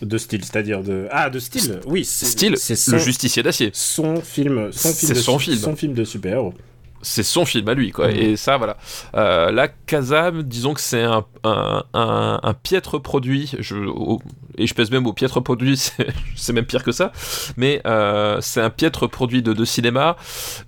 De 0.00 0.18
style, 0.18 0.44
c'est-à-dire 0.44 0.82
de. 0.82 1.06
Ah, 1.12 1.30
de 1.30 1.38
style, 1.38 1.80
oui. 1.86 2.04
Style, 2.04 2.56
c'est 2.56 2.90
le 2.90 2.98
justicier 2.98 3.42
d'acier. 3.42 3.70
son 3.72 4.20
film. 4.20 4.72
Son 4.72 4.92
film 4.92 5.12
de, 5.12 5.18
son 5.18 5.38
film. 5.38 5.56
Son 5.56 5.76
film 5.76 5.94
de 5.94 6.04
super-héros. 6.04 6.54
C'est 7.02 7.22
son 7.24 7.44
film 7.44 7.68
à 7.68 7.74
lui, 7.74 7.90
quoi. 7.90 8.08
Mhm. 8.08 8.16
Et 8.16 8.36
ça, 8.36 8.56
voilà. 8.58 8.76
Euh, 9.16 9.50
là, 9.50 9.68
Kazam, 9.68 10.42
disons 10.42 10.72
que 10.74 10.80
c'est 10.80 11.02
un, 11.02 11.24
un, 11.44 11.82
un, 11.94 12.40
un 12.42 12.54
piètre 12.54 12.98
produit. 13.00 13.52
Je, 13.58 13.74
au- 13.76 14.20
et 14.58 14.66
je 14.66 14.74
pèse 14.74 14.90
même 14.90 15.06
au 15.06 15.12
piètre 15.12 15.40
produit, 15.42 15.76
c'est 16.36 16.52
même 16.52 16.66
pire 16.66 16.84
que 16.84 16.92
ça. 16.92 17.10
Mais 17.56 17.80
euh, 17.86 18.38
c'est 18.40 18.60
un 18.60 18.70
piètre 18.70 19.08
produit 19.08 19.42
de, 19.42 19.52
de 19.52 19.64
cinéma, 19.64 20.16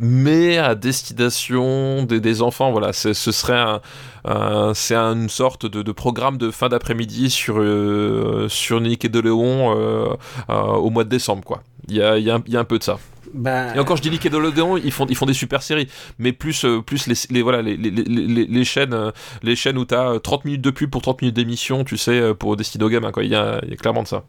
mais 0.00 0.58
à 0.58 0.74
destination 0.74 2.02
des, 2.04 2.20
des 2.20 2.42
enfants. 2.42 2.72
Voilà, 2.72 2.92
ce 2.92 3.12
serait 3.14 3.58
un. 3.60 4.74
c'est 4.74 4.96
une 4.96 5.28
sorte 5.28 5.66
de, 5.66 5.82
de 5.82 5.92
programme 5.92 6.38
de 6.38 6.50
fin 6.50 6.68
d'après-midi 6.68 7.30
sur, 7.30 7.56
euh, 7.60 8.48
sur 8.48 8.80
Nickelodeon 8.80 9.74
euh, 9.78 10.06
euh, 10.50 10.54
au 10.54 10.90
mois 10.90 11.04
de 11.04 11.10
décembre, 11.10 11.44
quoi. 11.44 11.62
Il 11.88 11.96
y 11.96 12.02
a, 12.02 12.18
y 12.18 12.30
a 12.30 12.40
y 12.46 12.56
a 12.56 12.60
un 12.60 12.64
peu 12.64 12.78
de 12.78 12.84
ça. 12.84 12.98
Bah, 13.34 13.74
Et 13.74 13.80
encore, 13.80 13.96
je 13.96 14.02
dis 14.02 14.10
Nickelodeon, 14.10 14.76
ils 14.76 14.92
font, 14.92 15.06
ils 15.08 15.16
font 15.16 15.26
des 15.26 15.34
super 15.34 15.62
séries, 15.62 15.88
mais 16.18 16.32
plus, 16.32 16.64
euh, 16.64 16.80
plus 16.80 17.08
les, 17.30 17.42
voilà, 17.42 17.62
les, 17.62 17.76
les, 17.76 17.90
les, 17.90 18.64
chaînes, 18.64 18.94
euh, 18.94 19.10
chaînes 19.56 19.76
où 19.76 19.84
t'as 19.84 20.12
euh, 20.14 20.18
30 20.20 20.44
minutes 20.44 20.60
de 20.62 20.70
pub 20.70 20.88
pour 20.88 21.02
30 21.02 21.20
minutes 21.22 21.34
d'émission, 21.34 21.82
tu 21.82 21.96
sais, 21.96 22.12
euh, 22.12 22.34
pour 22.34 22.56
destiner 22.56 22.84
aux 22.84 22.88
gamins, 22.88 23.10
quoi. 23.10 23.24
Il 23.24 23.30
y 23.30 23.34
il 23.34 23.70
y 23.70 23.72
a 23.72 23.76
clairement 23.76 24.04
de 24.04 24.08
ça. 24.08 24.24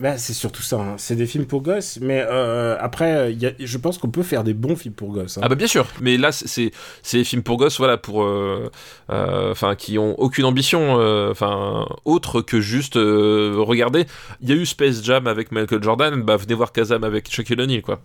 Bah, 0.00 0.16
c'est 0.16 0.32
surtout 0.32 0.62
ça. 0.62 0.76
hein. 0.76 0.94
C'est 0.96 1.14
des 1.14 1.26
films 1.26 1.44
pour 1.46 1.60
gosses, 1.62 1.98
mais 2.00 2.24
euh, 2.26 2.76
après, 2.80 3.34
y 3.34 3.46
a- 3.46 3.52
je 3.58 3.78
pense 3.78 3.98
qu'on 3.98 4.08
peut 4.10 4.22
faire 4.22 4.42
des 4.44 4.54
bons 4.54 4.74
films 4.74 4.94
pour 4.94 5.12
gosses. 5.12 5.36
hein. 5.38 5.42
Ah 5.44 5.48
bah 5.48 5.54
bien 5.56 5.66
sûr, 5.66 5.86
mais 6.00 6.16
là, 6.16 6.32
c'est- 6.32 6.70
des 7.12 7.24
films 7.24 7.42
pour 7.42 7.58
gosses, 7.58 7.76
voilà, 7.78 7.98
pour, 7.98 8.22
euh, 8.24 8.70
euh, 9.10 9.52
enfin, 9.52 9.74
qui 9.76 9.98
ont 9.98 10.18
aucune 10.18 10.46
ambition, 10.46 10.98
euh, 10.98 11.30
enfin, 11.30 11.86
autre 12.06 12.40
que 12.40 12.60
juste 12.60 12.96
euh, 12.96 13.54
regarder. 13.58 14.06
Il 14.40 14.48
y 14.48 14.52
a 14.52 14.56
eu 14.56 14.64
Space 14.64 15.02
Jam 15.04 15.26
avec 15.26 15.52
Michael 15.52 15.82
Jordan, 15.82 16.22
bah 16.22 16.36
venez 16.36 16.54
voir 16.54 16.72
Kazam 16.72 17.04
avec 17.04 17.30
Shaquille 17.30 17.60
O'Neal, 17.60 17.82
quoi. 17.82 18.00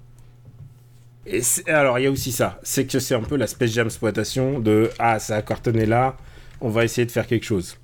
Et 1.27 1.41
alors, 1.67 1.97
il 1.97 2.03
y 2.03 2.07
a 2.07 2.11
aussi 2.11 2.31
ça. 2.31 2.59
C'est 2.61 2.85
que 2.85 2.99
c'est 2.99 3.15
un 3.15 3.21
peu 3.23 3.35
la 3.35 3.47
Space 3.47 3.71
Jam 3.71 3.87
exploitation 3.87 4.59
de 4.59 4.89
Ah, 4.99 5.17
ça 5.19 5.37
a 5.37 5.41
cartonné 5.41 5.85
là, 5.85 6.17
on 6.61 6.69
va 6.69 6.83
essayer 6.83 7.05
de 7.05 7.11
faire 7.11 7.25
quelque 7.25 7.45
chose. 7.45 7.77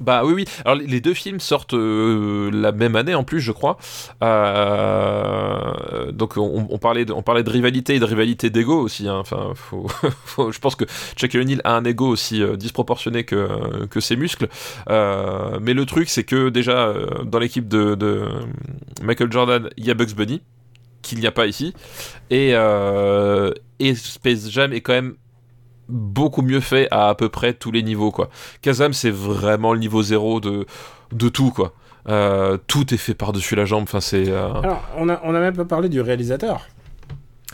Bah 0.00 0.22
oui, 0.24 0.32
oui. 0.34 0.44
Alors 0.64 0.76
les 0.76 1.00
deux 1.00 1.14
films 1.14 1.40
sortent 1.40 1.74
euh, 1.74 2.50
la 2.52 2.72
même 2.72 2.96
année 2.96 3.14
en 3.14 3.24
plus, 3.24 3.40
je 3.40 3.52
crois. 3.52 3.78
Euh, 4.22 6.10
donc 6.12 6.36
on, 6.36 6.78
parlait 6.78 7.04
de, 7.04 7.12
on 7.12 7.22
parlait 7.22 7.42
de 7.42 7.50
rivalité 7.50 7.94
et 7.94 7.98
de 8.00 8.04
rivalité 8.04 8.50
d'ego 8.50 8.80
aussi. 8.80 9.08
hein. 9.08 9.18
Enfin, 9.18 9.52
faut, 9.54 9.86
je 10.52 10.58
pense 10.58 10.74
que 10.76 10.84
Shaquille 11.16 11.40
O'Neal 11.40 11.60
a 11.64 11.76
un 11.76 11.84
ego 11.84 12.08
aussi 12.08 12.42
euh, 12.42 12.56
disproportionné 12.56 13.24
que, 13.24 13.86
que 13.86 14.00
ses 14.00 14.16
muscles. 14.16 14.48
Mais 14.88 15.74
le 15.74 15.86
truc, 15.86 16.08
c'est 16.08 16.24
que 16.24 16.48
déjà 16.48 16.92
dans 17.24 17.38
l'équipe 17.38 17.68
de, 17.68 17.94
de 17.94 18.24
Michael 19.02 19.30
Jordan, 19.32 19.68
il 19.76 19.86
y 19.86 19.90
a 19.90 19.94
Bugs 19.94 20.14
Bunny 20.16 20.42
qu'il 21.02 21.20
n'y 21.20 21.26
a 21.26 21.32
pas 21.32 21.46
ici. 21.46 21.74
Et, 22.30 22.50
et 23.78 23.94
Space 23.94 24.50
Jam 24.50 24.72
est 24.72 24.80
quand 24.80 24.92
même 24.92 25.14
beaucoup 25.88 26.42
mieux 26.42 26.60
fait 26.60 26.88
à 26.90 27.08
à 27.08 27.14
peu 27.14 27.28
près 27.28 27.52
tous 27.54 27.70
les 27.70 27.82
niveaux 27.82 28.10
quoi. 28.10 28.30
Kazam 28.62 28.92
c'est 28.92 29.10
vraiment 29.10 29.72
le 29.72 29.78
niveau 29.80 30.02
zéro 30.02 30.40
de, 30.40 30.66
de 31.12 31.28
tout 31.28 31.50
quoi. 31.50 31.72
Euh, 32.08 32.58
tout 32.66 32.92
est 32.92 32.98
fait 32.98 33.14
par-dessus 33.14 33.54
la 33.56 33.64
jambe, 33.64 33.84
enfin 33.84 34.00
c'est 34.00 34.28
euh, 34.28 34.52
Alors, 34.62 34.82
on 34.98 35.08
a, 35.08 35.20
on 35.24 35.34
a 35.34 35.40
même 35.40 35.56
pas 35.56 35.64
parlé 35.64 35.88
du 35.88 36.00
réalisateur. 36.02 36.66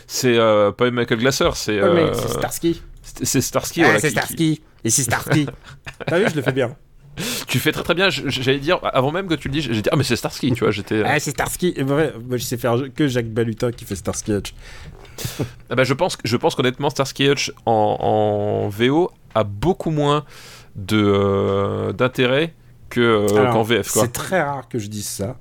c'est 0.07 0.37
euh, 0.37 0.71
pas 0.71 0.91
Michael 0.91 1.19
Glasser, 1.19 1.49
c'est 1.55 1.79
euh, 1.79 2.13
c'est 2.13 2.27
Starsky. 2.29 2.81
c'est 3.01 3.41
Starsky. 3.41 3.81
Ah, 3.81 3.85
voilà, 3.85 3.99
c'est 3.99 4.09
qui- 4.09 4.13
qui- 4.13 4.19
Starsky. 4.21 4.61
Et 4.83 4.89
c'est 4.89 5.03
Starsky. 5.03 5.47
T'as 6.07 6.19
vu, 6.19 6.25
je 6.29 6.35
le 6.35 6.41
fais 6.41 6.51
bien. 6.51 6.75
Tu 7.47 7.59
fais 7.59 7.71
très 7.71 7.83
très 7.83 7.93
bien. 7.93 8.09
je- 8.09 8.27
J'allais 8.29 8.59
dire 8.59 8.79
avant 8.83 9.11
même 9.11 9.27
que 9.27 9.35
tu 9.35 9.47
le 9.47 9.53
dises, 9.53 9.69
j'ai 9.71 9.81
dit 9.81 9.89
ah 9.91 9.95
mais 9.95 10.03
c'est 10.03 10.15
Starsky, 10.15 10.51
tu 10.53 10.61
vois. 10.63 10.71
J'étais. 10.71 11.01
Ah, 11.05 11.19
c'est 11.19 11.31
Starsky. 11.31 11.73
Et 11.77 11.83
vrai, 11.83 12.13
moi, 12.27 12.35
je 12.37 12.43
sais 12.43 12.57
faire 12.57 12.75
que 12.95 13.07
Jacques 13.07 13.29
Balutin 13.29 13.71
qui 13.71 13.85
fait 13.85 13.95
Starsky 13.95 14.33
Hutch. 14.33 14.53
Ah 15.69 15.75
bah, 15.75 15.83
je 15.83 15.93
pense, 15.93 16.17
je 16.23 16.37
pense 16.37 16.55
qu'honnêtement, 16.55 16.89
Starsky 16.89 17.29
Hutch 17.29 17.51
en, 17.65 17.97
en 17.99 18.69
VO 18.69 19.11
a 19.35 19.43
beaucoup 19.43 19.89
moins 19.91 20.25
de 20.75 20.97
euh, 21.01 21.93
d'intérêt 21.93 22.53
que 22.89 22.99
euh, 23.01 23.51
qu'en 23.51 23.63
VF. 23.63 23.87
C'est 23.89 24.11
très 24.11 24.41
rare 24.41 24.67
que 24.67 24.79
je 24.79 24.87
dise 24.87 25.07
ça. 25.07 25.37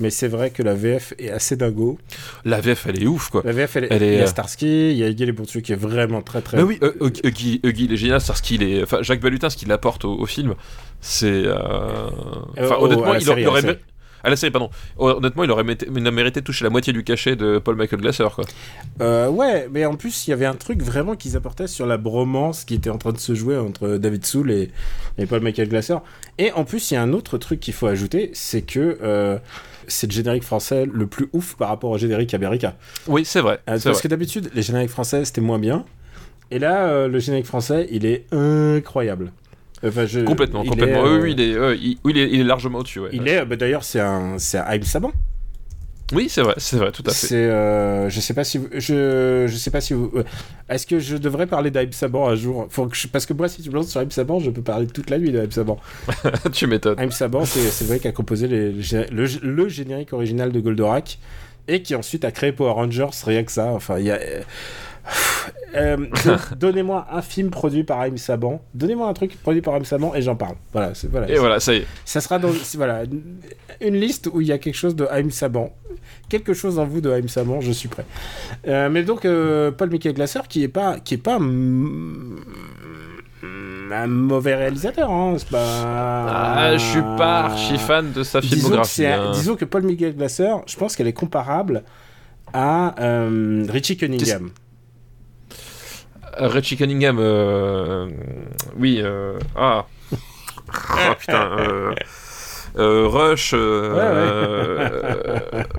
Mais 0.00 0.10
c'est 0.10 0.28
vrai 0.28 0.50
que 0.50 0.62
la 0.62 0.74
VF 0.74 1.12
est 1.18 1.30
assez 1.30 1.56
dingo. 1.56 1.98
La 2.44 2.60
VF, 2.60 2.86
elle 2.86 3.02
est 3.02 3.06
ouf 3.08 3.30
quoi. 3.30 3.42
La 3.44 3.50
VF, 3.50 3.74
elle, 3.76 3.84
est- 3.84 3.88
Elle 3.90 4.02
est, 4.04 4.12
il 4.12 4.18
y 4.18 4.20
a 4.20 4.24
euh, 4.24 4.26
Starsky, 4.28 4.92
il 4.92 4.96
y 4.96 5.02
a 5.04 5.08
les 5.08 5.32
Bourdieu 5.32 5.60
qui 5.60 5.72
est 5.72 5.76
vraiment 5.76 6.22
très 6.22 6.40
très. 6.40 6.56
Bah 6.56 6.62
oui, 6.62 6.78
euh, 6.84 6.92
Huggy, 7.24 7.60
il 7.64 7.92
est 7.92 7.96
génial, 7.96 8.20
Starsky, 8.20 8.54
il 8.56 8.62
est... 8.62 8.82
Enfin, 8.84 9.02
Jacques 9.02 9.20
Balutin, 9.20 9.50
ce 9.50 9.56
qu'il 9.56 9.72
apporte 9.72 10.04
au, 10.04 10.12
au 10.16 10.26
film, 10.26 10.54
c'est... 11.00 11.26
euh, 11.46 11.56
Enfin, 12.60 12.76
au- 12.76 12.84
honnêtement, 12.84 13.12
la 13.12 13.18
il, 13.18 13.24
série, 13.24 13.42
il 13.42 13.48
aurait... 13.48 13.80
À 14.24 14.30
la 14.30 14.36
série, 14.36 14.50
pardon. 14.50 14.70
Honnêtement, 14.98 15.44
il 15.44 15.50
aurait 15.50 15.64
mérité, 15.64 15.86
il 15.94 16.06
a 16.06 16.10
mérité 16.10 16.40
de 16.40 16.44
toucher 16.44 16.64
la 16.64 16.70
moitié 16.70 16.92
du 16.92 17.04
cachet 17.04 17.36
de 17.36 17.58
Paul 17.58 17.76
Michael 17.76 18.00
Glasser, 18.00 18.28
quoi. 18.34 18.44
Euh, 19.00 19.28
ouais, 19.28 19.68
mais 19.70 19.84
en 19.84 19.94
plus, 19.94 20.26
il 20.26 20.30
y 20.30 20.32
avait 20.32 20.46
un 20.46 20.54
truc 20.54 20.82
vraiment 20.82 21.14
qu'ils 21.14 21.36
apportaient 21.36 21.66
sur 21.66 21.86
la 21.86 21.96
bromance 21.96 22.64
qui 22.64 22.74
était 22.74 22.90
en 22.90 22.98
train 22.98 23.12
de 23.12 23.18
se 23.18 23.34
jouer 23.34 23.56
entre 23.56 23.96
David 23.96 24.24
Soul 24.24 24.50
et, 24.50 24.70
et 25.18 25.26
Paul 25.26 25.40
Michael 25.40 25.68
Glasser. 25.68 25.96
Et 26.38 26.52
en 26.52 26.64
plus, 26.64 26.90
il 26.90 26.94
y 26.94 26.96
a 26.96 27.02
un 27.02 27.12
autre 27.12 27.38
truc 27.38 27.60
qu'il 27.60 27.74
faut 27.74 27.86
ajouter, 27.86 28.30
c'est 28.32 28.62
que 28.62 28.98
euh, 29.02 29.38
c'est 29.86 30.08
le 30.08 30.12
générique 30.12 30.44
français 30.44 30.86
le 30.90 31.06
plus 31.06 31.28
ouf 31.32 31.54
par 31.56 31.68
rapport 31.68 31.90
au 31.90 31.98
générique 31.98 32.34
américain. 32.34 32.74
Oui, 33.06 33.24
c'est 33.24 33.40
vrai. 33.40 33.54
Euh, 33.54 33.72
parce 33.72 33.84
vrai. 33.84 34.00
que 34.00 34.08
d'habitude, 34.08 34.50
les 34.54 34.62
génériques 34.62 34.90
français, 34.90 35.24
c'était 35.24 35.40
moins 35.40 35.58
bien. 35.58 35.84
Et 36.50 36.58
là, 36.58 37.06
le 37.06 37.18
générique 37.18 37.46
français, 37.46 37.86
il 37.90 38.06
est 38.06 38.24
incroyable. 38.32 39.32
Enfin, 39.84 40.06
je- 40.06 40.20
Complètement, 40.20 40.62
il 40.64 40.70
complètement. 40.70 41.06
est, 41.06 41.08
Oui, 41.08 41.16
euh, 41.16 41.22
oui, 41.22 41.32
il 41.32 41.40
est, 41.40 41.54
euh, 41.54 41.74
il, 41.76 41.98
oui, 42.04 42.12
il 42.14 42.18
est, 42.18 42.30
il 42.30 42.40
est 42.40 42.44
largement 42.44 42.78
au-dessus. 42.78 43.00
Ouais. 43.00 43.10
Il 43.12 43.26
est, 43.28 43.44
bah, 43.44 43.56
d'ailleurs, 43.56 43.84
c'est 43.84 44.00
un, 44.00 44.38
c'est 44.38 44.58
un 44.58 44.82
Saban. 44.82 45.12
Oui, 46.14 46.28
c'est 46.30 46.40
vrai, 46.40 46.54
c'est 46.56 46.78
vrai, 46.78 46.90
tout 46.90 47.02
à 47.06 47.10
fait. 47.10 47.26
C'est, 47.26 47.34
euh, 47.36 48.08
je 48.08 48.18
sais 48.20 48.32
pas 48.32 48.42
si, 48.42 48.56
vous- 48.56 48.68
je, 48.72 49.44
je 49.46 49.54
sais 49.56 49.70
pas 49.70 49.82
si 49.82 49.92
vous, 49.92 50.10
euh, 50.16 50.24
est-ce 50.70 50.86
que 50.86 50.98
je 50.98 51.18
devrais 51.18 51.46
parler 51.46 51.70
d'Haïm 51.70 51.92
Saban 51.92 52.28
un 52.30 52.34
jour? 52.34 52.66
Faut 52.70 52.86
que 52.86 52.96
je- 52.96 53.08
Parce 53.08 53.26
que 53.26 53.34
moi, 53.34 53.46
si 53.46 53.60
tu 53.60 53.68
me 53.68 53.74
lances 53.74 53.90
sur 53.90 54.00
Haïm 54.00 54.10
Saban, 54.10 54.40
je 54.40 54.48
peux 54.50 54.62
parler 54.62 54.86
toute 54.86 55.10
la 55.10 55.18
nuit 55.18 55.32
d'Haïm 55.32 55.50
Saban. 55.50 55.78
tu 56.52 56.66
m'étonnes. 56.66 56.98
Haïm 56.98 57.10
Saban, 57.10 57.44
c'est, 57.44 57.84
vrai 57.84 57.98
qu'il 57.98 58.08
a 58.08 58.12
composé 58.12 58.48
les- 58.48 58.72
le, 58.72 59.26
le 59.42 59.68
générique 59.68 60.14
original 60.14 60.50
de 60.50 60.60
Goldorak 60.60 61.18
et 61.68 61.82
qui 61.82 61.94
ensuite 61.94 62.24
a 62.24 62.30
créé 62.30 62.52
Power 62.52 62.72
Rangers, 62.72 63.10
rien 63.26 63.44
que 63.44 63.52
ça. 63.52 63.66
Enfin, 63.66 63.98
il 63.98 64.06
y 64.06 64.10
a. 64.10 64.18
euh, 65.74 65.96
Donnez-moi 66.56 67.06
un 67.10 67.22
film 67.22 67.50
produit 67.50 67.84
par 67.84 68.00
Haïm 68.00 68.16
Saban. 68.18 68.62
Donnez-moi 68.74 69.08
un 69.08 69.12
truc 69.12 69.36
produit 69.42 69.60
par 69.62 69.74
Haïm 69.74 69.84
Saban 69.84 70.14
et 70.14 70.22
j'en 70.22 70.36
parle. 70.36 70.54
Voilà, 70.72 70.94
c'est, 70.94 71.10
voilà. 71.10 71.28
Et 71.30 71.36
voilà, 71.38 71.60
ça 71.60 71.74
y 71.74 71.78
est. 71.78 71.86
Ça 72.04 72.20
sera 72.20 72.38
dans 72.38 72.50
voilà, 72.74 73.02
une- 73.80 73.96
liste 73.96 74.28
où 74.32 74.40
il 74.40 74.46
y 74.48 74.52
a 74.52 74.58
quelque 74.58 74.74
chose 74.76 74.96
de 74.96 75.06
Haïm 75.06 75.30
Saban. 75.30 75.72
Quelque 76.28 76.52
chose 76.54 76.78
en 76.78 76.84
vous 76.84 77.00
de 77.00 77.10
Haïm 77.10 77.28
Saban, 77.28 77.60
je 77.60 77.72
suis 77.72 77.88
prêt. 77.88 78.04
Euh, 78.66 78.88
mais 78.90 79.02
donc, 79.02 79.24
euh, 79.24 79.70
Paul 79.70 79.90
Michael 79.90 80.14
Glasser, 80.14 80.40
qui 80.48 80.62
est 80.62 80.68
pas, 80.68 80.98
qui 81.00 81.14
est 81.14 81.18
pas 81.18 81.38
un 83.90 84.06
mauvais 84.06 84.54
réalisateur, 84.54 85.10
hein, 85.10 85.34
c'est 85.38 85.48
pas. 85.48 85.64
Ah, 85.86 86.72
je 86.76 86.82
suis 86.84 87.00
pas 87.16 87.40
archi 87.44 87.78
fan 87.78 88.12
de 88.12 88.22
sa 88.22 88.40
Disons 88.40 88.54
que, 88.54 88.60
filmographie. 88.60 89.06
hein. 89.06 89.30
disons 89.34 89.56
que 89.56 89.64
Paul 89.64 89.82
Michael 89.82 90.16
Glasser, 90.16 90.50
je 90.66 90.76
pense 90.76 90.94
qu'elle 90.96 91.06
est 91.06 91.12
comparable 91.14 91.82
à 92.52 92.94
euh, 93.02 93.64
Richie 93.68 93.96
Cunningham. 93.96 94.50
Richie 96.38 96.76
Cunningham, 96.76 97.18
oui, 98.78 99.02
ah, 99.56 99.84
Ah, 100.70 101.14
putain, 101.18 101.50
euh, 101.58 101.94
euh, 102.76 103.08
Rush, 103.08 103.52
euh, 103.54 105.00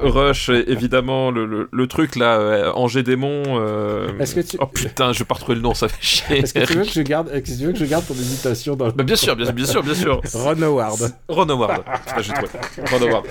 Rush, 0.02 0.50
évidemment, 0.50 1.30
le, 1.30 1.46
le, 1.46 1.70
le 1.72 1.88
truc 1.88 2.16
là, 2.16 2.40
euh, 2.40 2.72
Angers 2.74 3.04
Démon. 3.04 3.44
euh, 3.48 4.18
Est-ce 4.20 4.34
que 4.36 4.40
tu- 4.42 4.58
Oh 4.60 4.66
putain, 4.66 5.14
je 5.14 5.20
vais 5.20 5.26
pas 5.26 5.36
retrouver 5.36 5.56
le 5.56 5.62
nom, 5.62 5.74
ça 5.76 5.88
fait 5.88 6.02
chier. 6.02 6.40
Est-ce 6.40 6.54
que 6.56 6.66
tu 6.66 6.74
veux 6.74 6.84
que 6.86 6.92
je 6.92 7.02
garde, 7.02 7.30
que 7.30 7.40
tu 7.46 7.54
veux 7.66 7.72
que 7.72 7.78
je 7.78 7.86
garde 7.86 8.06
ton 8.08 8.16
hésitation 8.16 8.76
dans 8.76 8.88
le... 8.88 8.92
Bah, 8.94 9.04
bien 9.04 9.16
sûr, 9.16 9.36
bien, 9.36 9.52
bien 9.52 9.66
sûr, 9.66 9.84
bien 9.84 9.94
sûr. 9.94 10.22
Ron 10.34 10.62
Howard. 10.62 11.14
Ron 11.28 11.50
Howard. 11.50 11.84
Putain, 12.08 12.22
j'ai 12.22 12.34
trouvé. 12.34 12.50
Ron 12.92 13.08
Howard. 13.08 13.26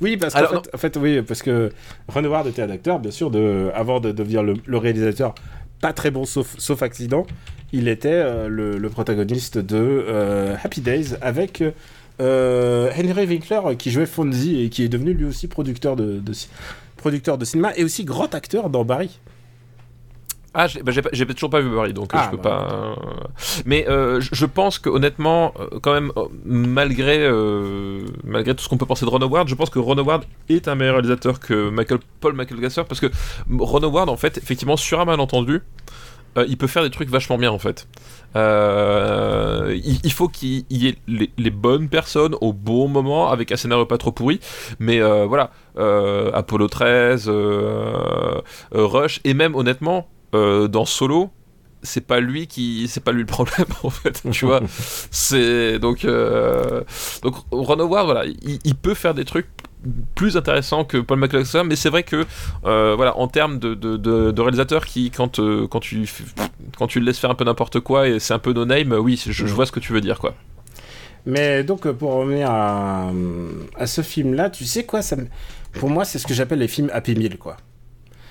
Oui, 0.00 0.16
parce 0.16 0.34
qu'en 0.34 0.40
fait, 0.48 0.70
en 0.74 0.78
fait, 0.78 0.96
oui, 0.96 1.22
parce 1.22 1.42
que 1.42 1.70
Ron 2.08 2.24
Howard 2.24 2.48
était 2.48 2.62
un 2.62 2.70
acteur, 2.70 2.98
bien 2.98 3.12
sûr, 3.12 3.30
de, 3.30 3.70
avant 3.74 4.00
de 4.00 4.10
devenir 4.10 4.42
le, 4.42 4.54
le 4.66 4.78
réalisateur, 4.78 5.34
pas 5.80 5.92
très 5.92 6.10
bon 6.10 6.24
sauf, 6.24 6.82
accident, 6.82 7.26
il 7.72 7.88
était 7.88 8.08
euh, 8.12 8.48
le, 8.48 8.88
protagoniste 8.88 9.58
de 9.58 9.76
euh, 9.76 10.56
Happy 10.62 10.80
Days 10.80 11.14
avec 11.20 11.62
euh, 12.20 12.90
Henry 12.96 13.26
Winkler 13.26 13.76
qui 13.76 13.90
jouait 13.90 14.06
Fonzie 14.06 14.62
et 14.62 14.70
qui 14.70 14.84
est 14.84 14.88
devenu 14.88 15.12
lui 15.12 15.24
aussi 15.26 15.48
producteur 15.48 15.96
de 15.96 17.44
cinéma 17.44 17.72
et 17.76 17.84
aussi 17.84 18.04
grand 18.04 18.34
acteur 18.34 18.70
dans 18.70 18.84
Barry. 18.84 19.20
Ah, 20.58 20.68
j'ai 20.68 20.82
bah, 20.82 20.92
toujours 21.34 21.50
pas 21.50 21.60
vu 21.60 21.68
Barry, 21.68 21.92
donc 21.92 22.14
euh, 22.14 22.18
Ah, 22.18 22.24
je 22.24 22.30
peux 22.36 22.42
bah. 22.42 22.66
pas. 22.66 22.74
euh, 22.74 22.94
Mais 23.66 23.86
euh, 23.88 24.20
je- 24.20 24.46
pense 24.46 24.78
que 24.78 24.88
honnêtement, 24.88 25.52
euh, 25.60 25.78
quand 25.82 25.92
même, 25.92 26.12
euh, 26.16 26.24
malgré 26.46 27.18
euh, 27.20 28.00
malgré 28.24 28.54
tout 28.54 28.64
ce 28.64 28.68
qu'on 28.70 28.78
peut 28.78 28.86
penser 28.86 29.04
de 29.04 29.10
Ron 29.10 29.20
Howard, 29.20 29.48
je 29.48 29.54
pense 29.54 29.68
que 29.68 29.78
Ron 29.78 29.98
Howard 29.98 30.24
est 30.48 30.66
un 30.68 30.74
meilleur 30.74 30.94
réalisateur 30.94 31.40
que 31.40 31.68
Michael 31.68 31.98
Paul 32.20 32.32
Michael 32.32 32.60
Gasser 32.60 32.82
parce 32.88 33.00
que 33.00 33.08
Ron 33.58 33.82
Howard, 33.82 34.08
en 34.08 34.16
fait, 34.16 34.38
effectivement, 34.38 34.76
sur 34.78 34.98
un 35.00 35.04
malentendu, 35.04 35.60
euh, 36.38 36.46
il 36.48 36.56
peut 36.56 36.66
faire 36.68 36.82
des 36.84 36.90
trucs 36.90 37.10
vachement 37.10 37.36
bien 37.38 37.50
en 37.50 37.58
fait. 37.58 37.86
Euh, 38.36 39.74
il, 39.84 39.98
il 40.04 40.12
faut 40.12 40.28
qu'il 40.28 40.64
y 40.70 40.88
ait 40.88 40.96
les, 41.06 41.30
les 41.36 41.50
bonnes 41.50 41.88
personnes 41.88 42.34
au 42.40 42.52
bon 42.52 42.88
moment 42.88 43.30
avec 43.30 43.52
un 43.52 43.56
scénario 43.56 43.86
pas 43.86 43.98
trop 43.98 44.12
pourri, 44.12 44.40
mais 44.78 45.00
euh, 45.00 45.26
voilà, 45.26 45.50
euh, 45.78 46.30
Apollo 46.34 46.68
13, 46.68 47.26
euh, 47.28 48.40
euh, 48.74 48.86
Rush 48.86 49.20
et 49.24 49.34
même 49.34 49.54
honnêtement 49.54 50.08
euh, 50.34 50.68
dans 50.68 50.84
Solo, 50.84 51.30
c'est 51.82 52.06
pas 52.06 52.20
lui 52.20 52.46
qui, 52.46 52.88
c'est 52.88 53.02
pas 53.02 53.12
lui 53.12 53.20
le 53.20 53.26
problème 53.38 53.66
en 53.82 53.90
fait, 53.90 54.22
tu 54.30 54.44
vois. 54.46 54.60
C'est 55.10 55.78
donc 55.78 56.04
euh, 56.04 56.82
donc 57.22 57.36
Ron 57.50 57.78
Howard, 57.80 58.06
voilà, 58.06 58.24
il, 58.26 58.58
il 58.64 58.74
peut 58.74 58.94
faire 58.94 59.14
des 59.14 59.24
trucs 59.24 59.46
plus 60.16 60.36
intéressants 60.36 60.84
que 60.84 60.98
Paul 60.98 61.18
McLaughlin, 61.18 61.62
mais 61.64 61.76
c'est 61.76 61.90
vrai 61.90 62.02
que 62.02 62.24
euh, 62.64 62.94
voilà, 62.96 63.16
en 63.18 63.28
termes 63.28 63.58
de, 63.58 63.74
de, 63.74 63.96
de, 63.96 64.32
de 64.32 64.40
réalisateur 64.40 64.84
qui 64.84 65.10
quand 65.10 65.38
euh, 65.38 65.68
quand 65.68 65.80
tu 65.80 66.08
quand 66.76 66.88
tu 66.88 66.98
le 66.98 67.06
laisses 67.06 67.18
faire 67.18 67.30
un 67.30 67.34
peu 67.36 67.44
n'importe 67.44 67.80
quoi 67.80 68.08
et 68.08 68.18
c'est 68.18 68.34
un 68.34 68.38
peu 68.40 68.52
no 68.52 68.64
name, 68.64 68.92
oui, 68.92 69.22
je, 69.24 69.30
je 69.32 69.54
vois 69.54 69.66
ce 69.66 69.72
que 69.72 69.80
tu 69.80 69.92
veux 69.92 70.00
dire 70.00 70.18
quoi. 70.18 70.34
Mais 71.26 71.64
donc, 71.64 71.90
pour 71.90 72.12
revenir 72.12 72.48
à, 72.50 73.10
à 73.74 73.86
ce 73.86 74.00
film-là, 74.02 74.48
tu 74.48 74.64
sais 74.64 74.84
quoi 74.84 75.02
ça 75.02 75.16
Pour 75.72 75.90
moi, 75.90 76.04
c'est 76.04 76.20
ce 76.20 76.26
que 76.26 76.34
j'appelle 76.34 76.60
les 76.60 76.68
films 76.68 76.88
Happy 76.92 77.16
Meal, 77.16 77.36
quoi. 77.36 77.56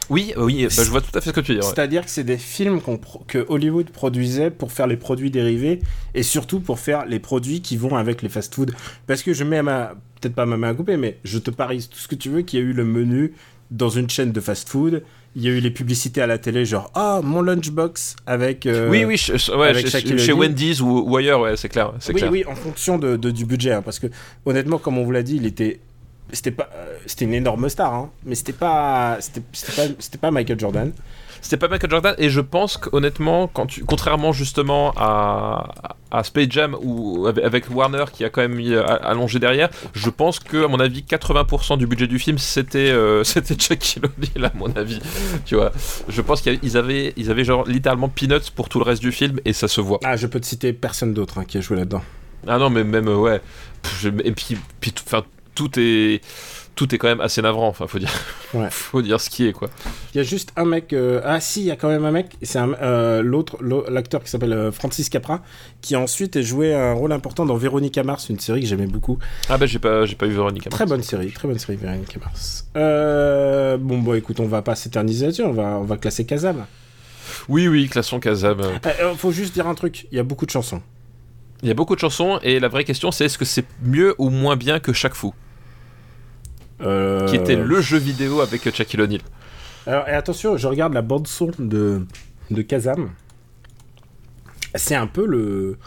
Oui, 0.09 0.33
euh, 0.37 0.43
oui, 0.43 0.63
bah, 0.63 0.83
je 0.83 0.89
vois 0.89 1.01
tout 1.01 1.15
à 1.17 1.21
fait 1.21 1.29
ce 1.29 1.35
que 1.35 1.39
tu 1.41 1.53
dire. 1.53 1.63
ouais. 1.63 1.69
C'est-à-dire 1.69 2.03
que 2.05 2.11
c'est 2.11 2.23
des 2.23 2.37
films 2.37 2.79
que 3.27 3.45
Hollywood 3.47 3.89
produisait 3.89 4.51
pour 4.51 4.71
faire 4.71 4.87
les 4.87 4.97
produits 4.97 5.31
dérivés 5.31 5.79
et 6.13 6.23
surtout 6.23 6.59
pour 6.59 6.79
faire 6.79 7.05
les 7.05 7.19
produits 7.19 7.61
qui 7.61 7.77
vont 7.77 7.95
avec 7.95 8.21
les 8.21 8.29
fast-food. 8.29 8.73
Parce 9.07 9.23
que 9.23 9.33
je 9.33 9.43
mets 9.43 9.57
à 9.57 9.63
ma. 9.63 9.93
Peut-être 10.21 10.35
pas 10.35 10.45
ma 10.45 10.57
main 10.57 10.69
à 10.69 10.73
couper, 10.73 10.97
mais 10.97 11.17
je 11.23 11.37
te 11.37 11.51
parie 11.51 11.87
tout 11.91 11.97
ce 11.99 12.07
que 12.07 12.15
tu 12.15 12.29
veux 12.29 12.41
qu'il 12.41 12.59
y 12.59 12.61
a 12.61 12.65
eu 12.65 12.73
le 12.73 12.85
menu 12.85 13.33
dans 13.71 13.89
une 13.89 14.09
chaîne 14.09 14.31
de 14.31 14.39
fast-food. 14.41 15.03
Il 15.35 15.43
y 15.43 15.47
a 15.47 15.51
eu 15.51 15.59
les 15.59 15.71
publicités 15.71 16.21
à 16.21 16.27
la 16.27 16.37
télé, 16.37 16.65
genre 16.65 16.89
Ah, 16.95 17.19
mon 17.23 17.41
lunchbox 17.41 18.15
avec. 18.25 18.65
euh, 18.65 18.89
Oui, 18.89 19.03
oui, 19.03 19.17
je- 19.17 19.35
je- 19.37 19.51
ouais, 19.51 19.67
avec 19.67 19.87
chez. 19.87 20.31
Wendy's 20.33 20.79
ou, 20.81 21.03
ou 21.05 21.17
ailleurs, 21.17 21.41
ouais, 21.41 21.57
c'est 21.57 21.67
clair, 21.67 21.91
Oui, 22.07 22.13
clair. 22.13 22.31
oui, 22.31 22.43
en 22.47 22.55
fonction 22.55 22.97
de, 22.97 23.17
de- 23.17 23.31
du 23.31 23.45
budget. 23.45 23.73
hein, 23.73 23.81
parce 23.81 23.99
que 23.99 24.07
honnêtement, 24.45 24.77
comme 24.77 24.97
on 24.97 25.03
vous 25.03 25.11
l'a 25.11 25.23
dit, 25.23 25.35
il 25.35 25.45
était. 25.45 25.79
C'était 26.32 26.51
pas, 26.51 26.69
euh, 26.73 26.97
c'était 27.05 27.26
une 27.26 27.34
énorme 27.34 27.69
star, 27.69 27.93
hein, 27.93 28.09
mais 28.26 28.36
c'était 28.36 28.53
pas, 28.53 29.17
c'était, 29.19 29.41
pas, 29.76 29.93
pas 30.19 30.32
Michael 30.32 30.59
Jordan. 30.59 30.91
C'était 31.45 31.57
pas 31.57 31.67
Michael 31.67 31.91
Jordan 31.91 32.15
et 32.17 32.32
je 32.32 32.41
pense 32.41 32.76
qu'honnêtement, 32.78 33.47
quand 33.47 33.67
tu, 33.67 33.86
contrairement 33.86 34.34
justement 34.34 34.93
à, 34.97 35.95
à 36.09 36.23
Space 36.23 36.47
Jam 36.49 36.76
ou 36.82 37.28
avec, 37.28 37.69
Warner 37.69 38.05
qui 38.11 38.23
a 38.23 38.32
quand 38.32 38.41
même 38.41 38.55
mis 38.55 38.73
euh, 38.73 38.84
allongé 38.84 39.38
derrière, 39.38 39.69
je 39.93 40.09
pense 40.09 40.39
que 40.39 40.65
à 40.65 40.67
mon 40.67 40.80
avis 40.80 41.05
80% 41.07 41.78
du 41.78 41.86
budget 41.86 42.07
du 42.07 42.17
film 42.17 42.39
c'était 42.39 42.89
euh, 42.89 43.23
c'était 43.23 43.55
Shaquille 43.59 44.01
O'Neal 44.05 44.45
à 44.45 44.57
mon 44.57 44.76
avis, 44.76 44.99
tu 45.45 45.53
vois. 45.53 45.71
Je 46.09 46.21
pense 46.21 46.41
qu'ils 46.41 46.78
avaient 46.78 47.13
ils 47.15 47.30
avaient 47.30 47.43
genre 47.43 47.63
littéralement 47.67 48.09
peanuts 48.09 48.49
pour 48.55 48.67
tout 48.67 48.80
le 48.80 48.86
reste 48.86 49.03
du 49.03 49.11
film 49.11 49.39
et 49.45 49.53
ça 49.53 49.67
se 49.67 49.82
voit. 49.82 49.99
Ah, 50.03 50.15
je 50.15 50.26
peux 50.26 50.39
te 50.39 50.47
citer 50.47 50.73
personne 50.73 51.13
d'autre 51.13 51.38
hein, 51.38 51.45
qui 51.45 51.59
a 51.59 51.61
joué 51.61 51.78
là-dedans. 51.78 52.01
Ah 52.47 52.57
non 52.57 52.71
mais 52.71 52.84
même 52.84 53.07
euh, 53.07 53.17
ouais, 53.17 53.41
et 54.23 54.32
puis 54.32 54.57
puis 54.80 54.93
enfin 55.05 55.23
tout 55.55 55.71
est 55.77 56.21
tout 56.75 56.93
est 56.93 56.97
quand 56.97 57.07
même 57.07 57.21
assez 57.21 57.41
navrant, 57.41 57.69
enfin 57.69 57.87
faut 57.87 57.99
dire 57.99 58.11
Ouais. 58.53 58.67
faut 58.69 59.01
dire 59.01 59.21
ce 59.21 59.29
qui 59.29 59.47
est 59.47 59.53
quoi. 59.53 59.69
Il 60.13 60.17
y 60.17 60.19
a 60.19 60.23
juste 60.23 60.51
un 60.57 60.65
mec. 60.65 60.91
euh, 60.91 61.21
Ah 61.23 61.39
si, 61.39 61.61
il 61.61 61.65
y 61.67 61.71
a 61.71 61.77
quand 61.77 61.87
même 61.87 62.03
un 62.03 62.11
mec. 62.11 62.35
C'est 62.41 62.59
euh, 62.59 63.21
l'autre, 63.21 63.55
l'au- 63.61 63.89
l'acteur 63.89 64.21
qui 64.21 64.29
s'appelle 64.29 64.51
euh, 64.51 64.71
Francis 64.73 65.07
Capra, 65.07 65.41
qui 65.81 65.95
ensuite 65.95 66.35
a 66.35 66.41
joué 66.41 66.75
un 66.75 66.91
rôle 66.93 67.13
important 67.13 67.45
dans 67.45 67.55
Véronica 67.55 68.03
Mars, 68.03 68.27
une 68.29 68.39
série 68.39 68.59
que 68.59 68.67
j'aimais 68.67 68.87
beaucoup. 68.87 69.17
Ah 69.47 69.57
bah 69.57 69.65
j'ai 69.67 69.79
pas 69.79 70.05
j'ai 70.05 70.15
pas 70.15 70.25
vu 70.25 70.33
Veronica. 70.33 70.69
Très 70.69 70.85
bonne 70.85 71.01
série, 71.03 71.31
très 71.31 71.47
bonne 71.47 71.59
série 71.59 71.77
Véronica 71.77 72.19
Mars. 72.19 72.67
Bon, 72.75 73.99
bon, 73.99 74.13
écoute, 74.13 74.39
on 74.41 74.47
va 74.47 74.61
pas 74.61 74.75
s'éterniser 74.75 75.25
là-dessus, 75.27 75.43
on 75.43 75.53
va, 75.53 75.77
on 75.79 75.83
va 75.85 75.95
classer 75.97 76.25
Kazam. 76.25 76.65
Oui 77.47 77.67
oui, 77.69 77.87
classons 77.87 78.19
Kazam. 78.19 78.59
Euh, 78.59 78.77
euh, 79.01 79.13
faut 79.15 79.31
juste 79.31 79.53
dire 79.53 79.67
un 79.67 79.75
truc. 79.75 80.07
Il 80.11 80.17
y 80.17 80.19
a 80.19 80.23
beaucoup 80.23 80.45
de 80.45 80.51
chansons. 80.51 80.81
Il 81.61 81.67
y 81.69 81.71
a 81.71 81.73
beaucoup 81.73 81.95
de 81.95 81.99
chansons 82.01 82.39
et 82.43 82.59
la 82.59 82.67
vraie 82.67 82.83
question 82.83 83.11
c'est 83.11 83.25
est-ce 83.25 83.37
que 83.37 83.45
c'est 83.45 83.65
mieux 83.81 84.13
ou 84.17 84.29
moins 84.29 84.55
bien 84.57 84.79
que 84.79 84.91
Chaque 84.93 85.13
Fou? 85.15 85.33
Euh, 86.82 87.26
qui 87.28 87.36
était 87.38 87.55
le 87.55 87.80
jeu 87.82 87.97
vidéo 87.97 88.41
avec 88.41 88.69
Shaquille 88.73 89.01
O'Neal. 89.01 89.21
Alors, 89.88 90.07
et 90.09 90.11
attention, 90.11 90.57
je 90.57 90.67
regarde 90.67 90.93
la 90.93 91.01
bande 91.01 91.28
son 91.28 91.51
de, 91.59 92.05
de 92.51 92.62
Kazam. 92.62 93.12
C'est 94.75 94.95
un 94.95 95.08
peu 95.08 95.25
le. 95.25 95.78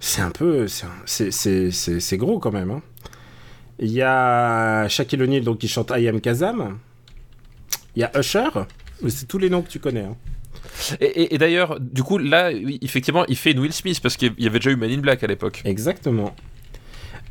C'est 0.00 0.20
un 0.22 0.30
peu. 0.30 0.66
c'est 1.06 2.16
gros 2.16 2.38
quand 2.38 2.52
même. 2.52 2.70
hein. 2.70 2.82
Il 3.80 3.90
y 3.90 4.02
a 4.02 4.86
Shaquille 4.88 5.22
O'Neal 5.22 5.42
donc, 5.44 5.58
qui 5.58 5.68
chante 5.68 5.92
I 5.96 6.08
Am 6.08 6.20
Kazam. 6.20 6.78
Il 7.96 8.00
y 8.00 8.04
a 8.04 8.12
Usher. 8.18 8.48
C'est 9.08 9.26
tous 9.26 9.38
les 9.38 9.50
noms 9.50 9.62
que 9.62 9.68
tu 9.68 9.80
connais. 9.80 10.02
hein. 10.04 10.16
Et, 11.00 11.06
et- 11.06 11.34
et 11.34 11.38
d'ailleurs, 11.38 11.78
du 11.80 12.02
coup, 12.02 12.18
là, 12.18 12.50
effectivement, 12.52 13.24
il 13.26 13.36
fait 13.36 13.52
une 13.52 13.58
Will 13.60 13.72
Smith 13.72 14.00
parce 14.00 14.16
qu'il 14.16 14.34
y 14.38 14.46
avait 14.46 14.58
déjà 14.58 14.70
eu 14.70 14.76
Man 14.76 14.90
in 14.90 14.98
Black 14.98 15.22
à 15.24 15.26
l'époque. 15.26 15.62
Exactement. 15.64 16.34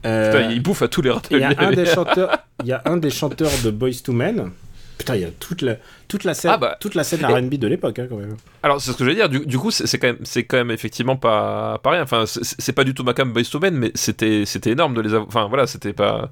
Euh, 0.06 0.32
Putain, 0.32 0.52
il 0.52 0.62
bouffe 0.62 0.82
à 0.82 0.88
tous 0.88 1.02
les 1.02 1.12
Il 1.32 1.40
y 1.40 1.44
a 1.44 1.48
un 1.50 1.54
râteliers. 1.54 1.76
des 1.76 1.86
chanteurs, 1.94 2.38
il 2.64 2.68
y 2.70 2.72
a 2.74 2.82
un 2.86 2.98
des 2.98 3.10
chanteurs 3.10 3.52
de 3.64 3.72
Boys 3.72 3.92
to 4.04 4.14
Men. 4.14 4.52
Putain, 4.98 5.16
il 5.16 5.22
y 5.22 5.26
a 5.26 5.30
toute 5.40 5.62
la, 5.62 5.76
toute 6.08 6.24
la 6.24 6.34
scène, 6.34 6.52
Ah 6.54 6.58
bah. 6.58 6.78
toute 6.80 6.96
la 6.96 7.04
scène 7.04 7.24
R&B 7.24 7.56
de 7.56 7.68
l'époque, 7.68 8.00
hein, 8.00 8.08
quand 8.10 8.18
même. 8.18 8.36
Alors, 8.64 8.82
c'est 8.82 8.92
ce 8.92 8.98
que 8.98 9.04
je 9.04 9.10
veux 9.10 9.16
dire. 9.16 9.30
Du, 9.30 9.46
du 9.46 9.58
coup, 9.60 9.70
c'est 9.70 9.98
quand 10.00 10.08
même, 10.08 10.18
c'est 10.24 10.44
quand 10.44 10.58
même 10.58 10.72
effectivement 10.72 11.16
pas, 11.16 11.80
pas 11.84 11.92
rien. 11.92 12.02
Enfin, 12.02 12.24
c'est 12.26 12.74
pas 12.74 12.84
du 12.84 12.94
tout 12.96 13.04
Macam 13.04 13.32
Boys 13.32 13.44
to 13.52 13.60
Men, 13.60 13.76
mais 13.76 13.92
c'était, 13.94 14.44
c'était 14.46 14.72
énorme 14.72 14.96
de 14.96 15.02
les 15.02 15.10
avoir. 15.14 15.28
Enfin, 15.28 15.48
voilà, 15.50 15.68
c'était 15.68 15.94
pas. 15.94 16.32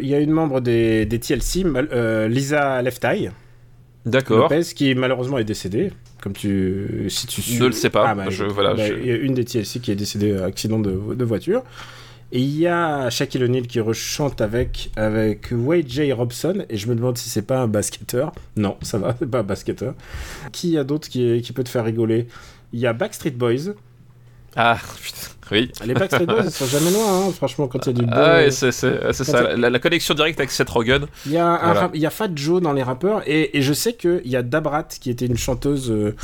Il 0.00 0.08
y 0.08 0.14
a 0.14 0.18
une 0.18 0.30
membre 0.32 0.60
des, 0.60 1.04
des 1.06 1.20
TLC, 1.20 1.64
euh, 1.92 2.26
Lisa 2.28 2.80
Left 2.82 3.04
Eye, 3.04 3.30
D'accord. 4.06 4.48
Lopez, 4.50 4.62
qui 4.74 4.94
malheureusement 4.94 5.38
est 5.38 5.44
décédée. 5.44 5.92
Comme 6.22 6.32
tu. 6.32 7.06
Si 7.08 7.26
tu 7.26 7.40
Ne 7.60 7.66
le 7.66 7.72
sais 7.72 7.90
pas. 7.90 8.08
Ah, 8.08 8.14
bah, 8.14 8.24
Je- 8.28 8.42
écoute, 8.44 8.54
voilà, 8.54 8.74
bah, 8.74 8.86
je- 8.88 8.94
Il 8.94 9.06
y 9.06 9.12
a 9.12 9.16
une 9.16 9.34
des 9.34 9.44
TLC 9.44 9.80
qui 9.80 9.90
est 9.92 9.96
décédée 9.96 10.36
à 10.36 10.44
accident 10.46 10.78
de, 10.80 11.14
de 11.14 11.24
voiture. 11.24 11.62
Et 12.32 12.38
il 12.40 12.58
y 12.58 12.66
a 12.68 13.10
Shaquille 13.10 13.42
O'Neal 13.44 13.66
qui 13.66 13.80
rechante 13.80 14.40
avec, 14.40 14.90
avec 14.96 15.48
Wade 15.52 15.88
J. 15.88 16.12
Robson. 16.12 16.64
Et 16.68 16.76
je 16.76 16.86
me 16.88 16.94
demande 16.94 17.18
si 17.18 17.28
c'est 17.28 17.42
pas 17.42 17.58
un 17.58 17.66
basketteur. 17.66 18.32
Non, 18.56 18.76
ça 18.82 18.98
va, 18.98 19.16
c'est 19.18 19.28
pas 19.28 19.40
un 19.40 19.44
basketteur. 19.44 19.94
Qui 20.52 20.70
y 20.70 20.78
a 20.78 20.84
d'autres 20.84 21.08
qui, 21.08 21.40
qui 21.42 21.52
peut 21.52 21.64
te 21.64 21.68
faire 21.68 21.84
rigoler? 21.84 22.28
Il 22.72 22.78
y 22.80 22.86
a 22.86 22.92
Backstreet 22.92 23.32
Boys. 23.32 23.74
Ah, 24.56 24.78
putain. 25.02 25.28
Oui. 25.52 25.70
Les 25.84 25.94
Backstreet 25.94 26.26
Boys, 26.26 26.42
ils 26.44 26.50
sont 26.52 26.66
jamais 26.66 26.90
loin, 26.92 27.26
hein, 27.28 27.32
franchement, 27.32 27.66
quand 27.66 27.84
il 27.86 27.86
y 27.86 27.90
a 27.90 27.92
du 28.00 28.06
bon. 28.06 28.12
Ah 28.14 28.34
ouais, 28.36 28.50
c'est 28.52 28.70
ça. 28.72 29.56
La, 29.56 29.68
la 29.70 29.78
connexion 29.80 30.14
directe 30.14 30.38
avec 30.38 30.50
Seth 30.52 30.70
Rogen. 30.70 31.06
Il 31.26 31.32
y 31.32 31.36
a, 31.36 31.46
un 31.46 31.58
Voilà. 31.58 31.80
rap- 31.80 31.90
il 31.94 32.00
y 32.00 32.06
a 32.06 32.10
Fat 32.10 32.28
Joe 32.34 32.60
dans 32.62 32.72
les 32.72 32.82
rappeurs 32.84 33.22
et, 33.28 33.56
et 33.58 33.62
je 33.62 33.72
sais 33.72 33.94
qu'il 33.94 34.22
y 34.26 34.36
a 34.36 34.42
Dabrat 34.42 34.84
qui 34.84 35.10
était 35.10 35.26
une 35.26 35.36
chanteuse, 35.36 35.90
euh, 35.90 36.14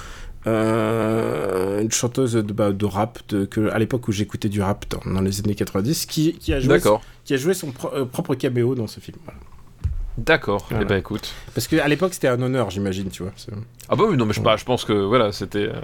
euh, 0.47 1.81
une 1.83 1.91
chanteuse 1.91 2.33
de, 2.35 2.43
bah, 2.53 2.73
de 2.73 2.85
rap 2.85 3.19
de, 3.29 3.45
que, 3.45 3.69
à 3.71 3.79
l'époque 3.79 4.09
où 4.09 4.13
j'écoutais 4.13 4.49
du 4.49 4.61
rap 4.63 4.85
dans, 4.91 5.11
dans 5.13 5.21
les 5.21 5.41
années 5.41 5.55
90 5.55 6.07
qui, 6.07 6.33
qui 6.35 6.53
a 6.53 6.61
joué, 6.61 6.75
D'accord. 6.75 7.03
qui 7.25 7.35
a 7.35 7.37
joué 7.37 7.55
son 7.55 7.73
pro- 7.73 7.93
euh, 7.95 8.05
propre 8.05 8.35
caméo 8.35 8.75
dans 8.75 8.87
ce 8.87 9.01
film. 9.01 9.19
Voilà. 9.25 9.39
D'accord. 10.19 10.67
Voilà. 10.71 10.85
Eh 10.85 10.89
ben 10.89 10.97
écoute. 10.97 11.33
Parce 11.55 11.67
qu'à 11.67 11.87
l'époque 11.89 12.15
c'était 12.15 12.29
un 12.29 12.41
honneur, 12.41 12.71
j'imagine, 12.71 13.11
tu 13.11 13.23
vois. 13.23 13.33
Ah 13.89 13.97
bah 13.97 14.05
oui, 14.09 14.17
non, 14.17 14.25
mais 14.27 14.33
je, 14.33 14.41
bah, 14.41 14.57
je 14.57 14.65
pense 14.65 14.85
que 14.85 14.93
voilà, 14.93 15.31
c'était. 15.33 15.69
euh, 15.69 15.75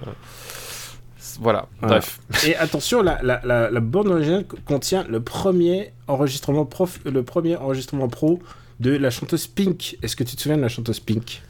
Voilà. 1.41 1.67
Voilà. 1.81 1.97
Bref. 1.99 2.21
Et 2.47 2.57
attention, 2.57 3.03
la, 3.03 3.19
la, 3.23 3.41
la, 3.45 3.71
la 3.71 3.81
bande 3.81 4.09
originale 4.09 4.45
contient 4.67 5.05
le 5.09 5.21
premier 5.21 5.93
enregistrement 6.09 6.65
prof, 6.65 6.99
le 7.05 7.23
premier 7.23 7.57
enregistrement 7.57 8.09
pro 8.09 8.41
de 8.81 8.91
la 8.97 9.11
chanteuse 9.11 9.47
Pink. 9.47 9.99
Est-ce 10.03 10.17
que 10.17 10.25
tu 10.25 10.35
te 10.37 10.41
souviens 10.43 10.57
de 10.57 10.63
la 10.63 10.69
chanteuse 10.69 10.99
Pink? 11.01 11.43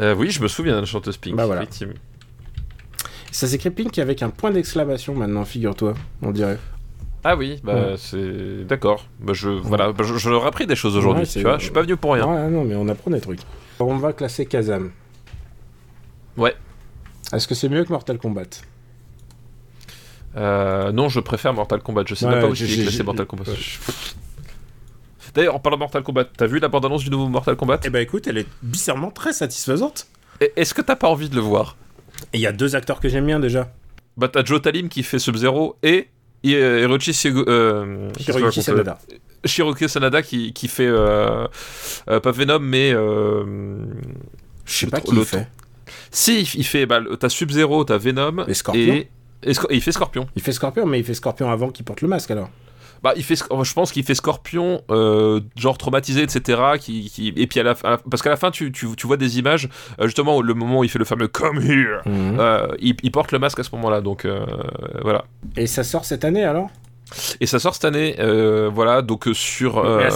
Euh, 0.00 0.14
oui, 0.14 0.30
je 0.30 0.42
me 0.42 0.48
souviens 0.48 0.74
de 0.74 0.80
la 0.80 0.86
chanteuse 0.86 1.16
Pink. 1.16 1.36
Bah 1.36 1.46
voilà. 1.46 1.62
effectivement. 1.62 1.94
Ça 3.34 3.48
s'écrit 3.48 3.70
Pink 3.70 3.98
avec 3.98 4.22
un 4.22 4.30
point 4.30 4.52
d'exclamation 4.52 5.12
maintenant, 5.12 5.44
figure-toi, 5.44 5.94
on 6.22 6.30
dirait. 6.30 6.56
Ah 7.24 7.34
oui, 7.36 7.58
bah 7.64 7.74
Ouais. 7.74 7.94
c'est 7.96 8.64
d'accord. 8.64 9.06
Bah, 9.18 9.32
je 9.32 9.48
voilà, 9.48 9.90
bah, 9.92 10.04
je, 10.06 10.14
je 10.16 10.30
leur 10.30 10.44
ai 10.44 10.46
appris 10.46 10.66
des 10.68 10.76
choses 10.76 10.96
aujourd'hui. 10.96 11.24
Ouais, 11.24 11.28
tu 11.28 11.40
vois, 11.42 11.58
je 11.58 11.64
suis 11.64 11.72
pas 11.72 11.82
venu 11.82 11.96
pour 11.96 12.12
rien. 12.14 12.26
Ouais, 12.26 12.48
non, 12.48 12.64
mais 12.64 12.76
on 12.76 12.86
apprend 12.86 13.10
des 13.10 13.20
trucs. 13.20 13.40
Alors, 13.80 13.90
on 13.92 13.96
va 13.96 14.12
classer 14.12 14.46
Kazam. 14.46 14.92
Ouais. 16.36 16.54
Est-ce 17.32 17.48
que 17.48 17.56
c'est 17.56 17.68
mieux 17.68 17.82
que 17.84 17.92
Mortal 17.92 18.18
Kombat? 18.18 18.42
Euh, 20.36 20.92
non, 20.92 21.08
je 21.08 21.18
préfère 21.18 21.54
Mortal 21.54 21.80
Kombat. 21.80 22.04
Je 22.06 22.14
sais 22.14 22.26
Ouais, 22.26 22.32
même 22.32 22.40
pas 22.42 22.48
où 22.48 22.54
j'ai- 22.54 22.82
classé 22.82 23.02
Mortal 23.02 23.26
Kombat. 23.26 23.44
ouais. 23.48 23.56
D'ailleurs, 25.34 25.56
en 25.56 25.58
parlant 25.58 25.76
de 25.78 25.80
Mortal 25.80 26.02
Kombat, 26.04 26.26
t'as 26.36 26.46
vu 26.46 26.60
la 26.60 26.68
bande-annonce 26.68 27.02
du 27.02 27.10
nouveau 27.10 27.28
Mortal 27.28 27.56
Kombat? 27.56 27.80
Eh 27.84 27.90
ben 27.90 28.00
écoute, 28.00 28.28
elle 28.28 28.38
est 28.38 28.46
bizarrement 28.62 29.10
très 29.10 29.32
satisfaisante. 29.32 30.06
Et- 30.40 30.52
Est-ce 30.56 30.72
que 30.74 30.82
t'as 30.82 30.94
pas 30.96 31.08
envie 31.08 31.28
de 31.28 31.34
le 31.34 31.40
voir? 31.40 31.76
Et 32.32 32.38
il 32.38 32.40
y 32.40 32.46
a 32.46 32.52
deux 32.52 32.74
acteurs 32.76 33.00
que 33.00 33.08
j'aime 33.08 33.26
bien 33.26 33.40
déjà. 33.40 33.72
Bah 34.16 34.28
t'as 34.28 34.44
Joe 34.44 34.62
Talim 34.62 34.88
qui 34.88 35.02
fait 35.02 35.18
Sub-Zero 35.18 35.76
et 35.82 36.08
Sego- 37.12 37.44
euh, 37.48 38.10
raconte, 38.28 38.52
Sanada. 38.62 38.98
euh, 39.12 39.16
Shiroki 39.44 39.88
Sanada 39.88 40.22
qui, 40.22 40.52
qui 40.52 40.68
fait 40.68 40.86
euh, 40.86 41.46
euh, 42.10 42.20
pas 42.20 42.30
Venom 42.30 42.58
mais 42.60 42.92
euh, 42.94 43.44
Je 44.64 44.72
sais 44.72 44.86
pas 44.86 45.00
qui 45.00 45.12
le 45.14 45.22
il 45.22 45.24
fait. 45.26 45.48
Si, 46.10 46.42
il 46.56 46.64
fait 46.64 46.86
bah, 46.86 47.00
t'as 47.18 47.28
Sub-Zero, 47.28 47.84
t'as 47.84 47.98
Venom 47.98 48.46
Et 48.46 48.54
Scorpion. 48.54 48.94
et, 48.94 49.08
et 49.42 49.52
il 49.70 49.80
fait 49.82 49.92
Scorpion. 49.92 50.28
Il 50.36 50.42
fait 50.42 50.52
Scorpion, 50.52 50.86
mais 50.86 51.00
il 51.00 51.04
fait 51.04 51.14
Scorpion 51.14 51.50
avant 51.50 51.70
qu'il 51.70 51.84
porte 51.84 52.00
le 52.02 52.08
masque 52.08 52.30
alors. 52.30 52.50
Bah, 53.04 53.12
il 53.16 53.22
fait, 53.22 53.36
je 53.36 53.72
pense 53.74 53.92
qu'il 53.92 54.02
fait 54.02 54.14
Scorpion, 54.14 54.80
euh, 54.90 55.40
genre 55.56 55.76
traumatisé, 55.76 56.22
etc. 56.22 56.62
Qui, 56.80 57.10
qui- 57.10 57.34
et 57.36 57.46
puis 57.46 57.60
à 57.60 57.62
la 57.62 57.74
fin, 57.74 57.98
parce 58.10 58.22
qu'à 58.22 58.30
la 58.30 58.36
fin, 58.36 58.50
tu, 58.50 58.72
tu, 58.72 58.86
tu 58.96 59.06
vois 59.06 59.18
des 59.18 59.38
images, 59.38 59.68
euh, 60.00 60.06
justement, 60.06 60.40
le 60.40 60.54
moment 60.54 60.78
où 60.78 60.84
il 60.84 60.88
fait 60.90 60.98
le 60.98 61.04
fameux 61.04 61.28
Come 61.28 61.58
here, 61.60 62.00
Mhm. 62.06 62.36
euh, 62.40 62.66
il, 62.80 62.96
il 63.02 63.10
porte 63.12 63.30
le 63.32 63.38
masque 63.38 63.58
à 63.58 63.62
ce 63.62 63.68
moment-là, 63.76 64.00
donc 64.00 64.24
euh, 64.24 64.46
voilà. 65.02 65.26
Et 65.58 65.66
ça 65.66 65.84
sort 65.84 66.06
cette 66.06 66.24
année 66.24 66.44
alors? 66.44 66.70
Et 67.40 67.46
ça 67.46 67.58
sort 67.58 67.74
cette 67.74 67.84
année, 67.84 68.16
euh, 68.18 68.70
voilà, 68.72 69.02
donc 69.02 69.28
euh, 69.28 69.34
sur. 69.34 69.78
euh, 69.78 70.08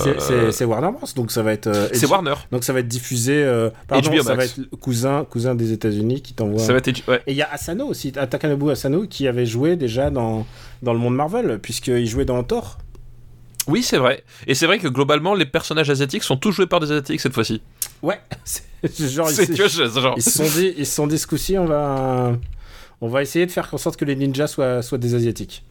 c'est- 0.51 0.65
Warner 0.65 0.91
Bros, 0.91 1.07
donc 1.15 1.31
ça 1.31 1.43
va 1.43 1.53
être. 1.53 1.67
euh, 1.67 1.89
c'est 1.93 2.07
Warner. 2.07 2.35
Donc 2.51 2.65
ça 2.65 2.73
va 2.73 2.81
être 2.81 2.89
diffusé. 2.89 3.45
pardon, 3.87 4.11
HBO 4.11 4.23
ça 4.23 4.35
va 4.35 4.45
être 4.47 4.61
cousin, 4.81 5.25
cousin 5.25 5.55
des 5.55 5.73
États-Unis 5.73 6.23
qui 6.23 6.33
t'envoie. 6.35 6.59
Ça 6.61 6.73
va 6.73 6.79
être, 6.79 7.07
ouais. 7.09 7.21
Et 7.27 7.33
il 7.33 7.37
y 7.37 7.43
a 7.43 7.49
Asano 7.53 7.87
aussi, 7.87 8.11
Takanobu 8.13 8.71
Asano, 8.71 9.07
qui 9.07 9.29
avait 9.29 9.47
joué 9.47 9.77
déjà 9.77 10.11
dans, 10.11 10.47
dans 10.83 10.93
le 10.93 10.99
monde 10.99 11.15
Marvel, 11.15 11.59
puisqu'il 11.61 12.07
jouait 12.07 12.25
dans 12.25 12.43
Thor. 12.43 12.79
Oui, 13.67 13.83
c'est 13.83 13.99
vrai. 13.99 14.25
Et 14.47 14.55
c'est 14.55 14.65
vrai 14.67 14.79
que 14.79 14.89
globalement, 14.89 15.35
les 15.35 15.45
personnages 15.45 15.91
asiatiques 15.91 16.23
sont 16.23 16.39
tous 16.39 16.53
joués 16.53 16.67
par 16.67 16.81
des 16.81 16.91
asiatiques 16.91 17.21
cette 17.21 17.35
fois-ci. 17.35 17.61
Ouais, 18.03 18.19
c'est 18.45 18.65
genre, 19.11 19.31
ils, 19.31 19.57
je- 19.57 19.89
genre. 20.01 20.15
ils 20.17 20.23
se 20.23 20.31
sont 20.31 20.45
dit, 20.45 20.73
ils 20.79 20.87
se 20.87 20.95
sont 20.95 21.07
dit 21.07 21.19
ce 21.19 21.27
coup-ci, 21.27 21.59
on 21.59 21.67
va, 21.67 22.33
on 23.03 23.09
va 23.09 23.21
essayer 23.21 23.45
de 23.45 23.51
faire 23.51 23.69
en 23.73 23.77
sorte 23.79 23.99
que 23.99 24.07
les 24.07 24.17
ninjas 24.17 24.47
soient, 24.47 24.81
soient 24.81 24.97
des 24.99 25.15
asiatiques. 25.15 25.65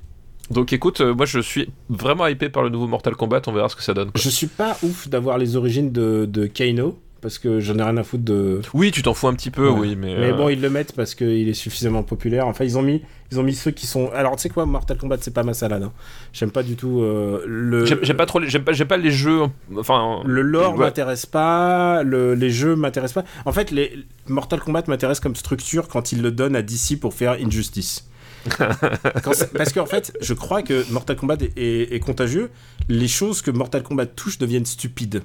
Donc 0.51 0.71
écoute, 0.73 1.01
euh, 1.01 1.13
moi 1.13 1.25
je 1.25 1.39
suis 1.39 1.69
vraiment 1.89 2.27
hypé 2.27 2.49
par 2.49 2.63
le 2.63 2.69
nouveau 2.69 2.87
Mortal 2.87 3.15
Kombat, 3.15 3.41
on 3.47 3.51
verra 3.51 3.69
ce 3.69 3.75
que 3.75 3.83
ça 3.83 3.93
donne. 3.93 4.11
quoi. 4.11 4.21
Je 4.21 4.29
suis 4.29 4.47
pas 4.47 4.77
ouf 4.83 5.07
d'avoir 5.09 5.37
les 5.37 5.55
origines 5.57 5.91
de, 5.91 6.25
de 6.29 6.45
Kano, 6.45 6.97
parce 7.19 7.37
que 7.39 7.59
j'en 7.59 7.77
ai 7.79 7.83
rien 7.83 7.97
à 7.97 8.03
foutre 8.03 8.23
de. 8.23 8.61
Oui, 8.73 8.91
tu 8.91 9.01
t'en 9.01 9.13
fous 9.13 9.27
un 9.27 9.33
petit 9.33 9.51
peu, 9.51 9.67
Ouais. 9.69 9.79
oui, 9.79 9.95
mais. 9.97 10.15
Mais 10.17 10.31
euh, 10.31 10.33
bon, 10.33 10.47
ils 10.49 10.61
le 10.61 10.69
mettent 10.69 10.93
parce 10.93 11.15
qu'il 11.15 11.49
est 11.49 11.53
suffisamment 11.53 12.03
populaire. 12.03 12.47
Enfin, 12.47 12.63
ils 12.63 12.77
ont 12.77 12.81
mis, 12.81 13.01
ils 13.31 13.39
ont 13.39 13.43
mis 13.43 13.55
ceux 13.55 13.71
qui 13.71 13.87
sont. 13.87 14.09
Alors, 14.13 14.37
tu 14.37 14.43
sais 14.43 14.49
quoi, 14.49 14.65
Mortal 14.65 14.97
Kombat, 14.97 15.17
c'est 15.19 15.33
pas 15.33 15.43
ma 15.43 15.53
salade. 15.53 15.83
hein. 15.83 15.91
J'aime 16.31 16.51
pas 16.51 16.63
du 16.63 16.75
tout 16.77 17.01
euh, 17.01 17.43
le. 17.45 17.85
J'aime 17.85 18.15
pas 18.17 18.25
trop 18.25 18.39
les, 18.39 18.47
j'aime 18.49 18.63
pas, 18.63 18.71
pas 18.73 18.97
les 18.97 19.11
jeux 19.11 19.41
enfin 19.75 20.21
Le 20.25 20.41
lore 20.43 20.73
Ouais. 20.75 20.85
m'intéresse 20.85 21.25
pas, 21.25 22.03
le- 22.03 22.35
les 22.35 22.51
jeux 22.51 22.75
m'intéressent 22.77 23.23
pas. 23.23 23.29
En 23.45 23.51
fait, 23.51 23.71
les 23.71 23.91
Mortal 24.27 24.59
Kombat 24.61 24.83
m'intéresse 24.87 25.19
comme 25.19 25.35
structure 25.35 25.87
quand 25.89 26.13
ils 26.13 26.21
le 26.21 26.31
donnent 26.31 26.55
à 26.55 26.61
DC 26.61 26.97
pour 27.01 27.13
faire 27.13 27.33
Injustice. 27.33 28.07
Parce 29.57 29.73
qu'en 29.73 29.85
fait, 29.85 30.15
je 30.21 30.33
crois 30.33 30.61
que 30.61 30.89
Mortal 30.91 31.15
Kombat 31.15 31.37
est, 31.41 31.57
est- 31.57 31.93
est 31.95 31.99
contagieux. 31.99 32.49
Les 32.89 33.07
choses 33.07 33.41
que 33.41 33.51
Mortal 33.51 33.83
Kombat 33.83 34.05
touche 34.07 34.37
deviennent 34.37 34.65
stupides. 34.65 35.23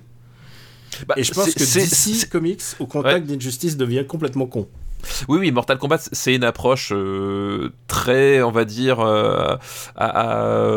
bah, 1.06 1.14
Et 1.16 1.24
je 1.24 1.32
pense 1.32 1.54
que 1.54 1.62
DC 1.62 2.28
Comics, 2.28 2.62
au 2.80 2.86
contact 2.86 3.26
d'Injustice, 3.26 3.76
devient 3.76 4.04
complètement 4.06 4.46
con. 4.46 4.68
oui 5.28 5.38
oui 5.40 5.50
Mortal 5.50 5.78
Kombat 5.78 5.98
c'est 6.12 6.34
une 6.34 6.44
approche 6.44 6.92
euh, 6.94 7.70
très 7.88 8.40
on 8.42 8.52
va 8.52 8.64
dire 8.64 9.00
euh, 9.00 9.56
à, 9.96 10.06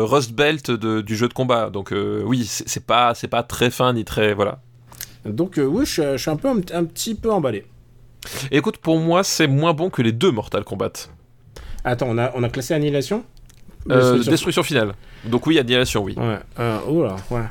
Rust 0.02 0.32
Belt 0.32 0.68
de- 0.70 1.00
du 1.00 1.14
jeu 1.16 1.28
de 1.28 1.32
combat 1.32 1.70
donc 1.70 1.92
euh, 1.92 2.22
oui 2.26 2.44
c'est 2.44 2.84
pas 2.84 3.14
c'est 3.14 3.28
pas 3.28 3.44
très 3.44 3.70
fin 3.70 3.92
ni 3.92 4.04
très 4.04 4.34
voilà 4.34 4.58
Donc, 5.24 5.60
oui, 5.64 5.86
je, 5.86 5.90
suis- 5.92 6.02
je 6.02 6.16
suis 6.16 6.30
un 6.30 6.36
peu 6.36 6.48
un, 6.48 6.58
un 6.74 6.84
petit 6.84 7.14
peu 7.14 7.30
emballé. 7.30 7.66
Et 8.50 8.56
écoute 8.56 8.78
pour 8.78 8.98
moi 8.98 9.22
c'est 9.22 9.46
moins 9.46 9.74
bon 9.74 9.90
que 9.90 10.02
les 10.02 10.12
deux 10.12 10.32
Mortal 10.32 10.64
Kombat 10.64 10.92
Attends, 11.86 12.08
on 12.10 12.18
a, 12.18 12.32
on 12.34 12.42
a 12.42 12.48
classé 12.48 12.74
Annihilation 12.74 13.24
Euh, 13.88 13.94
Destruction. 14.14 14.30
destruction 14.32 14.62
finale 14.64 14.94
donc 15.24 15.46
oui 15.46 15.58
annihilation 15.58 16.02
oui 16.02 16.14
Ouais. 16.18 16.38
Euh, 16.58 16.78
oh 16.88 17.04
là, 17.04 17.16
ouais. 17.30 17.42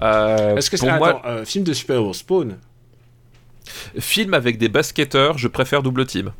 Euh, 0.00 0.56
Est-ce 0.56 0.70
que 0.70 0.76
c'est. 0.78 0.86
moi 0.98 1.08
Attends, 1.10 1.22
euh, 1.26 1.44
film 1.44 1.62
de 1.64 1.72
super-héros, 1.74 2.14
Spawn 2.14 2.56
film 3.98 4.34
avec 4.34 4.58
des 4.58 4.68
basketteurs 4.68 5.36
je 5.38 5.48
préfère 5.48 5.82
double 5.82 6.06
team 6.06 6.32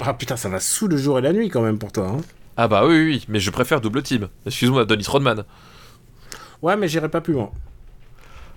Ah 0.00 0.14
putain, 0.14 0.36
ça 0.36 0.48
va 0.48 0.60
sous 0.60 0.88
le 0.88 0.96
jour 0.96 1.18
et 1.18 1.22
la 1.22 1.32
nuit 1.32 1.48
quand 1.48 1.60
même 1.62 1.78
pour 1.78 1.92
toi. 1.92 2.08
Hein. 2.08 2.20
ah 2.56 2.68
bah 2.68 2.86
oui 2.86 2.94
oui, 2.94 3.04
oui 3.06 3.24
mais 3.28 3.40
je 3.40 3.50
préfère 3.50 3.80
double 3.80 4.02
team 4.02 4.28
excuse-moi 4.46 4.84
Dennis 4.84 5.06
Rodman 5.08 5.44
Ouais, 6.62 6.76
mais 6.76 6.88
j'irai 6.88 7.08
pas 7.08 7.20
plus 7.20 7.34
loin. 7.34 7.50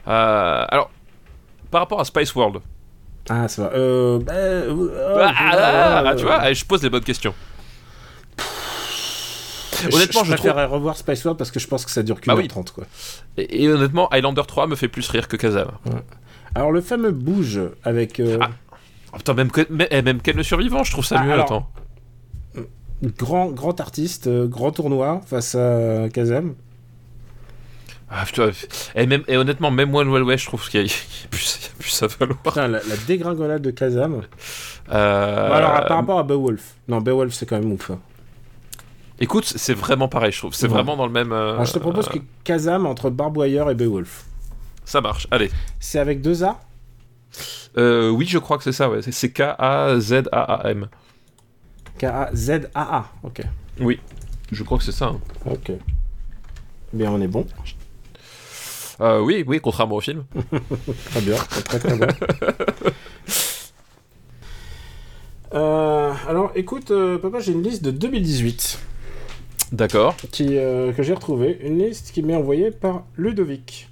Euh, 0.07 0.65
alors 0.69 0.89
par 1.69 1.81
rapport 1.81 1.99
à 1.99 2.05
Spice 2.05 2.33
World 2.35 2.61
Ah, 3.29 3.47
ça 3.47 3.63
va. 3.63 3.69
Euh. 3.73 4.19
bah, 4.19 4.33
euh, 4.33 5.17
Ah, 5.21 5.31
ah, 5.37 5.51
ah, 5.53 6.03
ah, 6.05 6.11
euh, 6.11 6.15
tu 6.15 6.23
vois, 6.25 6.51
je 6.53 6.65
pose 6.65 6.81
les 6.83 6.89
bonnes 6.89 7.03
questions. 7.03 7.33
honnêtement, 9.93 10.23
je, 10.23 10.29
je 10.31 10.33
préférerais 10.35 10.65
revoir 10.65 10.97
Spice 10.97 11.23
World 11.25 11.37
parce 11.37 11.51
que 11.51 11.59
je 11.59 11.67
pense 11.67 11.85
que 11.85 11.91
ça 11.91 12.03
dure 12.03 12.19
qu'une 12.21 12.31
Bah 12.31 12.33
heure 12.33 12.39
oui. 12.43 12.47
trente, 12.47 12.71
quoi. 12.71 12.83
Et, 13.37 13.63
et 13.63 13.69
honnêtement, 13.69 14.07
Highlander 14.09 14.43
3 14.47 14.67
me 14.67 14.75
fait 14.75 14.87
plus 14.87 15.07
rire 15.09 15.27
que 15.27 15.37
Kazam. 15.37 15.69
Alors, 16.55 16.71
le 16.71 16.81
fameux 16.81 17.11
Bouge 17.11 17.59
avec. 17.83 18.19
euh, 18.19 18.37
Ah. 18.41 18.49
Oh, 19.13 19.17
putain, 19.17 19.33
même, 19.33 19.51
que, 19.51 19.61
eh, 19.91 20.01
même 20.01 20.21
Ken 20.21 20.37
le 20.37 20.43
survivant, 20.43 20.83
je 20.83 20.91
trouve 20.91 21.05
ça 21.05 21.17
Ah, 21.19 21.23
mieux. 21.23 21.33
alors- 21.33 21.45
Attends. 21.45 21.69
grand, 23.17 23.47
grand 23.47 23.79
artiste, 23.81 24.27
euh, 24.27 24.47
grand 24.47 24.71
tournoi 24.71 25.21
face 25.25 25.55
à 25.55 26.07
Kazam. 26.13 26.53
Ah, 28.13 28.25
putain, 28.25 28.49
et, 28.95 29.05
même, 29.07 29.23
et 29.29 29.37
honnêtement, 29.37 29.71
même 29.71 29.95
One 29.95 30.09
Wild 30.09 30.25
West, 30.27 30.43
je 30.43 30.47
trouve 30.49 30.67
qu'il 30.69 30.81
y, 30.81 30.83
a- 30.83 30.85
il 30.87 30.89
y 30.89 31.25
a 31.25 31.27
plus- 31.29 31.59
il 31.61 31.65
y 31.65 31.67
a 31.67 31.71
plus 31.79 32.03
à 32.03 32.07
valoir. 32.07 32.37
Putain, 32.43 32.67
la, 32.67 32.79
la 32.83 32.97
dégringolade 33.07 33.61
de 33.61 33.71
Kazam. 33.71 34.21
Euh, 34.91 35.47
Bon, 35.47 35.53
alors, 35.53 35.85
par 35.85 35.97
rapport 35.97 36.19
à 36.19 36.23
Beowulf. 36.23 36.75
Non, 36.89 36.99
Beowulf, 36.99 37.33
c'est 37.33 37.45
quand 37.45 37.57
même 37.57 37.71
ouf. 37.71 37.89
hein. 37.91 37.99
Écoute, 39.19 39.45
c'est 39.55 39.73
vraiment 39.75 40.07
pareil, 40.09 40.31
je 40.33 40.39
trouve. 40.39 40.53
C'est 40.53 40.67
Ouais. 40.67 40.73
vraiment 40.73 40.97
dans 40.97 41.05
le 41.05 41.11
même. 41.13 41.31
euh, 41.31 41.53
Alors, 41.53 41.65
je 41.65 41.73
te 41.73 41.79
propose 41.79 42.09
que 42.09 42.17
Kazam 42.43 42.85
entre 42.85 43.09
Barbwire 43.09 43.69
et 43.69 43.75
Beowulf. 43.75 44.25
Ça 44.83 44.99
marche, 44.99 45.27
allez. 45.31 45.49
C'est 45.79 45.99
avec 45.99 46.21
deux 46.21 46.43
A? 46.43 46.59
Euh, 47.77 48.09
oui, 48.09 48.25
je 48.27 48.39
crois 48.39 48.57
que 48.57 48.63
c'est 48.65 48.71
ça, 48.73 48.89
ouais. 48.89 48.99
C'est- 49.09 49.29
K-A-Z-A-A-M. 49.31 50.87
K-A-Z-A-A. 51.97 53.05
Ok. 53.23 53.41
Oui, 53.79 53.99
je 54.51 54.63
crois 54.63 54.77
que 54.77 54.83
c'est 54.83 54.91
ça. 54.91 55.05
hein. 55.05 55.19
Ok. 55.45 55.71
Mais 56.93 57.07
on 57.07 57.21
est 57.21 57.27
bon. 57.27 57.45
Euh, 59.01 59.19
oui, 59.19 59.43
oui, 59.47 59.59
contrairement 59.59 59.95
au 59.95 60.01
film. 60.01 60.23
Très 61.05 61.21
bien, 61.21 61.35
très 61.35 61.79
très 61.79 61.97
bien. 61.97 62.07
Euh, 65.53 66.13
alors 66.29 66.53
écoute, 66.55 66.91
euh, 66.91 67.17
papa, 67.17 67.41
j'ai 67.41 67.51
une 67.51 67.61
liste 67.61 67.83
de 67.83 67.91
2018 67.91 68.79
D'accord. 69.73 70.15
qui, 70.31 70.45
que 70.47 70.95
j'ai 70.99 71.13
retrouvée. 71.13 71.59
Une 71.61 71.77
liste 71.77 72.11
qui 72.13 72.23
m'est 72.23 72.35
envoyée 72.35 72.71
par 72.71 73.03
Ludovic. 73.17 73.89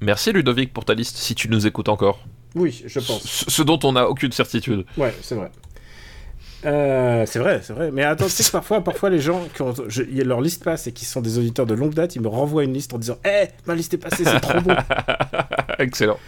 Merci 0.00 0.32
Ludovic 0.32 0.72
pour 0.72 0.84
ta 0.84 0.94
liste, 0.94 1.16
si 1.16 1.36
tu 1.36 1.48
nous 1.48 1.64
écoutes 1.64 1.88
encore. 1.88 2.18
Oui, 2.56 2.82
je 2.84 2.98
pense. 2.98 3.22
Ce, 3.22 3.48
ce 3.48 3.62
dont 3.62 3.78
on 3.84 3.92
n'a 3.92 4.08
aucune 4.08 4.32
certitude. 4.32 4.84
Ouais, 4.98 5.14
c'est 5.22 5.36
vrai. 5.36 5.52
Euh, 6.66 7.24
c'est 7.26 7.38
vrai, 7.38 7.60
c'est 7.62 7.72
vrai. 7.72 7.90
Mais 7.92 8.02
attends, 8.02 8.24
tu 8.26 8.30
sais 8.32 8.42
que 8.44 8.50
parfois, 8.50 8.82
parfois 8.82 9.08
les 9.10 9.20
gens, 9.20 9.40
je- 9.88 10.02
y 10.02 10.20
a 10.20 10.24
leur 10.24 10.40
liste 10.40 10.64
passe 10.64 10.86
et 10.88 10.92
qui 10.92 11.04
sont 11.04 11.20
des 11.20 11.38
auditeurs 11.38 11.66
de 11.66 11.74
longue 11.74 11.94
date, 11.94 12.16
ils 12.16 12.22
me 12.22 12.28
renvoient 12.28 12.64
une 12.64 12.72
liste 12.74 12.92
en 12.92 12.98
disant 12.98 13.18
Eh, 13.24 13.46
ma 13.66 13.74
liste 13.74 13.94
est 13.94 13.98
passée, 13.98 14.24
c'est 14.24 14.40
trop 14.40 14.60
bon. 14.60 14.74
Excellent. 15.78 16.18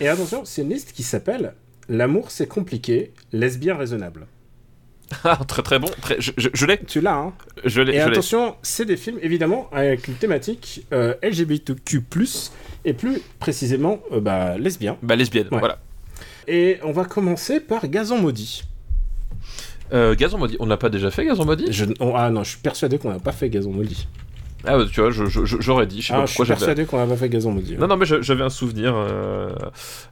Et 0.00 0.08
attention, 0.08 0.42
c'est 0.44 0.62
une 0.62 0.70
liste 0.70 0.92
qui 0.92 1.02
s'appelle 1.02 1.54
L'amour 1.88 2.30
c'est 2.30 2.46
compliqué, 2.46 3.12
lesbien 3.32 3.76
raisonnable. 3.76 4.26
Ah, 5.24 5.38
très 5.48 5.62
très 5.62 5.78
bon. 5.78 5.88
Très, 6.02 6.20
je 6.20 6.32
je- 6.36 6.50
je 6.52 6.66
l'ai. 6.66 6.76
Tu 6.84 7.00
l'as, 7.00 7.14
hein 7.16 7.32
Je 7.64 7.80
l'ai. 7.80 7.94
Et 7.94 8.00
je 8.00 8.02
attention, 8.02 8.56
c'est 8.60 8.84
des 8.84 8.98
films 8.98 9.18
évidemment 9.22 9.70
avec 9.72 10.06
une 10.06 10.14
thématique 10.16 10.84
euh, 10.92 11.14
LGBTQ+, 11.22 12.02
et 12.84 12.92
plus 12.92 13.22
précisément 13.38 14.00
euh, 14.12 14.20
bah, 14.20 14.58
lesbien. 14.58 14.98
Bah, 15.00 15.16
lesbienne, 15.16 15.48
Ouais. 15.50 15.58
voilà. 15.60 15.78
Et 16.46 16.78
on 16.82 16.92
va 16.92 17.06
commencer 17.06 17.58
par 17.60 17.88
Gazon 17.88 18.18
maudit. 18.18 18.64
Euh, 19.92 20.14
Gazon 20.14 20.38
maudit. 20.38 20.56
On 20.60 20.66
n'a 20.66 20.76
pas 20.76 20.88
déjà 20.90 21.10
fait 21.10 21.24
Gazon 21.24 21.44
maudit? 21.44 21.66
Je, 21.70 21.84
on- 22.00 22.14
ah 22.14 22.30
non, 22.30 22.44
je 22.44 22.50
suis 22.50 22.58
persuadé 22.58 22.98
qu'on 22.98 23.10
n'a 23.10 23.18
pas 23.18 23.32
fait 23.32 23.48
Gazon 23.48 23.72
maudit. 23.72 24.06
Ah, 24.66 24.76
bah, 24.76 24.84
tu 24.92 25.00
vois, 25.00 25.10
j'aurais 25.12 25.86
dit. 25.86 26.02
Je 26.02 26.08
sais 26.08 26.12
Ah, 26.14 26.18
pas 26.20 26.26
je 26.26 26.32
suis 26.34 26.44
persuadé 26.44 26.84
qu'on 26.84 26.98
n'a 26.98 27.06
pas 27.06 27.16
fait 27.16 27.28
Gazon 27.28 27.52
maudit. 27.52 27.72
ouais. 27.74 27.78
Non, 27.78 27.86
non, 27.86 27.96
mais 27.96 28.06
j'avais 28.06 28.42
un 28.42 28.48
souvenir. 28.50 28.92
euh, 28.94 29.50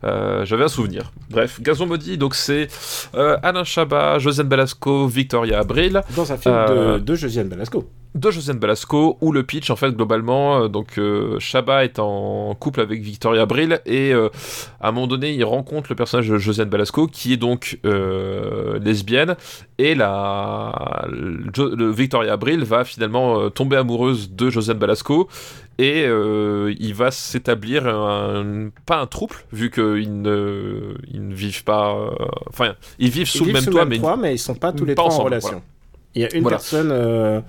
euh, 0.04 0.44
j'avais 0.44 0.64
un 0.64 0.68
souvenir. 0.68 1.10
Bref, 1.30 1.60
Gazon 1.60 1.86
maudit, 1.86 2.16
donc 2.16 2.34
c'est 2.36 2.68
euh, 3.16 3.36
Alain 3.42 3.64
Chabat, 3.64 4.18
Josiane 4.20 4.46
Balasco, 4.48 5.08
Victoria 5.08 5.58
Abril, 5.58 6.00
Dans 6.14 6.30
un 6.32 6.36
film 6.36 6.54
de, 6.68 6.98
de 6.98 7.14
Josiane 7.16 7.48
Balasco. 7.48 7.90
De 8.16 8.30
Josiane 8.30 8.58
Balasco, 8.58 9.18
où 9.20 9.30
le 9.32 9.42
pitch, 9.42 9.70
en 9.70 9.76
fait, 9.76 9.90
globalement, 9.92 10.62
euh, 10.62 10.68
donc 10.68 10.98
euh, 10.98 11.38
Chabat 11.38 11.84
est 11.84 11.98
en 11.98 12.54
couple 12.58 12.80
avec 12.80 13.00
Victoria 13.02 13.42
Abril, 13.42 13.80
et 13.86 14.12
euh, 14.12 14.28
à 14.80 14.88
un 14.88 14.92
moment 14.92 15.06
donné, 15.06 15.32
il 15.34 15.44
rencontre 15.44 15.86
le 15.90 15.96
personnage 15.96 16.28
de 16.28 16.38
Josiane 16.38 16.68
Balasco, 16.68 17.06
qui 17.06 17.34
est 17.34 17.36
donc 17.36 17.78
euh, 17.84 18.78
lesbienne, 18.80 19.36
et 19.78 19.94
la, 19.94 21.06
le 21.12 21.90
Victoria 21.90 22.32
Abril 22.32 22.64
va 22.64 22.84
finalement 22.84 23.50
tomber 23.50 23.76
amoureuse 23.76 24.30
de 24.32 24.50
Josiane 24.50 24.78
Balasco, 24.78 25.28
et 25.78 26.04
euh, 26.06 26.74
il 26.80 26.94
va 26.94 27.10
s'établir 27.10 27.86
un, 27.86 28.70
pas 28.86 28.96
un 28.98 29.06
trouble, 29.06 29.34
vu 29.52 29.70
qu'ils 29.70 30.22
ne, 30.22 30.94
ils 31.12 31.28
ne 31.28 31.34
vivent 31.34 31.64
pas... 31.64 31.94
euh, 31.94 32.10
Enfin, 32.48 32.74
ils 32.98 33.10
vivent 33.10 33.28
sous 33.28 33.44
Ils 33.44 33.48
le 33.48 33.52
même 33.52 33.66
toit, 33.66 33.84
mais 33.84 33.98
toit, 33.98 34.16
mais 34.16 34.34
ils 34.34 34.38
sont 34.38 34.54
pas 34.54 34.72
tous 34.72 34.86
les 34.86 34.94
trois 34.94 35.06
en 35.06 35.08
ensemble, 35.08 35.26
relation. 35.26 35.48
voilà. 35.50 35.62
Il 36.14 36.22
y 36.22 36.24
a 36.24 36.34
une 36.34 36.40
Voilà. 36.42 36.56
personne. 36.56 36.88
euh, 36.92 37.40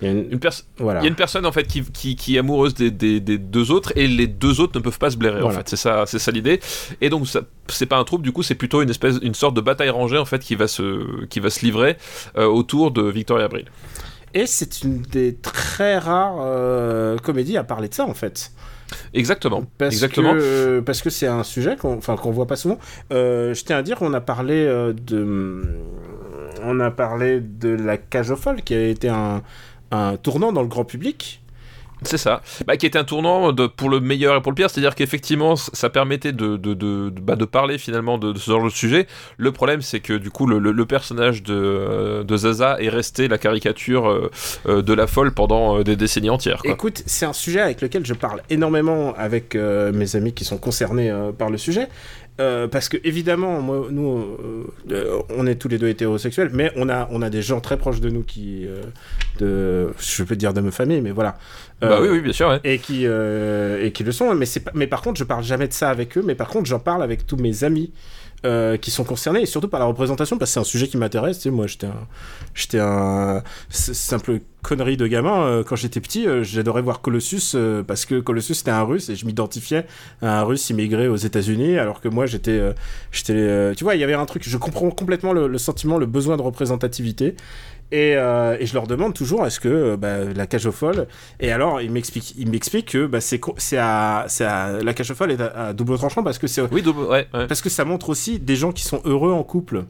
il 0.00 0.06
y 0.06 0.10
a 0.10 0.12
une-. 0.12 0.40
Voilà. 0.78 1.00
Il 1.00 1.04
y 1.04 1.06
a 1.06 1.08
une 1.08 1.16
personne 1.16 1.44
en 1.44 1.52
fait 1.52 1.66
qui, 1.66 1.82
qui, 1.82 2.14
qui 2.16 2.36
est 2.36 2.38
amoureuse 2.38 2.74
des, 2.74 2.90
des, 2.90 3.20
des 3.20 3.38
deux 3.38 3.70
autres 3.72 3.92
et 3.96 4.06
les 4.06 4.26
deux 4.28 4.60
autres 4.60 4.78
ne 4.78 4.82
peuvent 4.82 4.98
pas 4.98 5.10
se 5.10 5.16
blairer 5.16 5.42
en 5.42 5.50
fait 5.50 5.68
c'est 5.68 5.76
ça 5.76 6.04
c'est 6.06 6.18
ça 6.20 6.30
l'idée 6.30 6.60
et 7.00 7.08
donc 7.10 7.26
ça- 7.26 7.42
c'est 7.68 7.86
pas 7.86 7.96
un 7.98 8.04
trouble 8.04 8.22
du 8.24 8.32
coup 8.32 8.42
c'est 8.42 8.54
plutôt 8.54 8.80
une 8.82 8.90
espèce 8.90 9.16
une 9.22 9.34
sorte 9.34 9.54
de 9.54 9.60
bataille 9.60 9.90
rangée 9.90 10.18
en 10.18 10.24
fait 10.24 10.38
qui 10.40 10.54
va 10.54 10.68
se 10.68 11.24
qui 11.26 11.40
va 11.40 11.50
se 11.50 11.64
livrer 11.64 11.96
euh, 12.36 12.46
autour 12.46 12.90
de 12.92 13.02
Victoria 13.02 13.46
Abril 13.46 13.64
Et 14.34 14.46
c'est 14.46 14.82
une 14.84 15.02
des 15.02 15.34
très 15.34 15.98
rares 15.98 16.36
euh, 16.42 17.16
comédies 17.18 17.56
à 17.56 17.64
parler 17.64 17.88
de 17.88 17.94
ça 17.94 18.04
en 18.04 18.14
fait. 18.14 18.52
exactement 19.14 19.64
Parce 19.78 19.94
exactement 19.94 20.32
que 20.34 20.80
parce 20.80 21.02
que 21.02 21.10
c'est 21.10 21.26
un 21.26 21.42
sujet 21.42 21.76
qu'on 21.76 21.96
enfin 21.98 22.16
qu'on 22.16 22.30
voit 22.30 22.46
pas 22.46 22.56
souvent. 22.56 22.78
Euh, 23.12 23.52
je 23.54 23.64
tiens 23.64 23.76
à 23.78 23.82
dire 23.82 23.96
qu'on 23.98 24.14
a 24.14 24.20
parlé 24.20 24.54
euh, 24.64 24.92
de 24.92 25.62
on 26.62 26.80
a 26.80 26.90
parlé 26.90 27.40
de 27.40 27.68
la 27.70 27.96
cage 27.96 28.30
aux 28.30 28.36
folles 28.36 28.62
qui 28.62 28.74
a 28.74 28.86
été 28.88 29.08
un 29.08 29.42
un 29.90 30.16
tournant 30.16 30.52
dans 30.52 30.62
le 30.62 30.68
grand 30.68 30.84
public. 30.84 31.40
c'est 32.02 32.16
ça 32.16 32.42
bah, 32.64 32.76
qui 32.76 32.86
était 32.86 32.96
un 32.98 33.02
tournant 33.02 33.50
de, 33.52 33.66
pour 33.66 33.88
le 33.88 33.98
meilleur 33.98 34.36
et 34.36 34.40
pour 34.40 34.52
le 34.52 34.54
pire 34.54 34.70
c'est 34.70 34.78
à 34.78 34.82
dire 34.82 34.94
qu'effectivement 34.94 35.56
ça 35.56 35.90
permettait 35.90 36.30
de 36.32 36.56
de, 36.56 37.10
bah, 37.20 37.34
de 37.34 37.44
parler 37.44 37.76
finalement 37.76 38.18
de, 38.18 38.38
ce 38.38 38.50
genre 38.52 38.62
de 38.62 38.70
sujet 38.70 39.08
le 39.36 39.50
problème 39.50 39.82
c'est 39.82 39.98
que 39.98 40.12
du 40.12 40.30
coup 40.30 40.46
le, 40.46 40.60
le- 40.60 40.70
le 40.70 40.86
personnage 40.86 41.42
de, 41.42 41.54
euh, 41.54 42.22
de 42.22 42.36
Zaza 42.36 42.76
est 42.80 42.88
resté 42.88 43.26
la 43.26 43.36
caricature 43.36 44.08
euh, 44.08 44.30
euh, 44.68 44.80
de 44.80 44.92
la 44.92 45.08
folle 45.08 45.32
pendant 45.32 45.82
des 45.82 45.96
décennies 45.96 46.30
entières 46.30 46.62
quoi. 46.62 46.70
Écoute, 46.70 47.02
c'est 47.06 47.26
un 47.26 47.32
sujet 47.32 47.60
avec 47.60 47.80
lequel 47.80 48.06
je 48.06 48.14
parle 48.14 48.42
énormément 48.48 49.12
avec 49.16 49.56
euh, 49.56 49.90
mes 49.92 50.14
amis 50.14 50.32
qui 50.34 50.44
sont 50.44 50.58
concernés 50.58 51.10
euh, 51.10 51.32
par 51.32 51.50
le 51.50 51.58
sujet. 51.58 51.88
Euh, 52.40 52.68
parce 52.68 52.88
que 52.88 52.96
évidemment, 53.02 53.60
moi, 53.60 53.88
nous, 53.90 54.16
euh, 54.16 54.64
euh, 54.92 55.18
on 55.36 55.46
est 55.46 55.56
tous 55.56 55.66
les 55.66 55.78
deux 55.78 55.88
hétérosexuels, 55.88 56.50
mais 56.52 56.70
on 56.76 56.88
a, 56.88 57.08
on 57.10 57.20
a 57.20 57.30
des 57.30 57.42
gens 57.42 57.60
très 57.60 57.76
proches 57.76 58.00
de 58.00 58.10
nous 58.10 58.22
qui, 58.22 58.64
euh, 58.64 58.82
de, 59.40 59.92
je 59.98 60.22
peux 60.22 60.36
dire 60.36 60.54
de 60.54 60.60
ma 60.60 60.70
famille, 60.70 61.00
mais 61.00 61.10
voilà. 61.10 61.36
bah 61.80 61.98
oui 62.00 62.08
oui 62.08 62.20
bien 62.20 62.32
sûr 62.32 62.48
ouais. 62.48 62.60
Et 62.62 62.78
qui, 62.78 63.04
et 63.04 63.92
qui 63.92 64.04
le 64.04 64.12
sont. 64.12 64.32
Mais, 64.36 64.46
c'est 64.46 64.62
mais 64.74 64.86
par 64.86 65.02
contre, 65.02 65.18
je 65.18 65.24
parle 65.24 65.42
jamais 65.42 65.66
de 65.66 65.72
ça 65.72 65.90
avec 65.90 66.16
eux, 66.16 66.22
mais 66.24 66.36
par 66.36 66.48
contre, 66.48 66.66
j'en 66.66 66.78
parle 66.78 67.02
avec 67.02 67.26
tous 67.26 67.36
mes 67.36 67.64
amis 67.64 67.92
euh, 68.44 68.76
qui 68.76 68.90
sont 68.90 69.04
concernés, 69.04 69.42
et 69.42 69.46
surtout 69.46 69.68
par 69.68 69.80
la 69.80 69.86
représentation, 69.86 70.38
parce 70.38 70.50
que 70.50 70.54
c'est 70.54 70.60
un 70.60 70.64
sujet 70.64 70.86
qui 70.88 70.96
m'intéresse. 70.96 71.38
Tu 71.38 71.44
sais, 71.44 71.50
moi, 71.50 71.66
j'étais 71.66 71.86
un, 71.86 72.06
j'étais 72.54 72.78
un 72.78 73.42
simple 73.68 74.40
connerie 74.62 74.96
de 74.96 75.06
gamin. 75.06 75.42
euh, 75.42 75.64
quand 75.64 75.76
j'étais 75.76 76.00
petit, 76.00 76.26
euh, 76.26 76.44
j'adorais 76.44 76.82
voir 76.82 77.00
Colossus, 77.00 77.56
parce 77.86 78.06
que 78.06 78.20
Colossus, 78.20 78.54
c'était 78.54 78.70
un 78.70 78.82
russe, 78.82 79.08
et 79.08 79.16
je 79.16 79.26
m'identifiais 79.26 79.86
à 80.22 80.40
un 80.40 80.42
russe 80.44 80.70
immigré 80.70 81.08
aux 81.08 81.16
États-Unis, 81.16 81.78
alors 81.78 82.00
que 82.00 82.08
moi, 82.08 82.26
j'étais. 82.26 82.60
j'étais 83.10 83.74
tu 83.74 83.84
vois, 83.84 83.94
il 83.96 84.00
y 84.00 84.04
avait 84.04 84.14
un 84.14 84.26
truc, 84.26 84.42
je 84.46 84.56
comprends 84.56 84.90
complètement 84.90 85.32
le 85.32 85.58
sentiment, 85.58 85.98
le 85.98 86.06
besoin 86.06 86.36
de 86.36 86.42
représentativité. 86.42 87.34
Et, 87.90 88.16
euh, 88.16 88.56
et 88.60 88.66
je 88.66 88.74
leur 88.74 88.86
demande 88.86 89.14
toujours 89.14 89.46
est-ce 89.46 89.60
que 89.60 89.68
euh, 89.68 89.96
bah, 89.96 90.24
la 90.24 90.46
cage 90.46 90.66
aux 90.66 90.72
folles 90.72 91.06
et 91.40 91.50
alors 91.52 91.80
il 91.80 91.90
m'explique 91.90 92.34
il 92.36 92.50
m'explique 92.50 92.90
que 92.92 93.06
bah, 93.06 93.20
c'est 93.22 93.40
à, 93.78 94.26
c'est 94.28 94.44
à 94.44 94.82
la 94.82 94.92
cage 94.92 95.10
aux 95.10 95.14
folles 95.14 95.30
est 95.32 95.40
à, 95.40 95.68
à 95.68 95.72
double 95.72 95.96
tranchant 95.96 96.22
parce 96.22 96.36
que 96.36 96.46
c'est 96.46 96.60
Oui, 96.70 96.82
double- 96.82 97.04
ouais, 97.04 97.26
ouais. 97.32 97.46
parce 97.46 97.62
que 97.62 97.70
ça 97.70 97.86
montre 97.86 98.10
aussi 98.10 98.38
des 98.40 98.56
gens 98.56 98.72
qui 98.72 98.84
sont 98.84 99.00
heureux 99.06 99.32
en 99.32 99.42
couple 99.42 99.84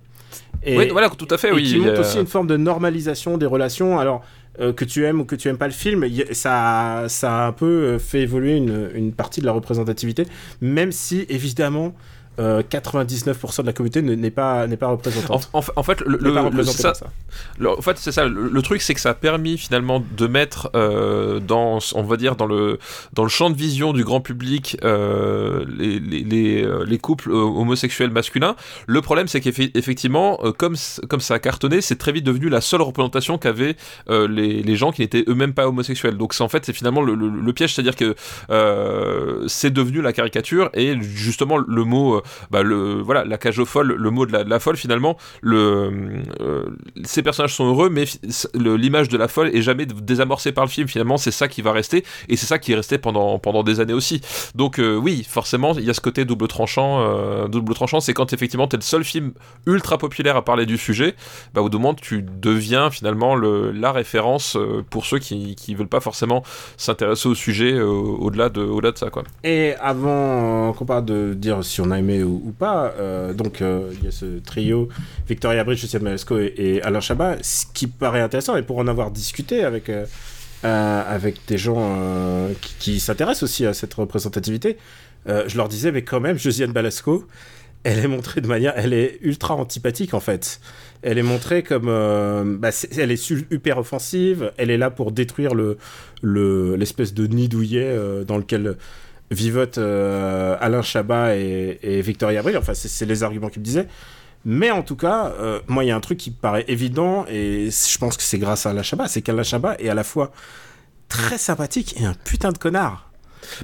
et, 0.62 0.76
Oui, 0.78 0.88
voilà, 0.90 1.08
tout 1.10 1.26
à 1.30 1.38
fait, 1.38 1.48
et 1.48 1.52
oui. 1.52 1.64
qui 1.64 1.78
montre 1.78 2.00
aussi 2.00 2.18
une 2.20 2.26
forme 2.28 2.46
de 2.46 2.56
normalisation 2.56 3.36
des 3.36 3.46
relations 3.46 3.98
alors 3.98 4.22
euh, 4.60 4.72
que 4.72 4.84
tu 4.84 5.04
aimes 5.04 5.20
ou 5.20 5.24
que 5.24 5.34
tu 5.34 5.48
aimes 5.48 5.58
pas 5.58 5.66
le 5.66 5.72
film 5.72 6.04
ça 6.32 7.04
ça 7.08 7.36
a 7.44 7.46
un 7.48 7.52
peu 7.52 7.98
fait 7.98 8.20
évoluer 8.20 8.56
une, 8.56 8.90
une 8.94 9.12
partie 9.12 9.40
de 9.40 9.46
la 9.46 9.52
représentativité 9.52 10.24
même 10.60 10.92
si 10.92 11.26
évidemment 11.28 11.94
euh, 12.38 12.62
99% 12.62 13.62
de 13.62 13.66
la 13.66 13.72
communauté 13.72 14.02
ne- 14.02 14.14
n'est 14.14 14.30
pas 14.30 14.66
n'est 14.66 14.76
pas 14.76 14.88
En, 14.88 14.92
représentante 14.92 15.48
en 15.52 15.62
fait- 15.62 15.72
en 15.76 15.82
fait, 15.82 16.00
le, 16.02 16.18
le- 16.18 16.62
ça, 16.64 16.94
ça. 16.94 17.06
en 17.66 17.80
fait, 17.82 17.98
c'est 17.98 18.12
ça. 18.12 18.26
Le, 18.26 18.48
le 18.48 18.62
truc, 18.62 18.80
c'est 18.82 18.94
que 18.94 19.00
ça 19.00 19.10
a 19.10 19.14
permis 19.14 19.58
finalement 19.58 20.02
de 20.16 20.26
mettre 20.26 20.70
dans, 21.40 21.78
on 21.94 22.02
va 22.02 22.16
dire, 22.16 22.36
dans 22.36 22.46
le 22.46 22.78
dans 23.12 23.22
le 23.22 23.28
champ 23.28 23.50
de 23.50 23.56
vision 23.56 23.92
du 23.92 24.04
grand 24.04 24.20
public 24.20 24.76
euh, 24.84 25.64
les, 25.76 25.98
les, 26.00 26.22
les, 26.24 26.62
euh, 26.64 26.84
les 26.86 26.98
couples 26.98 27.30
euh, 27.30 27.34
homosexuels 27.34 28.10
masculins. 28.10 28.56
Le 28.86 29.00
problème, 29.02 29.28
c'est 29.28 29.40
qu'effectivement, 29.40 30.38
euh, 30.44 30.52
comme 30.52 30.76
comme 31.08 31.20
ça 31.20 31.34
a 31.34 31.38
cartonné, 31.38 31.80
c'est 31.80 31.96
très 31.96 32.12
vite 32.12 32.24
devenu 32.24 32.48
la 32.48 32.60
seule 32.60 32.82
représentation 32.82 33.38
qu'avaient 33.38 33.76
euh, 34.10 34.28
les, 34.28 34.62
les 34.62 34.76
gens 34.76 34.92
qui 34.92 35.02
n'étaient 35.02 35.24
eux-mêmes 35.28 35.54
pas 35.54 35.68
homosexuels. 35.68 36.16
Donc, 36.16 36.34
c'est 36.34 36.42
en 36.42 36.48
fait, 36.48 36.64
c'est 36.64 36.72
finalement 36.72 37.02
le, 37.02 37.52
piège, 37.52 37.74
c'est-à-dire 37.74 37.96
que 37.96 38.14
euh, 38.50 39.44
c'est 39.48 39.70
devenu 39.72 40.00
la 40.02 40.12
caricature 40.12 40.70
et 40.74 40.96
justement 41.00 41.56
le 41.56 41.84
mot, 41.84 42.16
euh, 42.16 42.22
bah, 42.50 42.62
le 42.62 43.00
voilà, 43.02 43.24
la 43.24 43.38
cage 43.38 43.58
aux 43.58 43.64
folles, 43.64 43.92
le 43.92 44.10
mot 44.10 44.26
de 44.26 44.32
la, 44.32 44.58
folle 44.58 44.76
finalement 44.76 45.16
le, 45.40 45.90
euh, 46.40 46.66
ces 47.04 47.22
personnages 47.22 47.54
sont 47.54 47.66
heureux, 47.66 47.90
mais 47.90 48.04
l'image 48.54 49.08
de 49.08 49.16
la 49.16 49.28
folle 49.28 49.54
est 49.54 49.62
jamais 49.62 49.86
désamorcée 49.86 50.52
par 50.52 50.64
le 50.64 50.70
film. 50.70 50.88
Finalement, 50.88 51.16
c'est 51.16 51.30
ça 51.30 51.48
qui 51.48 51.62
va 51.62 51.72
rester, 51.72 52.04
et 52.28 52.36
c'est 52.36 52.46
ça 52.46 52.58
qui 52.58 52.72
est 52.72 52.76
resté 52.76 52.98
pendant 52.98 53.38
pendant 53.38 53.62
des 53.62 53.80
années 53.80 53.92
aussi. 53.92 54.20
Donc 54.54 54.78
euh, 54.78 54.96
oui, 54.96 55.26
forcément, 55.28 55.74
il 55.74 55.84
y 55.84 55.90
a 55.90 55.94
ce 55.94 56.00
côté 56.00 56.24
double 56.24 56.48
tranchant. 56.48 57.00
euh, 57.00 57.48
double 57.48 57.74
tranchant, 57.74 58.00
c'est 58.00 58.14
quand 58.14 58.32
effectivement 58.32 58.66
t'es 58.68 58.76
le 58.76 58.82
seul 58.82 59.04
film 59.04 59.32
ultra 59.66 59.98
populaire 59.98 60.36
à 60.36 60.44
parler 60.44 60.66
du 60.66 60.78
sujet, 60.78 61.14
bah 61.54 61.62
au 61.62 61.70
moment, 61.70 61.94
tu 61.94 62.22
deviens 62.22 62.90
finalement 62.90 63.34
le, 63.34 63.70
la 63.70 63.92
référence 63.92 64.56
pour 64.90 65.06
ceux 65.06 65.18
qui 65.18 65.54
qui 65.54 65.74
veulent 65.74 65.88
pas 65.88 66.00
forcément 66.00 66.42
s'intéresser 66.76 67.28
au 67.28 67.34
sujet 67.34 67.80
au-delà 67.80 68.48
de 68.48 68.62
au-delà 68.62 68.92
de 68.92 68.98
ça 68.98 69.10
quoi. 69.10 69.22
Et 69.44 69.74
avant 69.80 70.72
qu'on 70.72 70.84
parle 70.84 71.04
de 71.04 71.34
dire 71.34 71.64
si 71.64 71.80
on 71.80 71.90
a 71.90 71.98
aimé 71.98 72.17
ou, 72.22 72.42
ou 72.46 72.52
pas, 72.52 72.94
euh, 72.98 73.32
donc 73.32 73.60
euh, 73.62 73.90
il 73.98 74.04
y 74.04 74.08
a 74.08 74.10
ce 74.10 74.38
trio 74.40 74.88
Victoria 75.28 75.64
Bridge, 75.64 75.82
Lucien 75.82 76.00
Malasco 76.00 76.38
et, 76.38 76.52
et 76.56 76.82
Alain 76.82 77.00
Chabat, 77.00 77.36
ce 77.42 77.66
qui 77.74 77.86
paraît 77.86 78.20
intéressant, 78.20 78.56
et 78.56 78.62
pour 78.62 78.78
en 78.78 78.86
avoir 78.86 79.10
discuté 79.10 79.64
avec, 79.64 79.88
euh, 79.90 80.04
avec 80.62 81.36
des 81.46 81.58
gens 81.58 82.48
qui, 82.78 83.00
s'intéressent 83.00 83.44
aussi 83.44 83.66
à 83.66 83.74
cette 83.74 83.94
représentativité, 83.94 84.76
je 85.26 85.56
leur 85.56 85.68
disais, 85.68 85.92
mais 85.92 86.02
quand 86.02 86.20
même, 86.20 86.38
Josiane 86.38 86.72
Balasco, 86.72 87.26
elle 87.84 87.98
est 87.98 88.08
montrée 88.08 88.40
de 88.40 88.46
manière, 88.48 88.72
elle 88.76 88.92
est 88.92 89.18
ultra 89.22 89.54
antipathique 89.54 90.14
en 90.14 90.20
fait. 90.20 90.60
Elle 91.02 91.16
est 91.18 91.22
montrée 91.22 91.62
comme, 91.62 91.86
bah, 92.58 92.70
elle 92.96 93.12
est 93.12 93.30
hyper 93.30 93.78
offensive. 93.78 94.52
Elle 94.56 94.70
est 94.70 94.78
là 94.78 94.90
pour 94.90 95.12
détruire 95.12 95.54
le 95.54 95.76
le- 96.22 96.74
l'espèce 96.76 97.14
de 97.14 97.26
nid 97.28 97.48
douillet 97.48 97.96
dans 98.26 98.36
lequel 98.36 98.76
vivotent 99.30 99.78
euh, 99.78 100.56
Alain 100.60 100.82
Chabat 100.82 101.36
et, 101.36 101.78
et 101.82 102.00
Victoria 102.02 102.40
Abril. 102.40 102.56
Enfin, 102.56 102.74
c'est 102.74 103.06
les 103.06 103.22
arguments 103.22 103.48
qu'il 103.48 103.60
me 103.60 103.64
disait. 103.64 103.88
Mais 104.44 104.70
en 104.70 104.82
tout 104.82 104.96
cas, 104.96 105.32
euh, 105.40 105.60
moi, 105.66 105.84
il 105.84 105.88
y 105.88 105.90
a 105.90 105.96
un 105.96 106.00
truc 106.00 106.18
qui 106.18 106.30
me 106.30 106.36
paraît 106.36 106.64
évident, 106.68 107.26
et 107.28 107.68
je 107.70 107.98
pense 107.98 108.16
que 108.16 108.22
c'est 108.22 108.38
grâce 108.38 108.66
à 108.66 108.70
Alain 108.70 108.82
Chabat, 108.82 109.08
c'est 109.08 109.20
qu'Alain 109.20 109.42
Chabat 109.42 109.76
est 109.80 109.88
à 109.88 109.94
la 109.94 110.04
fois 110.04 110.30
très 111.08 111.38
sympathique 111.38 111.96
et 112.00 112.04
un 112.06 112.14
putain 112.24 112.52
de 112.52 112.58
connard. 112.58 113.10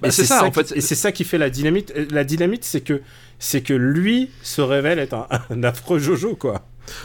Bah, 0.03 0.09
Et 0.09 0.11
c'est 0.11 0.25
ça, 0.25 0.45
en 0.45 0.51
qui- 0.51 0.55
fait. 0.65 0.77
Et 0.77 0.81
c'est 0.81 0.95
ça 0.95 1.13
qui 1.13 1.25
fait 1.25 1.39
la 1.39 1.51
dynamite. 1.51 1.93
La 2.11 2.25
dynamite, 2.25 2.65
c'est 2.65 2.81
que, 2.81 3.03
c'est 3.39 3.61
que 3.63 3.73
lui 3.75 4.31
se 4.43 4.61
révèle 4.61 4.99
être 4.99 5.15
un, 5.15 5.27
un 5.51 5.63
affreux 5.65 5.99
Jojo, 5.99 6.37
quoi. 6.37 6.63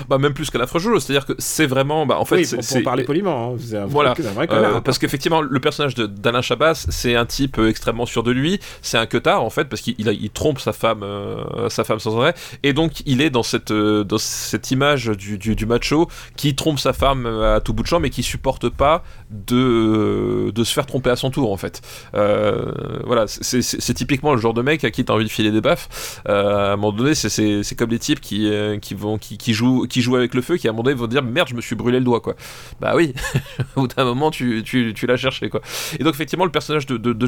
Bah, 0.07 0.17
même 0.17 0.33
plus 0.33 0.49
qu'à 0.49 0.57
la 0.59 0.65
Jojo, 0.65 0.99
c'est-à-dire 0.99 1.25
que 1.25 1.33
c'est 1.37 1.65
vraiment. 1.65 2.05
Bah, 2.05 2.17
en 2.19 2.25
fait, 2.25 2.35
oui, 2.37 2.45
c'est- 2.45 2.55
pour, 2.57 2.63
c'est- 2.65 2.81
parler 2.81 3.03
poliment, 3.03 3.53
hein, 3.53 3.57
c'est 3.59 3.77
un, 3.77 3.85
Voilà. 3.85 4.13
vrai- 4.13 4.27
un 4.27 4.31
vrai 4.31 4.47
Euh, 4.51 4.81
parce 4.81 4.97
qu'effectivement, 4.99 5.41
le 5.41 5.59
personnage 5.59 5.95
de- 5.95 6.05
d'Alain 6.05 6.41
Chabat, 6.41 6.73
c'est 6.75 7.15
un 7.15 7.25
type 7.25 7.57
euh, 7.59 7.69
extrêmement 7.69 8.05
sûr 8.05 8.23
de 8.23 8.31
lui. 8.31 8.59
C'est 8.81 8.97
un 8.97 9.05
queutard 9.05 9.43
en 9.43 9.49
fait, 9.49 9.65
parce 9.65 9.81
qu'il 9.81 9.95
il 9.99 10.29
trompe 10.29 10.59
sa 10.59 10.73
femme, 10.73 11.01
euh, 11.03 11.69
sa 11.69 11.83
femme 11.83 11.99
sans 11.99 12.17
arrêt. 12.19 12.33
Et 12.63 12.73
donc, 12.73 13.01
il 13.05 13.21
est 13.21 13.29
dans 13.29 13.43
cette, 13.43 13.71
euh, 13.71 14.03
dans 14.03 14.17
cette 14.17 14.71
image 14.71 15.05
du, 15.07 15.37
du, 15.37 15.55
du 15.55 15.65
macho 15.65 16.07
qui 16.35 16.55
trompe 16.55 16.79
sa 16.79 16.93
femme 16.93 17.25
à 17.25 17.59
tout 17.61 17.73
bout 17.73 17.83
de 17.83 17.87
champ, 17.87 17.99
mais 17.99 18.09
qui 18.09 18.23
supporte 18.23 18.69
pas 18.69 19.03
de, 19.31 20.51
de 20.53 20.63
se 20.63 20.73
faire 20.73 20.85
tromper 20.85 21.09
à 21.09 21.15
son 21.15 21.29
tour 21.31 21.51
en 21.51 21.57
fait. 21.57 21.81
Voilà, 22.13 23.25
c'est 23.27 23.93
typiquement 23.93 24.33
le 24.33 24.41
genre 24.41 24.53
de 24.53 24.61
mec 24.61 24.83
à 24.83 24.91
qui 24.91 25.03
t'as 25.05 25.13
envie 25.13 25.25
de 25.25 25.29
filer 25.29 25.51
des 25.51 25.61
baffes. 25.61 26.21
À 26.25 26.73
un 26.73 26.75
moment 26.75 26.91
donné, 26.91 27.15
c'est- 27.15 27.75
comme 27.77 27.89
les 27.91 27.99
types 27.99 28.19
qui, 28.19 28.51
qui, 28.81 28.93
vont, 28.93 29.17
qui, 29.17 29.37
qui, 29.37 29.53
jouent, 29.53 29.68
qui 29.89 30.01
jouent 30.01 30.15
avec 30.15 30.33
le 30.33 30.41
feu, 30.41 30.57
qui 30.57 30.67
à 30.67 30.71
un 30.71 30.73
moment 30.73 30.83
donné 30.83 30.95
vont 30.95 31.07
dire 31.07 31.23
merde, 31.23 31.47
je 31.49 31.55
me 31.55 31.61
suis 31.61 31.75
brûlé 31.75 31.99
le 31.99 32.05
doigt 32.05 32.19
quoi. 32.21 32.35
Bah 32.79 32.93
oui, 32.95 33.13
au 33.75 33.81
bout 33.81 33.87
d'un 33.87 34.05
moment, 34.05 34.31
tu, 34.31 34.63
tu, 34.63 34.93
tu 34.95 35.07
l'as 35.07 35.17
cherché, 35.17 35.49
quoi. 35.49 35.61
Et 35.99 36.03
donc, 36.03 36.13
effectivement, 36.13 36.45
le 36.45 36.51
personnage 36.51 36.85
de, 36.85 36.97
de, 36.97 37.13
de 37.13 37.27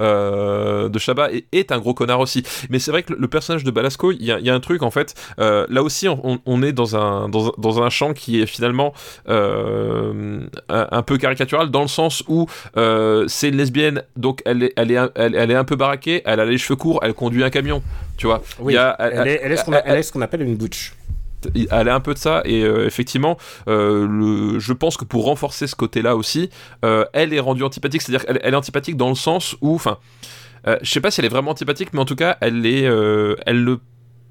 euh, 0.00 0.88
de 0.88 0.98
est, 1.34 1.44
est 1.52 1.72
un 1.72 1.78
gros 1.78 1.94
connard 1.94 2.20
aussi. 2.20 2.42
Mais 2.70 2.78
c'est 2.78 2.90
vrai 2.90 3.02
que 3.02 3.12
le, 3.12 3.28
personnage 3.28 3.64
de 3.64 3.70
Balasco, 3.70 4.12
il 4.12 4.24
y 4.24 4.32
a, 4.32 4.38
il 4.38 4.46
y 4.46 4.50
a 4.50 4.54
un 4.54 4.60
truc, 4.60 4.82
en 4.82 4.90
fait, 4.90 5.14
euh, 5.38 5.66
là 5.68 5.82
aussi, 5.82 6.08
on, 6.08 6.40
on 6.44 6.62
est 6.62 6.72
dans 6.72 6.96
un, 6.96 7.28
dans, 7.28 7.52
dans 7.58 7.82
un 7.82 7.90
champ 7.90 8.12
qui 8.14 8.40
est 8.40 8.46
finalement 8.46 8.92
euh, 9.28 10.40
un, 10.68 10.86
un 10.90 11.02
peu 11.02 11.18
caricatural, 11.18 11.70
dans 11.70 11.82
le 11.82 11.88
sens 11.88 12.22
où 12.28 12.46
c'est 13.28 13.48
une 13.48 13.56
lesbienne, 13.56 14.02
donc 14.16 14.42
elle 14.44 14.62
est, 14.64 14.72
elle, 14.76 14.90
est, 14.90 14.96
un- 14.96 15.10
elle, 15.14 15.34
elle 15.34 15.50
est 15.50 15.54
un 15.56 15.64
peu 15.64 15.76
baraquée, 15.76 16.22
elle 16.24 16.40
a 16.40 16.44
les 16.44 16.58
cheveux 16.58 16.76
courts, 16.76 17.00
elle 17.02 17.14
conduit 17.14 17.44
un 17.44 17.50
camion, 17.50 17.82
tu 18.16 18.26
vois. 18.26 18.42
Il 18.60 18.64
Oui, 18.64 18.74
y 18.74 18.76
a- 18.76 18.96
elle, 18.98 19.28
est, 19.28 19.40
elle 19.42 19.52
est 19.52 19.56
ce 19.56 19.64
qu'on 19.64 19.72
a- 19.72 19.82
elle 19.84 19.98
est 19.98 20.02
ce 20.02 20.12
qu'on 20.12 20.22
appelle 20.22 20.42
une 20.42 20.56
butch. 20.56 20.92
Elle 21.70 21.88
a 21.88 21.94
un 21.94 22.00
peu 22.00 22.14
de 22.14 22.18
ça 22.18 22.42
et 22.44 22.62
euh, 22.62 22.86
effectivement 22.86 23.36
euh, 23.68 24.06
le, 24.06 24.58
je 24.58 24.72
pense 24.72 24.96
que 24.96 25.04
pour 25.04 25.24
renforcer 25.24 25.66
ce 25.66 25.76
côté 25.76 26.02
là 26.02 26.16
aussi 26.16 26.50
euh, 26.84 27.04
elle 27.12 27.32
est 27.32 27.40
rendue 27.40 27.62
antipathique 27.62 28.02
c'est 28.02 28.14
à 28.14 28.18
dire 28.18 28.26
qu'elle 28.26 28.40
elle 28.42 28.54
est 28.54 28.56
antipathique 28.56 28.96
dans 28.96 29.08
le 29.08 29.14
sens 29.14 29.56
où 29.60 29.74
enfin 29.74 29.98
je 30.80 30.90
sais 30.90 31.00
pas 31.00 31.10
si 31.10 31.20
elle 31.20 31.26
est 31.26 31.30
vraiment 31.30 31.50
antipathique 31.50 31.90
mais 31.92 32.00
en 32.00 32.06
tout 32.06 32.16
cas 32.16 32.38
elle 32.40 32.64
est 32.64 32.84
elle 33.46 33.64
ne 33.64 33.76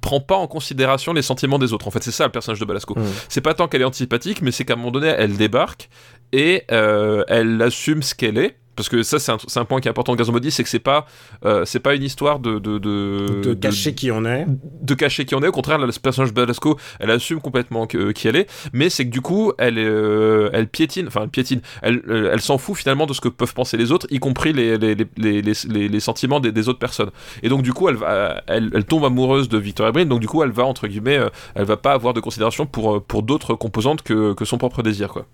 prend 0.02 0.20
pas 0.20 0.36
en 0.36 0.48
considération 0.48 1.14
les 1.14 1.22
sentiments 1.22 1.60
des 1.60 1.74
autres. 1.74 1.88
En 1.88 1.92
fait 1.92 2.04
c'est 2.04 2.12
ça 2.12 2.26
le 2.26 2.32
personnage 2.32 2.60
de 2.60 2.66
Balasco. 2.66 2.96
Mm. 2.98 3.04
c'est 3.30 3.42
pas 3.42 3.54
tant 3.54 3.68
qu'elle 3.68 3.82
est 3.82 3.86
antipathique 3.86 4.42
mais 4.42 4.52
c'est 4.52 4.66
qu'à 4.66 4.74
un 4.74 4.78
moment 4.78 4.92
donné 4.92 5.08
elle 5.16 5.38
débarque 5.38 5.90
et 6.32 6.64
elle 6.70 7.62
assume 7.62 8.02
ce 8.02 8.16
qu'elle 8.16 8.40
est 8.40 8.58
parce 8.76 8.90
que 8.90 9.04
ça 9.04 9.20
c'est 9.20 9.32
un, 9.60 9.66
point 9.66 9.80
qui 9.82 9.88
est 9.88 9.92
important 9.92 10.14
de 10.14 10.18
Gazon 10.18 10.32
Body 10.34 10.52
c'est 10.52 10.64
que 10.64 10.70
c'est 10.70 10.80
pas 10.80 11.06
euh, 11.46 11.66
c'est 11.66 11.80
pas 11.80 11.96
une 11.96 12.04
histoire 12.04 12.40
de 12.40 12.60
de, 12.60 12.78
de, 12.78 13.42
de 13.44 13.54
cacher 13.54 13.94
qui 13.96 14.12
on 14.12 14.26
est. 14.26 14.46
de 14.82 14.94
cacher 14.94 15.26
qui 15.26 15.36
on 15.36 15.42
est. 15.44 15.48
Au 15.48 15.52
contraire, 15.52 15.78
là, 15.78 15.86
le 15.86 15.92
personnage 15.92 16.30
de 16.34 16.36
Balasco, 16.36 16.78
elle 17.00 17.12
assume 17.12 17.40
complètement 17.40 17.88
que- 17.88 18.12
qui 18.12 18.28
elle 18.28 18.36
est, 18.36 18.50
mais 18.74 18.90
c'est 18.90 19.06
que 19.06 19.12
du 19.12 19.22
coup, 19.22 19.54
elle, 19.58 19.78
euh, 19.78 20.50
elle 20.54 20.68
piétine, 20.68 21.08
enfin, 21.08 21.22
elle 21.24 21.30
piétine, 21.30 21.62
elle, 21.82 22.02
euh, 22.08 22.32
elle 22.34 22.42
s'en 22.42 22.58
fout 22.58 22.76
finalement 22.78 23.06
de 23.06 23.14
ce 23.14 23.22
que 23.22 23.30
peuvent 23.30 23.54
penser 23.54 23.78
les 23.78 23.92
autres, 23.92 24.08
y 24.10 24.20
compris 24.20 24.54
les, 24.54 24.78
les, 24.78 24.96
les, 24.96 25.42
les, 25.42 25.88
les, 25.90 26.00
sentiments 26.00 26.40
des, 26.40 26.52
des 26.52 26.70
autres 26.70 26.80
personnes. 26.80 27.12
Et 27.42 27.50
donc, 27.50 27.62
du 27.62 27.74
coup, 27.74 27.90
elle, 27.90 27.96
va, 27.96 28.42
elle, 28.48 28.70
elle 28.74 28.86
tombe 28.86 29.06
amoureuse 29.06 29.50
de 29.50 29.58
Victoria 29.58 29.92
Brin, 29.92 30.06
donc 30.06 30.20
du 30.20 30.28
coup, 30.28 30.44
elle 30.44 30.52
va, 30.52 30.66
entre 30.66 30.88
guillemets, 30.88 31.20
elle 31.56 31.66
va 31.66 31.78
pas 31.78 31.94
avoir 31.94 32.14
de 32.14 32.20
considération 32.20 32.66
pour, 32.66 33.04
pour 33.04 33.24
d'autres 33.24 33.56
composantes 33.56 34.02
que, 34.02 34.34
que 34.34 34.46
son 34.46 34.58
propre 34.58 34.84
désir, 34.84 35.10
quoi. 35.10 35.26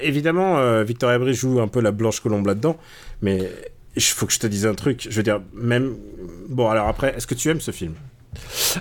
Évidemment, 0.00 0.58
euh, 0.58 0.82
Victoria 0.84 1.16
Abril 1.16 1.34
joue 1.34 1.60
un 1.60 1.68
peu 1.68 1.80
la 1.80 1.90
blanche 1.92 2.20
colombe 2.20 2.46
là-dedans, 2.46 2.76
mais 3.22 3.50
il 3.96 4.02
faut 4.02 4.26
que 4.26 4.32
je 4.32 4.38
te 4.40 4.46
dise 4.46 4.66
un 4.66 4.74
truc. 4.74 5.06
Je 5.08 5.14
veux 5.16 5.22
dire, 5.22 5.40
même. 5.54 5.94
Bon, 6.48 6.68
alors 6.68 6.88
après, 6.88 7.14
est-ce 7.16 7.26
que 7.26 7.34
tu 7.34 7.48
aimes 7.50 7.60
ce 7.60 7.70
film? 7.70 7.94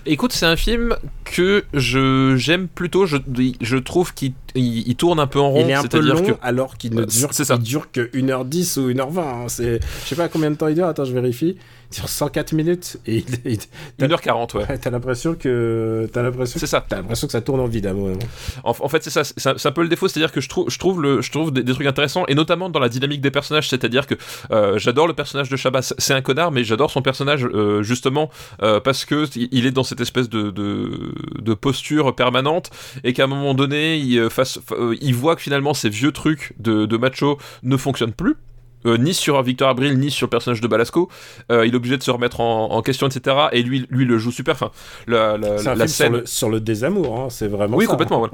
Écoute, 0.08 0.34
c'est 0.34 0.48
un 0.48 0.56
film 0.56 0.96
que 1.26 1.64
je 1.74 2.36
j'aime 2.38 2.68
plutôt. 2.68 3.06
Je, 3.06 3.18
je 3.62 3.78
trouve 3.78 4.14
qu'il 4.16 4.34
il, 4.56 4.88
il 4.88 4.96
tourne 4.96 5.20
un 5.20 5.28
peu 5.28 5.40
en 5.40 5.52
rond. 5.52 5.62
Il 5.64 5.70
est 5.70 5.74
un 5.76 5.84
peu 5.84 6.00
long 6.00 6.24
que 6.24 6.32
alors 6.42 6.78
qu'il 6.78 6.96
ne 6.96 7.06
dure, 7.06 7.30
c'est 7.34 7.46
ça. 7.46 7.56
il 7.56 7.62
dure 7.64 7.92
que 7.92 8.02
1h10 8.02 8.80
ou 8.80 8.90
1h20. 8.90 9.20
hein. 9.20 9.46
Je 9.48 9.80
sais 10.08 10.16
pas 10.16 10.28
combien 10.28 10.50
de 10.50 10.56
temps 10.56 10.68
il 10.70 10.76
dure. 10.76 10.88
Attends, 10.88 11.06
je 11.06 11.14
vérifie. 11.14 11.58
Il 11.94 12.00
dure 12.00 12.10
104 12.10 12.54
minutes 12.54 12.98
et 13.06 13.18
il, 13.18 13.26
il- 13.46 13.58
t'as, 13.98 14.08
1h40, 14.08 14.58
ouais. 14.58 14.78
t'as 14.80 14.90
l'impression 14.90 15.36
que 15.36 16.10
t'as 16.12 16.24
l'impression, 16.24 16.60
C'est 16.60 16.66
ça. 16.68 16.84
t'as 16.88 16.98
l'impression 16.98 17.28
que 17.28 17.32
ça 17.34 17.42
tourne 17.42 17.60
en 17.60 17.68
vide 17.68 17.86
à 17.86 17.92
un 17.92 17.94
moment. 17.94 18.18
En, 18.64 18.72
en 18.72 18.90
fait, 18.90 19.04
c'est 19.04 19.10
ça, 19.10 19.24
c'est 19.24 19.66
un, 19.68 19.72
peu 19.72 19.84
le 19.84 19.90
défaut, 19.90 20.08
c'est-à-dire 20.08 20.32
que 20.32 20.42
je 20.42 20.50
trouve, 20.50 20.70
je 20.70 20.80
trouve, 20.80 21.02
le, 21.02 21.22
je 21.22 21.32
trouve 21.32 21.52
des, 21.52 21.62
des 21.64 21.74
trucs 21.74 21.86
intéressants, 21.88 22.26
et 22.28 22.36
notamment 22.36 22.70
dans 22.70 22.80
la 22.80 22.90
dynamique 22.90 23.22
des 23.22 23.32
personnages, 23.32 23.70
c'est-à-dire 23.70 24.08
que 24.08 24.16
euh, 24.52 24.78
j'adore 24.80 25.08
le 25.08 25.14
personnage 25.14 25.50
de 25.50 25.56
Chabat, 25.56 25.82
c'est 25.82 26.14
un 26.14 26.22
connard, 26.22 26.52
mais 26.52 26.64
j'adore 26.64 26.90
son 26.92 27.02
personnage 27.02 27.46
euh, 27.46 27.84
justement 27.84 28.30
euh, 28.64 28.80
parce 28.80 29.06
que 29.06 29.26
il 29.38 29.66
est 29.66 29.72
dans 29.72 29.84
cette 29.84 30.02
espèce 30.02 30.30
de, 30.30 30.50
de, 30.50 31.14
de 31.40 31.54
posture 31.54 32.16
permanente, 32.16 32.72
et 33.04 33.14
qu'à 33.14 33.26
un 33.26 33.28
moment 33.28 33.54
donné, 33.54 33.98
il, 33.98 34.30
fasse, 34.30 34.60
fa- 34.66 34.76
euh, 34.76 34.96
il 35.02 35.14
voit 35.16 35.36
que 35.36 35.42
finalement 35.42 35.74
ces 35.74 35.90
vieux 35.90 36.12
trucs 36.12 36.54
de, 36.60 36.86
de 36.86 36.98
macho 36.98 37.38
ne 37.64 37.78
fonctionnent 37.78 38.14
plus. 38.14 38.36
Euh, 38.86 38.98
ni 38.98 39.14
sur 39.14 39.42
Victor 39.42 39.70
Abril, 39.70 39.98
ni 40.00 40.12
sur 40.12 40.26
le 40.28 40.30
personnage 40.30 40.62
de 40.62 40.68
Balasco. 40.68 41.10
Euh, 41.52 41.66
il 41.66 41.74
est 41.74 41.78
obligé 41.78 41.98
de 41.98 42.04
se 42.04 42.12
remettre 42.12 42.40
en, 42.42 42.72
en 42.72 42.82
question, 42.82 43.08
etc. 43.08 43.36
Et 43.52 43.64
lui, 43.64 43.86
lui 43.90 44.06
le 44.06 44.18
joue 44.18 44.32
super. 44.32 44.54
Enfin, 44.56 44.72
la, 45.08 45.38
la, 45.38 45.58
C'est 45.58 45.68
un 45.70 45.76
la 45.76 45.86
film 45.86 45.88
scène. 45.88 46.08
sur 46.12 46.20
le, 46.20 46.26
sur 46.26 46.50
le 46.50 46.60
désamour. 46.60 47.20
hein. 47.20 47.28
C'est 47.30 47.48
vraiment. 47.48 47.78
Oui, 47.78 47.86
ça, 47.86 47.92
complètement, 47.92 48.18
hein. 48.18 48.30
voilà. 48.30 48.34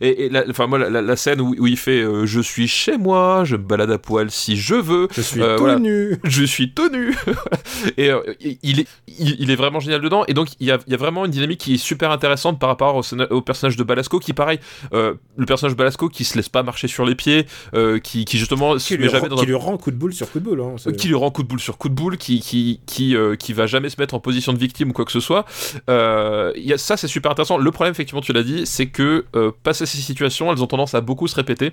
Et, 0.00 0.26
et 0.26 0.28
la, 0.28 0.44
enfin, 0.48 0.66
moi, 0.66 0.78
la, 0.78 1.16
scène 1.16 1.40
où, 1.40 1.54
où 1.58 1.66
il 1.66 1.76
fait 1.76 2.00
euh, 2.02 2.26
Je 2.26 2.40
suis 2.40 2.68
chez 2.68 2.96
moi, 2.98 3.42
je 3.44 3.56
me 3.56 3.62
balade 3.62 3.90
à 3.90 3.98
poil 3.98 4.30
si 4.30 4.56
je 4.56 4.74
veux, 4.74 5.08
Je 5.12 5.20
suis 5.20 5.40
Euh, 5.42 5.56
tout 5.56 5.62
voilà. 5.64 5.78
nu. 5.78 6.16
je 6.24 6.44
suis 6.44 6.72
tenu. 6.72 7.14
et 7.96 8.10
euh, 8.10 8.20
il, 8.62 8.80
est, 8.80 8.88
il, 9.06 9.36
il 9.40 9.50
est 9.50 9.56
vraiment 9.56 9.80
génial 9.80 10.00
dedans. 10.00 10.24
Et 10.28 10.34
donc, 10.34 10.48
il 10.60 10.66
y 10.66 10.70
a, 10.70 10.78
il 10.86 10.90
y 10.90 10.94
a 10.94 10.98
vraiment 10.98 11.24
une 11.24 11.30
dynamique 11.30 11.60
qui 11.60 11.74
est 11.74 11.78
super 11.78 12.10
intéressante 12.10 12.58
par 12.58 12.68
rapport 12.68 12.96
au, 13.30 13.40
personnage 13.42 13.76
de 13.76 13.84
Balasco, 13.84 14.18
qui, 14.18 14.32
pareil, 14.32 14.58
euh, 14.92 15.14
le 15.36 15.46
personnage 15.46 15.72
de 15.74 15.78
Balasco 15.78 16.08
qui 16.08 16.24
se 16.24 16.36
laisse 16.36 16.48
pas 16.48 16.62
marcher 16.62 16.88
sur 16.88 17.04
les 17.04 17.14
pieds, 17.14 17.46
qui, 18.02 18.24
qui 18.24 18.38
justement 18.38 18.76
Qui 18.76 18.96
lui, 18.96 19.08
jamais 19.08 19.20
rend, 19.22 19.28
dans 19.28 19.36
qui 19.36 19.42
un 19.42 19.46
lui 19.46 19.54
rend 19.54 19.76
coup 19.76 19.90
de 19.90 19.96
boule 19.96 20.12
sur 20.12 20.30
coup 20.30 20.40
de 20.40 20.44
boule. 20.44 20.60
hein. 20.60 20.92
Qui 20.96 21.08
lui 21.08 21.14
rend 21.14 21.30
coup 21.30 21.42
de 21.42 21.48
boule 21.48 21.60
sur 21.60 21.78
coup 21.78 21.88
de 21.88 21.94
boule, 21.94 22.16
qui 22.16 22.40
qui 22.40 22.80
qui 22.86 23.14
qui 23.38 23.52
va 23.52 23.66
jamais 23.66 23.88
se 23.90 24.00
mettre 24.00 24.14
en 24.14 24.20
position 24.20 24.52
de 24.52 24.58
victime 24.58 24.90
ou 24.90 24.92
quoi 24.92 25.04
que 25.04 25.12
ce 25.12 25.20
soit. 25.20 25.44
Il 25.88 26.62
y 26.64 26.72
a, 26.72 26.78
ça 26.78 26.96
c'est 26.96 27.08
super 27.08 27.30
intéressant. 27.32 27.58
Le 27.58 27.70
problème 27.70 27.92
effectivement 27.92 28.20
tu 28.20 28.32
l'as 28.32 28.42
dit, 28.42 28.66
c'est 28.66 28.86
que 28.86 29.24
passé 29.62 29.86
ces 29.86 29.98
situations, 29.98 30.52
elles 30.52 30.62
ont 30.62 30.66
tendance 30.66 30.94
à 30.94 31.00
beaucoup 31.00 31.28
se 31.28 31.34
répéter. 31.34 31.72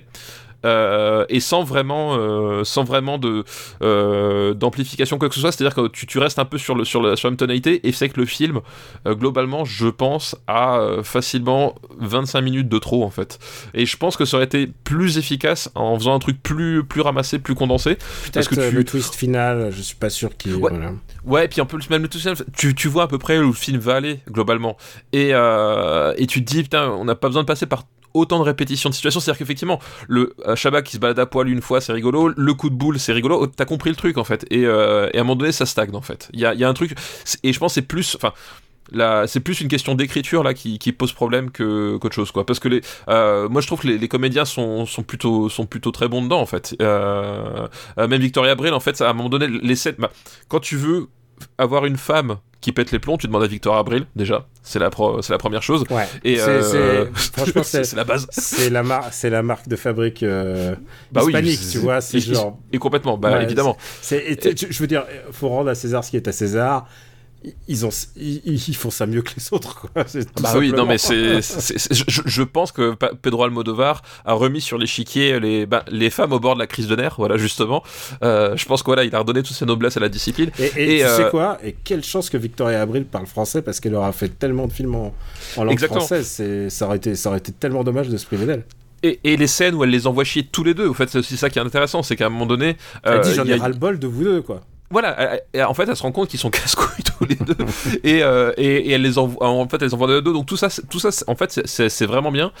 Euh, 0.64 1.24
et 1.28 1.40
sans 1.40 1.62
vraiment, 1.62 2.16
euh, 2.16 2.64
sans 2.64 2.84
vraiment 2.84 3.18
de 3.18 3.44
euh, 3.82 4.54
d'amplification 4.54 5.18
quoi 5.18 5.28
que 5.28 5.34
ce 5.34 5.40
soit, 5.40 5.52
c'est-à-dire 5.52 5.74
que 5.74 5.88
tu, 5.88 6.06
tu 6.06 6.18
restes 6.18 6.38
un 6.38 6.44
peu 6.44 6.58
sur 6.58 6.74
le 6.74 6.84
sur 6.84 7.02
la, 7.02 7.16
sur 7.16 7.28
la 7.28 7.32
même 7.32 7.36
tonalité 7.36 7.86
et 7.86 7.92
c'est 7.92 8.08
que 8.08 8.18
le 8.20 8.26
film 8.26 8.60
euh, 9.06 9.14
globalement, 9.14 9.64
je 9.64 9.88
pense, 9.88 10.36
a 10.46 10.80
facilement 11.02 11.74
25 11.98 12.40
minutes 12.40 12.68
de 12.68 12.78
trop 12.78 13.04
en 13.04 13.10
fait. 13.10 13.38
Et 13.74 13.86
je 13.86 13.96
pense 13.96 14.16
que 14.16 14.24
ça 14.24 14.36
aurait 14.36 14.46
été 14.46 14.66
plus 14.84 15.18
efficace 15.18 15.70
en 15.74 15.98
faisant 15.98 16.14
un 16.14 16.18
truc 16.18 16.42
plus 16.42 16.84
plus 16.84 17.00
ramassé, 17.02 17.38
plus 17.38 17.54
condensé. 17.54 17.98
Parce 18.32 18.48
que 18.48 18.54
tu- 18.54 18.74
le 18.74 18.84
twist 18.84 19.14
final, 19.14 19.70
je 19.70 19.82
suis 19.82 19.96
pas 19.96 20.10
sûr 20.10 20.36
qu'il. 20.36 20.54
Ouais. 20.54 20.70
voilà. 20.70 20.92
Ouais, 21.24 21.44
et 21.46 21.48
puis 21.48 21.60
en 21.60 21.66
plus, 21.66 21.88
même 21.90 22.02
le 22.02 22.08
tout 22.08 22.18
seul, 22.18 22.36
tu, 22.56 22.74
tu 22.74 22.88
vois 22.88 23.04
à 23.04 23.06
peu 23.06 23.18
près 23.18 23.38
où 23.38 23.46
le 23.48 23.52
film 23.52 23.78
va 23.78 23.94
aller, 23.96 24.20
globalement. 24.30 24.76
Et, 25.12 25.30
et 25.30 26.26
tu 26.26 26.44
te 26.44 26.52
dis, 26.52 26.62
putain, 26.62 26.88
on 26.90 27.04
n'a 27.04 27.14
pas 27.14 27.28
besoin 27.28 27.42
de 27.42 27.46
passer 27.46 27.66
par 27.66 27.84
autant 28.14 28.38
de 28.38 28.44
répétitions 28.44 28.88
de 28.88 28.94
situations. 28.94 29.20
C'est-à-dire 29.20 29.38
qu'effectivement, 29.38 29.80
le 30.08 30.34
euh, 30.46 30.56
Shabba 30.56 30.82
qui 30.82 30.92
se 30.92 30.98
balade 30.98 31.18
à 31.18 31.26
poil 31.26 31.48
une 31.48 31.60
fois, 31.60 31.80
c'est 31.80 31.92
rigolo. 31.92 32.32
Le 32.34 32.54
coup 32.54 32.70
de 32.70 32.76
boule, 32.76 32.98
c'est 32.98 33.12
rigolo. 33.12 33.38
Oh, 33.42 33.46
T'as 33.46 33.64
compris 33.64 33.90
le 33.90 33.96
truc, 33.96 34.16
en 34.16 34.24
fait. 34.24 34.46
Et, 34.50 34.64
euh, 34.64 35.10
et 35.12 35.18
à 35.18 35.20
un 35.20 35.24
moment 35.24 35.36
donné, 35.36 35.52
ça 35.52 35.66
stagne, 35.66 35.94
en 35.94 36.00
fait. 36.00 36.30
Il 36.32 36.40
y 36.40 36.46
a, 36.46 36.68
un 36.68 36.74
truc. 36.74 36.94
Et 37.42 37.52
je 37.52 37.58
pense 37.58 37.74
c'est 37.74 37.82
plus. 37.82 38.16
Enfin. 38.16 38.32
C'est 39.26 39.40
plus 39.40 39.62
une 39.62 39.68
question 39.68 39.94
d'écriture 39.94 40.42
là 40.42 40.52
qui, 40.52 40.78
pose 40.92 41.12
problème 41.12 41.50
que 41.50 41.96
qu'autre 41.96 42.14
chose 42.14 42.30
quoi 42.30 42.44
parce 42.44 42.60
que 42.60 42.82
euh, 43.08 43.48
moi 43.48 43.62
je 43.62 43.66
trouve 43.66 43.80
que 43.80 43.88
les, 43.88 44.08
comédiens 44.08 44.44
sont, 44.44 44.86
plutôt 45.06 45.48
très 45.90 46.06
bons 46.06 46.20
dedans 46.20 46.38
en 46.38 46.46
fait 46.46 46.76
même 46.78 48.20
Victoria 48.20 48.52
Abril 48.52 48.74
en 48.74 48.80
fait 48.80 49.00
à 49.00 49.08
un 49.08 49.14
moment 49.14 49.30
donné 49.30 49.48
les 49.48 49.74
scènes 49.74 49.94
bah, 49.98 50.12
quand 50.48 50.60
tu 50.60 50.76
veux 50.76 51.08
avoir 51.58 51.86
une 51.86 51.96
femme 51.96 52.36
qui 52.60 52.72
pète 52.72 52.92
les 52.92 52.98
plombs, 52.98 53.18
tu 53.18 53.26
demandes 53.26 53.42
à 53.42 53.46
Victoria 53.46 53.78
Abril, 53.80 54.06
déjà. 54.16 54.46
C'est 54.62 54.78
la, 54.78 54.88
pro- 54.88 55.20
c'est 55.20 55.34
la 55.34 55.38
première 55.38 55.62
chose. 55.62 55.84
Ouais. 55.90 56.06
Et 56.24 56.36
C'est- 56.36 56.48
euh, 56.48 57.06
franchement, 57.14 57.62
c'est- 57.62 57.92
la 57.94 58.04
base. 58.04 58.26
C'est 58.30 58.70
la, 58.70 58.82
mar- 58.82 59.08
c'est 59.12 59.28
la 59.28 59.42
marque 59.42 59.68
de 59.68 59.76
fabrique 59.76 60.22
euh, 60.22 60.74
Bah 61.12 61.20
oui, 61.24 61.32
hispanique, 61.32 61.58
c'est- 61.58 61.72
tu 61.72 61.78
vois. 61.78 62.00
C'est 62.00 62.20
genre. 62.20 62.58
Et 62.72 62.78
complètement, 62.78 63.18
bah 63.18 63.32
Ouais, 63.32 63.42
évidemment. 63.44 63.76
Et 64.12 64.36
tu- 64.54 64.66
je 64.72 64.78
veux 64.78 64.86
dire, 64.86 65.04
faut 65.32 65.50
rendre 65.50 65.68
à 65.68 65.74
César 65.74 66.02
ce 66.04 66.10
qui 66.10 66.16
est 66.16 66.26
à 66.26 66.32
César. 66.32 66.88
Ils, 67.68 67.84
ont, 67.86 67.90
ils, 68.16 68.40
ils 68.68 68.76
font 68.76 68.90
ça 68.90 69.06
mieux 69.06 69.22
que 69.22 69.30
les 69.36 69.44
autres. 69.52 69.80
Quoi. 69.80 70.04
C'est 70.06 70.24
tout 70.32 70.42
Bah 70.42 70.54
oui, 70.56 70.72
non 70.72 70.86
mais 70.86 70.98
c'est, 70.98 71.40
je, 71.40 72.20
je 72.24 72.42
pense 72.42 72.72
que 72.72 72.94
Pedro 73.22 73.44
Almodovar 73.44 74.02
a 74.24 74.32
remis 74.34 74.60
sur 74.60 74.78
l'échiquier 74.78 75.38
les, 75.40 75.66
bah, 75.66 75.84
les 75.90 76.10
femmes 76.10 76.32
au 76.32 76.40
bord 76.40 76.54
de 76.54 76.60
la 76.60 76.66
crise 76.66 76.86
de 76.88 76.96
nerfs, 76.96 77.16
voilà 77.18 77.36
justement. 77.36 77.82
Euh, 78.22 78.56
je 78.56 78.64
pense 78.64 78.82
que 78.82 78.86
voilà, 78.86 79.04
il 79.04 79.14
a 79.14 79.18
redonné 79.18 79.42
toutes 79.42 79.56
ses 79.56 79.66
noblesses 79.66 79.96
à 79.96 80.00
la 80.00 80.08
discipline. 80.08 80.50
Et, 80.58 80.64
et 80.76 80.94
Et, 80.96 80.98
tu 81.00 81.04
euh, 81.04 81.16
sais 81.16 81.30
quoi? 81.30 81.58
Et 81.64 81.74
quelle 81.84 82.02
chance 82.04 82.30
que 82.30 82.36
Victoria 82.36 82.80
Abril 82.80 83.04
parle 83.04 83.26
français 83.26 83.62
parce 83.62 83.80
qu'elle 83.80 83.94
aura 83.94 84.12
fait 84.12 84.28
tellement 84.28 84.66
de 84.66 84.72
films 84.72 84.94
en, 84.94 85.14
en 85.56 85.64
langue 85.64 85.72
Exactement. 85.72 86.00
française. 86.00 86.68
Ça, 86.70 86.86
aurait 86.86 86.96
été, 86.96 87.14
ça 87.14 87.28
aurait 87.28 87.38
été 87.38 87.52
tellement 87.52 87.84
dommage 87.84 88.08
de 88.08 88.16
se 88.16 88.26
priver 88.26 88.46
d'elle. 88.46 88.64
Et, 89.02 89.20
et 89.24 89.36
les 89.36 89.46
scènes 89.46 89.74
où 89.74 89.84
elle 89.84 89.90
les 89.90 90.06
envoie 90.06 90.24
chier 90.24 90.44
tous 90.50 90.64
les 90.64 90.72
deux, 90.72 90.88
en 90.88 90.94
fait, 90.94 91.10
c'est 91.10 91.18
aussi 91.18 91.36
ça 91.36 91.50
qui 91.50 91.58
est 91.58 91.62
intéressant, 91.62 92.02
c'est 92.02 92.16
qu'à 92.16 92.26
un 92.26 92.30
moment 92.30 92.46
donné, 92.46 92.76
Elle 93.02 93.12
euh, 93.12 93.18
dit 93.20 93.34
J'en 93.34 93.44
il 93.44 93.50
y 93.50 93.52
a- 93.52 93.56
ai 93.56 93.60
ras-le-bol 93.60 93.98
de 93.98 94.06
vous 94.06 94.24
deux, 94.24 94.40
quoi. 94.40 94.62
Voilà, 94.94 95.14
elle- 95.20 95.42
elle- 95.52 95.64
en 95.66 95.74
fait, 95.74 95.86
elle 95.88 95.96
se 95.96 96.02
rend 96.02 96.12
compte 96.12 96.28
qu'ils 96.30 96.40
sont 96.40 96.50
casse-couilles 96.58 97.04
tous 97.04 97.24
les 97.26 97.34
deux, 97.36 97.56
et, 98.04 98.22
euh, 98.22 98.52
et, 98.56 98.88
et 98.88 98.92
elle 98.92 99.02
les 99.02 99.18
envoie, 99.18 99.46
en 99.46 99.68
fait, 99.68 99.82
elles 99.82 99.94
envoient 99.94 100.08
de 100.08 100.20
deux, 100.20 100.32
donc 100.32 100.46
tout 100.46 100.56
ça, 100.56 100.68
tout 100.88 100.98
ça, 100.98 101.10
en 101.26 101.34
fait, 101.36 101.60
c'est- 101.66 102.06
vraiment 102.06 102.32
bien, 102.32 102.52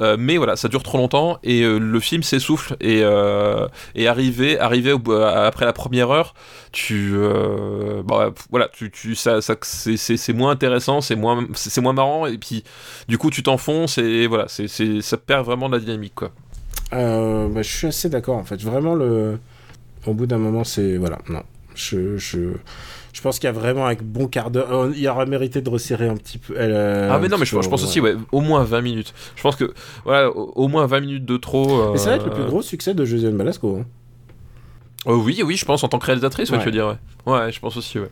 Euh, 0.00 0.16
mais 0.18 0.36
voilà, 0.38 0.56
ça 0.56 0.68
dure 0.68 0.82
trop 0.82 0.98
longtemps 0.98 1.38
et 1.44 1.62
euh, 1.62 1.78
le 1.78 2.00
film 2.00 2.22
s'essouffle 2.24 2.76
et 2.80 3.00
euh, 3.04 3.68
et 3.94 4.08
arrivé, 4.08 4.58
arrivé 4.58 4.92
au 4.92 5.00
après 5.12 5.66
la 5.66 5.72
première 5.72 6.10
heure, 6.10 6.34
tu, 6.72 7.12
euh, 7.14 8.02
bah, 8.04 8.32
voilà, 8.50 8.68
tu, 8.72 8.90
tu, 8.90 9.14
ça, 9.14 9.40
ça 9.42 9.54
c'est- 9.62 9.96
c'est 9.98 10.16
c'est 10.16 10.32
moins 10.32 10.50
intéressant, 10.50 11.00
c'est 11.02 11.16
moins, 11.16 11.46
c'est 11.54 11.80
moins 11.82 11.92
marrant, 11.92 12.26
et 12.26 12.38
puis 12.38 12.64
du 13.08 13.18
coup, 13.18 13.30
tu 13.30 13.42
t'enfonces 13.42 13.98
et 13.98 14.26
voilà, 14.26 14.46
c'est 14.48 14.66
c'est- 14.68 15.02
ça 15.02 15.16
perd 15.18 15.44
vraiment 15.46 15.68
de 15.68 15.74
la 15.76 15.80
dynamique, 15.80 16.14
quoi. 16.14 16.30
Euh, 16.94 17.48
bah, 17.48 17.62
je 17.62 17.70
suis 17.70 17.86
assez 17.86 18.08
d'accord 18.08 18.36
en 18.36 18.44
fait. 18.44 18.60
Vraiment, 18.62 18.94
le... 18.94 19.38
au 20.06 20.14
bout 20.14 20.26
d'un 20.26 20.38
moment, 20.38 20.64
c'est. 20.64 20.96
Voilà, 20.96 21.18
non. 21.28 21.42
Je, 21.74 22.16
je, 22.18 22.38
je 23.12 23.20
pense 23.22 23.38
qu'il 23.38 23.46
y 23.46 23.48
a 23.48 23.52
vraiment 23.52 23.86
un 23.86 23.94
bon 23.94 24.26
quart 24.26 24.50
d'heure. 24.50 24.72
euh, 24.72 24.92
Il 24.96 25.06
aurait 25.08 25.26
mérité 25.26 25.60
de 25.62 25.68
resserrer 25.70 26.08
un 26.08 26.16
petit 26.16 26.38
peu. 26.38 26.54
euh, 26.56 27.08
Ah 27.12 27.18
mais 27.18 27.28
non 27.28 27.38
mais 27.38 27.44
je, 27.46 27.54
pense 27.54 27.66
ouais. 27.66 27.72
aussi 27.74 28.00
ouais 28.00 28.14
au 28.32 28.40
moins 28.40 28.64
20 28.64 28.80
minutes. 28.82 29.14
Je 29.36 29.42
pense 29.42 29.56
que 29.56 29.72
voilà 30.04 30.30
au, 30.30 30.52
au 30.56 30.68
moins 30.68 30.86
20 30.86 31.00
minutes 31.00 31.24
de 31.24 31.36
trop. 31.36 31.92
Mais 31.92 31.98
ça 31.98 32.10
va 32.10 32.16
être 32.16 32.26
le 32.26 32.32
euh, 32.32 32.34
plus 32.34 32.44
gros 32.44 32.62
succès 32.62 32.94
de 32.94 33.04
Josiane 33.04 33.36
Balasco. 33.36 33.78
hein. 33.80 33.86
euh, 35.06 35.14
oui 35.16 35.42
oui 35.44 35.56
je 35.56 35.64
pense 35.64 35.82
en 35.84 35.88
tant 35.88 35.98
que 35.98 36.06
réalisatrice 36.06 36.50
ouais, 36.50 36.58
tu 36.58 36.64
veux 36.66 36.70
dire 36.70 36.96
ouais. 37.26 37.32
Ouais 37.32 37.52
je 37.52 37.60
pense 37.60 37.76
aussi 37.76 37.98
ouais. 37.98 38.10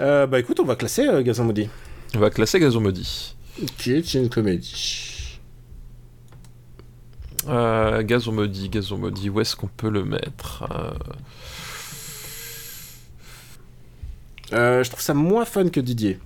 Euh, 0.00 0.26
bah 0.26 0.40
écoute, 0.40 0.58
on 0.58 0.64
va 0.64 0.74
classer 0.74 1.06
euh, 1.06 1.22
Gazan 1.22 1.44
Maudit. 1.44 1.68
On 2.16 2.18
va 2.18 2.30
classer 2.30 2.58
Gazon 2.58 2.80
maudit. 2.80 3.36
Qui 3.78 3.92
est 3.92 4.14
une 4.14 4.28
comédie. 4.28 5.38
Euh, 7.48 8.02
Gazon 8.02 8.32
maudit 8.32 8.68
Gazon 8.70 8.96
maudit 8.98 9.28
où 9.30 9.40
est-ce 9.40 9.54
qu'on 9.54 9.66
peut 9.68 9.90
le 9.90 10.04
mettre 10.04 10.64
Euh, 10.70 10.90
Euh, 10.90 10.92
je 14.52 14.88
trouve 14.88 15.00
ça 15.02 15.14
moins 15.14 15.44
fun 15.44 15.68
que 15.68 15.80
Didier. 15.80 16.18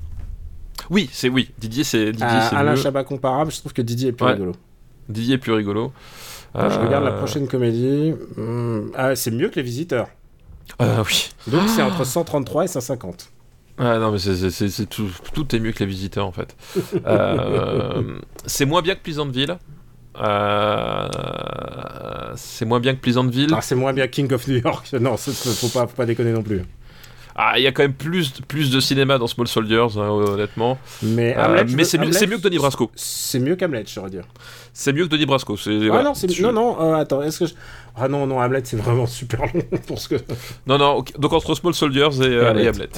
Oui 0.90 1.08
c'est 1.12 1.28
oui 1.28 1.50
Didier 1.58 1.84
c'est 1.84 2.12
Didier 2.12 2.26
Alain 2.52 2.72
mieux. 2.72 2.76
Chabat 2.76 3.04
comparable, 3.04 3.50
je 3.52 3.58
trouve 3.60 3.72
que 3.72 3.82
Didier 3.82 4.08
est 4.08 4.12
plus 4.12 4.26
Ouais. 4.26 4.32
rigolo. 4.32 4.52
Didier 5.08 5.34
est 5.34 5.38
plus 5.38 5.52
rigolo. 5.52 5.92
Je 6.54 6.60
regarde 6.60 7.04
la 7.04 7.12
Euh, 7.12 7.18
prochaine 7.18 7.46
comédie. 7.46 8.14
Hmm, 8.36 8.90
Ah, 8.96 9.14
c'est 9.16 9.30
mieux 9.30 9.48
que 9.48 9.56
Les 9.56 9.62
Visiteurs. 9.62 10.08
Ah 10.78 11.02
oui. 11.06 11.30
Donc 11.46 11.68
c'est 11.68 11.82
entre 11.82 12.04
133 12.04 12.64
et 12.64 12.68
150. 12.68 13.30
Ah 13.78 13.98
non 13.98 14.10
mais 14.10 14.18
c'est- 14.18 14.86
tout 14.86 15.08
tout 15.32 15.54
est 15.54 15.60
mieux 15.60 15.72
que 15.72 15.78
les 15.80 15.86
visiteurs 15.86 16.26
en 16.26 16.32
fait. 16.32 16.56
Euh, 17.06 18.18
c'est 18.44 18.64
moins 18.66 18.82
bien 18.82 18.94
que 18.96 19.00
Pleasantville. 19.02 19.56
Euh, 20.20 21.08
c'est 22.36 22.64
moins 22.64 22.80
bien 22.80 22.94
que 22.94 23.00
Pleasantville. 23.00 23.52
Ah, 23.54 23.60
c'est 23.62 23.76
moins 23.76 23.92
bien 23.92 24.08
King 24.08 24.32
of 24.32 24.46
New 24.48 24.56
York. 24.60 24.90
Non, 25.00 25.16
faut 25.16 25.68
pas, 25.68 25.86
faut 25.86 25.96
pas 25.96 26.06
déconner 26.06 26.32
non 26.32 26.42
plus. 26.42 26.62
Ah, 27.40 27.52
il 27.56 27.62
y 27.62 27.68
a 27.68 27.72
quand 27.72 27.84
même 27.84 27.92
plus, 27.94 28.30
plus 28.48 28.68
de 28.72 28.80
cinéma 28.80 29.16
dans 29.16 29.28
Small 29.28 29.46
Soldiers, 29.46 29.86
hein, 29.96 30.08
honnêtement. 30.08 30.76
Mais, 31.04 31.36
Euh, 31.36 31.44
Hamlet, 31.44 31.68
je 31.68 31.76
mais 31.76 31.84
c'est 31.84 31.96
mieux, 31.98 32.06
mieux 32.08 32.36
que 32.38 32.42
Donnie 32.42 32.58
Brasco. 32.58 32.90
C'est 32.96 33.38
mieux 33.38 33.54
qu'Hamlet, 33.54 33.84
j'aurais 33.86 34.10
dire. 34.10 34.24
C'est 34.72 34.92
mieux 34.92 35.04
que 35.04 35.10
Donnie 35.10 35.24
Brasco. 35.26 35.56
C'est, 35.56 35.70
Ah 35.70 35.86
voilà. 35.86 36.02
non, 36.02 36.14
c'est 36.14 36.28
Je- 36.32 36.42
non, 36.42 36.52
non. 36.52 36.80
euh, 36.82 36.94
attends, 36.96 37.22
est-ce 37.22 37.38
que 37.38 37.46
je... 37.46 37.54
ah 37.96 38.08
non, 38.08 38.26
non, 38.26 38.40
Hamlet, 38.40 38.62
c'est 38.64 38.76
vraiment 38.76 39.06
super 39.20 39.42
long 39.42 39.62
pour 39.86 40.00
ce 40.00 40.08
que. 40.08 40.16
non, 40.66 40.78
non. 40.78 41.04
Donc 41.16 41.32
entre 41.32 41.54
Small 41.54 41.74
Soldiers 41.74 42.08
et, 42.18 42.22
euh, 42.24 42.54
et 42.56 42.68
Hamlet. 42.68 42.88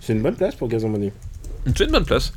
C'est 0.00 0.12
une 0.12 0.22
bonne 0.22 0.36
place 0.36 0.54
pour 0.54 0.68
Gazon 0.68 0.90
Money. 0.90 1.12
C'est 1.76 1.84
une 1.86 1.90
bonne 1.90 2.04
place. 2.04 2.32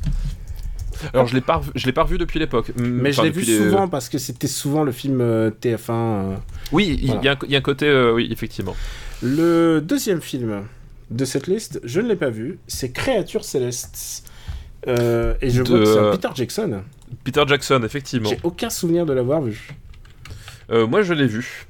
Alors 1.14 1.28
je 1.28 1.34
l'ai 1.36 1.40
pas, 1.42 1.60
je 1.76 1.86
l'ai 1.86 1.92
pas 1.92 2.02
revu 2.02 2.18
depuis 2.18 2.40
l'époque. 2.40 2.72
Mais 2.76 3.12
je 3.12 3.22
l'ai 3.22 3.30
vu 3.30 3.42
les- 3.42 3.56
souvent 3.58 3.86
parce 3.86 4.08
que 4.08 4.18
c'était 4.18 4.48
souvent 4.48 4.82
le 4.82 4.90
film 4.90 5.20
euh, 5.20 5.50
TF1. 5.60 5.90
euh. 5.92 6.34
Oui, 6.72 6.98
il 7.00 7.06
Voilà. 7.06 7.22
y, 7.22 7.28
a 7.28 7.32
un- 7.34 7.36
il 7.44 7.50
y 7.52 7.54
a 7.54 7.58
un 7.58 7.62
côté, 7.62 7.86
euh, 7.86 8.12
oui, 8.14 8.28
effectivement. 8.32 8.74
Le 9.22 9.80
deuxième 9.80 10.20
film 10.20 10.64
de 11.10 11.24
cette 11.24 11.46
liste, 11.46 11.80
je 11.84 12.00
ne 12.00 12.08
l'ai 12.08 12.16
pas 12.16 12.30
vu, 12.30 12.58
c'est 12.66 12.90
Créatures 12.92 13.44
Célestes. 13.44 14.24
Euh, 14.86 15.34
et 15.40 15.50
je 15.50 15.62
De- 15.62 15.68
vois 15.68 15.78
que 15.80 15.84
c'est 15.86 15.98
un 15.98 16.10
Peter 16.12 16.28
Jackson. 16.34 16.82
Peter 17.24 17.42
Jackson, 17.46 17.82
effectivement. 17.84 18.28
J'ai 18.30 18.38
aucun 18.42 18.70
souvenir 18.70 19.06
de 19.06 19.12
l'avoir 19.12 19.40
vu. 19.42 19.70
Euh, 20.70 20.86
moi, 20.86 21.02
je 21.02 21.14
l'ai 21.14 21.26
vu. 21.26 21.66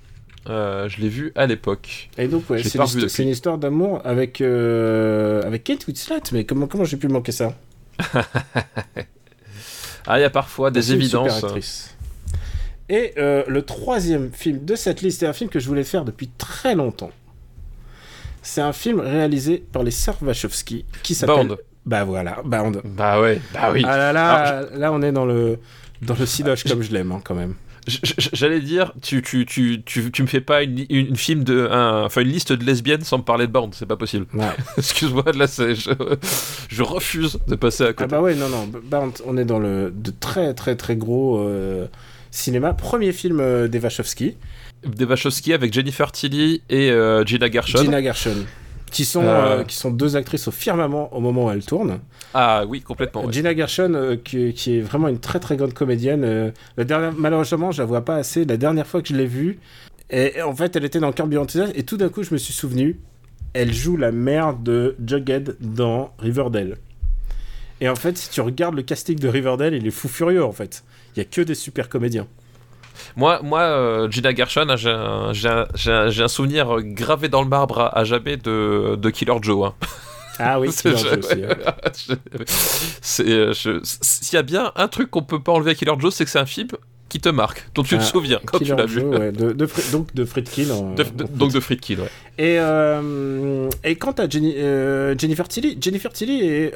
Euh, 0.49 0.89
je 0.89 1.01
l'ai 1.01 1.09
vu 1.09 1.33
à 1.35 1.47
l'époque. 1.47 2.11
Et 2.19 2.27
donc, 2.27 2.49
ouais, 2.51 2.63
c'est 2.63 3.23
une 3.23 3.29
histoire 3.29 3.59
d'amour 3.59 4.01
avec, 4.05 4.41
euh, 4.41 5.43
avec 5.43 5.65
Kate 5.65 5.87
Winslet. 5.87 6.21
Mais 6.33 6.45
comment, 6.45 6.67
comment 6.67 6.85
j'ai 6.85 6.97
pu 6.97 7.09
manquer 7.09 7.33
ça? 7.33 7.55
Ah, 10.07 10.19
il 10.19 10.23
y 10.23 10.25
a 10.25 10.31
parfois 10.31 10.71
des 10.71 10.79
une 10.93 11.03
super 11.03 11.21
évidences. 11.27 11.45
actrice. 11.45 11.95
Et 12.89 13.13
euh, 13.19 13.43
le 13.47 13.61
troisième 13.63 14.31
film 14.33 14.65
de 14.65 14.75
cette 14.75 15.03
liste 15.03 15.23
est 15.23 15.27
un 15.27 15.35
film 15.35 15.51
que 15.51 15.61
je 15.61 15.69
voulais 15.69 15.85
faire 15.85 16.07
depuis 16.07 16.29
très 16.39 16.75
longtemps. 16.75 17.11
C'est 18.49 18.63
un 18.63 18.73
film 18.73 19.01
réalisé 19.01 19.63
par 19.73 19.83
les 19.83 19.91
sœurs 19.91 20.17
Wachowski 20.23 20.87
qui 21.03 21.15
s'appelle. 21.15 21.49
Bound. 21.49 21.59
Bah 21.85 22.05
voilà, 22.05 22.39
Bound. 22.45 22.81
Bah 22.85 23.21
ouais, 23.21 23.41
bah 23.53 23.71
oui. 23.75 23.83
Ah 23.87 23.97
là 23.99 24.13
là, 24.13 24.63
là 24.75 24.91
on 24.93 25.03
est 25.03 25.13
dans 25.13 25.27
le 25.27 25.59
dans 26.01 26.15
le 26.15 26.69
comme 26.69 26.83
je 26.83 26.93
l'aime 26.93 27.13
hein, 27.13 27.21
quand 27.23 27.35
même. 27.35 27.55
J'allais 28.33 28.61
dire, 28.61 28.93
tu, 29.03 29.21
tu, 29.23 29.45
tu, 29.47 29.83
tu, 29.85 30.11
tu 30.11 30.23
me 30.23 30.27
fais 30.27 30.41
pas 30.41 30.63
une, 30.63 30.85
une, 30.91 31.17
film 31.17 31.45
de, 31.45 31.69
un- 31.71 32.05
enfin 32.05 32.21
une 32.23 32.29
liste 32.29 32.53
de 32.53 32.65
lesbiennes 32.65 33.03
sans 33.03 33.19
me 33.19 33.23
parler 33.23 33.47
de 33.47 33.53
bande, 33.53 33.75
c'est 33.75 33.87
pas 33.87 33.97
possible. 33.97 34.27
Ouais. 34.35 34.45
Excuse-moi, 34.79 35.25
là, 35.35 35.47
je, 35.47 35.75
je 36.69 36.83
refuse 36.83 37.39
de 37.49 37.55
passer 37.55 37.85
à 37.85 37.89
Ah 37.89 37.93
côté. 37.95 38.11
bah 38.11 38.21
ouais, 38.21 38.35
non 38.35 38.49
non, 38.49 38.67
Bound, 38.85 39.13
on 39.27 39.37
est 39.39 39.45
dans 39.47 39.59
le 39.59 39.91
de 39.95 40.11
très 40.11 40.53
très 40.55 40.75
très 40.77 40.97
gros 40.97 41.39
euh, 41.39 41.87
cinéma. 42.31 42.73
Premier 42.75 43.13
film 43.13 43.41
euh, 43.41 43.69
des 43.69 43.79
Wachowski, 43.79 44.37
Des 44.85 45.05
Wachowski 45.05 45.53
avec 45.53 45.73
Jennifer 45.73 46.11
Tilly 46.13 46.63
et 46.69 46.91
euh, 46.91 47.25
Gina 47.25 47.51
Gershon. 47.51 47.79
Gina 47.79 48.03
Gershon, 48.03 48.37
qui 48.91 49.05
sont 49.05 49.23
Euh. 49.25 49.61
euh, 49.61 49.65
qui 49.65 49.77
sont 49.77 49.91
deux 49.91 50.17
actrices 50.17 50.49
au 50.49 50.51
firmament 50.53 51.13
au 51.15 51.21
moment 51.21 51.47
où 51.47 51.51
elles 51.51 51.65
tournent. 51.65 51.99
Ah 52.35 52.65
oui, 52.67 52.81
complètement. 52.81 53.25
ouais. 53.25 53.33
Gina 53.33 53.55
Gershon, 53.55 53.93
euh, 53.95 54.17
qui, 54.17 54.53
qui 54.55 54.79
est 54.79 54.81
vraiment 54.81 55.09
une 55.09 55.19
très 55.21 55.41
très 55.41 55.57
grande 55.57 55.75
comédienne. 55.75 56.53
la 56.77 56.85
dernière, 56.85 57.13
malheureusement, 57.17 57.73
je 57.73 57.83
la 57.83 57.87
vois 57.87 58.05
pas 58.05 58.17
assez. 58.17 58.45
La 58.45 58.57
dernière 58.57 58.87
fois 58.87 59.03
que 59.03 59.09
je 59.09 59.15
l'ai 59.17 59.27
vue, 59.27 59.59
et, 60.11 60.39
et 60.39 60.43
en 60.43 60.55
fait, 60.55 60.75
elle 60.77 60.85
était 60.85 61.01
dans 61.01 61.13
Curb 61.13 61.33
Your 61.33 61.47
et 61.75 61.83
tout 61.83 61.97
d'un 61.97 62.09
coup, 62.09 62.23
je 62.23 62.33
me 62.33 62.39
suis 62.39 62.55
souvenu, 62.55 62.99
elle 63.53 63.73
joue 63.73 63.97
la 63.97 64.13
mère 64.13 64.55
de 64.55 64.97
Jughead 65.05 65.57
dans 65.61 66.13
Riverdale. 66.19 66.77
Et 67.81 67.89
en 67.89 67.95
fait, 67.95 68.17
si 68.19 68.31
tu 68.31 68.41
regardes 68.41 68.75
le 68.75 68.83
casting 68.83 69.19
de 69.19 69.29
Riverdale, 69.29 69.75
il 69.75 69.87
est 69.87 69.91
fou 69.91 70.09
furieux 70.09 70.45
en 70.45 70.53
fait. 70.53 70.83
Il 71.19 71.23
y 71.23 71.23
a 71.23 71.25
que 71.25 71.41
des 71.41 71.57
super 71.57 71.89
comédiens. 71.89 72.29
Moi, 73.17 73.41
moi 73.43 73.63
euh, 73.63 74.09
Gina 74.09 74.33
Gershon, 74.33 74.77
j'ai 74.77 74.89
un, 74.91 75.33
un- 75.33 76.23
un- 76.23 76.29
souvenir 76.29 76.77
gravé 76.81 77.29
dans 77.29 77.43
le 77.43 77.49
marbre 77.49 77.81
à, 77.81 77.99
à 77.99 78.05
jamais 78.05 78.37
de, 78.37 78.95
de 78.95 79.11
Killer 79.11 79.35
Joe. 79.43 79.67
hein. 79.67 79.75
Ah 80.39 80.61
oui, 80.61 80.69
C'est- 80.73 80.95
Killer 80.95 81.11
Joe 81.11 81.19
aussi, 81.19 81.41
ouais. 81.41 81.57
euh, 83.33 83.81
S'il 83.83 84.35
y 84.35 84.37
a 84.37 84.43
bien 84.43 84.71
un 84.77 84.87
truc 84.87 85.11
qu'on 85.11 85.23
peut 85.25 85.41
pas 85.43 85.51
enlever 85.51 85.73
à 85.73 85.75
Killer 85.75 85.95
Joe, 85.99 86.15
c'est 86.15 86.25
que 86.25 86.31
c'est 86.31 86.39
un 86.39 86.47
film 86.47 86.69
qui 87.09 87.19
te 87.19 87.29
marque, 87.29 87.67
dont 87.75 87.83
tu 87.83 87.97
Ah, 87.97 87.99
te 87.99 88.05
souviens 88.05 88.39
quand 88.45 88.59
Killer 88.59 88.71
tu 88.71 88.77
l'as 88.77 88.87
vu. 88.87 89.01
Ouais, 89.03 89.33
de, 89.33 89.51
donc 89.91 90.15
de 90.15 90.25
Friedkin. 90.25 90.71
en- 90.71 90.95
De- 90.95 91.03
donc 91.35 91.53
de 91.53 91.59
Friedkin, 91.59 91.97
ouais. 91.97 92.11
Et, 92.39 92.61
euh, 92.61 93.69
et 93.83 93.97
quant 93.97 94.13
à 94.13 94.29
Jenny- 94.29 94.55
euh, 94.57 95.17
Jennifer 95.19 95.49
Tilly, 95.49 95.77
Jennifer 95.81 96.13
Tilly, 96.13 96.43
est, 96.47 96.73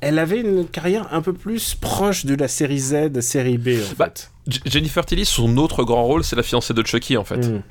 elle 0.00 0.18
avait 0.18 0.40
une 0.40 0.66
carrière 0.66 1.08
un 1.12 1.22
peu 1.22 1.32
plus 1.32 1.74
proche 1.74 2.26
de 2.26 2.34
la 2.34 2.48
série 2.48 2.78
Z, 2.78 3.20
série 3.20 3.58
B 3.58 3.68
en 3.68 3.94
Bah, 3.98 4.06
fait. 4.06 4.30
Jennifer 4.66 5.04
Tilly, 5.04 5.24
son 5.24 5.56
autre 5.56 5.84
grand 5.84 6.04
rôle, 6.04 6.22
c'est 6.24 6.36
la 6.36 6.42
fiancée 6.42 6.74
de 6.74 6.84
Chucky, 6.86 7.16
en 7.16 7.24
fait. 7.24 7.38
Mm. 7.48 7.62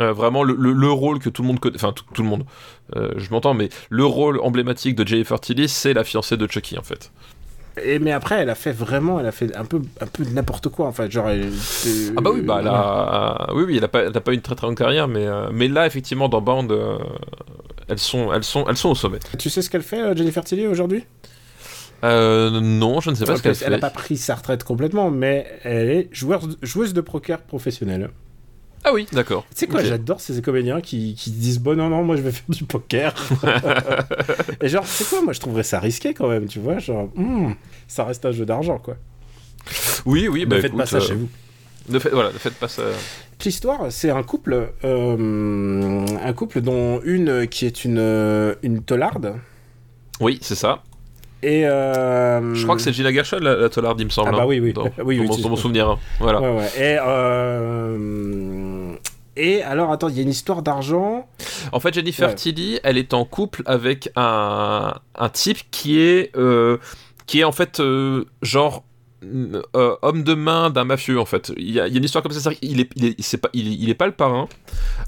Euh, 0.00 0.12
vraiment 0.12 0.42
le, 0.42 0.54
le- 0.58 0.72
le 0.72 0.90
rôle 0.90 1.18
que 1.18 1.28
tout 1.28 1.42
le 1.42 1.48
monde 1.48 1.60
connaît, 1.60 1.76
enfin 1.76 1.92
tout, 1.92 2.04
tout 2.14 2.22
le 2.22 2.28
monde, 2.28 2.44
euh, 2.96 3.12
je 3.16 3.28
m'entends, 3.30 3.52
mais 3.54 3.68
le 3.90 4.04
rôle 4.06 4.40
emblématique 4.40 4.94
de 4.96 5.06
Jennifer 5.06 5.38
Tilly, 5.38 5.68
c'est 5.68 5.92
la 5.92 6.04
fiancée 6.04 6.36
de 6.38 6.46
Chucky, 6.50 6.78
en 6.78 6.82
fait. 6.82 7.12
Et, 7.84 7.98
mais 7.98 8.10
après, 8.12 8.36
elle 8.40 8.50
a 8.50 8.54
fait 8.54 8.72
vraiment, 8.72 9.20
elle 9.20 9.26
a 9.26 9.32
fait 9.32 9.54
un 9.56 9.64
peu, 9.64 9.80
un 10.00 10.06
peu 10.06 10.24
de 10.24 10.30
n'importe 10.30 10.68
quoi 10.68 10.86
en 10.86 10.92
fait. 10.92 11.10
Genre, 11.10 11.28
elle- 11.28 11.44
euh, 11.86 12.10
Ah 12.16 12.20
bah 12.20 12.30
oui, 12.32 12.40
bah 12.42 12.58
elle 12.60 12.68
a, 12.68 13.48
oui, 13.54 13.64
oui, 13.66 13.76
elle 13.76 13.84
a 13.84 13.88
pas, 13.88 14.00
elle 14.04 14.16
a 14.16 14.20
pas 14.20 14.32
une 14.32 14.40
très 14.40 14.54
très 14.54 14.66
longue 14.66 14.76
carrière, 14.76 15.06
mais, 15.06 15.24
euh, 15.26 15.50
mais 15.52 15.68
là 15.68 15.86
effectivement 15.86 16.28
dans 16.28 16.40
Band, 16.40 16.66
elles 17.88 17.98
sont, 17.98 18.32
elles 18.32 18.44
sont, 18.44 18.64
elles 18.68 18.76
sont 18.76 18.90
au 18.90 18.94
sommet. 18.94 19.18
Tu 19.38 19.50
sais 19.50 19.62
ce 19.62 19.70
qu'elle 19.70 19.82
fait, 19.82 20.16
Jennifer 20.16 20.42
Tilly, 20.44 20.66
aujourd'hui? 20.66 21.04
Euh, 22.04 22.60
non, 22.60 23.00
je 23.00 23.10
ne 23.10 23.14
sais 23.14 23.24
pas 23.24 23.36
ce 23.36 23.42
qu'elle 23.42 23.56
Elle 23.62 23.70
n'a 23.70 23.76
fait. 23.76 23.80
pas 23.80 23.90
pris 23.90 24.16
sa 24.16 24.34
retraite 24.34 24.64
complètement, 24.64 25.10
mais 25.10 25.46
elle 25.64 25.90
est 25.90 26.08
joueuse, 26.12 26.58
joueuse 26.62 26.94
de 26.94 27.00
poker 27.00 27.40
professionnelle. 27.42 28.10
Ah 28.82 28.92
oui, 28.94 29.06
d'accord. 29.12 29.44
Tu 29.50 29.58
sais 29.58 29.66
quoi, 29.66 29.84
j'adore 29.84 30.20
ces 30.20 30.40
comédiens 30.40 30.80
qui, 30.80 31.14
qui 31.14 31.30
disent 31.30 31.58
bon 31.58 31.76
non 31.76 31.90
non 31.90 32.02
moi 32.02 32.16
je 32.16 32.22
vais 32.22 32.32
faire 32.32 32.48
du 32.48 32.64
poker. 32.64 33.14
et 34.62 34.68
genre 34.68 34.86
c'est 34.86 35.06
quoi 35.06 35.20
moi 35.20 35.34
je 35.34 35.40
trouverais 35.40 35.64
ça 35.64 35.78
risqué 35.80 36.14
quand 36.14 36.28
même 36.28 36.46
tu 36.46 36.60
vois 36.60 36.78
genre 36.78 37.10
hmm, 37.14 37.52
ça 37.86 38.04
reste 38.04 38.24
un 38.24 38.32
jeu 38.32 38.46
d'argent 38.46 38.78
quoi. 38.78 38.96
Oui, 40.06 40.28
oui, 40.28 40.40
ne 40.40 40.46
bah, 40.46 40.56
faites 40.56 40.66
écoute, 40.66 40.78
pas 40.78 40.86
ça 40.86 40.96
euh, 40.96 41.00
chez 41.00 41.14
vous. 41.14 41.28
Ne 41.90 41.98
faites, 41.98 42.12
voilà, 42.12 42.32
ne 42.32 42.38
faites 42.38 42.54
pas 42.54 42.68
ça. 42.68 42.84
L'histoire 43.44 43.86
c'est 43.90 44.08
un 44.10 44.22
couple 44.22 44.70
euh, 44.84 46.06
un 46.24 46.32
couple 46.32 46.62
dont 46.62 47.02
une 47.04 47.46
qui 47.48 47.66
est 47.66 47.84
une 47.84 47.98
euh, 47.98 48.54
une 48.62 48.82
tolarde 48.82 49.34
Oui, 50.20 50.38
c'est 50.40 50.54
ça. 50.54 50.82
Et 51.42 51.66
euh, 51.66 52.54
Je 52.54 52.62
crois 52.64 52.76
que 52.76 52.82
c'est 52.82 52.92
Gina 52.92 53.12
Gershon, 53.12 53.38
la, 53.40 53.56
la 53.56 53.68
il 53.98 54.04
me 54.04 54.10
semble. 54.10 54.28
Ah 54.28 54.32
bah 54.32 54.42
hein, 54.42 54.46
oui, 54.46 54.60
oui. 54.60 54.72
Dans, 54.72 54.84
Oui, 55.04 55.16
dans 55.16 55.34
oui, 55.34 55.42
mon, 55.48 55.56
souvenir. 55.56 55.88
hein. 55.88 55.98
Voilà. 56.18 56.40
Ouais, 56.40 56.50
ouais. 56.58 56.66
Et, 56.78 56.98
euh, 57.00 58.94
et 59.36 59.62
alors, 59.62 59.90
attends, 59.92 60.08
il 60.08 60.16
y 60.16 60.20
a 60.20 60.22
une 60.22 60.28
histoire 60.28 60.62
d'argent. 60.62 61.26
En 61.72 61.80
fait, 61.80 61.94
Jennifer 61.94 62.28
Ouais. 62.28 62.34
Tilly, 62.34 62.80
elle 62.82 62.98
est 62.98 63.14
en 63.14 63.24
couple 63.24 63.62
avec 63.66 64.10
un, 64.16 64.94
un 65.14 65.28
type 65.30 65.58
qui 65.70 66.00
est, 66.00 66.34
euh, 66.36 66.78
qui 67.26 67.40
est 67.40 67.44
en 67.44 67.52
fait 67.52 67.80
genre 68.42 68.82
euh, 69.22 69.96
homme 70.02 70.22
de 70.22 70.34
main 70.34 70.70
d'un 70.70 70.84
mafieux 70.84 71.20
en 71.20 71.24
fait. 71.24 71.52
Il 71.56 71.70
y, 71.70 71.80
a, 71.80 71.86
il 71.86 71.92
y 71.92 71.96
a 71.96 71.98
une 71.98 72.04
histoire 72.04 72.22
comme 72.22 72.32
ça. 72.32 72.40
c'est-à-dire 72.40 72.60
qu'il 72.60 72.80
est, 72.80 72.90
il 72.96 73.04
est, 73.06 73.14
c'est 73.20 73.36
pas, 73.38 73.50
il 73.52 73.68
est, 73.68 73.76
il 73.76 73.88
est 73.90 73.94
pas 73.94 74.06
le 74.06 74.12
parrain. 74.12 74.48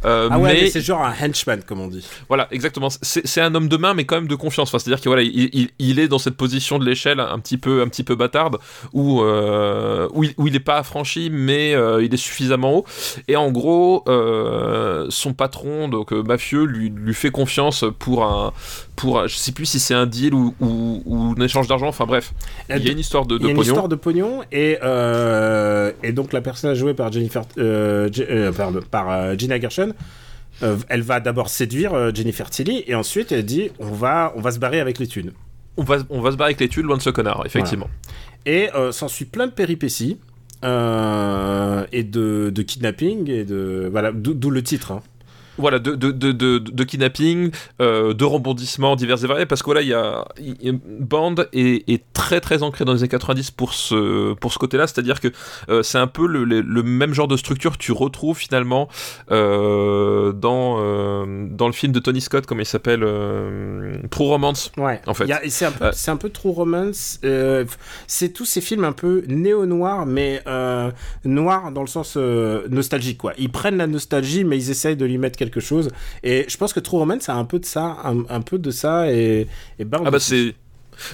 euh, 0.05 0.29
Ah 0.31 0.39
ouais, 0.39 0.53
mais 0.55 0.61
mais 0.63 0.71
c'est 0.71 0.81
genre 0.81 1.03
un 1.03 1.13
henchman, 1.13 1.63
comme 1.67 1.81
on 1.81 1.89
dit. 1.89 2.07
Voilà, 2.29 2.49
exactement. 2.51 2.89
C'est 3.03 3.41
un 3.41 3.55
homme 3.55 3.69
de 3.69 3.77
main, 3.77 3.95
mais 3.95 4.05
quand 4.05 4.17
même 4.17 4.29
de 4.29 4.35
confiance. 4.35 4.69
Enfin, 4.69 4.79
c'est-à-dire 4.79 5.03
que 5.03 5.09
voilà, 5.09 5.23
il, 5.23 5.49
il- 5.53 5.71
il 5.79 5.99
est 5.99 6.09
dans 6.09 6.19
cette 6.19 6.37
position 6.37 6.79
de 6.79 6.85
l'échelle 6.85 7.21
un 7.21 7.39
petit 7.39 7.57
peu, 7.59 7.83
un 7.83 7.89
petit 7.89 8.03
peu 8.05 8.15
bâtarde, 8.15 8.59
où 8.93 9.23
euh, 9.23 10.09
où, 10.13 10.25
il, 10.25 10.35
où 10.37 10.47
il 10.47 10.55
est 10.57 10.61
pas 10.61 10.77
affranchi, 10.79 11.31
mais 11.33 11.75
euh, 11.75 12.05
il 12.05 12.13
est 12.13 12.17
suffisamment 12.19 12.79
haut. 12.79 12.85
Et 13.29 13.37
en 13.37 13.51
gros, 13.51 14.05
euh, 14.09 15.07
son 15.11 15.33
patron, 15.35 15.89
donc 15.89 16.13
euh, 16.13 16.23
mafieux, 16.23 16.65
lui, 16.65 16.91
lui 16.95 17.15
fait 17.15 17.31
confiance 17.31 17.85
pour 17.99 18.25
un, 18.25 18.53
pour, 18.97 19.27
je 19.27 19.35
sais 19.37 19.53
plus 19.53 19.67
si 19.67 19.81
c'est 19.81 19.95
un 19.95 20.07
deal 20.07 20.35
ou, 20.35 20.55
ou, 20.61 21.03
ou 21.07 21.35
un 21.37 21.45
échange 21.45 21.67
d'argent. 21.67 21.89
Enfin 21.89 22.05
bref, 22.07 22.33
il 22.71 22.85
y 22.85 22.89
a 22.89 22.93
une 22.93 22.99
histoire 22.99 23.27
de, 23.27 23.37
Il 23.37 23.41
y 23.41 23.43
de 23.45 23.47
a 23.47 23.51
une 23.51 23.57
pognon. 23.57 23.69
histoire 23.73 23.89
de 23.89 23.95
pognon 23.97 24.43
et, 24.53 24.79
euh, 24.83 25.93
et 26.03 26.13
donc 26.13 26.33
la 26.33 26.41
personne 26.41 26.75
jouée 26.75 26.95
par 26.95 27.11
Jennifer, 27.11 27.43
euh, 27.59 28.09
euh, 28.19 28.53
pardon, 28.53 28.81
par 28.91 29.11
euh, 29.11 29.35
Gina 29.37 29.59
Gershon, 29.61 29.95
euh, 30.63 30.77
elle 30.89 31.03
va 31.03 31.21
d'abord 31.21 31.49
séduire 31.49 31.95
euh, 31.95 32.11
Jennifer 32.15 32.49
Tilly 32.51 32.85
et 32.87 32.95
ensuite 32.95 33.33
elle 33.33 33.45
dit 33.45 33.71
on 33.81 33.91
va 33.91 34.33
on 34.37 34.41
va 34.41 34.53
se 34.53 34.59
barrer 34.59 34.81
avec 34.81 34.99
les 34.99 35.07
thunes. 35.07 35.33
On 35.79 35.85
va, 35.85 35.97
on 36.11 36.21
va 36.21 36.31
se 36.31 36.37
barrer 36.37 36.49
avec 36.51 36.61
les 36.61 36.69
tuiles 36.69 36.85
loin 36.85 36.99
de 36.99 37.03
ce 37.03 37.09
connard, 37.09 37.43
effectivement. 37.47 37.89
Et 38.45 38.69
euh, 38.75 38.93
s'ensuit 38.93 39.25
plein 39.25 39.47
de 39.47 39.53
péripéties 39.53 40.19
euh, 40.65 41.85
et 41.93 42.05
de, 42.05 42.51
de 42.55 42.63
kidnapping 42.63 43.29
et 43.31 43.45
de 43.45 43.89
voilà 43.91 44.13
d'où 44.13 44.35
d'où 44.35 44.51
le 44.51 44.63
titre. 44.63 44.93
hein. 44.93 45.03
Voilà, 45.59 45.79
de, 45.79 45.95
de, 45.95 46.11
de, 46.11 46.59
de, 46.59 46.85
kidnapping, 46.85 47.51
euh, 47.81 48.15
de 48.15 48.25
rebondissements 48.25 48.97
divers 48.97 49.23
et 49.23 49.27
variés, 49.27 49.47
parce 49.47 49.63
que 49.63 49.67
voilà, 49.67 49.83
il 49.83 49.89
y 49.89 49.95
a, 49.95 50.25
y 50.41 50.73
Band 50.73 51.35
est, 51.53 51.89
est 51.91 52.03
très 52.15 52.41
très 52.41 52.63
ancré 52.63 52.87
dans 52.87 52.95
les 52.95 53.01
années 53.01 53.09
90 53.09 53.51
pour 53.51 53.75
ce, 53.75 54.33
pour 54.35 54.53
ce 54.53 54.59
côté-là, 54.59 54.87
c'est-à-dire 54.87 55.21
que 55.21 55.29
euh, 55.69 55.83
c'est 55.83 55.99
un 55.99 56.07
peu 56.07 56.27
le, 56.27 56.45
le, 56.45 56.63
le 56.63 56.83
même 56.83 57.13
genre 57.13 57.29
de 57.29 57.37
structure 57.37 57.73
que 57.73 57.83
tu 57.83 57.93
retrouves 57.93 58.39
finalement 58.39 58.89
euh, 59.31 60.33
dans, 60.33 60.77
dans 61.27 61.67
le 61.67 61.73
film 61.73 61.93
de 61.93 62.01
Tony 62.01 62.23
Scott, 62.23 62.47
comme 62.47 62.61
il 62.61 62.67
s'appelle, 62.67 63.01
True 64.11 64.25
Romance. 64.27 64.73
Ouais. 64.79 65.01
En 65.07 65.13
fait. 65.13 65.27
C'est 65.49 65.67
un 65.67 65.73
peu, 65.73 65.91
c'est 65.93 66.11
un 66.11 66.17
peu 66.17 66.31
trop 66.31 66.53
romance. 66.53 67.21
c'est 68.07 68.31
tous 68.31 68.47
ces 68.47 68.63
films 68.63 68.85
un 68.85 68.93
peu 68.93 69.23
néo-noirs, 69.29 70.07
mais 70.07 70.43
noirs 71.25 71.73
dans 71.73 71.83
le 71.83 71.89
sens 71.89 72.17
nostalgique, 72.17 73.19
quoi. 73.19 73.35
Ils 73.37 73.51
prennent 73.51 73.77
la 73.77 73.87
nostalgie, 73.87 74.45
mais 74.45 74.57
ils 74.57 74.71
essayent 74.71 74.97
de 74.97 75.05
lui 75.05 75.19
mettre 75.19 75.42
quelque 75.43 75.61
chose. 75.61 75.89
Et 76.23 76.45
je 76.49 76.57
pense 76.57 76.73
que 76.73 76.81
True 76.81 76.99
Romance, 76.99 77.23
c'est 77.23 77.33
un 77.33 77.45
peu 77.45 77.59
de 77.59 77.65
ça, 77.65 77.97
un, 78.05 78.25
un 78.29 78.41
peu 78.41 78.59
de 78.59 78.71
ça, 78.71 79.11
et, 79.11 79.47
et 79.79 79.85
Bound 79.85 80.05
Ah 80.07 80.11
bah 80.11 80.21
c'est... 80.21 80.55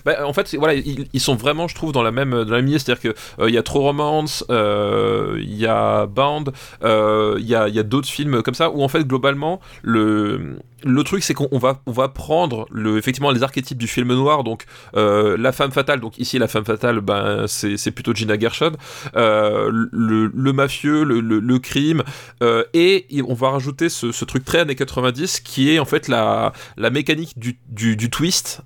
Bah, 0.05 0.27
en 0.27 0.33
fait, 0.33 0.55
voilà, 0.57 0.75
ils, 0.75 1.07
ils 1.13 1.21
sont 1.21 1.37
vraiment, 1.37 1.69
je 1.69 1.75
trouve, 1.75 1.93
dans 1.93 2.03
la 2.03 2.11
même, 2.11 2.31
dans 2.31 2.55
la 2.55 2.63
même. 2.63 2.79
C'est-à-dire 2.79 3.01
que 3.01 3.15
euh, 3.41 3.49
il 3.49 3.55
y 3.55 3.59
a 3.59 3.63
True 3.63 3.81
Romance, 3.81 4.45
euh, 4.51 5.39
il 5.41 5.57
y 5.57 5.67
a 5.67 6.07
Bound, 6.07 6.53
euh, 6.83 7.37
il 7.39 7.47
y 7.47 7.55
a, 7.55 7.69
il 7.69 7.75
y 7.75 7.79
a 7.79 7.85
d'autres 7.85 8.09
films 8.09 8.43
comme 8.43 8.55
ça 8.55 8.71
où 8.71 8.83
en 8.83 8.89
fait 8.89 9.05
globalement 9.07 9.61
le 9.83 10.59
le 10.85 11.03
truc 11.03 11.23
c'est 11.25 11.35
qu'on 11.35 11.49
on 11.51 11.59
va 11.59 11.81
on 11.87 11.93
va 11.93 12.09
prendre 12.09 12.67
le 12.71 12.99
effectivement 12.99 13.31
les 13.31 13.43
archétypes 13.43 13.79
du 13.79 13.89
film 13.89 14.15
noir 14.15 14.45
donc 14.45 14.65
euh, 14.97 15.37
la 15.39 15.53
femme 15.53 15.73
fatale 15.73 16.01
donc 16.01 16.19
ici 16.19 16.39
la 16.39 16.49
femme 16.49 16.65
fatale 16.65 17.01
ben 17.01 17.47
c'est 17.49 17.91
plutôt 17.91 18.15
Gina 18.15 18.39
Gershon 18.39 18.73
euh, 19.17 19.71
le, 19.93 20.31
le 20.33 20.53
mafieux 20.53 21.05
le, 21.05 21.21
le, 21.21 21.59
crime 21.59 22.03
euh, 22.43 22.63
et 22.75 23.07
on 23.27 23.35
va 23.35 23.51
rajouter 23.51 23.89
ce, 23.89 24.13
ce 24.13 24.25
truc 24.25 24.45
très 24.45 24.61
années 24.61 24.75
90 24.77 25.41
qui 25.41 25.71
est 25.73 25.79
en 25.79 25.85
fait 25.85 26.07
la 26.09 26.53
la 26.77 26.91
mécanique 26.91 27.39
du, 27.39 27.59
du, 27.69 27.97
du 27.97 28.09
twist 28.11 28.61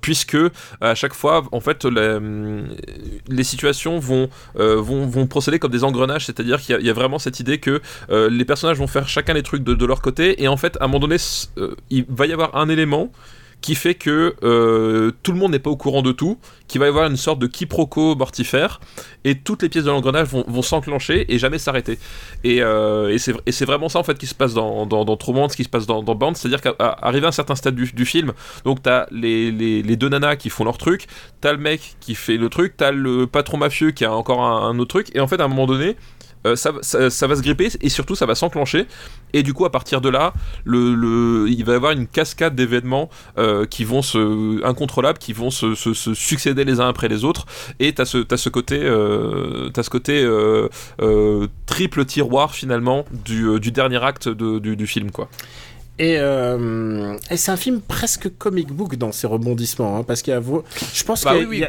puisque 0.00 0.36
à 0.80 0.94
chaque 0.94 1.14
fois 1.14 1.44
en 1.52 1.60
fait 1.60 1.84
la- 1.84 2.18
les 3.28 3.44
situations 3.44 3.98
vont 3.98 4.28
vont, 4.54 5.06
vont 5.06 5.26
procéder 5.26 5.58
comme 5.58 5.70
des 5.72 5.84
engrenages 5.84 6.26
c'est-à-dire 6.26 6.60
qu'il 6.60 6.74
y, 6.74 6.78
a- 6.78 6.80
y 6.80 6.90
a 6.90 6.92
vraiment 6.92 7.18
cette 7.18 7.40
idée 7.40 7.58
que 7.58 7.80
les 8.10 8.44
personnages 8.44 8.78
vont 8.78 8.86
faire 8.86 9.08
chacun 9.08 9.34
les 9.34 9.42
trucs 9.42 9.62
de, 9.62 9.74
de 9.74 9.86
leur 9.86 10.00
côté 10.02 10.42
et 10.42 10.48
en 10.48 10.56
fait 10.56 10.76
à 10.80 10.84
un 10.84 10.86
moment 10.88 11.00
donné 11.00 11.18
euh, 11.58 11.74
il 11.90 12.04
va 12.08 12.26
y 12.26 12.32
avoir 12.32 12.56
un 12.56 12.68
élément 12.68 13.10
qui 13.60 13.74
fait 13.74 13.94
que 13.94 14.36
euh, 14.42 15.10
tout 15.22 15.32
le 15.32 15.38
monde 15.38 15.52
n'est 15.52 15.58
pas 15.58 15.70
au 15.70 15.76
courant 15.76 16.02
de 16.02 16.12
tout, 16.12 16.38
qu'il 16.68 16.78
va 16.78 16.86
y 16.86 16.88
avoir 16.88 17.08
une 17.10 17.16
sorte 17.16 17.40
de 17.40 17.46
quiproquo 17.46 18.14
mortifère, 18.14 18.80
et 19.24 19.36
toutes 19.36 19.62
les 19.62 19.68
pièces 19.68 19.84
de 19.84 19.90
l'engrenage 19.90 20.28
vont, 20.28 20.62
s'enclencher 20.62 21.32
et 21.32 21.38
jamais 21.38 21.58
s'arrêter. 21.58 21.98
Et, 22.44 22.62
euh, 22.62 23.16
et 23.46 23.52
c'est 23.52 23.64
vraiment 23.64 23.88
ça 23.88 23.98
en 23.98 24.04
fait 24.04 24.16
qui 24.16 24.26
se 24.26 24.34
passe 24.34 24.54
dans, 24.54 24.86
dans, 24.86 25.04
dans 25.04 25.18
Romance, 25.20 25.56
qui 25.56 25.64
se 25.64 25.68
passe 25.68 25.86
dans, 25.86 26.02
dans 26.02 26.14
Band, 26.14 26.34
c'est-à-dire 26.34 26.60
qu'arrivé 26.60 27.26
à 27.26 27.28
un 27.28 27.32
certain 27.32 27.56
stade 27.56 27.74
du, 27.74 28.06
film, 28.06 28.32
donc 28.64 28.82
t'as 28.82 29.06
les, 29.10 29.50
les, 29.50 29.96
deux 29.96 30.08
nanas 30.08 30.36
qui 30.36 30.50
font 30.50 30.64
leur 30.64 30.78
truc, 30.78 31.06
t'as 31.40 31.52
le 31.52 31.58
mec 31.58 31.96
qui 32.00 32.14
fait 32.14 32.36
le 32.36 32.48
truc, 32.48 32.74
t'as 32.76 32.92
le 32.92 33.26
patron 33.26 33.58
mafieux 33.58 33.90
qui 33.90 34.04
a 34.04 34.12
encore 34.12 34.42
un 34.42 34.78
autre 34.78 34.88
truc, 34.88 35.14
et 35.14 35.20
en 35.20 35.26
fait 35.26 35.40
à 35.40 35.44
un 35.44 35.48
moment 35.48 35.66
donné, 35.66 35.96
euh, 36.46 36.56
ça, 36.56 36.70
va- 36.72 36.82
se 36.82 37.42
gripper 37.42 37.68
et 37.80 37.88
surtout 37.88 38.14
ça 38.14 38.26
va 38.26 38.34
s'enclencher. 38.34 38.86
Et 39.32 39.42
du 39.42 39.54
coup 39.54 39.64
à 39.64 39.72
partir 39.72 40.00
de 40.00 40.08
là 40.08 40.32
il 40.66 41.62
va 41.64 41.72
y 41.72 41.76
avoir 41.76 41.92
une 41.92 42.06
cascade 42.06 42.54
d'événements 42.54 43.10
euh, 43.38 43.66
qui 43.66 43.84
vont 43.84 44.02
se 44.02 44.64
incontrôlables 44.64 45.18
qui 45.18 45.32
vont 45.32 45.50
se, 45.50 45.74
succéder 45.74 46.64
les 46.64 46.80
uns 46.80 46.88
après 46.88 47.08
les 47.08 47.24
autres. 47.24 47.46
Et 47.78 47.92
t'as 47.92 48.04
ce 48.04 48.18
ce 48.18 48.48
côté 48.48 48.80
euh, 48.82 49.70
ce 49.74 49.90
côté 49.90 50.26
triple 51.66 52.04
tiroir 52.04 52.54
finalement 52.54 53.04
du, 53.24 53.58
dernier 53.72 54.02
acte 54.02 54.28
du, 54.28 54.76
du 54.76 54.86
film 54.86 55.10
quoi 55.10 55.28
Et, 56.00 56.16
euh, 56.18 57.16
et 57.28 57.36
c'est 57.36 57.50
un 57.50 57.56
film 57.56 57.80
presque 57.80 58.30
comic 58.38 58.68
book 58.68 58.94
dans 58.96 59.10
ses 59.10 59.26
rebondissements, 59.26 59.96
hein, 59.98 60.04
parce 60.04 60.22
qu'il 60.22 60.32
y 60.32 60.36
a, 60.36 60.40
je 60.94 61.04
pense 61.04 61.24
Bah 61.24 61.32
a- 61.32 61.38
oui, 61.38 61.64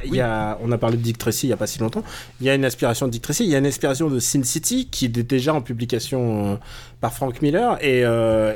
on 0.62 0.72
a 0.72 0.78
parlé 0.78 0.98
de 0.98 1.02
Dick 1.02 1.18
Tracy 1.18 1.48
il 1.48 1.50
y 1.50 1.54
a 1.54 1.58
pas 1.58 1.66
si 1.66 1.80
longtemps, 1.80 2.04
il 2.40 2.46
y 2.46 2.50
a 2.52 2.54
une 2.54 2.64
inspiration 2.64 3.08
de 3.08 3.12
Dick 3.12 3.24
Tracy, 3.24 3.46
il 3.46 3.50
y 3.50 3.56
a 3.56 3.58
une 3.58 3.66
inspiration 3.66 4.08
de 4.08 4.20
Sin 4.20 4.44
City 4.44 4.88
qui 4.92 5.06
est 5.06 5.10
déjà 5.10 5.56
en 5.56 5.62
publication 5.62 6.46
euh, 6.46 6.56
par 7.02 7.12
Frank 7.14 7.42
Miller, 7.42 7.78
et, 7.84 8.06
euh, 8.06 8.54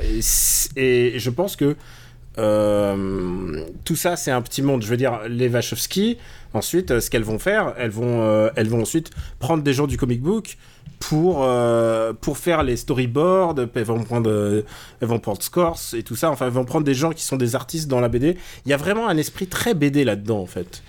et, 0.76 1.18
je 1.18 1.30
pense 1.30 1.56
que 1.56 1.74
tout 3.84 3.96
ça 3.96 4.16
c'est 4.16 4.30
un 4.30 4.42
petit 4.42 4.62
monde. 4.62 4.82
Je 4.82 4.88
veux 4.88 4.96
dire, 4.96 5.20
les 5.28 5.48
Wachowski, 5.48 6.18
ensuite, 6.52 7.00
ce 7.00 7.10
qu'elles 7.10 7.22
vont 7.24 7.38
faire, 7.38 7.74
elles 7.78 7.90
vont, 7.90 8.50
elles 8.56 8.68
vont 8.68 8.82
ensuite 8.82 9.10
prendre 9.38 9.62
des 9.62 9.72
gens 9.72 9.86
du 9.86 9.96
comic 9.96 10.20
book 10.20 10.56
pour, 10.98 11.44
euh, 11.44 12.12
pour 12.12 12.38
faire 12.38 12.62
les 12.62 12.76
storyboards, 12.76 13.54
elles 13.74 13.84
vont 13.84 14.02
prendre, 14.02 14.30
euh, 14.30 14.62
vont 15.00 15.18
prendre 15.18 15.40
et 15.94 16.02
tout 16.02 16.16
ça, 16.16 16.30
enfin, 16.30 16.46
elles 16.46 16.52
vont 16.52 16.64
prendre 16.64 16.84
des 16.84 16.94
gens 16.94 17.12
qui 17.12 17.24
sont 17.24 17.36
des 17.36 17.54
artistes 17.54 17.88
dans 17.88 18.00
la 18.00 18.08
BD. 18.08 18.36
Il 18.66 18.70
y 18.70 18.72
a 18.72 18.76
vraiment 18.76 19.08
un 19.08 19.16
esprit 19.16 19.46
très 19.46 19.74
BD 19.74 20.04
là-dedans, 20.04 20.40
en 20.40 20.46
fait. 20.46 20.82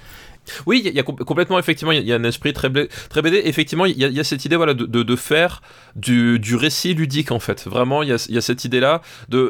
Oui, 0.66 0.82
il 0.86 0.94
y 0.94 1.00
a, 1.00 1.04
complètement, 1.04 1.60
effectivement, 1.60 1.92
il 1.92 2.06
y 2.06 2.12
a- 2.12 2.16
un 2.16 2.24
esprit 2.24 2.54
très, 2.54 2.70
très 3.10 3.22
BD. 3.22 3.42
Effectivement, 3.46 3.86
il 3.86 3.98
y 3.98 4.20
a, 4.20 4.24
cette 4.24 4.46
idée 4.46 4.56
voilà, 4.56 4.74
de, 4.74 4.86
de, 4.86 5.16
faire 5.16 5.62
du, 5.96 6.40
du 6.40 6.56
récit 6.56 6.94
ludique, 6.94 7.32
en 7.32 7.40
fait. 7.40 7.66
Vraiment, 7.68 8.04
il 8.04 8.10
y 8.10 8.38
a, 8.38 8.42
cette 8.42 8.66
idée-là. 8.66 9.02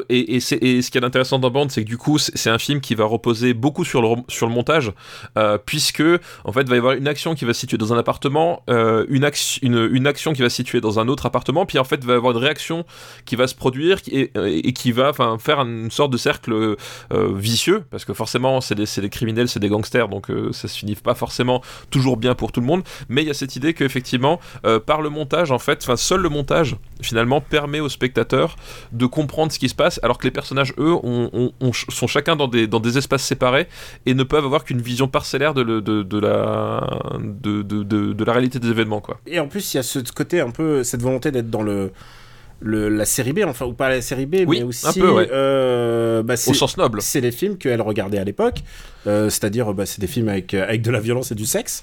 Et, 0.08 0.36
et, 0.36 0.36
et 0.36 0.82
ce 0.82 0.90
qui 0.90 0.98
est 0.98 1.04
intéressant 1.04 1.38
dans 1.38 1.50
Bande, 1.50 1.70
c'est 1.70 1.82
que 1.82 1.88
du 1.88 1.98
coup, 1.98 2.18
c'est 2.18 2.50
un 2.50 2.58
film 2.58 2.80
qui 2.80 2.94
va 2.94 3.04
reposer 3.04 3.54
beaucoup 3.54 3.84
sur 3.84 4.02
le, 4.02 4.08
sur 4.28 4.46
le 4.46 4.52
montage, 4.52 4.92
euh, 5.38 5.58
puisque, 5.64 6.02
en 6.44 6.52
fait, 6.52 6.62
il 6.62 6.68
va 6.68 6.74
y 6.76 6.78
avoir 6.78 6.94
une 6.94 7.08
action 7.08 7.34
qui 7.34 7.44
va 7.44 7.54
se 7.54 7.60
situer 7.60 7.78
dans 7.78 7.92
un 7.92 7.98
appartement, 7.98 8.62
euh, 8.70 9.04
une, 9.08 9.24
action, 9.24 9.60
une, 9.62 9.88
une 9.92 10.06
action 10.06 10.32
qui 10.32 10.42
va 10.42 10.48
se 10.48 10.56
situer 10.56 10.80
dans 10.80 10.98
un 10.98 11.08
autre 11.08 11.26
appartement, 11.26 11.66
puis 11.66 11.78
en 11.78 11.84
fait, 11.84 11.96
il 11.96 12.06
va 12.06 12.14
y 12.14 12.16
avoir 12.16 12.32
une 12.32 12.42
réaction 12.42 12.84
qui 13.24 13.36
va 13.36 13.46
se 13.46 13.54
produire 13.54 13.98
et, 14.10 14.30
et 14.34 14.72
qui 14.72 14.92
va 14.92 15.12
faire 15.38 15.60
une 15.60 15.90
sorte 15.90 16.12
de 16.12 16.16
cercle 16.16 16.52
euh, 16.52 16.76
vicieux, 17.34 17.84
parce 17.90 18.04
que 18.04 18.12
forcément, 18.14 18.60
c'est 18.60 18.74
des, 18.74 18.84
des 19.00 19.10
criminels, 19.10 19.48
c'est 19.48 19.60
des 19.60 19.68
gangsters, 19.68 20.08
donc 20.08 20.30
euh, 20.30 20.52
ça 20.52 20.68
se 20.68 20.76
finit 20.78 20.85
pas 20.94 21.14
forcément 21.14 21.62
toujours 21.90 22.16
bien 22.16 22.34
pour 22.34 22.52
tout 22.52 22.60
le 22.60 22.66
monde, 22.66 22.82
mais 23.08 23.22
il 23.22 23.28
y 23.28 23.30
a 23.30 23.34
cette 23.34 23.56
idée 23.56 23.74
qu'effectivement, 23.74 24.40
euh, 24.64 24.80
par 24.80 25.02
le 25.02 25.08
montage, 25.08 25.50
en 25.50 25.58
fait, 25.58 25.80
enfin, 25.82 25.96
seul 25.96 26.20
le 26.20 26.28
montage, 26.28 26.76
finalement, 27.00 27.40
permet 27.40 27.80
aux 27.80 27.88
spectateurs 27.88 28.56
de 28.92 29.06
comprendre 29.06 29.52
ce 29.52 29.58
qui 29.58 29.68
se 29.68 29.74
passe, 29.74 30.00
alors 30.02 30.18
que 30.18 30.24
les 30.24 30.30
personnages, 30.30 30.72
eux, 30.78 30.94
ont- 30.94 31.30
ont- 31.32 31.52
ont- 31.60 31.72
sont 31.72 32.06
chacun 32.06 32.36
dans 32.36 32.48
des, 32.48 32.98
espaces 32.98 33.24
séparés 33.24 33.68
et 34.06 34.14
ne 34.14 34.22
peuvent 34.22 34.44
avoir 34.44 34.64
qu'une 34.64 34.80
vision 34.80 35.08
parcellaire 35.08 35.54
de, 35.54 36.18
la, 36.18 38.32
réalité 38.32 38.58
des 38.58 38.68
événements. 38.68 39.02
Et 39.26 39.40
en 39.40 39.48
plus, 39.48 39.74
il 39.74 39.76
y 39.76 39.80
a 39.80 39.82
ce 39.82 39.98
côté 40.14 40.40
un 40.40 40.50
peu, 40.50 40.84
cette 40.84 41.02
volonté 41.02 41.30
d'être 41.30 41.50
dans 41.50 41.62
le 41.62 41.92
le, 42.60 42.88
la 42.88 43.04
série 43.04 43.32
B, 43.32 43.40
enfin, 43.46 43.66
ou 43.66 43.72
pas 43.74 43.88
la 43.88 44.00
série 44.02 44.26
B, 44.26 44.44
Oui, 44.46 44.58
mais 44.58 44.62
aussi. 44.64 44.86
un 44.86 44.92
peu, 44.92 45.10
ouais. 45.10 45.28
euh, 45.32 46.22
bah, 46.22 46.34
Au 46.34 46.54
sens 46.54 46.76
noble. 46.76 47.02
c'est 47.02 47.20
les 47.20 47.32
films 47.32 47.58
qu'elle 47.58 47.80
regardait 47.82 48.18
à 48.18 48.24
l'époque, 48.24 48.60
euh, 49.06 49.28
c'est-à-dire 49.28 49.72
bah, 49.74 49.84
c'est 49.86 50.00
des 50.00 50.06
films 50.06 50.28
avec, 50.28 50.54
euh, 50.54 50.64
avec 50.64 50.82
de 50.82 50.90
la 50.90 51.00
violence 51.00 51.30
et 51.32 51.34
du 51.34 51.46
sexe. 51.46 51.82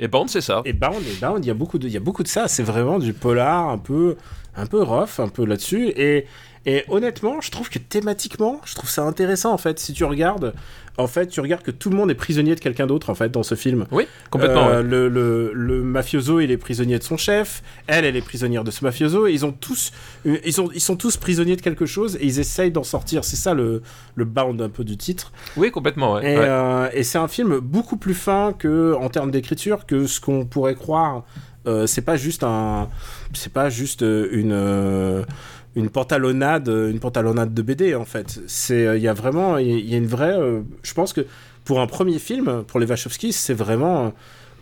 Et 0.00 0.08
Bond, 0.08 0.26
c'est 0.26 0.40
ça. 0.40 0.62
Et 0.64 0.72
Bound, 0.72 0.96
et 1.06 1.20
Bound, 1.20 1.44
il 1.44 1.48
y 1.48 1.50
a 1.50 1.54
beaucoup 1.54 1.78
de, 1.78 1.86
il 1.86 1.92
y 1.92 1.96
a 1.96 2.00
beaucoup 2.00 2.22
de 2.24 2.28
ça. 2.28 2.48
C'est 2.48 2.64
vraiment 2.64 2.98
du 2.98 3.12
polar, 3.12 3.68
un 3.68 3.78
peu, 3.78 4.16
un 4.56 4.66
peu 4.66 4.82
rough, 4.82 5.18
un 5.20 5.28
peu 5.28 5.44
là-dessus. 5.44 5.88
Et, 5.96 6.26
et 6.66 6.84
honnêtement, 6.88 7.40
je 7.40 7.50
trouve 7.50 7.68
que 7.70 7.78
thématiquement, 7.78 8.60
je 8.64 8.74
trouve 8.74 8.88
ça 8.90 9.02
intéressant 9.02 9.52
en 9.52 9.58
fait. 9.58 9.78
Si 9.78 9.92
tu 9.92 10.04
regardes, 10.04 10.54
en 10.96 11.06
fait, 11.06 11.26
tu 11.26 11.40
regardes 11.40 11.62
que 11.62 11.70
tout 11.72 11.90
le 11.90 11.96
monde 11.96 12.10
est 12.10 12.14
prisonnier 12.14 12.54
de 12.54 12.60
quelqu'un 12.60 12.86
d'autre 12.86 13.10
en 13.10 13.14
fait 13.14 13.28
dans 13.30 13.42
ce 13.42 13.54
film. 13.54 13.86
Oui, 13.90 14.06
complètement. 14.30 14.68
Euh, 14.68 14.76
ouais. 14.78 14.88
le, 14.88 15.08
le, 15.08 15.52
le 15.52 15.82
mafioso, 15.82 16.40
il 16.40 16.50
est 16.50 16.56
prisonnier 16.56 16.98
de 16.98 17.02
son 17.02 17.16
chef. 17.16 17.62
Elle, 17.86 18.04
elle 18.04 18.16
est 18.16 18.22
prisonnière 18.22 18.64
de 18.64 18.70
ce 18.70 18.84
mafioso. 18.84 19.26
Et 19.26 19.32
ils 19.32 19.44
ont 19.44 19.52
tous, 19.52 19.90
euh, 20.26 20.38
ils 20.44 20.52
sont, 20.52 20.70
ils 20.74 20.80
sont 20.80 20.96
tous 20.96 21.16
prisonniers 21.16 21.56
de 21.56 21.62
quelque 21.62 21.84
chose 21.86 22.16
et 22.20 22.24
ils 22.26 22.38
essayent 22.38 22.70
d'en 22.70 22.84
sortir. 22.84 23.24
C'est 23.24 23.36
ça 23.36 23.54
le, 23.54 23.82
le 24.14 24.24
bound 24.24 24.62
un 24.62 24.68
peu 24.68 24.84
du 24.84 24.96
titre. 24.96 25.32
Oui, 25.56 25.70
complètement. 25.70 26.14
Ouais. 26.14 26.32
Et, 26.32 26.38
Ouais. 26.38 26.44
euh, 26.46 26.88
et 26.92 27.02
c'est 27.02 27.18
un 27.18 27.28
film 27.28 27.58
beaucoup 27.58 27.96
plus 27.96 28.14
fin 28.14 28.52
que 28.56 28.94
en 28.94 29.08
termes 29.10 29.30
d'écriture 29.32 29.86
que 29.86 30.06
ce 30.06 30.20
qu'on 30.20 30.44
pourrait 30.46 30.76
croire. 30.76 31.24
Euh, 31.66 31.86
c'est 31.86 32.02
pas 32.02 32.16
juste 32.16 32.44
un, 32.44 32.90
c'est 33.32 33.50
pas 33.52 33.70
juste 33.70 34.02
une 34.02 35.24
une 35.76 35.90
pantalonnade, 35.90 36.68
euh, 36.68 36.90
une 36.90 37.00
pantalonnade 37.00 37.52
de 37.54 37.62
BD 37.62 37.94
en 37.94 38.04
fait. 38.04 38.40
C'est, 38.46 38.86
euh, 38.86 38.96
il 38.96 39.02
y 39.02 39.08
a 39.08 39.14
vraiment, 39.14 39.58
il 39.58 39.88
y, 39.88 39.94
a- 39.94 39.98
une 39.98 40.06
vraie. 40.06 40.36
euh, 40.38 40.62
je 40.82 40.94
pense 40.94 41.12
que 41.12 41.26
pour 41.64 41.80
un 41.80 41.86
premier 41.86 42.18
film, 42.18 42.64
pour 42.64 42.80
les 42.80 42.86
Wachowski, 42.86 43.32
c'est 43.32 43.54
vraiment. 43.54 44.12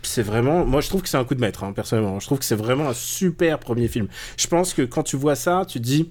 C'est 0.05 0.23
vraiment, 0.23 0.65
moi 0.65 0.81
je 0.81 0.89
trouve 0.89 1.01
que 1.01 1.07
c'est 1.09 1.17
un 1.17 1.23
coup 1.23 1.33
de 1.35 1.39
maître, 1.39 1.63
hein, 1.63 1.71
personnellement. 1.73 2.19
Je 2.19 2.25
trouve 2.25 2.37
que 2.39 2.43
c'est 2.45 2.55
vraiment 2.57 2.89
un 2.89 2.93
super 2.93 3.57
premier 3.59 3.87
film. 3.87 4.07
Je 4.37 4.47
pense 4.47 4.73
que 4.73 4.81
quand 4.81 5.03
tu 5.03 5.15
vois 5.15 5.35
ça, 5.35 5.63
tu 5.67 5.79
dis, 5.79 6.09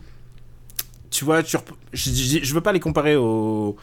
tu 1.11 1.25
vois, 1.27 1.43
je, 1.43 1.59
je, 1.93 2.55
veux 2.55 2.63
pas 2.63 2.73
les 2.73 2.81
comparer 2.81 3.17
au, 3.17 3.77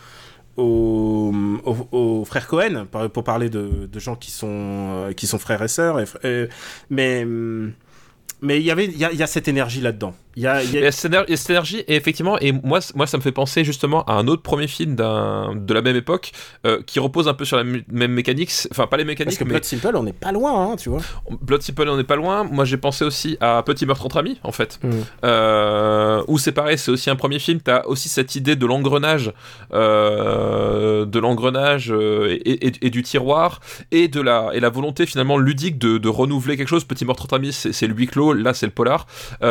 aux, 0.57 1.31
aux- 1.63 1.87
aux 1.91 2.25
frères 2.25 2.47
Cohen 2.47 2.87
pour 3.13 3.23
parler 3.23 3.49
de, 3.49 3.87
de 3.91 3.99
gens 3.99 4.15
qui 4.15 4.31
sont 4.31 5.11
qui 5.15 5.27
sont 5.27 5.37
frères 5.39 5.61
et 5.61 5.67
sœurs 5.67 5.99
et 6.23 6.47
hum, 7.23 7.71
mais 8.41 8.59
il 8.59 8.63
y 8.65 8.71
avait 8.71 8.87
y 8.87 8.97
y 8.97 9.23
a 9.23 9.27
cette 9.27 9.47
énergie 9.47 9.81
là 9.81 9.91
dedans 9.91 10.13
il 10.39 10.43
y 10.43 10.47
a, 10.47 10.63
il 10.63 10.71
y 10.71 10.77
a- 10.77 10.79
Il 10.79 10.83
y 10.85 10.87
a 10.87 10.91
cette 11.37 11.49
énergie, 11.49 11.79
et 11.87 11.95
effectivement, 11.95 12.39
et 12.39 12.51
moi, 12.53 12.79
moi, 12.95 13.05
ça 13.07 13.17
me 13.17 13.21
fait 13.21 13.33
penser 13.33 13.65
justement 13.65 14.03
à 14.05 14.13
un 14.13 14.27
autre 14.27 14.41
premier 14.41 14.67
film 14.67 14.95
de 14.95 15.73
la 15.73 15.81
même 15.81 15.95
époque 15.97 16.31
euh, 16.65 16.81
qui 16.85 16.99
repose 16.99 17.27
un 17.27 17.33
peu 17.33 17.43
sur 17.45 17.57
la 17.57 17.63
même 17.65 18.11
mécanique, 18.13 18.51
enfin 18.71 18.87
pas 18.87 18.95
les 18.97 19.03
mécaniques, 19.05 19.31
parce 19.31 19.37
que 19.39 19.43
mais 19.43 19.49
Blood 19.59 19.63
Simple 19.65 19.95
on 19.95 20.03
n'est 20.03 20.13
pas 20.13 20.31
loin 20.31 20.51
hein, 20.71 20.75
tu 20.77 20.87
vois 20.89 21.01
Blood 21.41 21.61
Simple, 21.61 21.87
on 21.89 21.97
n'est 21.97 22.03
pas 22.05 22.15
loin. 22.15 22.43
Moi, 22.45 22.63
j'ai 22.65 22.77
pensé 22.77 23.03
aussi 23.03 23.37
à 23.41 23.61
Petit 23.65 23.85
meurtre 23.85 24.05
entre 24.05 24.17
amis, 24.17 24.39
en 24.43 24.51
fait, 24.53 24.79
Mm. 24.81 24.89
euh, 25.25 26.23
où 26.27 26.37
c'est 26.37 26.53
pareil, 26.53 26.77
c'est 26.77 26.91
aussi 26.91 27.09
un 27.09 27.15
premier 27.17 27.39
film. 27.39 27.59
T'as 27.61 27.83
aussi 27.85 28.07
cette 28.09 28.35
idée 28.35 28.55
de 28.55 28.65
l'engrenage, 28.65 29.33
euh, 29.73 31.05
de 31.05 31.19
l'engrenage 31.19 31.91
et, 31.91 32.67
et- 32.67 32.73
et 32.85 32.89
du 32.89 33.03
tiroir, 33.03 33.59
et 33.91 34.07
de 34.07 34.21
la 34.21 34.49
et 34.53 34.59
la 34.59 34.69
volonté 34.69 35.05
finalement 35.05 35.37
ludique 35.37 35.77
de, 35.77 35.97
de 35.97 36.09
renouveler 36.09 36.57
quelque 36.57 36.67
chose. 36.69 36.83
Petit 36.85 37.05
meurtre 37.05 37.23
entre 37.23 37.35
amis, 37.35 37.51
c'est 37.53 37.87
le 37.87 37.93
huis 37.93 38.07
clos. 38.07 38.33
Là, 38.33 38.53
c'est 38.53 38.65
le 38.65 38.71
polar. 38.71 39.05
Il 39.41 39.45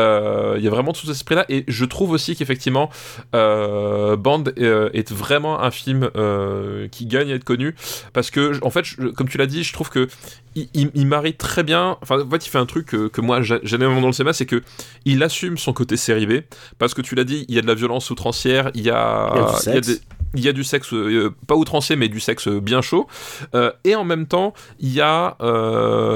y 0.64 0.66
a 0.66 0.70
vraiment 0.78 0.92
tout 0.92 1.02
cet 1.06 1.10
esprit-là, 1.16 1.44
et 1.48 1.64
je 1.68 1.84
trouve 1.84 2.10
aussi 2.10 2.34
qu'effectivement, 2.36 2.90
euh, 3.34 4.16
Band 4.16 4.44
euh, 4.58 4.90
est 4.94 5.12
vraiment 5.12 5.60
un 5.60 5.70
film 5.70 6.10
euh, 6.16 6.88
qui 6.88 7.06
gagne 7.06 7.30
à 7.32 7.34
être 7.34 7.44
connu 7.44 7.74
parce 8.12 8.30
que, 8.30 8.58
en 8.64 8.70
fait, 8.70 8.84
je- 8.84 9.08
comme 9.08 9.28
tu 9.28 9.38
l'as 9.38 9.46
dit, 9.46 9.62
je 9.64 9.72
trouve 9.72 9.90
que 9.90 10.08
il, 10.54 10.68
il- 10.74 10.90
il 10.94 11.06
marie 11.06 11.34
très 11.34 11.62
bien. 11.62 11.98
Enfin, 12.02 12.20
en 12.22 12.30
fait, 12.30 12.46
il 12.46 12.48
fait 12.50 12.58
un 12.58 12.66
truc 12.66 12.86
que, 12.86 13.08
que 13.08 13.20
moi 13.20 13.42
j'a- 13.42 13.60
j'aime 13.62 13.80
énormément 13.82 14.00
dans 14.02 14.06
le 14.08 14.12
cinéma, 14.12 14.32
c'est 14.32 14.46
que 14.46 14.62
il 15.04 15.22
assume 15.22 15.58
son 15.58 15.72
côté 15.72 15.96
série 15.96 16.26
B. 16.26 16.40
Parce 16.78 16.94
que 16.94 17.02
tu 17.02 17.14
l'as 17.14 17.24
dit, 17.24 17.44
il 17.48 17.54
y 17.54 17.58
a 17.58 17.62
de 17.62 17.66
la 17.66 17.74
violence 17.74 18.10
outrancière, 18.10 18.70
il 18.74 18.82
y 18.82 18.90
a, 18.90 19.30
Il 19.34 19.38
y 19.38 19.40
a 19.40 19.44
du 19.44 19.50
il 19.50 19.72
y 19.74 19.78
a 19.78 19.82
sexe. 19.82 19.86
des- 19.88 20.00
il 20.34 20.44
y 20.44 20.48
a 20.48 20.52
du 20.52 20.62
sexe, 20.62 20.92
euh, 20.92 21.30
pas 21.46 21.54
outrancier, 21.54 21.96
mais 21.96 22.08
du 22.08 22.20
sexe 22.20 22.48
bien 22.48 22.82
chaud. 22.82 23.06
Et 23.84 23.94
en 23.94 24.04
même 24.04 24.26
temps, 24.26 24.52
il 24.78 24.92
y 24.92 25.00
a 25.00 25.36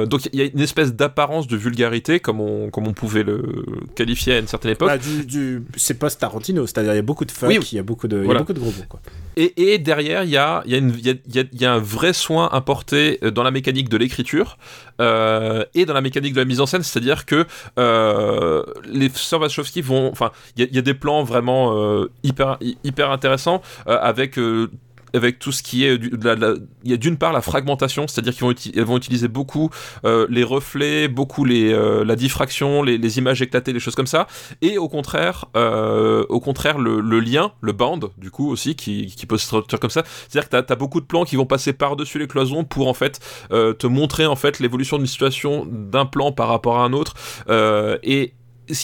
donc 0.06 0.28
il 0.32 0.38
y 0.38 0.42
a 0.42 0.46
une 0.52 0.60
espèce 0.60 0.92
d'apparence 0.94 1.46
de 1.46 1.56
vulgarité, 1.56 2.20
comme 2.20 2.40
on, 2.40 2.68
comme 2.70 2.86
on 2.86 2.92
pouvait 2.92 3.22
le 3.22 3.64
qualifier 3.94 4.34
une 4.42 4.48
certaine 4.48 4.72
époque. 4.72 4.88
Bah, 4.88 4.98
du, 4.98 5.24
du 5.24 5.62
c'est 5.76 5.94
post 5.98 6.20
Tarantino 6.20 6.66
c'est-à-dire 6.66 6.92
il 6.92 6.96
y 6.96 6.98
a 6.98 7.02
beaucoup 7.02 7.24
de 7.24 7.30
fuck 7.30 7.48
Oui, 7.48 7.58
oui. 7.58 7.68
il 7.72 7.76
y 7.76 7.78
a 7.78 7.82
beaucoup 7.82 8.08
de 8.08 8.16
il 8.16 8.20
y 8.20 8.22
a 8.22 8.24
Voilà. 8.26 8.40
beaucoup 8.40 8.52
de 8.52 8.60
gros 8.60 8.70
mots 8.70 8.84
quoi 8.88 9.00
Et, 9.36 9.72
et 9.72 9.78
derrière, 9.78 10.24
il 10.24 10.30
y 10.30 10.36
a, 10.36 10.62
il 10.66 10.72
y, 10.72 10.74
a 10.74 10.78
une- 10.78 10.94
il 10.98 11.06
y, 11.06 11.10
a, 11.10 11.14
il 11.26 11.34
y 11.36 11.38
a- 11.40 11.44
il 11.52 11.60
y 11.60 11.64
a 11.64 11.72
un 11.72 11.78
vrai 11.78 12.12
soin 12.12 12.48
apporté 12.52 13.18
euh, 13.22 13.30
dans 13.30 13.42
la 13.42 13.50
mécanique 13.50 13.88
de 13.88 13.96
l'écriture 13.96 14.58
euh, 15.00 15.64
et 15.74 15.86
dans 15.86 15.94
la 15.94 16.02
mécanique 16.02 16.34
de 16.34 16.38
la 16.40 16.44
mise 16.44 16.60
en 16.60 16.66
scène, 16.66 16.82
c'est-à-dire 16.82 17.24
que 17.24 17.46
euh, 17.78 18.62
les 18.84 19.08
sœurs 19.14 19.40
Wachowski 19.40 19.80
vont, 19.80 20.10
enfin, 20.10 20.30
il 20.56 20.62
y, 20.62 20.64
a- 20.66 20.68
il 20.70 20.76
y 20.76 20.78
a 20.78 20.82
des 20.82 20.94
plans 20.94 21.22
vraiment 21.24 21.76
euh, 21.78 22.10
hyper 22.22 22.58
hy- 22.60 22.76
hyper 22.84 23.10
intéressants 23.10 23.62
euh, 23.86 23.98
avec 24.00 24.38
euh, 24.38 24.70
avec 25.14 25.38
tout 25.38 25.52
ce 25.52 25.62
qui 25.62 25.84
est 25.84 25.98
il 26.02 26.90
y 26.90 26.94
a 26.94 26.96
d'une 26.96 27.16
part 27.16 27.32
la 27.32 27.40
fragmentation 27.40 28.06
c'est-à-dire 28.06 28.34
qu'ils 28.34 28.84
vont, 28.84 28.96
utiliser 28.96 29.28
beaucoup 29.28 29.70
euh, 30.04 30.26
les 30.30 30.44
reflets 30.44 31.08
beaucoup 31.08 31.46
euh, 31.46 32.04
la 32.04 32.16
diffraction 32.16 32.82
les, 32.82 33.18
images 33.18 33.42
éclatées 33.42 33.72
les 33.72 33.80
choses 33.80 33.94
comme 33.94 34.06
ça. 34.06 34.26
Et 34.62 34.78
au 34.78 34.88
contraire 34.88 35.46
euh, 35.56 36.24
au 36.28 36.40
contraire 36.40 36.78
le, 36.78 37.00
lien 37.20 37.52
le 37.60 37.72
band 37.72 38.00
du 38.16 38.30
coup 38.30 38.50
aussi 38.50 38.74
qui, 38.74 39.06
qui 39.06 39.26
peut 39.26 39.38
se 39.38 39.46
traduire 39.46 39.80
comme 39.80 39.90
ça. 39.90 40.02
C'est-à-dire 40.28 40.48
que 40.48 40.60
tu 40.66 40.72
as, 40.72 40.76
beaucoup 40.76 41.00
de 41.00 41.06
plans 41.06 41.24
qui 41.24 41.36
vont 41.36 41.46
passer 41.46 41.72
par-dessus 41.72 42.18
les 42.18 42.26
cloisons 42.26 42.64
pour 42.64 42.88
en 42.88 42.94
fait 42.94 43.20
te 43.50 43.86
montrer 43.86 44.26
en 44.26 44.36
fait 44.36 44.58
l'évolution 44.58 44.98
d'une 44.98 45.06
situation 45.06 45.66
d'un 45.66 46.06
plan 46.06 46.32
par 46.32 46.48
rapport 46.48 46.78
à 46.78 46.84
un 46.84 46.92
autre. 46.92 47.14
Et 48.02 48.34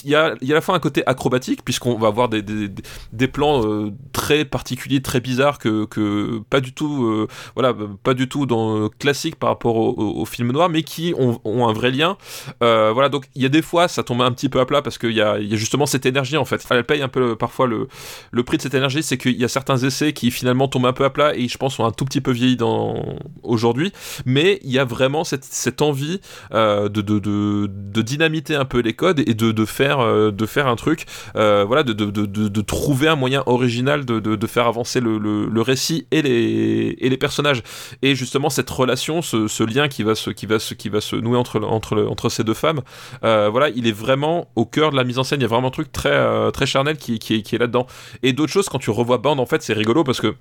il 0.03 0.09
y, 0.11 0.15
a, 0.15 0.35
y 0.41 0.51
a 0.51 0.53
à 0.53 0.55
la 0.55 0.61
fois 0.61 0.75
un 0.75 0.79
côté 0.79 1.03
acrobatique 1.05 1.63
puisqu'on 1.65 1.97
va 1.97 2.07
avoir 2.07 2.29
des, 2.29 2.41
des, 2.41 3.27
plans 3.27 3.65
euh, 3.65 3.91
très 4.13 4.45
particuliers 4.45 5.01
très 5.01 5.19
bizarres 5.19 5.59
que, 5.59 5.85
que 5.85 6.41
pas 6.49 6.61
du 6.61 6.73
tout 6.73 7.05
euh, 7.05 7.27
voilà 7.55 7.73
pas 8.03 8.13
du 8.13 8.27
tout 8.29 8.45
dans 8.45 8.89
classique 8.99 9.35
par 9.37 9.49
rapport 9.49 9.75
au, 9.75 9.89
au- 9.91 10.21
au 10.21 10.25
film 10.25 10.51
noir 10.51 10.69
mais 10.69 10.83
qui 10.83 11.13
ont, 11.17 11.39
un 11.67 11.73
vrai 11.73 11.91
lien. 11.91 12.17
Euh, 12.63 12.91
voilà 12.93 13.09
donc 13.09 13.25
il 13.35 13.41
y 13.41 13.45
a 13.45 13.49
des 13.49 13.61
fois 13.61 13.87
ça 13.87 14.03
tombe 14.03 14.21
un 14.21 14.31
petit 14.31 14.49
peu 14.49 14.59
à 14.59 14.65
plat 14.65 14.81
parce 14.81 14.97
qu'il 14.97 15.11
y 15.11 15.21
a, 15.21 15.39
justement 15.55 15.85
cette 15.85 16.05
énergie 16.05 16.37
en 16.37 16.45
fait. 16.45 16.65
Elle 16.69 16.83
paye 16.83 17.01
un 17.01 17.07
peu 17.07 17.35
parfois 17.35 17.67
le, 17.67 17.87
le 18.31 18.43
prix 18.43 18.57
de 18.57 18.61
cette 18.61 18.73
énergie 18.75 19.03
c'est 19.03 19.17
qu'il 19.17 19.37
y 19.39 19.43
a 19.43 19.47
certains 19.47 19.77
essais 19.77 20.13
qui 20.13 20.31
finalement 20.31 20.67
tombent 20.67 20.85
un 20.87 20.93
peu 20.93 21.05
à 21.05 21.09
plat 21.09 21.35
et 21.35 21.47
je 21.47 21.57
pense 21.57 21.79
ont 21.79 21.85
un 21.85 21.91
tout 21.91 22.05
petit 22.05 22.21
peu 22.21 22.31
vieilli 22.31 22.55
dans 22.57 23.17
aujourd'hui. 23.43 23.91
Mais 24.25 24.59
il 24.63 24.71
y 24.71 24.79
a 24.79 24.85
vraiment 24.85 25.23
cette, 25.23 25.45
cette 25.45 25.81
envie 25.81 26.19
euh, 26.53 26.89
de, 26.89 27.01
de 27.01 28.01
dynamiter 28.01 28.55
un 28.55 28.65
peu 28.65 28.79
les 28.79 28.93
codes 28.93 29.19
et 29.19 29.33
de, 29.33 29.51
de 29.51 29.65
faire 29.65 29.78
euh, 29.79 30.31
de 30.31 30.45
faire 30.45 30.67
un 30.67 30.75
truc 30.75 31.05
euh, 31.35 31.63
voilà 31.65 31.83
de, 31.83 32.61
trouver 32.61 33.07
un 33.07 33.15
moyen 33.15 33.43
original 33.45 34.05
de, 34.05 34.47
faire 34.47 34.67
avancer 34.67 34.99
le, 34.99 35.61
récit 35.61 36.07
et 36.11 36.21
les, 36.21 37.17
personnages. 37.17 37.63
Et 38.01 38.15
justement 38.15 38.49
cette 38.49 38.69
relation 38.69 39.21
ce, 39.21 39.63
lien 39.63 39.87
qui 39.87 40.03
va 40.03 40.15
se 40.15 41.15
nouer 41.15 41.37
entre 41.37 42.29
ces 42.29 42.43
deux 42.43 42.53
femmes 42.53 42.81
euh, 43.23 43.49
voilà 43.49 43.69
il 43.69 43.87
est 43.87 43.91
vraiment 43.91 44.49
au 44.55 44.65
cœur 44.65 44.91
de 44.91 44.95
la 44.95 45.03
mise 45.03 45.19
en 45.19 45.23
scène. 45.23 45.39
Il 45.39 45.43
y 45.43 45.45
a 45.45 45.49
vraiment 45.49 45.69
un 45.69 45.71
truc 45.71 45.91
très 45.91 46.65
charnel 46.65 46.97
qui, 46.97 47.15
est, 47.15 47.41
qui 47.41 47.55
est 47.55 47.57
là 47.57 47.67
dedans 47.67 47.87
et 48.23 48.33
d'autres 48.33 48.51
choses 48.51 48.69
quand 48.69 48.79
tu 48.79 48.89
revois 48.89 49.17
Band 49.17 49.37
en 49.37 49.45
fait 49.45 49.61
c'est 49.61 49.73
rigolo 49.73 50.03
parce 50.03 50.21
que 50.21 50.35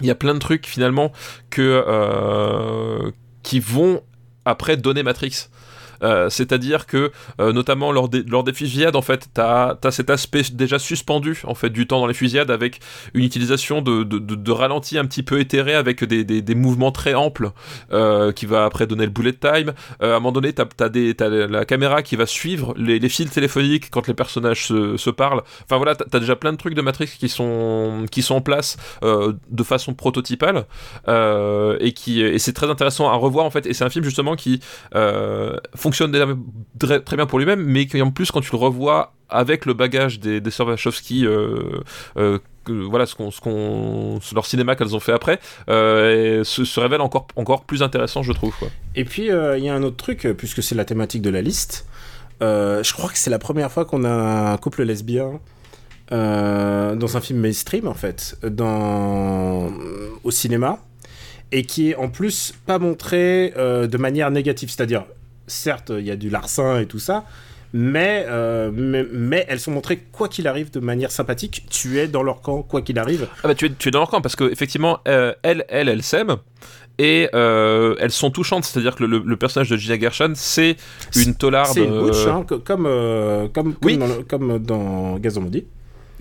il 0.00 0.06
y 0.06 0.10
a 0.10 0.14
plein 0.14 0.34
de 0.34 0.38
trucs 0.38 0.66
finalement 0.66 1.12
qui 1.50 1.60
vont 3.60 4.02
après 4.44 4.76
donner 4.76 5.02
Matrix. 5.02 5.48
Euh, 6.02 6.28
c'est-à-dire 6.30 6.86
que 6.86 7.12
euh, 7.40 7.52
notamment 7.52 7.92
lors 7.92 8.08
des, 8.08 8.22
lors 8.22 8.44
des 8.44 8.52
fusillades 8.52 8.96
en 8.96 9.02
fait 9.02 9.28
t'as 9.32 9.76
as 9.82 9.90
cet 9.90 10.10
aspect 10.10 10.42
déjà 10.52 10.78
suspendu 10.78 11.42
en 11.44 11.54
fait 11.54 11.70
du 11.70 11.86
temps 11.86 12.00
dans 12.00 12.06
les 12.06 12.14
fusillades 12.14 12.50
avec 12.50 12.80
une 13.14 13.24
utilisation 13.24 13.82
de, 13.82 14.02
de, 14.02 14.52
ralenti 14.52 14.98
un 14.98 15.04
petit 15.04 15.22
peu 15.22 15.40
éthéré 15.40 15.74
avec 15.74 16.04
des, 16.04 16.24
des, 16.24 16.42
des 16.42 16.54
mouvements 16.54 16.92
très 16.92 17.14
amples 17.14 17.50
euh, 17.92 18.32
qui 18.32 18.46
va 18.46 18.64
après 18.64 18.86
donner 18.86 19.04
le 19.04 19.10
bullet 19.10 19.32
time. 19.32 19.72
À 20.00 20.06
un 20.06 20.14
moment 20.14 20.32
donné 20.32 20.52
t'as 20.52 20.64
as 20.80 20.88
des 20.88 21.14
t'as 21.14 21.28
la 21.28 21.64
caméra 21.64 22.02
qui 22.02 22.16
va 22.16 22.26
suivre 22.26 22.74
les, 22.76 22.98
les 22.98 23.08
fils 23.08 23.30
téléphoniques 23.30 23.90
quand 23.90 24.06
les 24.06 24.14
personnages 24.14 24.66
se, 24.66 24.96
se 24.96 25.10
parlent. 25.10 25.42
Enfin 25.64 25.76
voilà 25.76 25.94
t'as 25.94 26.16
as 26.16 26.20
déjà 26.20 26.36
plein 26.36 26.52
de 26.52 26.58
trucs 26.58 26.74
de 26.74 26.82
Matrix 26.82 27.08
qui 27.18 27.28
sont 27.28 28.06
qui 28.10 28.22
sont 28.22 28.36
en 28.36 28.40
place 28.40 28.76
de 29.02 29.62
façon 29.62 29.94
prototypale 29.94 30.66
et 31.08 31.92
qui 31.92 32.22
et 32.22 32.38
c'est 32.38 32.52
très 32.52 32.70
intéressant 32.70 33.08
à 33.08 33.14
revoir 33.14 33.44
en 33.44 33.50
fait. 33.50 33.66
Et 33.66 33.74
c'est 33.74 33.84
un 33.84 33.90
film 33.90 34.04
justement 34.04 34.36
qui 34.36 34.60
euh, 34.94 35.56
fonctionne 35.86 36.10
déjà 36.10 36.26
très, 37.04 37.16
bien 37.16 37.26
pour 37.26 37.38
lui-même 37.38 37.62
mais 37.62 37.86
qui 37.86 38.02
en 38.02 38.10
plus 38.10 38.32
quand 38.32 38.40
tu 38.40 38.50
le 38.50 38.58
revois 38.58 39.12
avec 39.28 39.66
le 39.66 39.72
bagage 39.72 40.18
des, 40.18 40.40
des 40.40 40.50
sœurs 40.50 40.66
Wachowski 40.66 41.24
euh, 41.24 41.80
euh, 42.16 42.38
voilà 42.66 43.06
ce 43.06 43.14
qu'on 43.14 43.30
ce 43.30 43.40
qu'on 43.40 44.18
leur 44.34 44.46
cinéma 44.46 44.74
qu'elles 44.74 44.96
ont 44.96 45.00
fait 45.00 45.12
après 45.12 45.38
euh, 45.68 46.42
se, 46.42 46.80
révèle 46.80 47.00
encore 47.00 47.28
encore 47.36 47.62
plus 47.62 47.84
intéressant 47.84 48.24
je 48.24 48.32
trouve. 48.32 48.54
Et 48.96 49.04
puis, 49.04 49.26
il 49.26 49.64
y 49.64 49.68
a 49.68 49.74
un 49.74 49.82
autre 49.84 49.96
truc, 49.96 50.26
puisque 50.36 50.62
c'est 50.64 50.74
la 50.74 50.84
thématique 50.84 51.22
de 51.22 51.30
la 51.30 51.42
liste. 51.42 51.86
Je 52.40 52.92
crois 52.92 53.10
que 53.10 53.18
c'est 53.18 53.30
la 53.30 53.38
première 53.38 53.70
fois 53.70 53.84
qu'on 53.84 54.02
a 54.04 54.52
un 54.52 54.56
couple 54.56 54.82
lesbien 54.82 55.38
dans 56.10 57.16
un 57.16 57.20
film 57.20 57.38
mainstream, 57.38 57.86
en 57.86 57.94
fait, 57.94 58.36
dans... 58.42 59.70
au 60.24 60.30
cinéma, 60.32 60.80
et 61.52 61.62
qui 61.62 61.90
est 61.90 61.94
en 61.94 62.08
plus 62.08 62.52
pas 62.66 62.80
montré 62.80 63.52
de 63.56 63.96
manière 63.96 64.32
négative. 64.32 64.70
C'est-à-dire, 64.70 65.04
certes, 65.46 65.92
il 65.96 66.04
y 66.04 66.10
a 66.10 66.16
du 66.16 66.30
larcin 66.30 66.80
et 66.80 66.86
tout 66.86 66.98
ça, 66.98 67.24
mais, 67.72 68.24
euh, 68.28 68.70
mais, 68.72 69.04
mais 69.12 69.44
elles 69.48 69.60
sont 69.60 69.70
montrées 69.72 69.98
quoi 70.12 70.28
qu'il 70.28 70.46
arrive 70.48 70.70
de 70.70 70.80
manière 70.80 71.10
sympathique. 71.10 71.64
Tu 71.70 71.98
es 71.98 72.08
dans 72.08 72.22
leur 72.22 72.40
camp 72.40 72.62
quoi 72.62 72.80
qu'il 72.82 72.98
arrive. 72.98 73.28
Ah 73.42 73.48
bah 73.48 73.54
tu 73.54 73.66
es, 73.66 73.70
tu 73.76 73.88
es 73.88 73.90
dans 73.90 73.98
leur 73.98 74.08
camp 74.08 74.20
parce 74.20 74.36
que 74.36 74.50
effectivement 74.50 74.98
euh, 75.08 75.34
elle 75.42 75.64
elle 75.68 75.88
elle 75.88 76.02
s'aime 76.02 76.36
et 76.98 77.28
euh, 77.34 77.94
elles 77.98 78.12
sont 78.12 78.30
touchantes 78.30 78.64
c'est-à-dire 78.64 78.94
que 78.96 79.04
le, 79.04 79.18
le 79.18 79.36
personnage 79.36 79.68
de 79.68 79.76
Gina 79.76 79.98
Gershon 79.98 80.32
c'est 80.34 80.76
une 81.16 81.34
tolarde 81.34 81.72
C'est 81.74 81.84
une 81.84 82.00
butch, 82.06 82.26
hein, 82.26 82.44
co- 82.48 82.60
comme, 82.60 82.84
comme, 83.52 83.74
comme, 83.74 83.74
Oui. 83.84 83.98
dans, 83.98 84.22
comme 84.26 84.58
dans 84.58 85.18
Gazon 85.18 85.42
Maudit. 85.42 85.66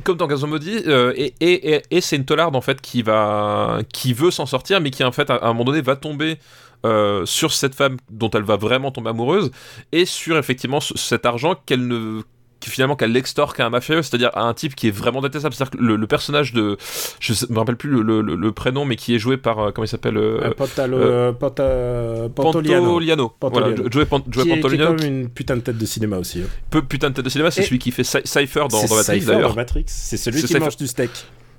comme 0.03 0.17
dans 0.17 0.27
Gazon 0.27 0.47
Maudit 0.47 0.83
euh, 0.87 1.13
et, 1.15 1.33
et, 1.39 1.75
et, 1.75 1.81
et 1.91 2.01
c'est 2.01 2.17
une 2.17 2.25
tolarde 2.25 2.55
en 2.57 2.61
fait 2.61 2.81
qui 2.81 3.03
va 3.03 3.79
qui 3.93 4.11
veut 4.13 4.31
s'en 4.31 4.45
sortir 4.45 4.81
mais 4.81 4.89
qui 4.91 5.03
en 5.05 5.13
fait 5.13 5.29
à, 5.29 5.35
à 5.35 5.45
un 5.45 5.53
moment 5.53 5.63
donné 5.65 5.81
va 5.81 5.95
tomber 5.95 6.39
euh, 6.85 7.25
sur 7.25 7.51
cette 7.53 7.75
femme 7.75 7.97
dont 8.11 8.29
elle 8.31 8.43
va 8.43 8.55
vraiment 8.57 8.91
tomber 8.91 9.09
amoureuse 9.11 9.51
et 9.91 10.05
sur 10.05 10.37
effectivement 10.37 10.79
ce- 10.79 10.97
cet 10.97 11.25
argent 11.25 11.55
qu'elle 11.65 11.85
ne 11.87 12.21
finalement 12.63 12.95
qu'elle 12.95 13.11
l'extorque 13.11 13.59
à 13.59 13.67
un 13.67 13.69
mafieux, 13.69 14.01
c'est-à-dire 14.01 14.31
à 14.33 14.41
un 14.41 14.53
type 14.55 14.73
qui 14.73 14.87
est 14.87 14.91
vraiment 14.91 15.21
détestable. 15.21 15.53
C'est-à-dire 15.53 15.77
que 15.77 15.83
le, 15.85 15.97
le 15.97 16.07
personnage 16.07 16.51
de, 16.51 16.77
je 17.19 17.33
me 17.51 17.59
rappelle 17.59 17.75
plus 17.77 17.91
le, 17.91 18.21
le- 18.21 18.35
le 18.35 18.51
prénom, 18.53 18.85
mais 18.85 18.95
qui 18.95 19.13
est 19.13 19.19
joué 19.19 19.37
par 19.37 19.59
euh, 19.59 19.71
comment 19.71 19.85
il 19.85 19.87
s'appelle 19.87 20.17
euh, 20.17 20.39
Euh, 20.41 21.31
euh, 21.59 22.29
Pantoliano. 22.29 22.29
Pantoliano. 22.33 23.29
Pantoliano. 23.39 23.75
Voilà, 23.75 23.91
joué, 23.91 24.05
Pan- 24.05 24.23
joué 24.31 24.43
Qui 24.45 24.49
est, 24.49 24.53
qui 24.53 24.57
est 24.57 24.61
Pantoliano. 24.61 24.95
comme 24.95 25.05
une 25.05 25.29
putain 25.29 25.57
de 25.57 25.61
tête 25.61 25.77
de 25.77 25.85
cinéma 25.85 26.17
aussi. 26.17 26.39
hein. 26.41 26.47
Peu 26.71 26.81
putain 26.81 27.09
de 27.11 27.13
tête 27.15 27.25
de 27.25 27.29
cinéma, 27.29 27.51
c'est 27.51 27.61
celui 27.61 27.77
qui 27.77 27.91
fait 27.91 28.03
Cy- 28.03 28.25
Cypher 28.25 28.61
dans, 28.71 28.83
dans 28.83 28.95
Matrix 28.95 29.19
d'ailleurs. 29.25 29.55
C'est 29.85 30.17
celui 30.17 30.41
qui 30.41 30.47
Cypher. 30.47 30.59
mange 30.61 30.77
du 30.77 30.87
steak. 30.87 31.11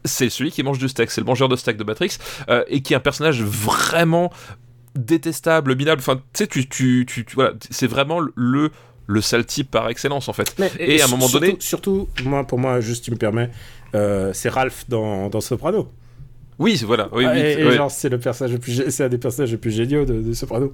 c'est 0.05 0.28
celui 0.28 0.51
qui 0.51 0.64
mange 0.64 0.78
du 0.78 0.88
steak, 0.88 1.10
c'est 1.12 1.20
le 1.20 1.26
mangeur 1.26 1.48
de 1.48 1.55
steak 1.55 1.76
de 1.76 1.84
Matrix, 1.84 2.18
euh, 2.48 2.64
et 2.66 2.80
qui 2.82 2.94
est 2.94 2.97
un 2.97 3.01
personnage 3.01 3.43
vraiment 3.43 4.32
détestable, 4.97 5.74
minable. 5.77 6.01
Enfin, 6.01 6.16
tu 6.16 6.23
sais, 6.44 6.47
tu, 6.47 6.68
tu, 6.68 7.05
tu, 7.06 7.24
voilà, 7.35 7.52
c'est 7.70 7.86
vraiment 7.86 8.20
le 8.35 8.70
le 9.09 9.20
sale 9.20 9.44
type 9.47 9.70
par 9.70 9.89
excellence 9.89 10.28
en 10.28 10.32
fait. 10.32 10.52
Mais, 10.59 10.68
Et 10.81 11.01
à 11.01 11.05
un 11.05 11.09
moment 11.09 11.28
surtout- 11.28 11.47
donné- 11.47 11.56
Surtout, 11.60 12.09
moi, 12.24 12.44
pour 12.44 12.59
moi, 12.59 12.81
juste, 12.81 13.05
tu 13.05 13.12
me 13.12 13.16
permets, 13.16 13.51
euh, 13.94 14.32
c'est 14.35 14.48
Ralph 14.48 14.85
dans, 14.89 15.28
dans 15.28 15.40
Soprano. 15.40 15.89
Oui, 16.58 16.82
voilà. 16.86 17.08
Oui, 17.12 17.24
Ah, 17.26 17.32
oui, 17.34 17.38
et, 17.40 17.60
et 17.60 17.64
ouais. 17.66 17.76
genre, 17.76 17.90
c'est 17.90 18.08
le 18.08 18.18
personnage 18.18 18.52
le 18.54 18.58
plus, 18.58 18.88
c'est 18.88 19.04
un 19.04 19.08
des 19.10 19.18
personnages 19.18 19.50
les 19.50 19.58
plus 19.58 19.70
géniaux 19.72 20.06
de, 20.06 20.22
de 20.22 20.32
Soprano. 20.32 20.72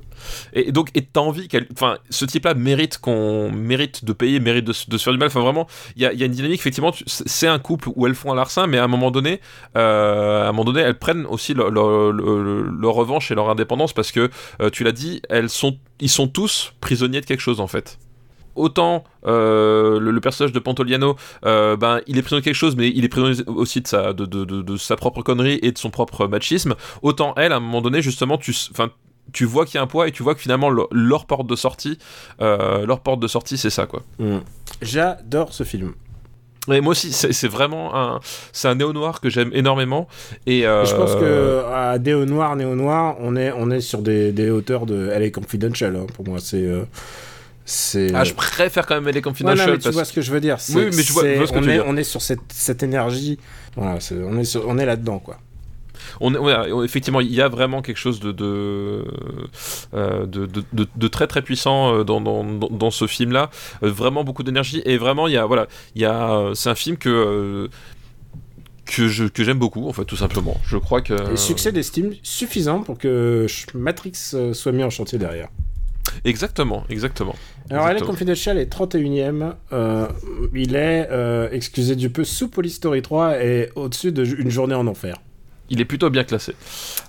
Et 0.52 0.70
donc, 0.70 0.90
et 0.94 1.02
t'as 1.04 1.20
envie 1.20 1.48
qu'elle. 1.48 1.66
Enfin, 1.72 1.98
ce 2.08 2.24
type-là 2.24 2.54
mérite 2.54 2.98
qu'on 2.98 3.50
mérite 3.50 4.04
de 4.04 4.12
payer, 4.12 4.38
mérite 4.38 4.64
de, 4.64 4.72
se- 4.72 4.88
de 4.88 4.96
se 4.96 5.02
faire 5.02 5.12
du 5.12 5.18
mal. 5.18 5.26
Enfin, 5.26 5.40
vraiment, 5.40 5.66
il 5.96 6.02
y 6.02 6.06
a, 6.06 6.12
y 6.12 6.22
a 6.22 6.26
une 6.26 6.32
dynamique, 6.32 6.60
effectivement, 6.60 6.92
c'est 7.06 7.26
c'est 7.28 7.46
un 7.48 7.58
couple 7.58 7.88
où 7.96 8.06
elles 8.06 8.14
font 8.14 8.30
un 8.30 8.36
larcin, 8.36 8.66
mais 8.68 8.78
à 8.78 8.84
un 8.84 8.88
moment 8.88 9.10
donné, 9.10 9.40
euh, 9.76 10.44
à 10.44 10.48
un 10.48 10.52
moment 10.52 10.64
donné, 10.64 10.80
elles 10.82 10.98
prennent 10.98 11.26
aussi 11.26 11.54
leur, 11.54 11.70
leur- 11.70 12.12
leur- 12.12 12.38
leur 12.78 12.94
revanche 12.94 13.30
et 13.32 13.34
leur 13.34 13.50
indépendance 13.50 13.92
parce 13.92 14.12
que, 14.12 14.30
euh, 14.60 14.70
tu 14.70 14.84
l'as 14.84 14.92
dit, 14.92 15.20
elles 15.30 15.48
sont, 15.50 15.78
ils 16.00 16.08
sont 16.10 16.28
tous 16.28 16.74
prisonniers 16.80 17.20
de 17.20 17.26
quelque 17.26 17.40
chose, 17.40 17.58
en 17.58 17.66
fait. 17.66 17.98
Autant 18.54 19.04
euh, 19.26 19.98
le, 20.00 20.10
le 20.10 20.20
personnage 20.20 20.52
de 20.52 20.58
Pantoliano, 20.58 21.16
euh, 21.46 21.76
ben, 21.76 22.00
il 22.06 22.18
est 22.18 22.22
prisonnier 22.22 22.40
de 22.40 22.44
quelque 22.44 22.54
chose, 22.54 22.76
mais 22.76 22.88
il 22.94 23.04
est 23.04 23.08
prisonnier 23.08 23.42
aussi 23.46 23.80
de 23.80 23.86
sa, 23.88 24.12
de, 24.12 24.26
de- 24.26 24.44
de- 24.44 24.62
de 24.62 24.76
sa 24.76 24.96
propre 24.96 25.22
connerie 25.22 25.58
et 25.62 25.72
de 25.72 25.78
son 25.78 25.90
propre 25.90 26.26
machisme. 26.26 26.74
Autant 27.02 27.34
elle, 27.36 27.52
à 27.52 27.56
un 27.56 27.60
moment 27.60 27.80
donné, 27.80 28.02
justement, 28.02 28.36
tu, 28.38 28.54
tu 29.32 29.44
vois 29.44 29.64
qu'il 29.64 29.76
y 29.76 29.78
a 29.78 29.82
un 29.82 29.86
poids 29.86 30.08
et 30.08 30.12
tu 30.12 30.22
vois 30.22 30.34
que 30.34 30.40
finalement 30.40 30.68
leur, 30.70 30.88
leur 30.90 31.24
porte 31.26 31.46
de 31.46 31.56
sortie, 31.56 31.98
euh, 32.40 32.84
leur 32.86 33.00
porte 33.00 33.20
de 33.20 33.28
sortie, 33.28 33.56
c'est 33.56 33.70
ça 33.70 33.86
quoi. 33.86 34.02
J'adore 34.80 35.52
ce 35.52 35.64
film. 35.64 35.92
Et 36.70 36.80
moi 36.80 36.92
aussi, 36.92 37.10
c'est 37.12 37.48
vraiment 37.48 37.96
un, 37.96 38.20
c'est 38.52 38.68
un 38.68 38.76
néo 38.76 38.92
noir 38.92 39.20
que 39.20 39.28
j'aime 39.28 39.50
énormément. 39.52 40.06
Et, 40.46 40.64
euh, 40.64 40.84
je 40.84 40.94
pense 40.94 41.16
que 41.16 41.64
à 41.72 41.98
Néo 41.98 42.24
Noir, 42.24 42.54
Néo 42.54 42.76
Noir, 42.76 43.16
on 43.18 43.34
est, 43.34 43.50
on 43.56 43.68
est 43.72 43.80
sur 43.80 44.00
des, 44.00 44.30
des 44.30 44.48
hauteurs 44.48 44.86
de 44.86 45.08
LA 45.08 45.30
Confidential. 45.30 45.96
hein, 45.96 46.06
pour 46.14 46.24
moi, 46.24 46.38
c'est. 46.40 46.62
euh, 46.64 46.84
c'est. 46.84 47.31
Ah, 48.14 48.24
je 48.24 48.34
préfère 48.34 48.86
quand 48.86 48.94
même 48.96 49.06
les 49.06 49.12
Ouais, 49.14 49.20
Confidential 49.22 49.66
non, 49.66 49.72
mais 49.74 49.78
tu 49.78 49.84
parce 49.84 49.94
vois 49.94 50.04
ce 50.04 50.12
que 50.12 50.20
je 50.20 50.32
veux 50.32 50.40
dire. 50.40 50.58
Oui, 50.70 50.86
mais 50.94 51.02
je 51.02 51.12
vois- 51.12 51.22
vois 51.36 51.46
ce 51.46 51.52
que 51.52 51.58
on 51.58 51.60
tu 51.60 51.66
veux 51.68 51.72
est, 51.72 51.76
dire. 51.76 51.84
On 51.86 51.96
est 51.96 52.04
sur 52.04 52.20
cette, 52.22 52.40
cette 52.52 52.82
énergie. 52.82 53.38
Voilà, 53.76 54.00
c'est- 54.00 54.16
on 54.22 54.36
est, 54.38 54.44
sur- 54.44 54.66
on 54.68 54.78
est 54.78 54.86
là-dedans, 54.86 55.18
quoi. 55.20 55.38
on, 56.20 56.34
est- 56.34 56.38
ouais, 56.38 56.72
on- 56.72 56.82
effectivement, 56.82 57.20
il 57.20 57.32
y 57.32 57.40
a 57.40 57.48
vraiment 57.48 57.80
quelque 57.80 57.96
chose 57.98 58.18
de 58.18 58.32
de, 58.32 59.04
euh, 59.94 60.26
de, 60.26 60.46
de, 60.46 60.64
de- 60.72 60.88
de 60.94 61.08
très 61.08 61.26
très 61.28 61.42
puissant 61.42 61.94
euh, 61.94 62.04
dans, 62.04 62.20
dans, 62.20 62.42
dans- 62.44 62.68
dans 62.68 62.90
ce 62.90 63.06
film-là. 63.06 63.50
Euh, 63.84 63.90
vraiment 63.90 64.24
beaucoup 64.24 64.42
d'énergie 64.42 64.82
et 64.84 64.96
vraiment, 64.98 65.28
il 65.28 65.34
y 65.34 65.36
a 65.36 65.46
voilà, 65.46 65.68
il 65.94 66.02
y 66.02 66.04
a, 66.04 66.30
euh, 66.32 66.54
c'est 66.54 66.68
un 66.70 66.74
film 66.74 66.96
que 66.96 67.08
euh, 67.08 67.68
que 68.84 69.06
je 69.08 69.24
que 69.24 69.44
j'aime 69.44 69.58
beaucoup 69.60 69.88
en 69.88 69.92
fait 69.92 70.04
tout 70.04 70.16
simplement. 70.16 70.56
Je 70.66 70.76
crois 70.76 71.00
que 71.00 71.32
Et 71.32 71.36
succès 71.36 71.70
d'estime 71.70 72.14
suffisant 72.24 72.80
pour 72.82 72.98
que 72.98 73.46
Matrix 73.74 74.34
soit 74.52 74.72
mis 74.72 74.82
en 74.82 74.90
chantier 74.90 75.18
derrière. 75.18 75.48
exactement, 76.24 76.84
exactement. 76.90 77.36
Alors, 77.70 77.88
LA. 77.88 78.00
Confidential 78.00 78.58
est 78.58 78.72
31ème. 78.72 79.52
euh, 79.72 80.06
il 80.54 80.74
est, 80.76 81.08
euh, 81.10 81.48
excusez 81.52 81.96
du 81.96 82.10
peu, 82.10 82.24
sous 82.24 82.48
Police 82.48 82.74
Story 82.76 83.02
3 83.02 83.42
et 83.42 83.70
au-dessus 83.76 84.12
d'une 84.12 84.50
journée 84.50 84.74
en 84.74 84.86
enfer. 84.86 85.16
Il 85.70 85.80
est 85.80 85.84
plutôt 85.86 86.10
bien 86.10 86.24
classé. 86.24 86.54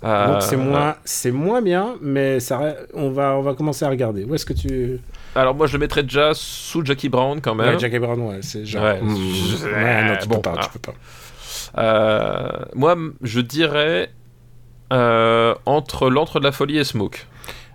Euh, 0.05 0.27
Donc 0.33 0.41
c'est 0.41 0.55
moins, 0.55 0.95
c'est 1.03 1.31
moins 1.31 1.61
bien, 1.61 1.95
mais 2.01 2.39
ça, 2.39 2.75
on 2.93 3.09
va, 3.09 3.35
on 3.35 3.41
va 3.41 3.55
commencer 3.55 3.83
à 3.83 3.89
regarder. 3.89 4.23
Où 4.23 4.35
est-ce 4.35 4.45
que 4.45 4.53
tu... 4.53 4.99
Alors 5.35 5.53
moi, 5.53 5.67
je 5.67 5.73
le 5.73 5.79
mettrais 5.79 6.03
déjà 6.03 6.31
sous 6.33 6.85
Jackie 6.85 7.09
Brown 7.09 7.41
quand 7.41 7.55
même. 7.55 7.73
Ouais, 7.73 7.79
Jackie 7.79 7.99
Brown, 7.99 8.21
ouais, 8.21 8.39
c'est 8.41 8.65
genre... 8.65 8.83
Ouais, 8.83 8.99
je- 9.01 9.65
ouais, 9.65 10.07
non, 10.07 10.17
tu 10.21 10.27
bon, 10.29 10.35
peux 10.35 10.41
pas, 10.43 10.55
ah. 10.57 10.61
tu 10.63 10.79
peux 10.79 10.91
pas. 10.91 10.93
Euh, 11.77 12.65
moi, 12.75 12.95
je 13.21 13.41
dirais 13.41 14.11
entre 14.91 16.09
l'entre 16.09 16.39
de 16.39 16.45
la 16.45 16.51
folie 16.51 16.77
et 16.77 16.83
Smoke. 16.83 17.25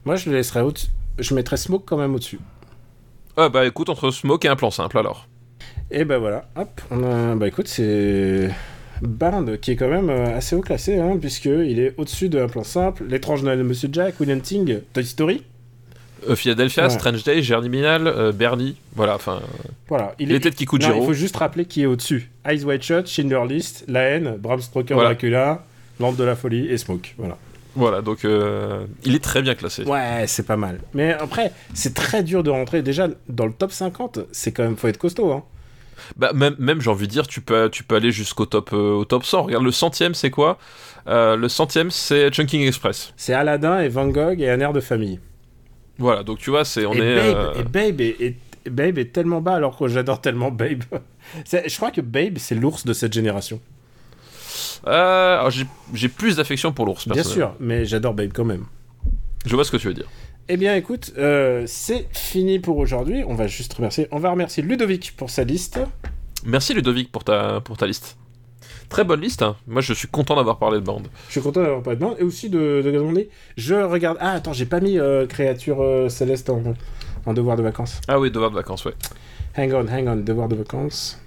Moi, 0.05 0.16
je 0.16 0.30
le 0.30 0.36
laisserais 0.36 0.60
au 0.60 0.72
Je 1.18 1.34
mettrais 1.34 1.56
Smoke 1.56 1.84
quand 1.84 1.96
même 1.96 2.14
au-dessus. 2.14 2.38
Ah 3.40 3.48
bah 3.51 3.65
écoute, 3.66 3.89
entre 3.89 4.10
Smoke 4.10 4.44
et 4.44 4.48
un 4.48 4.56
plan 4.56 4.73
simple 4.73 4.98
alors. 4.98 5.28
Et 5.93 6.05
ben 6.05 6.19
voilà, 6.19 6.48
hop, 6.56 6.81
on 6.90 7.05
a... 7.05 7.36
Bah 7.36 7.47
écoute, 7.47 7.69
c'est... 7.69 8.51
Band 9.01 9.47
qui 9.62 9.70
est 9.70 9.77
quand 9.77 9.89
même 9.89 10.10
euh, 10.10 10.36
assez 10.36 10.56
haut 10.56 10.60
classé, 10.60 10.98
hein, 10.98 11.19
puisqu'il 11.20 11.78
est 11.78 11.94
au-dessus 11.98 12.28
d'un 12.28 12.48
plan 12.48 12.65
simple. 12.65 13.05
L'étrange 13.09 13.44
Noël 13.44 13.59
de 13.59 13.62
Monsieur 13.62 13.89
Jack, 13.93 14.19
Will 14.19 14.32
Hunting, 14.32 14.81
Toy 14.93 15.05
Story. 15.05 15.44
Euh, 16.28 16.35
Philadelphia, 16.35 16.82
Ouais. 16.82 16.90
Strange 16.90 17.23
Day, 17.23 17.40
Germinal, 17.40 18.09
euh, 18.09 18.32
Bernie, 18.32 18.74
voilà, 18.97 19.15
enfin, 19.15 19.40
Voilà. 19.89 20.16
Il 20.19 20.31
les 20.31 20.35
est... 20.35 20.40
têtes 20.40 20.56
qui 20.56 20.65
coûtent 20.65 20.82
il 20.85 21.05
faut 21.05 21.12
juste 21.12 21.36
rappeler 21.36 21.65
qui 21.65 21.82
est 21.82 21.86
au-dessus. 21.86 22.32
Eyes 22.44 22.65
Wide 22.65 22.82
Shut, 22.82 23.06
Schindler 23.06 23.43
List, 23.48 23.85
La 23.86 24.01
Haine, 24.01 24.35
Bram 24.36 24.60
Stoker 24.60 24.94
Voilà. 24.94 25.10
Dracula, 25.10 25.65
Lampe 26.01 26.16
de 26.16 26.24
la 26.24 26.35
Folie 26.35 26.66
et 26.66 26.77
Smoke. 26.77 27.15
Voilà. 27.16 27.39
Voilà, 27.78 28.02
donc 28.02 28.24
euh, 28.24 28.84
il 29.05 29.14
est 29.14 29.22
très 29.22 29.40
bien 29.40 29.55
classé. 29.55 29.84
Ouais, 29.84 30.24
c'est 30.26 30.44
pas 30.44 30.56
mal. 30.56 30.80
Mais 30.94 31.12
après, 31.12 31.52
c'est 31.74 31.94
très 31.94 32.24
dur 32.24 32.42
de 32.42 32.50
rentrer. 32.50 32.82
Déjà, 32.82 33.06
dans 33.28 33.46
le 33.46 33.52
top 33.52 33.70
50, 33.70 34.18
c'est 34.32 34.50
quand 34.50 34.64
même, 34.64 34.76
faut 34.76 34.88
être 34.88 34.98
costaud. 34.98 35.30
Hein. 35.32 35.44
Bah, 36.16 36.32
même, 36.34 36.56
même 36.59 36.80
j'ai 36.80 36.90
envie 36.90 37.06
de 37.06 37.12
dire, 37.12 37.26
tu 37.28 37.40
peux, 37.40 37.70
tu 37.70 37.84
peux 37.84 37.94
aller 37.94 38.10
jusqu'au 38.10 38.46
top, 38.46 38.70
euh, 38.72 38.94
au 38.96 39.05
top 39.05 39.24
100. 39.24 39.44
Regarde, 39.44 39.64
le 39.64 39.70
centième, 39.70 40.14
c'est 40.14 40.30
quoi? 40.30 40.59
Euh, 41.06 41.36
Le 41.36 41.48
centième, 41.48 41.90
c'est 41.92 42.30
Chunking 42.30 42.66
Express. 42.66 43.12
C'est 43.16 43.32
Aladdin 43.32 43.80
et 43.80 43.88
Van 43.88 44.09
Gogh 44.09 44.40
et 44.40 44.50
un 44.50 44.59
air 44.60 44.72
de 44.72 44.80
famille. 44.80 45.20
Voilà, 45.98 46.24
donc 46.24 46.38
tu 46.38 46.50
vois, 46.50 46.64
c'est 46.64 46.84
on 46.84 46.94
et, 46.94 46.98
est. 46.98 47.32
Babe, 47.32 47.56
et 47.56 47.62
Babe 47.62 48.00
est, 48.00 48.20
est- 48.20 48.70
Babe 48.70 48.98
est 48.98 49.12
tellement 49.12 49.40
bas 49.40 49.55
alors 49.55 49.78
que 49.78 49.88
j'adore 49.88 50.20
tellement 50.20 50.50
Babe. 50.50 50.82
Je 51.50 51.76
crois 51.76 51.90
que 51.90 52.00
Babe, 52.00 52.38
c'est 52.38 52.55
l'ours 52.55 52.84
de 52.84 52.92
cette 52.92 53.12
génération. 53.12 53.60
Euh, 54.86 55.50
j'ai 55.94 56.09
plus 56.09 56.36
d'affection 56.36 56.72
pour 56.72 56.86
l'ours, 56.86 57.09
Bien 57.09 57.22
sûr, 57.22 57.55
mais 57.60 57.84
j'adore 57.84 58.14
Babe 58.14 58.30
quand 58.34 58.44
même. 58.44 58.64
Je 59.46 59.55
vois 59.55 59.64
ce 59.64 59.70
que 59.70 59.76
tu 59.76 59.88
veux 59.88 59.94
dire. 59.94 60.09
Eh 60.48 60.56
bien, 60.56 60.74
écoute, 60.76 61.12
euh, 61.18 61.64
c'est 61.66 62.06
fini 62.12 62.59
pour 62.59 62.78
aujourd'hui. 62.78 63.22
On 63.26 63.34
va 63.34 63.46
juste 63.46 63.74
remercier. 63.74 64.09
On 64.10 64.18
va 64.18 64.30
remercier 64.30 64.62
Ludovic 64.62 65.14
pour 65.16 65.28
sa 65.30 65.44
liste. 65.44 65.78
Merci 66.44 66.72
Ludovic 66.74 67.12
pour 67.12 67.22
ta, 67.24 67.60
pour 67.60 67.76
ta 67.76 67.86
liste. 67.86 68.16
Très 68.88 69.05
bonne 69.05 69.20
liste. 69.20 69.42
hein. 69.42 69.56
Moi, 69.66 69.82
je 69.82 69.92
suis 69.92 70.09
content 70.09 70.36
d'avoir 70.36 70.59
parlé 70.59 70.80
de 70.80 70.84
bande. 70.84 71.09
Je 71.26 71.32
suis 71.32 71.40
content 71.42 71.60
d'avoir 71.60 71.82
pas 71.82 71.94
de 71.94 72.00
bande. 72.00 72.16
Et 72.18 72.22
aussi 72.22 72.48
de, 72.48 72.80
de. 72.82 73.28
Je 73.59 73.74
regarde. 73.74 74.16
Ah, 74.20 74.32
attends, 74.32 74.55
j'ai 74.55 74.64
pas 74.64 74.80
mis 74.80 74.98
euh, 74.98 75.26
Créature 75.26 75.82
euh, 75.82 76.09
Céleste 76.09 76.48
en, 76.48 76.62
en 77.26 77.34
devoir 77.34 77.56
de 77.59 77.62
vacances. 77.62 78.00
Ah 78.09 78.18
oui, 78.18 78.30
devoir 78.30 78.50
de 78.50 78.56
vacances, 78.56 78.86
ouais. 78.86 78.94
Hang 79.56 79.72
on, 79.74 79.86
hang 79.88 80.06
on, 80.09 80.16
devoir 80.16 80.48
de 80.48 80.56
vacances. 80.56 81.20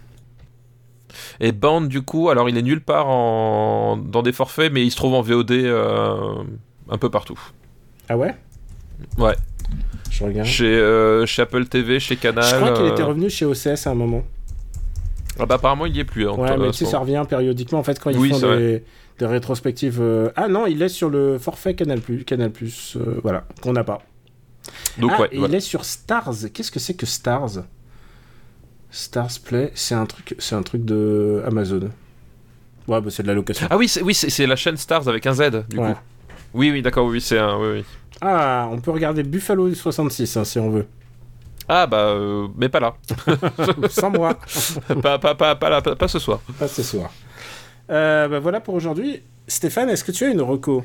Et 1.43 1.51
Band, 1.51 1.81
du 1.81 2.03
coup, 2.03 2.29
alors 2.29 2.47
il 2.49 2.57
est 2.57 2.61
nulle 2.61 2.81
part 2.81 3.07
en... 3.09 3.97
dans 3.97 4.21
des 4.21 4.31
forfaits, 4.31 4.71
mais 4.71 4.85
il 4.85 4.91
se 4.91 4.95
trouve 4.95 5.15
en 5.15 5.21
VOD 5.21 5.51
euh, 5.51 6.35
un 6.87 6.97
peu 6.99 7.09
partout. 7.09 7.39
Ah 8.07 8.15
ouais? 8.15 8.35
Ouais. 9.17 9.35
Je 10.11 10.23
regarde. 10.23 10.47
Chez, 10.47 10.65
euh, 10.65 11.25
chez 11.25 11.41
Apple 11.41 11.65
TV, 11.65 11.99
chez 11.99 12.15
Canal. 12.15 12.43
Je 12.43 12.55
crois 12.55 12.71
qu'il 12.73 12.83
euh, 12.85 12.91
était 12.91 13.01
revenu 13.03 13.29
chez 13.29 13.45
OCS 13.45 13.87
à 13.87 13.89
un 13.89 13.95
moment. 13.95 14.23
Ah 15.39 15.45
bah 15.47 15.55
apparemment 15.55 15.87
il 15.87 15.95
y 15.95 15.99
est 15.99 16.05
plus. 16.05 16.27
hein, 16.29 16.33
Ouais, 16.37 16.55
mais 16.57 16.67
tu 16.71 16.77
sais, 16.79 16.85
ça 16.85 16.99
revient 16.99 17.23
périodiquement 17.27 17.79
en 17.79 17.83
fait 17.83 17.99
quand 17.99 18.11
ils 18.11 18.17
Oui, 18.17 18.29
font 18.29 18.39
des, 18.55 18.83
des 19.17 19.25
rétrospectives. 19.25 19.99
euh, 19.99 20.29
Ah 20.35 20.47
non, 20.47 20.67
il 20.67 20.81
est 20.83 20.89
sur 20.89 21.09
le 21.09 21.39
forfait 21.39 21.73
Canal 21.73 22.01
Canal 22.25 22.51
euh, 22.97 23.19
voilà, 23.23 23.45
qu'on 23.61 23.73
n'a 23.73 23.83
pas. 23.83 24.03
Donc 24.99 25.11
ah, 25.15 25.21
ouais. 25.21 25.29
et 25.31 25.37
voilà. 25.39 25.53
il 25.53 25.57
est 25.57 25.61
sur 25.61 25.85
Stars. 25.85 26.35
Qu'est-ce 26.53 26.71
que 26.71 26.79
c'est 26.79 26.93
que 26.93 27.05
Stars? 27.07 27.63
Stars 28.91 29.39
Play, 29.45 29.71
c'est 29.73 29.95
un 29.95 30.05
truc, 30.05 30.35
c'est 30.39 30.55
un 30.55 30.63
truc 30.63 30.83
de 30.85 31.41
Amazon. 31.47 31.89
Ouais, 32.87 32.99
bah 32.99 33.09
c'est 33.09 33.23
de 33.23 33.27
la 33.27 33.33
location. 33.33 33.67
Ah 33.69 33.77
oui, 33.77 33.87
c'est 33.87 34.01
oui, 34.01 34.13
c'est- 34.13 34.45
la 34.47 34.55
chaîne 34.55 34.75
Stars 34.77 35.07
avec 35.07 35.25
un 35.25 35.33
Z, 35.33 35.63
du 35.69 35.77
Ouais. 35.79 35.93
coup. 35.93 35.99
Oui, 36.53 36.71
oui, 36.71 36.81
d'accord, 36.81 37.05
oui, 37.05 37.21
c'est 37.21 37.39
un. 37.39 37.57
Oui, 37.57 37.67
oui. 37.75 37.85
Ah, 38.21 38.67
on 38.71 38.79
peut 38.79 38.91
regarder 38.91 39.23
Buffalo 39.23 39.73
66 39.73 40.35
hein, 40.37 40.43
si 40.43 40.59
on 40.59 40.69
veut. 40.69 40.85
Ah 41.69 41.87
bah, 41.87 41.99
euh, 42.09 42.47
mais 42.57 42.67
pas 42.69 42.79
là. 42.81 42.95
Sans 43.89 44.09
moi. 44.09 44.37
pas, 45.01 45.17
pas, 45.19 45.35
pas, 45.35 45.55
pas, 45.55 45.69
là, 45.69 45.81
pas, 45.81 45.95
pas 45.95 46.07
ce 46.09 46.19
soir. 46.19 46.39
Pas 46.59 46.67
ce 46.67 46.83
soir. 46.83 47.11
Euh, 47.89 48.27
bah 48.27 48.39
voilà 48.39 48.59
pour 48.59 48.73
aujourd'hui. 48.73 49.21
Stéphane, 49.47 49.89
est-ce 49.89 50.03
que 50.03 50.11
tu 50.11 50.25
as 50.25 50.29
une 50.29 50.41
reco? 50.41 50.83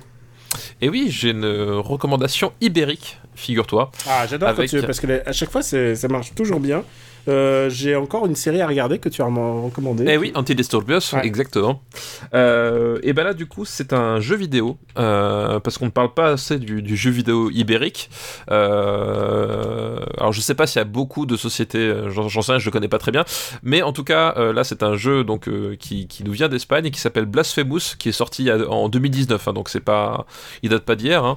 Et 0.81 0.89
oui, 0.89 1.09
j'ai 1.11 1.31
une 1.31 1.45
recommandation 1.45 2.53
ibérique, 2.61 3.19
figure-toi. 3.35 3.91
Ah, 4.09 4.27
j'adore 4.29 4.49
quand 4.55 4.59
Avec- 4.63 4.87
parce 4.87 5.01
que 5.01 5.07
les- 5.07 5.21
à 5.27 5.33
chaque 5.33 5.51
fois 5.51 5.63
ça 5.63 6.09
marche 6.09 6.35
toujours 6.35 6.61
bien. 6.61 6.85
Euh, 7.29 7.69
J'ai 7.71 7.97
encore 7.97 8.27
une 8.27 8.37
série 8.37 8.61
à 8.61 8.67
regarder 8.67 8.99
que 8.99 9.09
tu 9.09 9.23
as 9.23 9.29
m'en 9.29 9.63
recommandé. 9.67 10.05
Eh 10.09 10.17
oui, 10.17 10.33
Antidisturbios, 10.35 11.01
Ouais. 11.15 11.27
exactement. 11.27 11.83
Euh, 12.35 12.99
et 13.03 13.13
ben 13.13 13.25
là, 13.25 13.35
du 13.35 13.47
coup, 13.47 13.65
c'est 13.65 13.93
un 13.93 14.21
jeu 14.21 14.37
vidéo, 14.37 14.77
euh, 14.99 15.59
parce 15.61 15.79
qu'on 15.79 15.87
ne 15.87 15.91
parle 15.91 16.15
pas 16.15 16.29
assez 16.33 16.59
du, 16.59 16.83
du 16.83 16.97
jeu 16.97 17.11
vidéo 17.11 17.51
ibérique. 17.51 18.11
Alors, 20.19 20.33
je 20.33 20.41
sais 20.41 20.55
pas 20.55 20.67
s'il 20.67 20.79
y 20.81 20.83
a 20.83 20.85
beaucoup 20.85 21.27
de 21.27 21.37
sociétés, 21.37 21.93
j'en 22.09 22.29
sais 22.43 22.53
rien, 22.53 22.59
je 22.59 22.67
le 22.67 22.71
connais 22.73 22.89
pas 22.89 22.99
très 22.99 23.13
bien, 23.13 23.25
mais 23.63 23.83
en 23.83 23.93
tout 23.93 24.05
cas, 24.05 24.35
là, 24.53 24.65
c'est 24.65 24.83
un 24.83 24.97
jeu 24.97 25.25
donc 25.25 25.49
qui, 25.79 26.07
qui 26.07 26.25
nous 26.25 26.33
vient 26.33 26.49
d'Espagne 26.49 26.87
et 26.87 26.91
qui 26.91 27.01
s'appelle 27.01 27.27
Blasphemous, 27.27 27.97
qui 27.99 28.09
est 28.11 28.13
sorti 28.13 28.51
en 28.51 28.89
2019, 28.89 29.49
hein, 29.49 29.53
donc 29.53 29.69
c'est 29.69 29.81
pas, 29.81 30.27
il 30.63 30.71
date 30.71 30.85
pas 30.85 30.95
d'hier. 30.97 31.25
hein. 31.25 31.37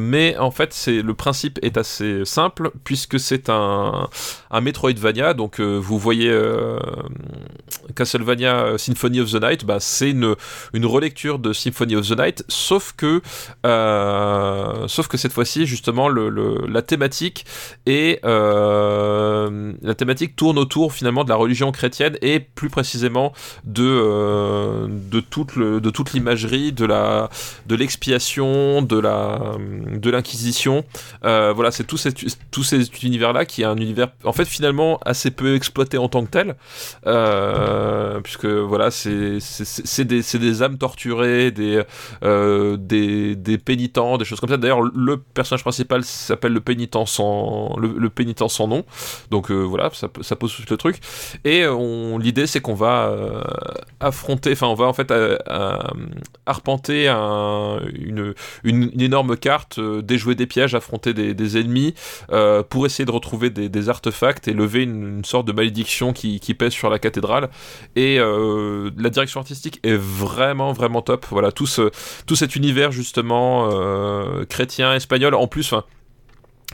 Mais 0.00 0.36
en 0.38 0.50
fait, 0.50 0.72
c'est 0.72 1.02
le 1.02 1.14
principe 1.14 1.58
est 1.62 1.76
assez 1.76 2.24
simple 2.24 2.70
puisque 2.84 3.18
c'est 3.20 3.48
un 3.48 4.08
un 4.50 4.60
Metroidvania. 4.60 5.34
Donc, 5.34 5.60
euh, 5.60 5.76
vous 5.76 5.98
voyez 5.98 6.30
euh, 6.30 6.78
Castlevania 7.96 8.64
euh, 8.64 8.78
Symphony 8.78 9.20
of 9.20 9.30
the 9.30 9.42
Night, 9.42 9.64
bah, 9.64 9.78
c'est 9.80 10.10
une, 10.10 10.34
une 10.72 10.86
relecture 10.86 11.38
de 11.38 11.52
Symphony 11.52 11.96
of 11.96 12.08
the 12.08 12.18
Night, 12.18 12.44
sauf 12.48 12.92
que, 12.96 13.22
sauf 14.88 15.08
que 15.08 15.16
cette 15.16 15.32
fois-ci, 15.32 15.66
justement, 15.66 16.08
le, 16.08 16.30
la 16.66 16.82
thématique 16.82 17.44
euh, 18.24 19.72
la 19.82 19.94
thématique 19.94 20.36
tourne 20.36 20.58
autour 20.58 20.92
finalement 20.92 21.24
de 21.24 21.28
la 21.28 21.36
religion 21.36 21.72
chrétienne 21.72 22.16
et 22.22 22.40
plus 22.40 22.70
précisément 22.70 23.32
de 23.64 24.86
de 24.88 25.20
toute 25.20 26.12
l'imagerie 26.12 26.72
de 26.72 26.86
de 26.86 27.74
l'expiation 27.76 28.82
de 28.82 28.98
la 28.98 29.38
de 29.92 30.10
l'inquisition 30.10 30.84
voilà 31.22 31.70
c'est 31.70 31.84
tout 31.84 31.98
tout 32.50 32.62
cet 32.62 33.02
univers 33.02 33.32
là 33.32 33.44
qui 33.44 33.62
est 33.62 33.66
un 33.66 33.76
univers 33.76 34.08
en 34.24 34.32
fait 34.32 34.44
finalement 34.44 34.98
assez 35.04 35.30
peu 35.30 35.54
exploité 35.54 35.98
en 35.98 36.08
tant 36.08 36.24
que 36.24 36.30
tel 36.30 36.56
euh, 37.06 38.20
puisque 38.20 38.46
voilà 38.46 38.90
c'est 38.90 39.38
c'est- 39.40 40.04
des, 40.04 40.22
des 40.22 40.62
âmes 40.62 40.78
torturées 40.78 41.50
des, 41.50 41.82
euh, 42.24 42.76
des 42.76 43.36
des 43.36 43.58
pénitents 43.58 44.18
des 44.18 44.24
choses 44.24 44.40
comme 44.40 44.50
ça. 44.50 44.56
D'ailleurs 44.56 44.82
le 44.82 45.16
personnage 45.16 45.62
principal 45.62 46.04
s'appelle 46.04 46.52
le 46.52 46.60
pénitent 46.60 46.96
sans 47.06 47.76
le, 47.78 48.10
pénitent 48.10 48.46
sans 48.48 48.68
nom. 48.68 48.84
Donc 49.30 49.50
euh, 49.50 49.60
voilà 49.62 49.90
ça, 49.92 50.08
ça 50.20 50.36
pose 50.36 50.54
tout 50.54 50.62
le 50.68 50.76
truc. 50.76 51.00
Et 51.44 51.64
l'idée 52.20 52.46
c'est 52.46 52.60
qu'on 52.60 52.74
va 52.74 53.14
affronter 54.00 54.52
enfin 54.52 54.66
on 54.66 54.74
va 54.74 54.86
en 54.86 54.92
fait 54.92 55.12
arpenter 56.46 57.08
un- 57.08 57.80
une, 57.94 58.34
une, 58.64 59.00
énorme 59.00 59.36
carte 59.36 59.80
déjouer 59.80 60.34
des 60.34 60.46
pièges 60.46 60.74
affronter 60.74 61.14
des, 61.14 61.58
ennemis 61.58 61.94
pour 62.70 62.86
essayer 62.86 63.04
de 63.04 63.10
retrouver 63.10 63.50
des, 63.50 63.68
des 63.68 63.88
artefacts 63.88 64.01
et 64.46 64.52
lever 64.52 64.82
une, 64.82 65.24
sorte 65.24 65.46
de 65.46 65.52
malédiction 65.52 66.12
qui, 66.12 66.40
qui 66.40 66.54
pèse 66.54 66.72
sur 66.72 66.90
la 66.90 66.98
cathédrale. 66.98 67.48
Et 67.96 68.18
euh, 68.18 68.90
la 68.96 69.10
direction 69.10 69.40
artistique 69.40 69.80
est 69.82 69.96
vraiment 69.96 70.72
vraiment 70.72 71.02
top. 71.02 71.26
Voilà 71.30 71.52
tout 71.52 71.66
ce 71.66 71.90
tout 72.26 72.36
cet 72.36 72.56
univers 72.56 72.92
justement 72.92 73.70
euh, 73.72 74.44
chrétien 74.44 74.94
espagnol 74.94 75.34
en 75.34 75.46
plus 75.46 75.72
enfin 75.72 75.84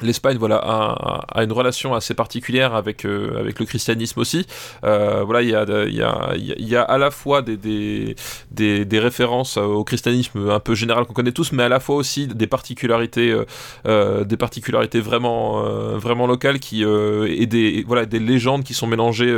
L'Espagne, 0.03 0.37
voilà, 0.39 0.57
a, 0.57 1.25
a 1.33 1.45
une 1.45 1.53
relation 1.53 1.95
assez 1.95 2.15
particulière 2.15 2.75
avec 2.75 3.05
euh, 3.05 3.39
avec 3.39 3.59
le 3.59 3.67
christianisme 3.67 4.21
aussi. 4.21 4.47
Euh, 4.85 5.23
voilà, 5.25 5.43
il 5.43 5.49
y 5.51 5.55
a 5.55 5.65
il 5.87 5.95
y 5.95 6.03
a 6.03 6.35
y 6.37 6.77
a- 6.77 6.83
à 6.83 6.99
la 6.99 7.11
fois 7.11 7.43
des 7.43 7.57
des, 7.57 8.15
des, 8.51 8.85
des 8.85 8.99
références 8.99 9.57
au 9.57 9.85
christianisme 9.85 10.51
un 10.51 10.61
peu 10.61 10.75
général 10.75 11.05
qu'on 11.05 11.13
connaît 11.15 11.33
tous, 11.33 11.53
mais 11.53 11.63
à 11.65 11.69
la 11.69 11.81
fois 11.81 11.97
aussi 11.97 12.27
des 12.29 12.47
particularités 12.47 13.31
euh, 13.31 13.45
euh, 13.87 14.25
des 14.25 14.37
particularités 14.37 15.01
vraiment 15.01 15.65
euh, 15.67 15.99
vraiment 15.99 16.27
locales 16.27 16.59
qui 16.61 16.85
euh, 16.85 17.27
et 17.29 17.47
des 17.47 17.85
voilà 17.87 18.07
des 18.07 18.19
légendes 18.21 18.65
qui 18.65 18.75
sont 18.75 18.87
mélangées 18.87 19.33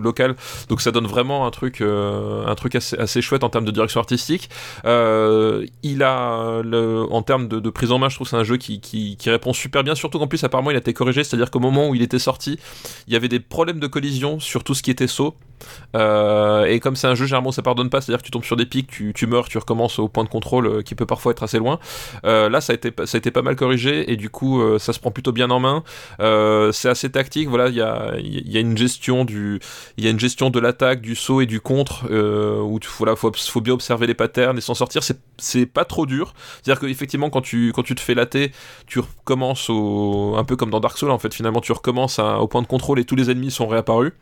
locales. 0.00 0.34
Donc 0.68 0.80
ça 0.80 0.90
donne 0.92 1.06
vraiment 1.06 1.46
un 1.46 1.50
truc 1.50 1.80
un 1.82 2.54
truc 2.54 2.74
assez 2.74 2.96
assez 2.98 3.20
chouette 3.22 3.44
en 3.44 3.48
termes 3.50 3.64
de 3.64 3.70
direction 3.70 4.00
artistique. 4.00 4.48
Il 5.82 6.02
a 6.02 6.62
le, 6.62 7.06
en 7.10 7.22
termes 7.22 7.48
de, 7.48 7.60
de 7.60 7.70
prise 7.70 7.92
en 7.92 7.98
main, 7.98 8.08
je 8.08 8.14
trouve 8.16 8.28
c'est 8.28 8.36
un 8.36 8.44
jeu 8.44 8.56
qui, 8.56 8.80
qui, 8.80 9.16
qui 9.16 9.30
répond 9.30 9.52
super 9.52 9.84
bien. 9.84 9.94
Surtout 10.06 10.20
qu'en 10.20 10.28
plus, 10.28 10.44
apparemment, 10.44 10.70
il 10.70 10.76
a 10.76 10.78
été 10.78 10.92
corrigé, 10.92 11.24
c'est-à-dire 11.24 11.50
qu'au 11.50 11.58
moment 11.58 11.88
où 11.88 11.96
il 11.96 12.00
était 12.00 12.20
sorti, 12.20 12.60
il 13.08 13.12
y 13.12 13.16
avait 13.16 13.26
des 13.26 13.40
problèmes 13.40 13.80
de 13.80 13.88
collision 13.88 14.38
sur 14.38 14.62
tout 14.62 14.72
ce 14.72 14.84
qui 14.84 14.92
était 14.92 15.08
saut. 15.08 15.34
Euh, 15.94 16.64
et 16.64 16.80
comme 16.80 16.96
c'est 16.96 17.06
un 17.06 17.14
jeu, 17.14 17.26
généralement, 17.26 17.52
ça 17.52 17.62
pardonne 17.62 17.90
pas, 17.90 18.00
c'est-à-dire 18.00 18.20
que 18.20 18.26
tu 18.26 18.30
tombes 18.30 18.44
sur 18.44 18.56
des 18.56 18.66
pics, 18.66 18.88
tu, 18.88 19.26
meurs, 19.26 19.48
tu 19.48 19.58
recommences 19.58 19.98
au 19.98 20.08
point 20.08 20.24
de 20.24 20.28
contrôle 20.28 20.66
euh, 20.66 20.82
qui 20.82 20.94
peut 20.94 21.06
parfois 21.06 21.32
être 21.32 21.42
assez 21.42 21.58
loin. 21.58 21.78
Euh, 22.24 22.48
là, 22.48 22.60
ça 22.60 22.72
a, 22.72 22.76
été, 22.76 22.92
ça 23.04 23.16
a 23.16 23.18
été 23.18 23.30
pas 23.30 23.42
mal 23.42 23.56
corrigé 23.56 24.10
et 24.12 24.16
du 24.16 24.30
coup, 24.30 24.62
ça 24.78 24.92
se 24.92 25.00
prend 25.00 25.10
plutôt 25.10 25.32
bien 25.32 25.50
en 25.50 25.60
main. 25.60 25.82
C'est 26.72 26.88
assez 26.88 27.10
tactique. 27.10 27.48
Voilà, 27.48 27.68
il 27.68 27.74
y 27.74 27.80
a, 27.80 28.14
y 28.18 28.56
a 28.56 28.60
une 28.60 28.76
gestion 28.76 29.24
du, 29.24 29.60
il 29.96 30.04
y 30.04 30.08
a 30.08 30.10
une 30.10 30.20
gestion 30.20 30.50
de 30.50 30.60
l'attaque, 30.60 31.00
du 31.00 31.14
saut 31.14 31.40
et 31.40 31.46
du 31.46 31.60
contre 31.60 32.06
où 32.62 32.78
tu, 32.78 32.88
voilà, 32.98 33.16
faut, 33.16 33.32
faut 33.34 33.60
bien 33.60 33.74
observer 33.74 34.06
les 34.06 34.14
patterns 34.14 34.58
et 34.58 34.60
s'en 34.60 34.74
sortir. 34.74 35.02
C'est, 35.02 35.66
pas 35.66 35.84
trop 35.84 36.06
dur. 36.06 36.34
C'est-à-dire 36.62 36.80
qu'effectivement, 36.80 37.28
quand 37.28 37.40
tu, 37.40 37.72
quand 37.74 37.82
tu 37.82 37.94
te 37.94 38.00
fais 38.00 38.14
latter, 38.14 38.52
tu 38.86 39.00
recommences 39.00 39.68
au, 39.68 40.34
un 40.36 40.44
peu 40.44 40.56
comme 40.56 40.70
dans 40.70 40.80
Dark 40.80 40.96
Souls 40.96 41.10
en 41.10 41.18
fait. 41.18 41.34
Finalement, 41.34 41.60
tu 41.60 41.72
recommences 41.72 42.18
au 42.18 42.46
point 42.46 42.62
de 42.62 42.66
contrôle 42.66 43.00
et 43.00 43.04
tous 43.04 43.16
les 43.16 43.30
ennemis 43.30 43.50
sont 43.50 43.66
réapparus. 43.66 44.12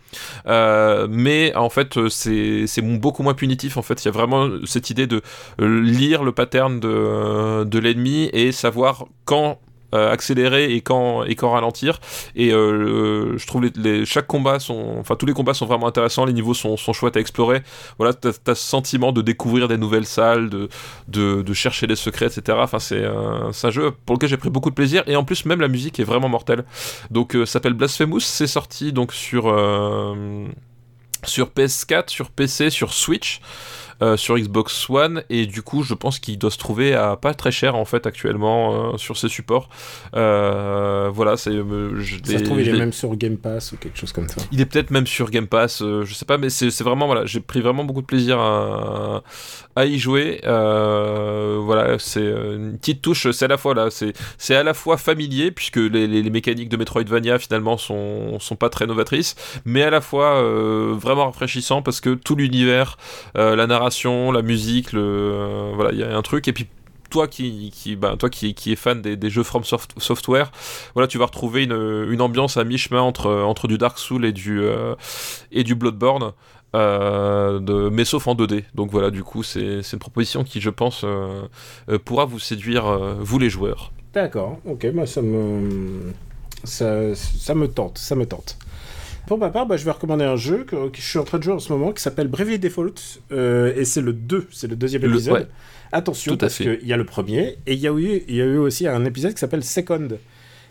Mais 1.24 1.54
en 1.56 1.70
fait, 1.70 1.96
euh, 1.96 2.10
c'est, 2.10 2.82
beaucoup 2.82 3.22
moins 3.22 3.32
punitif. 3.32 3.78
En 3.78 3.82
fait, 3.82 4.04
il 4.04 4.06
y 4.06 4.08
a 4.08 4.10
vraiment 4.10 4.46
cette 4.66 4.90
idée 4.90 5.06
de 5.06 5.22
euh, 5.58 5.80
lire 5.80 6.22
le 6.22 6.32
pattern 6.32 6.80
de, 6.80 6.88
euh, 6.88 7.64
de 7.64 7.78
l'ennemi 7.78 8.28
et 8.34 8.52
savoir 8.52 9.06
quand 9.24 9.58
accélérer 9.92 10.74
et 10.74 10.80
quand 10.80 11.22
et 11.22 11.36
quand 11.36 11.52
ralentir. 11.52 12.00
Et 12.34 12.50
je 12.50 13.46
trouve 13.46 13.70
les, 13.76 14.04
chaque 14.04 14.26
combat 14.26 14.58
sont 14.58 14.96
enfin 14.98 15.14
tous 15.14 15.24
les 15.24 15.32
combats 15.32 15.54
sont 15.54 15.66
vraiment 15.66 15.86
intéressants. 15.86 16.24
Les 16.24 16.32
niveaux 16.32 16.52
sont, 16.52 16.76
sont 16.76 16.92
chouettes 16.92 17.16
à 17.16 17.20
explorer. 17.20 17.62
Voilà 17.98 18.12
t'as 18.12 18.30
as 18.30 18.56
ce 18.56 18.68
sentiment 18.68 19.12
de 19.12 19.22
découvrir 19.22 19.68
des 19.68 19.78
nouvelles 19.78 20.04
salles 20.04 20.50
de, 20.50 20.68
de, 21.06 21.54
chercher 21.54 21.86
des 21.86 21.94
secrets 21.94 22.26
etc 22.26 22.58
enfin 22.60 22.80
c'est 22.80 23.04
un, 23.04 23.70
jeu 23.70 23.92
pour 24.04 24.16
lequel 24.16 24.28
j'ai 24.30 24.36
pris 24.36 24.50
beaucoup 24.50 24.70
de 24.70 24.74
plaisir. 24.74 25.04
Et 25.06 25.14
en 25.14 25.22
plus 25.22 25.44
même 25.44 25.60
la 25.60 25.68
musique 25.68 26.00
est 26.00 26.08
vraiment 26.12 26.28
mortelle. 26.28 26.64
Donc 27.12 27.36
euh, 27.36 27.46
s'appelle 27.46 27.74
Blasphemous. 27.74 28.18
C'est 28.18 28.48
sorti 28.48 28.92
donc 28.92 29.12
sur 29.12 29.46
sur 31.26 31.48
PS4 31.48 32.10
sur 32.10 32.30
PC 32.30 32.70
sur 32.70 32.92
Switch 32.92 33.40
euh, 34.02 34.16
sur 34.16 34.36
Xbox 34.36 34.90
One 34.90 35.22
et 35.30 35.46
du 35.46 35.62
coup 35.62 35.84
je 35.84 35.94
pense 35.94 36.18
qu'il 36.18 36.36
doit 36.36 36.50
se 36.50 36.58
trouver 36.58 36.94
à 36.94 37.14
pas 37.16 37.32
très 37.32 37.52
cher 37.52 37.76
en 37.76 37.84
fait 37.84 38.06
actuellement 38.06 38.92
euh, 38.94 38.96
sur 38.96 39.16
ces 39.16 39.28
supports 39.28 39.68
Euh, 40.16 41.10
voilà 41.12 41.36
c'est 41.36 41.52
Ça 41.52 42.38
se 42.38 42.44
trouve, 42.44 42.60
il 42.60 42.68
est 42.68 42.72
même 42.72 42.92
sur 42.92 43.14
Game 43.14 43.36
Pass 43.36 43.72
ou 43.72 43.76
quelque 43.76 43.96
chose 43.96 44.12
comme 44.12 44.28
ça. 44.28 44.42
il 44.50 44.60
est 44.60 44.66
peut-être 44.66 44.90
même 44.90 45.06
sur 45.06 45.30
Game 45.30 45.46
Pass, 45.46 45.78
je 45.80 46.12
sais 46.12 46.24
pas, 46.24 46.38
mais 46.38 46.50
c'est 46.50 46.82
vraiment 46.82 47.06
voilà, 47.06 47.24
j'ai 47.24 47.40
pris 47.40 47.60
vraiment 47.60 47.84
beaucoup 47.84 48.02
de 48.02 48.06
plaisir 48.06 48.38
à, 48.40 49.22
à 49.76 49.86
y 49.86 49.98
jouer. 49.98 50.40
Euh, 50.44 51.58
voilà, 51.62 51.98
c'est 51.98 52.20
euh, 52.20 52.56
une 52.56 52.78
petite 52.78 53.02
touche, 53.02 53.30
c'est 53.30 53.44
à 53.44 53.48
la 53.48 53.56
fois 53.56 53.74
là, 53.74 53.88
c'est 53.90 54.54
à 54.54 54.62
la 54.62 54.74
fois 54.74 54.96
familier 54.96 55.50
puisque 55.50 55.76
les, 55.76 56.06
les, 56.06 56.30
mécaniques 56.30 56.68
de 56.68 56.76
Metroidvania 56.76 57.38
finalement 57.38 57.76
sont 57.76 58.38
sont 58.40 58.56
pas 58.56 58.68
très 58.68 58.86
novatrices, 58.86 59.34
mais 59.64 59.82
à 59.82 59.90
la 59.90 60.00
fois 60.00 60.36
euh, 60.36 60.94
vraiment 60.96 61.26
rafraîchissant 61.26 61.82
parce 61.82 62.00
que 62.00 62.14
tout 62.14 62.36
l'univers, 62.36 62.96
la 63.34 63.66
narration, 63.66 64.32
la 64.32 64.42
musique, 64.42 64.92
le 64.92 65.72
voilà, 65.74 65.92
il 65.92 65.98
y 65.98 66.02
a 66.02 66.16
un 66.16 66.22
truc 66.22 66.48
et 66.48 66.52
puis 66.52 66.66
toi 67.10 67.28
qui, 67.28 67.70
qui, 67.72 67.94
bah, 67.94 68.16
toi 68.18 68.28
qui, 68.28 68.54
qui 68.54 68.72
est 68.72 68.76
fan 68.76 69.00
des, 69.00 69.16
des 69.16 69.30
jeux 69.30 69.44
From 69.44 69.62
Soft- 69.62 69.94
Software, 69.98 70.50
voilà, 70.94 71.06
tu 71.06 71.18
vas 71.18 71.26
retrouver 71.26 71.62
une, 71.64 72.06
une 72.10 72.20
ambiance 72.20 72.56
à 72.56 72.64
mi-chemin 72.64 73.00
entre, 73.00 73.30
entre 73.30 73.68
du 73.68 73.78
Dark 73.78 73.98
Souls 73.98 74.24
et 74.24 74.32
du, 74.32 74.62
et 75.52 75.62
du 75.62 75.74
Bloodborne. 75.74 76.32
Euh, 76.74 77.60
de, 77.60 77.88
mais 77.88 78.04
sauf 78.04 78.26
en 78.26 78.34
2D. 78.34 78.64
Donc 78.74 78.90
voilà, 78.90 79.10
du 79.10 79.22
coup, 79.22 79.42
c'est 79.42 79.80
une 79.92 79.98
proposition 79.98 80.44
qui, 80.44 80.60
je 80.60 80.70
pense, 80.70 81.02
euh, 81.04 81.42
euh, 81.88 81.98
pourra 81.98 82.24
vous 82.24 82.38
séduire, 82.38 82.84
vous 83.20 83.38
les 83.38 83.48
joueurs. 83.50 83.92
D'accord, 84.12 84.58
ok, 84.66 84.90
bah 84.92 85.06
ça 85.06 85.22
me... 85.22 86.12
Ça, 86.64 87.14
ça 87.14 87.54
me 87.54 87.68
tente, 87.68 87.98
ça 87.98 88.14
me 88.16 88.24
tente. 88.24 88.56
Pour 89.26 89.38
ma 89.38 89.50
part, 89.50 89.66
bah, 89.66 89.76
je 89.76 89.84
vais 89.84 89.90
recommander 89.90 90.24
un 90.24 90.36
jeu 90.36 90.64
que, 90.64 90.88
que 90.88 90.96
je 90.98 91.02
suis 91.02 91.18
en 91.18 91.24
train 91.24 91.38
de 91.38 91.42
jouer 91.42 91.52
en 91.54 91.58
ce 91.58 91.72
moment 91.72 91.92
qui 91.92 92.02
s'appelle 92.02 92.28
Bravely 92.28 92.58
Default, 92.58 92.94
euh, 93.32 93.72
et 93.76 93.84
c'est 93.84 94.00
le 94.00 94.12
2, 94.12 94.48
c'est 94.50 94.66
le 94.66 94.76
deuxième 94.76 95.02
Le- 95.02 95.10
épisode. 95.10 95.34
ouais. 95.34 95.46
Attention, 95.92 96.32
Tout 96.32 96.38
parce 96.38 96.56
qu'il 96.56 96.80
y 96.86 96.92
a 96.92 96.96
le 96.96 97.04
premier, 97.04 97.58
et 97.66 97.74
il 97.74 97.78
y, 97.78 97.86
a 97.86 97.92
eu, 97.92 98.22
il 98.28 98.34
y 98.34 98.40
a 98.40 98.44
eu 98.44 98.56
aussi 98.58 98.86
un 98.88 99.04
épisode 99.04 99.32
qui 99.34 99.38
s'appelle 99.38 99.62
Second. 99.62 100.08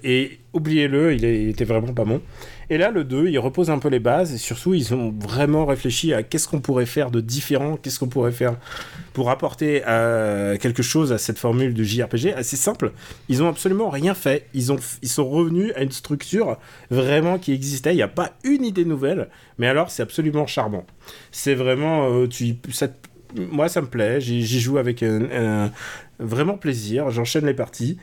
Et 0.03 0.39
oubliez-le, 0.53 1.13
il, 1.13 1.23
il 1.23 1.49
était 1.49 1.65
vraiment 1.65 1.93
pas 1.93 2.05
bon. 2.05 2.21
Et 2.69 2.77
là, 2.77 2.91
le 2.91 3.03
2, 3.03 3.27
il 3.27 3.37
repose 3.39 3.69
un 3.69 3.77
peu 3.77 3.89
les 3.89 3.99
bases 3.99 4.33
et 4.33 4.37
surtout, 4.37 4.73
ils 4.73 4.93
ont 4.93 5.13
vraiment 5.19 5.65
réfléchi 5.65 6.13
à 6.13 6.23
qu'est-ce 6.23 6.47
qu'on 6.47 6.61
pourrait 6.61 6.85
faire 6.85 7.11
de 7.11 7.21
différent, 7.21 7.77
qu'est-ce 7.77 7.99
qu'on 7.99 8.07
pourrait 8.07 8.31
faire 8.31 8.55
pour 9.13 9.29
apporter 9.29 9.83
euh, 9.87 10.57
quelque 10.57 10.81
chose 10.81 11.11
à 11.11 11.17
cette 11.17 11.37
formule 11.37 11.73
de 11.73 11.83
JRPG 11.83 12.33
assez 12.35 12.55
simple. 12.55 12.93
Ils 13.29 13.43
ont 13.43 13.49
absolument 13.49 13.89
rien 13.89 14.13
fait. 14.13 14.47
Ils, 14.53 14.71
ont, 14.71 14.79
ils 15.01 15.09
sont 15.09 15.29
revenus 15.29 15.71
à 15.75 15.83
une 15.83 15.91
structure 15.91 16.57
vraiment 16.89 17.37
qui 17.37 17.51
existait. 17.51 17.93
Il 17.93 17.97
n'y 17.97 18.01
a 18.01 18.07
pas 18.07 18.31
une 18.43 18.63
idée 18.63 18.85
nouvelle, 18.85 19.29
mais 19.57 19.67
alors 19.67 19.91
c'est 19.91 20.01
absolument 20.01 20.47
charmant. 20.47 20.85
C'est 21.31 21.55
vraiment. 21.55 22.09
euh, 22.09 22.27
tu, 22.27 22.55
ça 22.71 22.87
moi, 23.35 23.69
ça 23.69 23.81
me 23.81 23.87
plaît. 23.87 24.19
J'y 24.21 24.59
joue 24.59 24.77
avec 24.77 25.03
un, 25.03 25.71
vraiment 26.19 26.57
plaisir. 26.57 27.09
J'enchaîne 27.09 27.45
les 27.45 27.53
parties. 27.53 27.97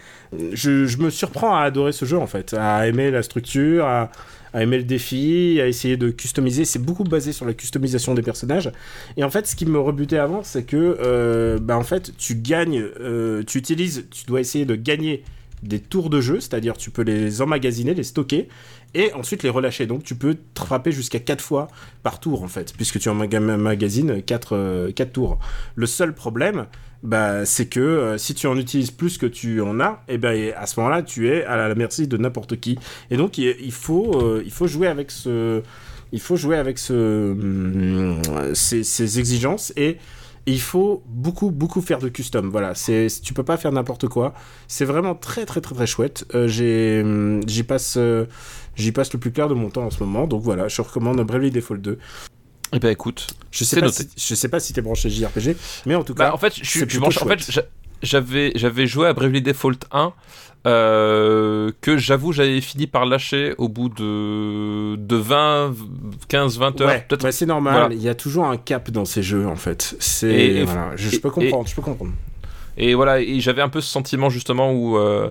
Je, 0.53 0.97
me 0.99 1.11
surprends 1.11 1.55
à 1.55 1.63
adorer 1.63 1.93
ce 1.93 2.05
jeu 2.05 2.19
en 2.19 2.27
fait, 2.27 2.55
à 2.59 2.87
aimer 2.87 3.11
la 3.11 3.23
structure, 3.23 3.87
à, 3.87 4.11
à 4.53 4.63
aimer 4.63 4.79
le 4.79 4.85
défi, 4.85 5.59
à 5.61 5.67
essayer 5.67 5.97
de 5.97 6.11
customiser. 6.11 6.65
C'est 6.65 6.79
beaucoup 6.79 7.05
basé 7.05 7.33
sur 7.33 7.47
la 7.47 7.55
customisation 7.55 8.15
des 8.15 8.23
personnages. 8.23 8.71
Et 9.17 9.25
en 9.25 9.31
fait, 9.31 9.47
ce 9.47 9.57
qui 9.57 9.67
me 9.67 9.79
rebutait 9.79 10.19
avant, 10.19 10.43
c'est 10.43 10.65
que, 10.65 10.99
euh, 11.01 11.59
bah, 11.59 11.77
en 11.77 11.83
fait, 11.83 12.13
tu 12.17 12.35
gagnes, 12.35 12.85
euh, 13.01 13.43
tu 13.47 13.59
utilises, 13.59 14.07
tu 14.11 14.25
dois 14.27 14.41
essayer 14.41 14.65
de 14.65 14.75
gagner 14.75 15.23
des 15.63 15.81
tours 15.81 16.11
de 16.11 16.21
jeu, 16.21 16.41
c'est-à-dire 16.41 16.77
tu 16.77 16.91
peux 16.91 17.03
les 17.03 17.43
emmagasiner, 17.43 17.95
les 17.95 18.03
stocker, 18.03 18.49
et 18.95 19.13
ensuite 19.13 19.43
les 19.43 19.51
relâcher. 19.51 19.87
Donc 19.87 20.03
tu 20.03 20.15
peux 20.15 20.37
frapper 20.57 20.93
jusqu'à 20.93 21.21
4 21.21 21.41
fois 21.41 21.69
par 22.03 22.21
tour, 22.21 22.43
en 22.43 22.49
fait, 22.49 22.73
puisque 22.77 22.99
tu 22.99 23.09
emmagasines 23.09 24.23
4, 24.23 24.93
tours. 25.13 25.39
Le 25.75 25.87
seul 25.87 26.15
problème, 26.15 26.67
bah, 27.03 27.47
c'est 27.47 27.67
que 27.67 27.81
euh, 27.81 28.19
si 28.19 28.35
tu 28.35 28.47
en 28.47 28.57
utilises 28.57 28.91
plus 28.91 29.17
que 29.17 29.27
tu 29.27 29.61
en 29.61 29.81
as, 29.81 30.03
et 30.09 30.19
ben 30.19 30.53
à 30.57 30.67
ce 30.67 30.79
moment-là, 30.81 31.03
tu 31.03 31.29
es 31.29 31.45
à 31.45 31.57
la 31.57 31.75
merci 31.75 32.07
de 32.07 32.17
n'importe 32.17 32.61
qui. 32.61 32.79
Et 33.11 33.17
donc 33.17 33.39
il, 33.39 33.47
euh, 33.49 33.65
faut 34.51 34.67
jouer 34.67 34.87
avec 34.87 35.11
ce, 35.11 35.63
il 36.13 36.21
faut 36.21 36.37
jouer 36.37 36.57
avec 36.57 36.79
ce, 36.79 38.15
ces, 38.55 38.83
ces 38.83 39.19
exigences 39.19 39.73
et 39.77 39.97
il 40.51 40.61
faut 40.61 41.03
beaucoup 41.07 41.51
beaucoup 41.51 41.81
faire 41.81 41.99
de 41.99 42.09
custom. 42.09 42.51
Voilà, 42.51 42.75
c'est 42.75 43.09
tu 43.23 43.35
peux 43.35 43.43
pas 43.45 43.57
faire 43.57 43.73
n'importe 43.73 44.09
quoi. 44.09 44.35
C'est 44.69 44.85
vraiment 44.85 45.15
très 45.15 45.47
très 45.47 45.61
très 45.61 45.75
très 45.75 45.87
chouette. 45.87 46.25
Euh, 46.35 47.03
hum, 47.03 47.41
j'y 47.47 47.63
passe 47.63 47.97
euh, 47.97 48.27
j'y 48.77 48.93
passe 48.93 49.13
le 49.13 49.19
plus 49.19 49.33
clair 49.33 49.49
de 49.49 49.55
mon 49.55 49.71
temps 49.71 49.85
en 49.85 49.91
ce 49.91 50.03
moment. 50.03 50.27
Donc 50.27 50.43
voilà, 50.43 50.69
je 50.69 50.81
recommande 50.83 51.21
Bravely 51.23 51.51
Default 51.51 51.79
2. 51.81 51.99
Eh 52.73 52.79
ben 52.79 52.91
écoute, 52.91 53.27
Je 53.51 53.65
sais 53.65 53.81
pas 53.81 53.87
noté. 53.87 54.05
si, 54.15 54.29
je 54.29 54.35
sais 54.37 54.49
pas 54.49 54.61
si 54.61 54.73
t'es 54.73 54.81
branché 54.81 55.11
JRPG, 55.11 55.57
mais 55.87 55.97
en 55.97 56.05
tout 56.05 56.15
cas, 56.15 56.29
Bah, 56.29 56.35
en 56.35 56.39
fait, 56.39 56.55
je 56.57 56.65
suis, 56.65 56.81
je 56.89 57.01
branché- 57.01 57.21
en 57.25 57.27
fait, 57.27 57.61
j'avais, 58.03 58.53
j'avais 58.55 58.87
joué 58.87 59.07
à 59.09 59.13
Bravely 59.13 59.43
Default 59.43 59.79
1, 59.93 60.13
euh, 60.67 61.71
que 61.81 61.97
j'avoue, 61.97 62.33
j'avais 62.33 62.61
fini 62.61 62.87
par 62.87 63.07
lâcher 63.07 63.55
au 63.59 63.69
bout 63.69 63.89
de, 63.89 64.97
de 64.97 65.17
20, 65.17 65.73
15, 66.29 66.59
20 66.59 66.81
heures. 66.83 66.89
Ouais, 66.89 67.07
ouais, 67.23 67.33
c'est 67.33 67.47
normal. 67.47 67.73
Voilà. 67.75 67.95
Il 67.95 68.03
y 68.03 68.09
a 68.09 68.15
toujours 68.15 68.45
un 68.47 68.57
cap 68.59 68.91
dans 68.91 69.05
ces 69.07 69.23
jeux 69.23 69.47
en 69.47 69.57
fait. 69.57 69.95
C'est 70.01 70.29
Et- 70.33 70.65
voilà, 70.65 70.91
je, 70.97 71.09
je 71.09 71.17
et- 71.17 71.21
peux 71.21 71.31
comprendre, 71.31 71.67
je 71.69 71.75
peux 71.75 71.83
comprendre. 71.83 72.13
Et 72.77 72.95
voilà, 72.95 73.21
et 73.21 73.41
j'avais 73.41 73.61
un 73.63 73.69
peu 73.69 73.81
ce 73.83 73.91
sentiment 73.91 74.31
justement 74.31 74.73
où 74.73 74.97
euh, 74.97 75.29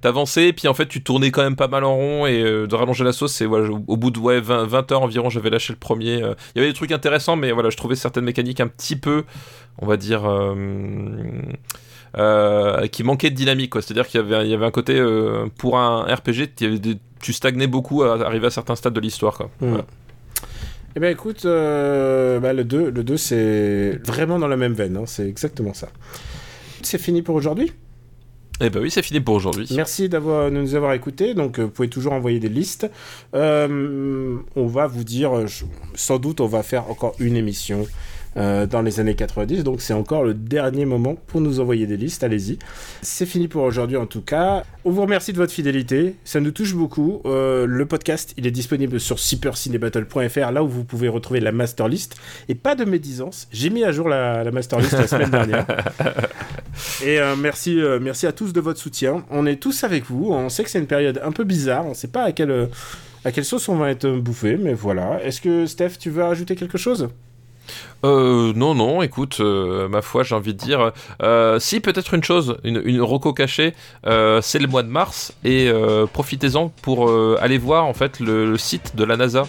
t'avançais, 0.00 0.52
puis 0.54 0.66
en 0.68 0.72
fait 0.72 0.86
tu 0.86 1.02
tournais 1.02 1.30
quand 1.30 1.42
même 1.42 1.56
pas 1.56 1.68
mal 1.68 1.84
en 1.84 1.94
rond 1.94 2.26
et 2.26 2.40
euh, 2.42 2.66
de 2.66 2.74
rallonger 2.74 3.04
la 3.04 3.12
sauce. 3.12 3.40
Et 3.40 3.46
voilà, 3.46 3.68
au, 3.70 3.82
au 3.86 3.96
bout 3.96 4.10
de 4.10 4.18
ouais, 4.18 4.40
20, 4.40 4.64
20 4.66 4.92
heures 4.92 5.02
environ, 5.02 5.28
j'avais 5.28 5.50
lâché 5.50 5.72
le 5.72 5.78
premier. 5.78 6.22
euh. 6.22 6.34
Il 6.54 6.58
y 6.58 6.60
avait 6.62 6.68
des 6.70 6.76
trucs 6.76 6.92
intéressants, 6.92 7.36
mais 7.36 7.50
voilà, 7.52 7.68
je 7.70 7.76
trouvais 7.76 7.96
certaines 7.96 8.24
mécaniques 8.24 8.60
un 8.60 8.68
petit 8.68 8.96
peu, 8.96 9.24
on 9.78 9.86
va 9.86 9.96
dire, 9.98 10.22
euh, 12.18 12.86
qui 12.86 13.02
manquaient 13.04 13.30
de 13.30 13.34
dynamique. 13.36 13.70
quoi. 13.70 13.82
C'est-à-dire 13.82 14.06
qu'il 14.06 14.20
y 14.20 14.22
avait, 14.24 14.46
il 14.46 14.50
y 14.50 14.54
avait 14.54 14.66
un 14.66 14.70
côté, 14.70 14.98
euh, 14.98 15.46
pour 15.58 15.78
un 15.78 16.02
RPG, 16.04 16.48
des- 16.78 16.98
tu 17.20 17.32
stagnais 17.32 17.66
beaucoup 17.66 18.02
à 18.02 18.24
arriver 18.26 18.46
à 18.46 18.50
certains 18.50 18.76
stades 18.76 18.92
de 18.94 19.00
l'histoire. 19.00 19.34
quoi. 19.36 19.50
Voilà. 19.60 19.84
Eh 20.96 21.00
ben 21.00 21.12
écoute, 21.12 21.44
euh, 21.44 22.40
bah, 22.40 22.52
le 22.54 22.64
2, 22.64 22.90
le 22.90 23.04
2 23.04 23.16
c'est 23.18 24.00
vraiment 24.06 24.38
dans 24.38 24.48
la 24.48 24.56
même 24.56 24.72
veine, 24.72 24.96
hein, 24.96 25.02
c'est 25.06 25.28
exactement 25.28 25.74
ça. 25.74 25.88
C'est 26.82 26.98
fini 26.98 27.20
pour 27.20 27.34
aujourd'hui? 27.34 27.72
Et 28.62 28.70
ben 28.70 28.80
oui, 28.80 28.90
c'est 28.90 29.02
fini 29.02 29.20
pour 29.20 29.34
aujourd'hui. 29.34 29.68
Merci 29.76 30.08
d'avoir, 30.08 30.50
de 30.50 30.56
nous 30.56 30.74
avoir 30.74 30.94
écoutés. 30.94 31.34
Donc, 31.34 31.58
vous 31.58 31.68
pouvez 31.68 31.90
toujours 31.90 32.14
envoyer 32.14 32.38
des 32.38 32.48
listes. 32.48 32.90
Euh, 33.34 34.36
on 34.54 34.66
va 34.66 34.86
vous 34.86 35.04
dire, 35.04 35.46
je- 35.46 35.66
sans 35.94 36.18
doute, 36.18 36.40
on 36.40 36.46
va 36.46 36.62
faire 36.62 36.88
encore 36.90 37.14
une 37.18 37.36
émission 37.36 37.86
euh, 38.36 38.66
dans 38.66 38.82
les 38.82 39.00
années 39.00 39.14
90. 39.14 39.64
Donc, 39.64 39.80
c'est 39.80 39.94
encore 39.94 40.22
le 40.22 40.34
dernier 40.34 40.84
moment 40.84 41.16
pour 41.26 41.40
nous 41.40 41.58
envoyer 41.60 41.86
des 41.86 41.96
listes. 41.96 42.22
Allez-y. 42.22 42.58
C'est 43.00 43.24
fini 43.24 43.48
pour 43.48 43.62
aujourd'hui, 43.62 43.96
en 43.96 44.06
tout 44.06 44.20
cas. 44.20 44.64
On 44.84 44.90
vous 44.90 45.00
remercie 45.00 45.32
de 45.32 45.38
votre 45.38 45.52
fidélité. 45.52 46.16
Ça 46.24 46.40
nous 46.40 46.50
touche 46.50 46.74
beaucoup. 46.74 47.22
Euh, 47.24 47.66
le 47.66 47.86
podcast, 47.86 48.34
il 48.36 48.46
est 48.46 48.50
disponible 48.50 49.00
sur 49.00 49.18
supercinébattle.fr, 49.18 50.50
là 50.50 50.62
où 50.62 50.68
vous 50.68 50.84
pouvez 50.84 51.08
retrouver 51.08 51.40
la 51.40 51.50
master 51.50 51.88
list. 51.88 52.16
Et 52.48 52.54
pas 52.54 52.74
de 52.74 52.84
médisance. 52.84 53.48
J'ai 53.52 53.70
mis 53.70 53.84
à 53.84 53.92
jour 53.92 54.08
la, 54.08 54.44
la 54.44 54.50
master 54.50 54.80
list 54.80 54.92
la 54.92 55.06
semaine 55.06 55.30
dernière. 55.30 55.66
Et 57.02 57.18
euh, 57.18 57.36
merci, 57.36 57.80
merci 58.02 58.26
à 58.26 58.32
tous 58.32 58.52
de 58.52 58.60
votre 58.60 58.78
soutien. 58.78 59.24
On 59.30 59.46
est 59.46 59.56
tous 59.56 59.82
avec 59.82 60.04
vous. 60.04 60.28
On 60.32 60.50
sait 60.50 60.62
que 60.62 60.68
c'est 60.68 60.78
une 60.78 60.86
période 60.86 61.20
un 61.24 61.32
peu 61.32 61.44
bizarre. 61.44 61.86
On 61.86 61.90
ne 61.90 61.94
sait 61.94 62.08
pas 62.08 62.24
à 62.24 62.32
quelle, 62.32 62.68
à 63.24 63.32
quelle 63.32 63.46
sauce 63.46 63.68
on 63.70 63.76
va 63.76 63.90
être 63.90 64.08
bouffé, 64.08 64.58
mais 64.58 64.74
voilà. 64.74 65.24
Est-ce 65.24 65.40
que 65.40 65.64
Steph, 65.64 65.92
tu 65.98 66.10
veux 66.10 66.22
rajouter 66.22 66.54
quelque 66.54 66.76
chose? 66.76 67.08
Euh, 68.04 68.52
non, 68.54 68.74
non, 68.74 69.02
écoute, 69.02 69.38
euh, 69.40 69.88
ma 69.88 70.02
foi, 70.02 70.22
j'ai 70.22 70.34
envie 70.34 70.54
de 70.54 70.58
dire. 70.58 70.92
euh, 71.22 71.58
si, 71.58 71.80
peut-être 71.80 72.14
une 72.14 72.24
chose, 72.24 72.56
une, 72.64 73.00
roco 73.00 73.32
cachée, 73.32 73.74
euh, 74.06 74.40
c'est 74.42 74.58
le 74.58 74.68
mois 74.68 74.82
de 74.82 74.88
mars, 74.88 75.32
et 75.44 75.70
profitez-en 76.12 76.68
pour 76.82 77.10
aller 77.40 77.58
voir 77.58 77.84
en 77.84 77.94
fait 77.94 78.20
le, 78.20 78.50
le 78.50 78.58
site 78.58 78.96
de 78.96 79.04
la 79.04 79.16
NASA. 79.16 79.44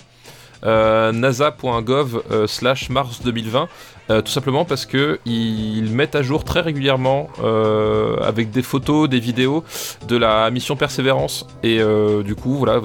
nasa.gov 0.63 2.23
slash 2.47 2.89
mars 2.89 3.21
2020 3.23 3.67
euh, 4.09 4.21
tout 4.21 4.31
simplement 4.31 4.65
parce 4.65 4.85
que 4.85 5.19
ils 5.25 5.91
mettent 5.91 6.15
à 6.15 6.21
jour 6.21 6.43
très 6.43 6.61
régulièrement 6.61 7.29
euh, 7.43 8.17
avec 8.21 8.51
des 8.51 8.61
photos, 8.61 9.09
des 9.09 9.19
vidéos 9.19 9.63
de 10.07 10.15
la 10.15 10.49
mission 10.49 10.75
Persévérance 10.75 11.45
et 11.63 11.79
euh, 11.79 12.23
du 12.23 12.35
coup 12.35 12.55
voilà 12.55 12.81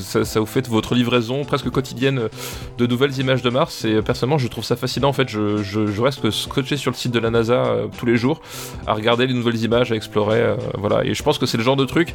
ça, 0.00 0.40
vous 0.40 0.46
fait 0.46 0.68
votre 0.68 0.94
livraison 0.94 1.44
presque 1.44 1.70
quotidienne 1.70 2.28
de 2.76 2.86
nouvelles 2.86 3.18
images 3.18 3.42
de 3.42 3.50
Mars. 3.50 3.84
Et 3.84 4.02
personnellement 4.02 4.38
je 4.38 4.48
trouve 4.48 4.64
ça 4.64 4.76
fascinant. 4.76 5.08
En 5.08 5.12
fait 5.12 5.28
je, 5.28 5.62
je, 5.62 5.86
je 5.86 6.02
reste 6.02 6.30
scotché 6.30 6.76
sur 6.76 6.90
le 6.90 6.96
site 6.96 7.12
de 7.12 7.18
la 7.18 7.30
NASA 7.30 7.64
tous 7.98 8.06
les 8.06 8.16
jours 8.16 8.40
à 8.86 8.94
regarder 8.94 9.26
les 9.26 9.34
nouvelles 9.34 9.62
images 9.62 9.92
à 9.92 9.96
explorer 9.96 10.56
voilà. 10.74 11.04
Et 11.04 11.14
je 11.14 11.22
pense 11.22 11.38
que 11.38 11.46
c'est 11.46 11.56
le 11.56 11.64
genre 11.64 11.76
de 11.76 11.84
truc 11.84 12.14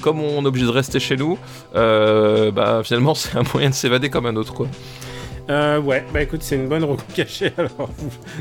comme 0.00 0.20
on 0.20 0.42
est 0.44 0.46
obligé 0.46 0.66
de 0.66 0.70
rester 0.70 1.00
chez 1.00 1.16
nous 1.16 1.38
bah 1.74 2.80
finalement 2.84 3.14
c'est 3.18 3.36
un 3.36 3.42
moyen 3.52 3.70
de 3.70 3.74
s'évader 3.74 4.08
comme 4.08 4.26
un 4.26 4.36
autre 4.36 4.54
quoi 4.54 4.66
Euh, 5.50 5.80
ouais, 5.80 6.04
bah 6.12 6.20
écoute, 6.20 6.42
c'est 6.42 6.56
une 6.56 6.68
bonne 6.68 6.84
roue 6.84 6.96
cachée, 7.14 7.52
alors 7.56 7.88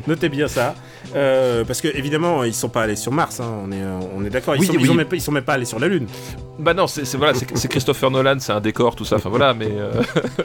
notez 0.08 0.28
bien 0.28 0.48
ça. 0.50 0.76
Euh, 1.16 1.64
parce 1.64 1.80
que 1.80 1.88
évidemment, 1.88 2.44
ils 2.44 2.54
sont 2.54 2.68
pas 2.68 2.82
allés 2.84 2.98
sur 2.98 3.14
Mars, 3.14 3.40
hein, 3.40 3.50
on 3.66 3.72
est, 3.72 3.82
euh, 3.82 4.00
on 4.16 4.26
est 4.26 4.30
d'accord. 4.30 4.56
Ils, 4.58 4.60
Oui, 4.60 4.66
sont, 4.68 4.74
oui. 4.74 4.80
ils, 4.84 4.92
ont 4.92 4.94
même 4.94 5.08
pas- 5.08 5.16
ils 5.16 5.22
sont 5.22 5.32
même 5.32 5.44
pas 5.46 5.54
allés 5.54 5.64
sur 5.66 5.80
la 5.80 5.88
Lune. 5.88 6.08
bah 6.60 6.74
non 6.74 6.86
c'est 6.88 7.04
voilà 7.16 7.34
c'est 7.34 7.68
Christopher 7.70 8.12
Nolan 8.12 8.38
c'est 8.40 8.52
un 8.52 8.60
décor 8.60 8.96
tout 8.96 9.06
ça 9.06 9.18
enfin 9.18 9.30
voilà 9.30 9.54
mais 9.54 9.70
euh, 9.72 9.92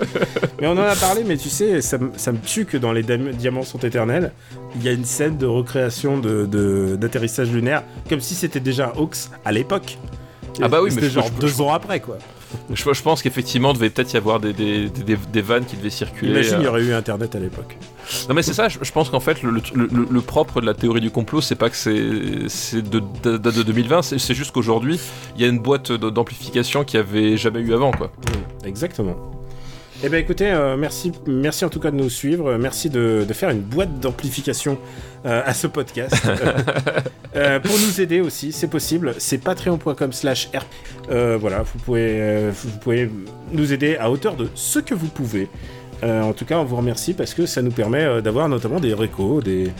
Mais 0.60 0.68
on 0.68 0.72
en 0.72 0.78
a 0.82 0.94
parlé, 0.94 1.24
mais 1.26 1.36
tu 1.36 1.48
sais, 1.48 1.80
ça, 1.80 1.98
me- 1.98 2.12
ça 2.16 2.30
me 2.30 2.38
tue 2.38 2.64
que 2.66 2.76
dans 2.76 2.92
Les 2.92 3.02
Diamants 3.02 3.64
sont 3.64 3.78
éternels, 3.80 4.30
il 4.76 4.84
y 4.84 4.88
a 4.88 4.92
une 4.92 5.04
scène 5.04 5.36
de 5.38 5.46
recréation 5.46 6.18
de- 6.18 6.46
de- 6.46 6.94
d'atterrissage 6.94 7.50
lunaire, 7.50 7.82
comme 8.08 8.20
si 8.20 8.34
c'était 8.36 8.60
déjà 8.60 8.92
un 8.94 8.98
hoax 9.00 9.32
à 9.44 9.50
l'époque. 9.50 9.98
Ah 10.62 10.68
bah 10.68 10.80
oui, 10.80 10.90
mais 10.94 11.02
je- 11.02 11.08
genre 11.08 11.26
je- 11.34 11.40
deux 11.40 11.60
ans 11.60 11.72
après, 11.72 11.98
quoi. 11.98 12.18
Je, 12.72 12.92
je 12.92 13.02
pense 13.02 13.22
qu'effectivement 13.22 13.72
devait 13.72 13.90
peut-être 13.90 14.12
y 14.12 14.16
avoir 14.16 14.40
des, 14.40 14.52
des, 14.52 14.88
des, 14.88 15.16
des 15.16 15.42
vannes 15.42 15.64
qui 15.64 15.76
devaient 15.76 15.90
circuler 15.90 16.30
Imagine, 16.32 16.56
il 16.60 16.62
y 16.62 16.66
euh. 16.66 16.70
aurait 16.70 16.82
eu 16.82 16.92
Internet 16.92 17.34
à 17.34 17.38
l'époque. 17.38 17.76
Non 18.28 18.34
mais 18.34 18.42
c'est 18.42 18.52
ça, 18.54 18.68
je, 18.68 18.78
je 18.82 18.92
pense 18.92 19.08
qu'en 19.10 19.20
fait 19.20 19.42
le, 19.42 19.50
le- 19.50 19.60
le- 19.74 20.06
le 20.10 20.20
propre 20.20 20.60
de 20.60 20.66
la 20.66 20.74
théorie 20.74 21.00
du 21.00 21.10
complot 21.10 21.40
c'est 21.40 21.54
pas 21.54 21.70
que 21.70 21.76
c'est 21.76 22.48
c'est 22.48 22.82
de, 22.82 23.00
de, 23.22 23.36
de- 23.36 23.50
de 23.50 23.62
2020, 23.62 24.02
c'est 24.02 24.34
juste 24.34 24.50
qu'aujourd'hui 24.52 24.98
il 25.36 25.42
y 25.42 25.44
a 25.44 25.48
une 25.48 25.58
boîte 25.60 25.92
d'amplification 25.92 26.84
qui 26.84 26.96
avait 26.96 27.36
jamais 27.36 27.60
eu 27.60 27.72
avant 27.74 27.92
quoi. 27.92 28.10
Exactement. 28.64 29.16
Eh 30.04 30.08
bien 30.08 30.18
écoutez, 30.18 30.50
euh, 30.50 30.76
merci, 30.76 31.12
merci 31.28 31.64
en 31.64 31.68
tout 31.68 31.78
cas 31.78 31.92
de 31.92 31.96
nous 31.96 32.10
suivre, 32.10 32.56
merci 32.56 32.90
de, 32.90 33.24
de 33.26 33.32
faire 33.32 33.50
une 33.50 33.60
boîte 33.60 34.00
d'amplification 34.00 34.76
euh, 35.26 35.42
à 35.44 35.54
ce 35.54 35.66
podcast. 35.66 36.14
Euh, 37.34 37.58
pour 37.60 37.72
nous 37.72 37.98
aider 37.98 38.20
aussi, 38.20 38.52
c'est 38.52 38.68
possible, 38.68 39.14
c'est 39.16 39.38
patreon.com 39.38 40.12
slash 40.12 40.50
rp. 40.54 41.40
Voilà, 41.40 41.62
vous 41.62 41.78
pouvez, 41.78 42.50
vous 42.50 42.78
pouvez 42.78 43.10
nous 43.52 43.72
aider 43.72 43.96
à 43.96 44.10
hauteur 44.10 44.36
de 44.36 44.50
ce 44.54 44.80
que 44.80 44.94
vous 44.94 45.06
pouvez. 45.06 45.48
En 46.02 46.34
tout 46.34 46.44
cas, 46.44 46.58
on 46.58 46.64
vous 46.64 46.76
remercie 46.76 47.14
parce 47.14 47.32
que 47.32 47.46
ça 47.46 47.62
nous 47.62 47.70
permet 47.70 48.20
d'avoir 48.20 48.50
notamment 48.50 48.80
des 48.80 48.92
récos, 48.92 49.40
des, 49.40 49.70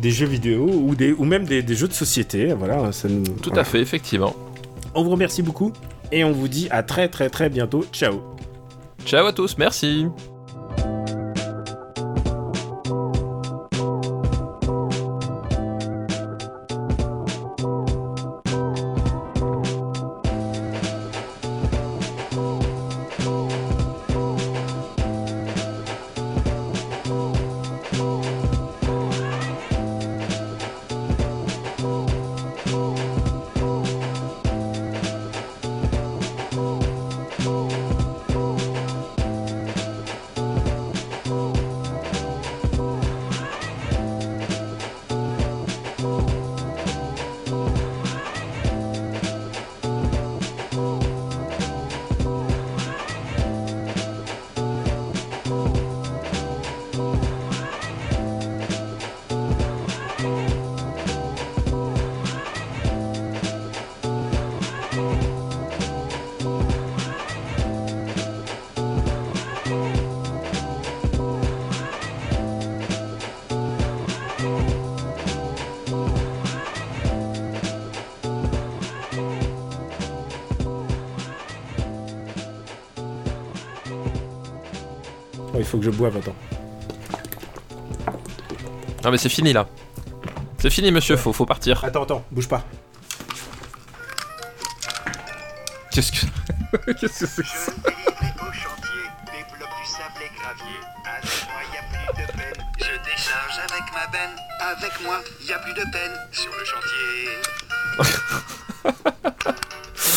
des 0.00 0.10
jeux 0.10 0.26
vidéo 0.26 0.66
ou, 0.68 0.94
des, 0.94 1.12
ou 1.12 1.24
même 1.24 1.46
des, 1.46 1.62
des 1.62 1.74
jeux 1.74 1.88
de 1.88 1.94
société. 1.94 2.52
Voilà, 2.52 2.92
ça 2.92 3.08
nous, 3.08 3.22
Tout 3.24 3.48
voilà. 3.48 3.62
à 3.62 3.64
fait, 3.64 3.80
effectivement. 3.80 4.36
On 4.94 5.02
vous 5.02 5.10
remercie 5.10 5.40
beaucoup 5.42 5.72
et 6.12 6.24
on 6.24 6.32
vous 6.32 6.48
dit 6.48 6.68
à 6.70 6.82
très 6.82 7.08
très 7.08 7.30
très 7.30 7.48
bientôt. 7.48 7.86
Ciao 7.90 8.20
Ciao 9.04 9.26
à 9.26 9.32
tous, 9.32 9.56
merci. 9.58 10.06
Attends. 86.06 86.34
Non, 89.04 89.10
mais 89.10 89.18
c'est 89.18 89.28
fini 89.28 89.52
là. 89.52 89.68
C'est 90.58 90.70
fini, 90.70 90.90
monsieur, 90.90 91.16
faut, 91.16 91.32
faut 91.32 91.46
partir. 91.46 91.84
Attends, 91.84 92.02
attends, 92.02 92.24
bouge 92.30 92.48
pas. 92.48 92.64
Qu'est-ce 95.92 96.12
que. 96.12 96.26
Qu'est-ce 97.00 97.20
que 97.20 97.26
c'est 97.26 97.42
que 97.42 97.48
ça 97.48 97.72
au 97.72 98.52
chantier, 98.52 99.04
des 99.26 99.44
blocs 99.56 99.74
du 99.80 99.86
sable 99.88 100.20
et 100.22 100.30
gravier. 100.38 100.80
Avec 101.04 101.46
moi, 101.48 101.62
y 101.72 101.78
a 101.78 101.82
plus 101.90 102.22
de 102.22 102.26
peine. 102.32 102.60
Je 102.78 103.10
décharge 103.10 103.58
avec 103.58 103.86
ma 103.92 104.06
benne. 104.08 104.36
Avec 104.60 104.92
moi, 105.04 105.20
y 105.46 105.52
a 105.52 105.58
plus 105.58 105.74
de 105.74 105.84
peine. 105.92 106.16
Sur 106.32 106.50
le 106.58 106.64
chantier. 106.64 107.28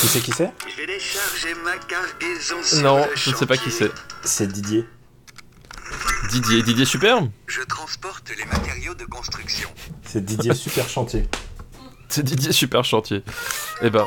Tu 0.02 0.08
sais 0.08 0.20
qui 0.20 0.32
c'est? 0.32 0.52
Je 0.68 0.76
vais 0.78 0.88
décharger 0.88 1.54
ma 1.64 1.78
cargaison 1.78 2.64
sur 2.64 2.82
Non, 2.82 3.06
le 3.06 3.16
je 3.16 3.30
ne 3.30 3.36
sais 3.36 3.46
pas 3.46 3.56
qui 3.56 3.70
c'est. 3.70 3.92
C'est 4.24 4.48
Didier. 4.48 4.88
Didier, 6.32 6.64
Didier 6.64 6.86
Superbe 6.86 7.30
Je 7.48 7.62
transporte 7.62 8.32
les 8.38 8.46
matériaux 8.46 8.94
de 8.96 9.06
construction. 9.06 9.70
C'est 10.04 10.24
Didier 10.24 10.54
Super 10.54 10.88
Chantier. 10.88 11.28
C'est 12.10 12.24
Didier 12.24 12.52
Super 12.52 12.84
Chantier. 12.86 13.24
Eh 13.82 13.90
ben, 13.90 14.06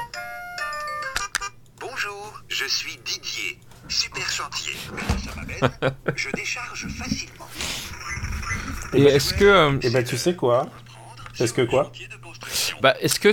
Bonjour, 1.81 2.43
je 2.49 2.65
suis 2.67 2.99
Didier. 3.05 3.59
Super 3.89 4.31
chantier. 4.31 4.73
Je 6.17 6.31
décharge 6.31 6.87
facilement. 6.89 7.47
et 8.95 9.03
est-ce 9.03 9.35
que. 9.35 9.45
euh, 9.45 9.79
Et 9.83 9.91
bah, 9.91 10.03
tu 10.03 10.17
sais 10.17 10.35
quoi? 10.35 10.71
Est-ce 11.39 11.53
que 11.53 11.63
quoi? 11.63 11.93
Bah, 12.83 12.95
est-ce 13.01 13.19
que 13.21 13.29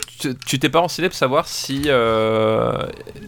tu 0.45 0.59
t'es 0.59 0.69
pas 0.69 0.79
renseigné 0.79 1.09
pour 1.09 1.17
savoir 1.17 1.47
si 1.47 1.83
euh, 1.87 2.77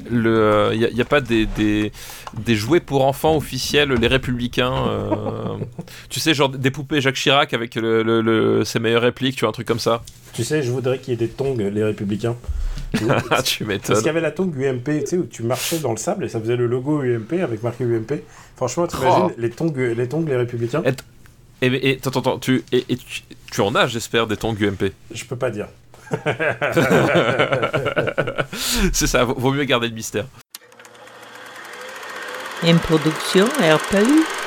le 0.10 0.72
il 0.74 0.80
y, 0.82 1.02
a 1.02 1.06
pas 1.06 1.22
des, 1.22 1.46
des, 1.46 1.92
des 2.38 2.56
jouets 2.56 2.80
pour 2.80 3.06
enfants 3.06 3.36
officiels 3.36 3.90
les 3.94 4.08
républicains 4.08 4.88
euh, 4.88 5.58
tu 6.10 6.20
sais 6.20 6.34
genre 6.34 6.50
des 6.50 6.72
poupées 6.72 7.02
Jacques 7.02 7.16
Chirac 7.16 7.54
avec 7.54 7.76
le, 7.76 8.04
le- 8.04 8.22
le- 8.22 8.64
ses 8.64 8.80
meilleures 8.80 9.02
répliques 9.04 9.36
tu 9.36 9.42
vois 9.42 9.50
un 9.50 9.54
truc 9.54 9.68
comme 9.68 9.80
ça 9.80 10.04
Tu 10.34 10.44
sais, 10.44 10.64
je 10.64 10.72
voudrais 10.72 11.00
qu'il 11.00 11.12
y 11.12 11.14
ait 11.14 11.18
des 11.18 11.30
tongs, 11.30 11.56
les 11.58 11.84
républicains. 11.84 12.36
ah 13.32 13.42
tu 13.42 13.64
Parce 13.66 13.68
m'étonnes 13.68 13.98
qu'il 13.98 14.06
y 14.06 14.10
avait 14.10 14.22
la 14.22 14.32
tongue 14.32 14.56
UMP, 14.56 14.84
tu 15.02 15.08
sais, 15.08 15.18
où 15.18 15.26
tu 15.26 15.42
marchais 15.44 15.80
dans 15.80 15.92
le 15.92 15.98
sable 15.98 16.26
et 16.26 16.30
ça 16.30 16.40
faisait 16.40 16.56
le 16.56 16.68
logo 16.68 17.02
UMP 17.02 17.34
avec 17.42 17.64
marqué 17.64 17.84
UMP. 17.84 18.22
Franchement, 18.56 18.86
t'imagines 18.88 19.30
Oh. 19.30 19.32
les 19.38 19.50
tongs, 19.50 19.74
les 19.76 20.08
tongs, 20.08 20.26
les 20.28 20.36
républicains 20.36 20.84
Et- 20.86 21.66
et, 21.68 21.90
et 21.92 21.98
attends, 21.98 22.20
attends, 22.20 22.40
tu 22.40 22.64
et, 22.72 22.84
et 22.90 22.98
tu, 22.98 23.22
tu 23.52 23.62
en 23.62 23.74
as 23.76 23.88
j'espère 23.88 24.28
des 24.28 24.38
tongs 24.38 24.56
UMP 24.60 24.92
Je 25.14 25.26
peux 25.26 25.36
pas 25.38 25.50
dire. 25.50 25.68
c'est 28.94 29.08
ça 29.08 29.24
vaut, 29.24 29.52
mieux 29.52 29.64
garder 29.64 29.88
le 29.88 29.94
mystère 29.94 30.26
Une 32.64 32.80
production 32.80 33.46
RPU. 33.46 34.43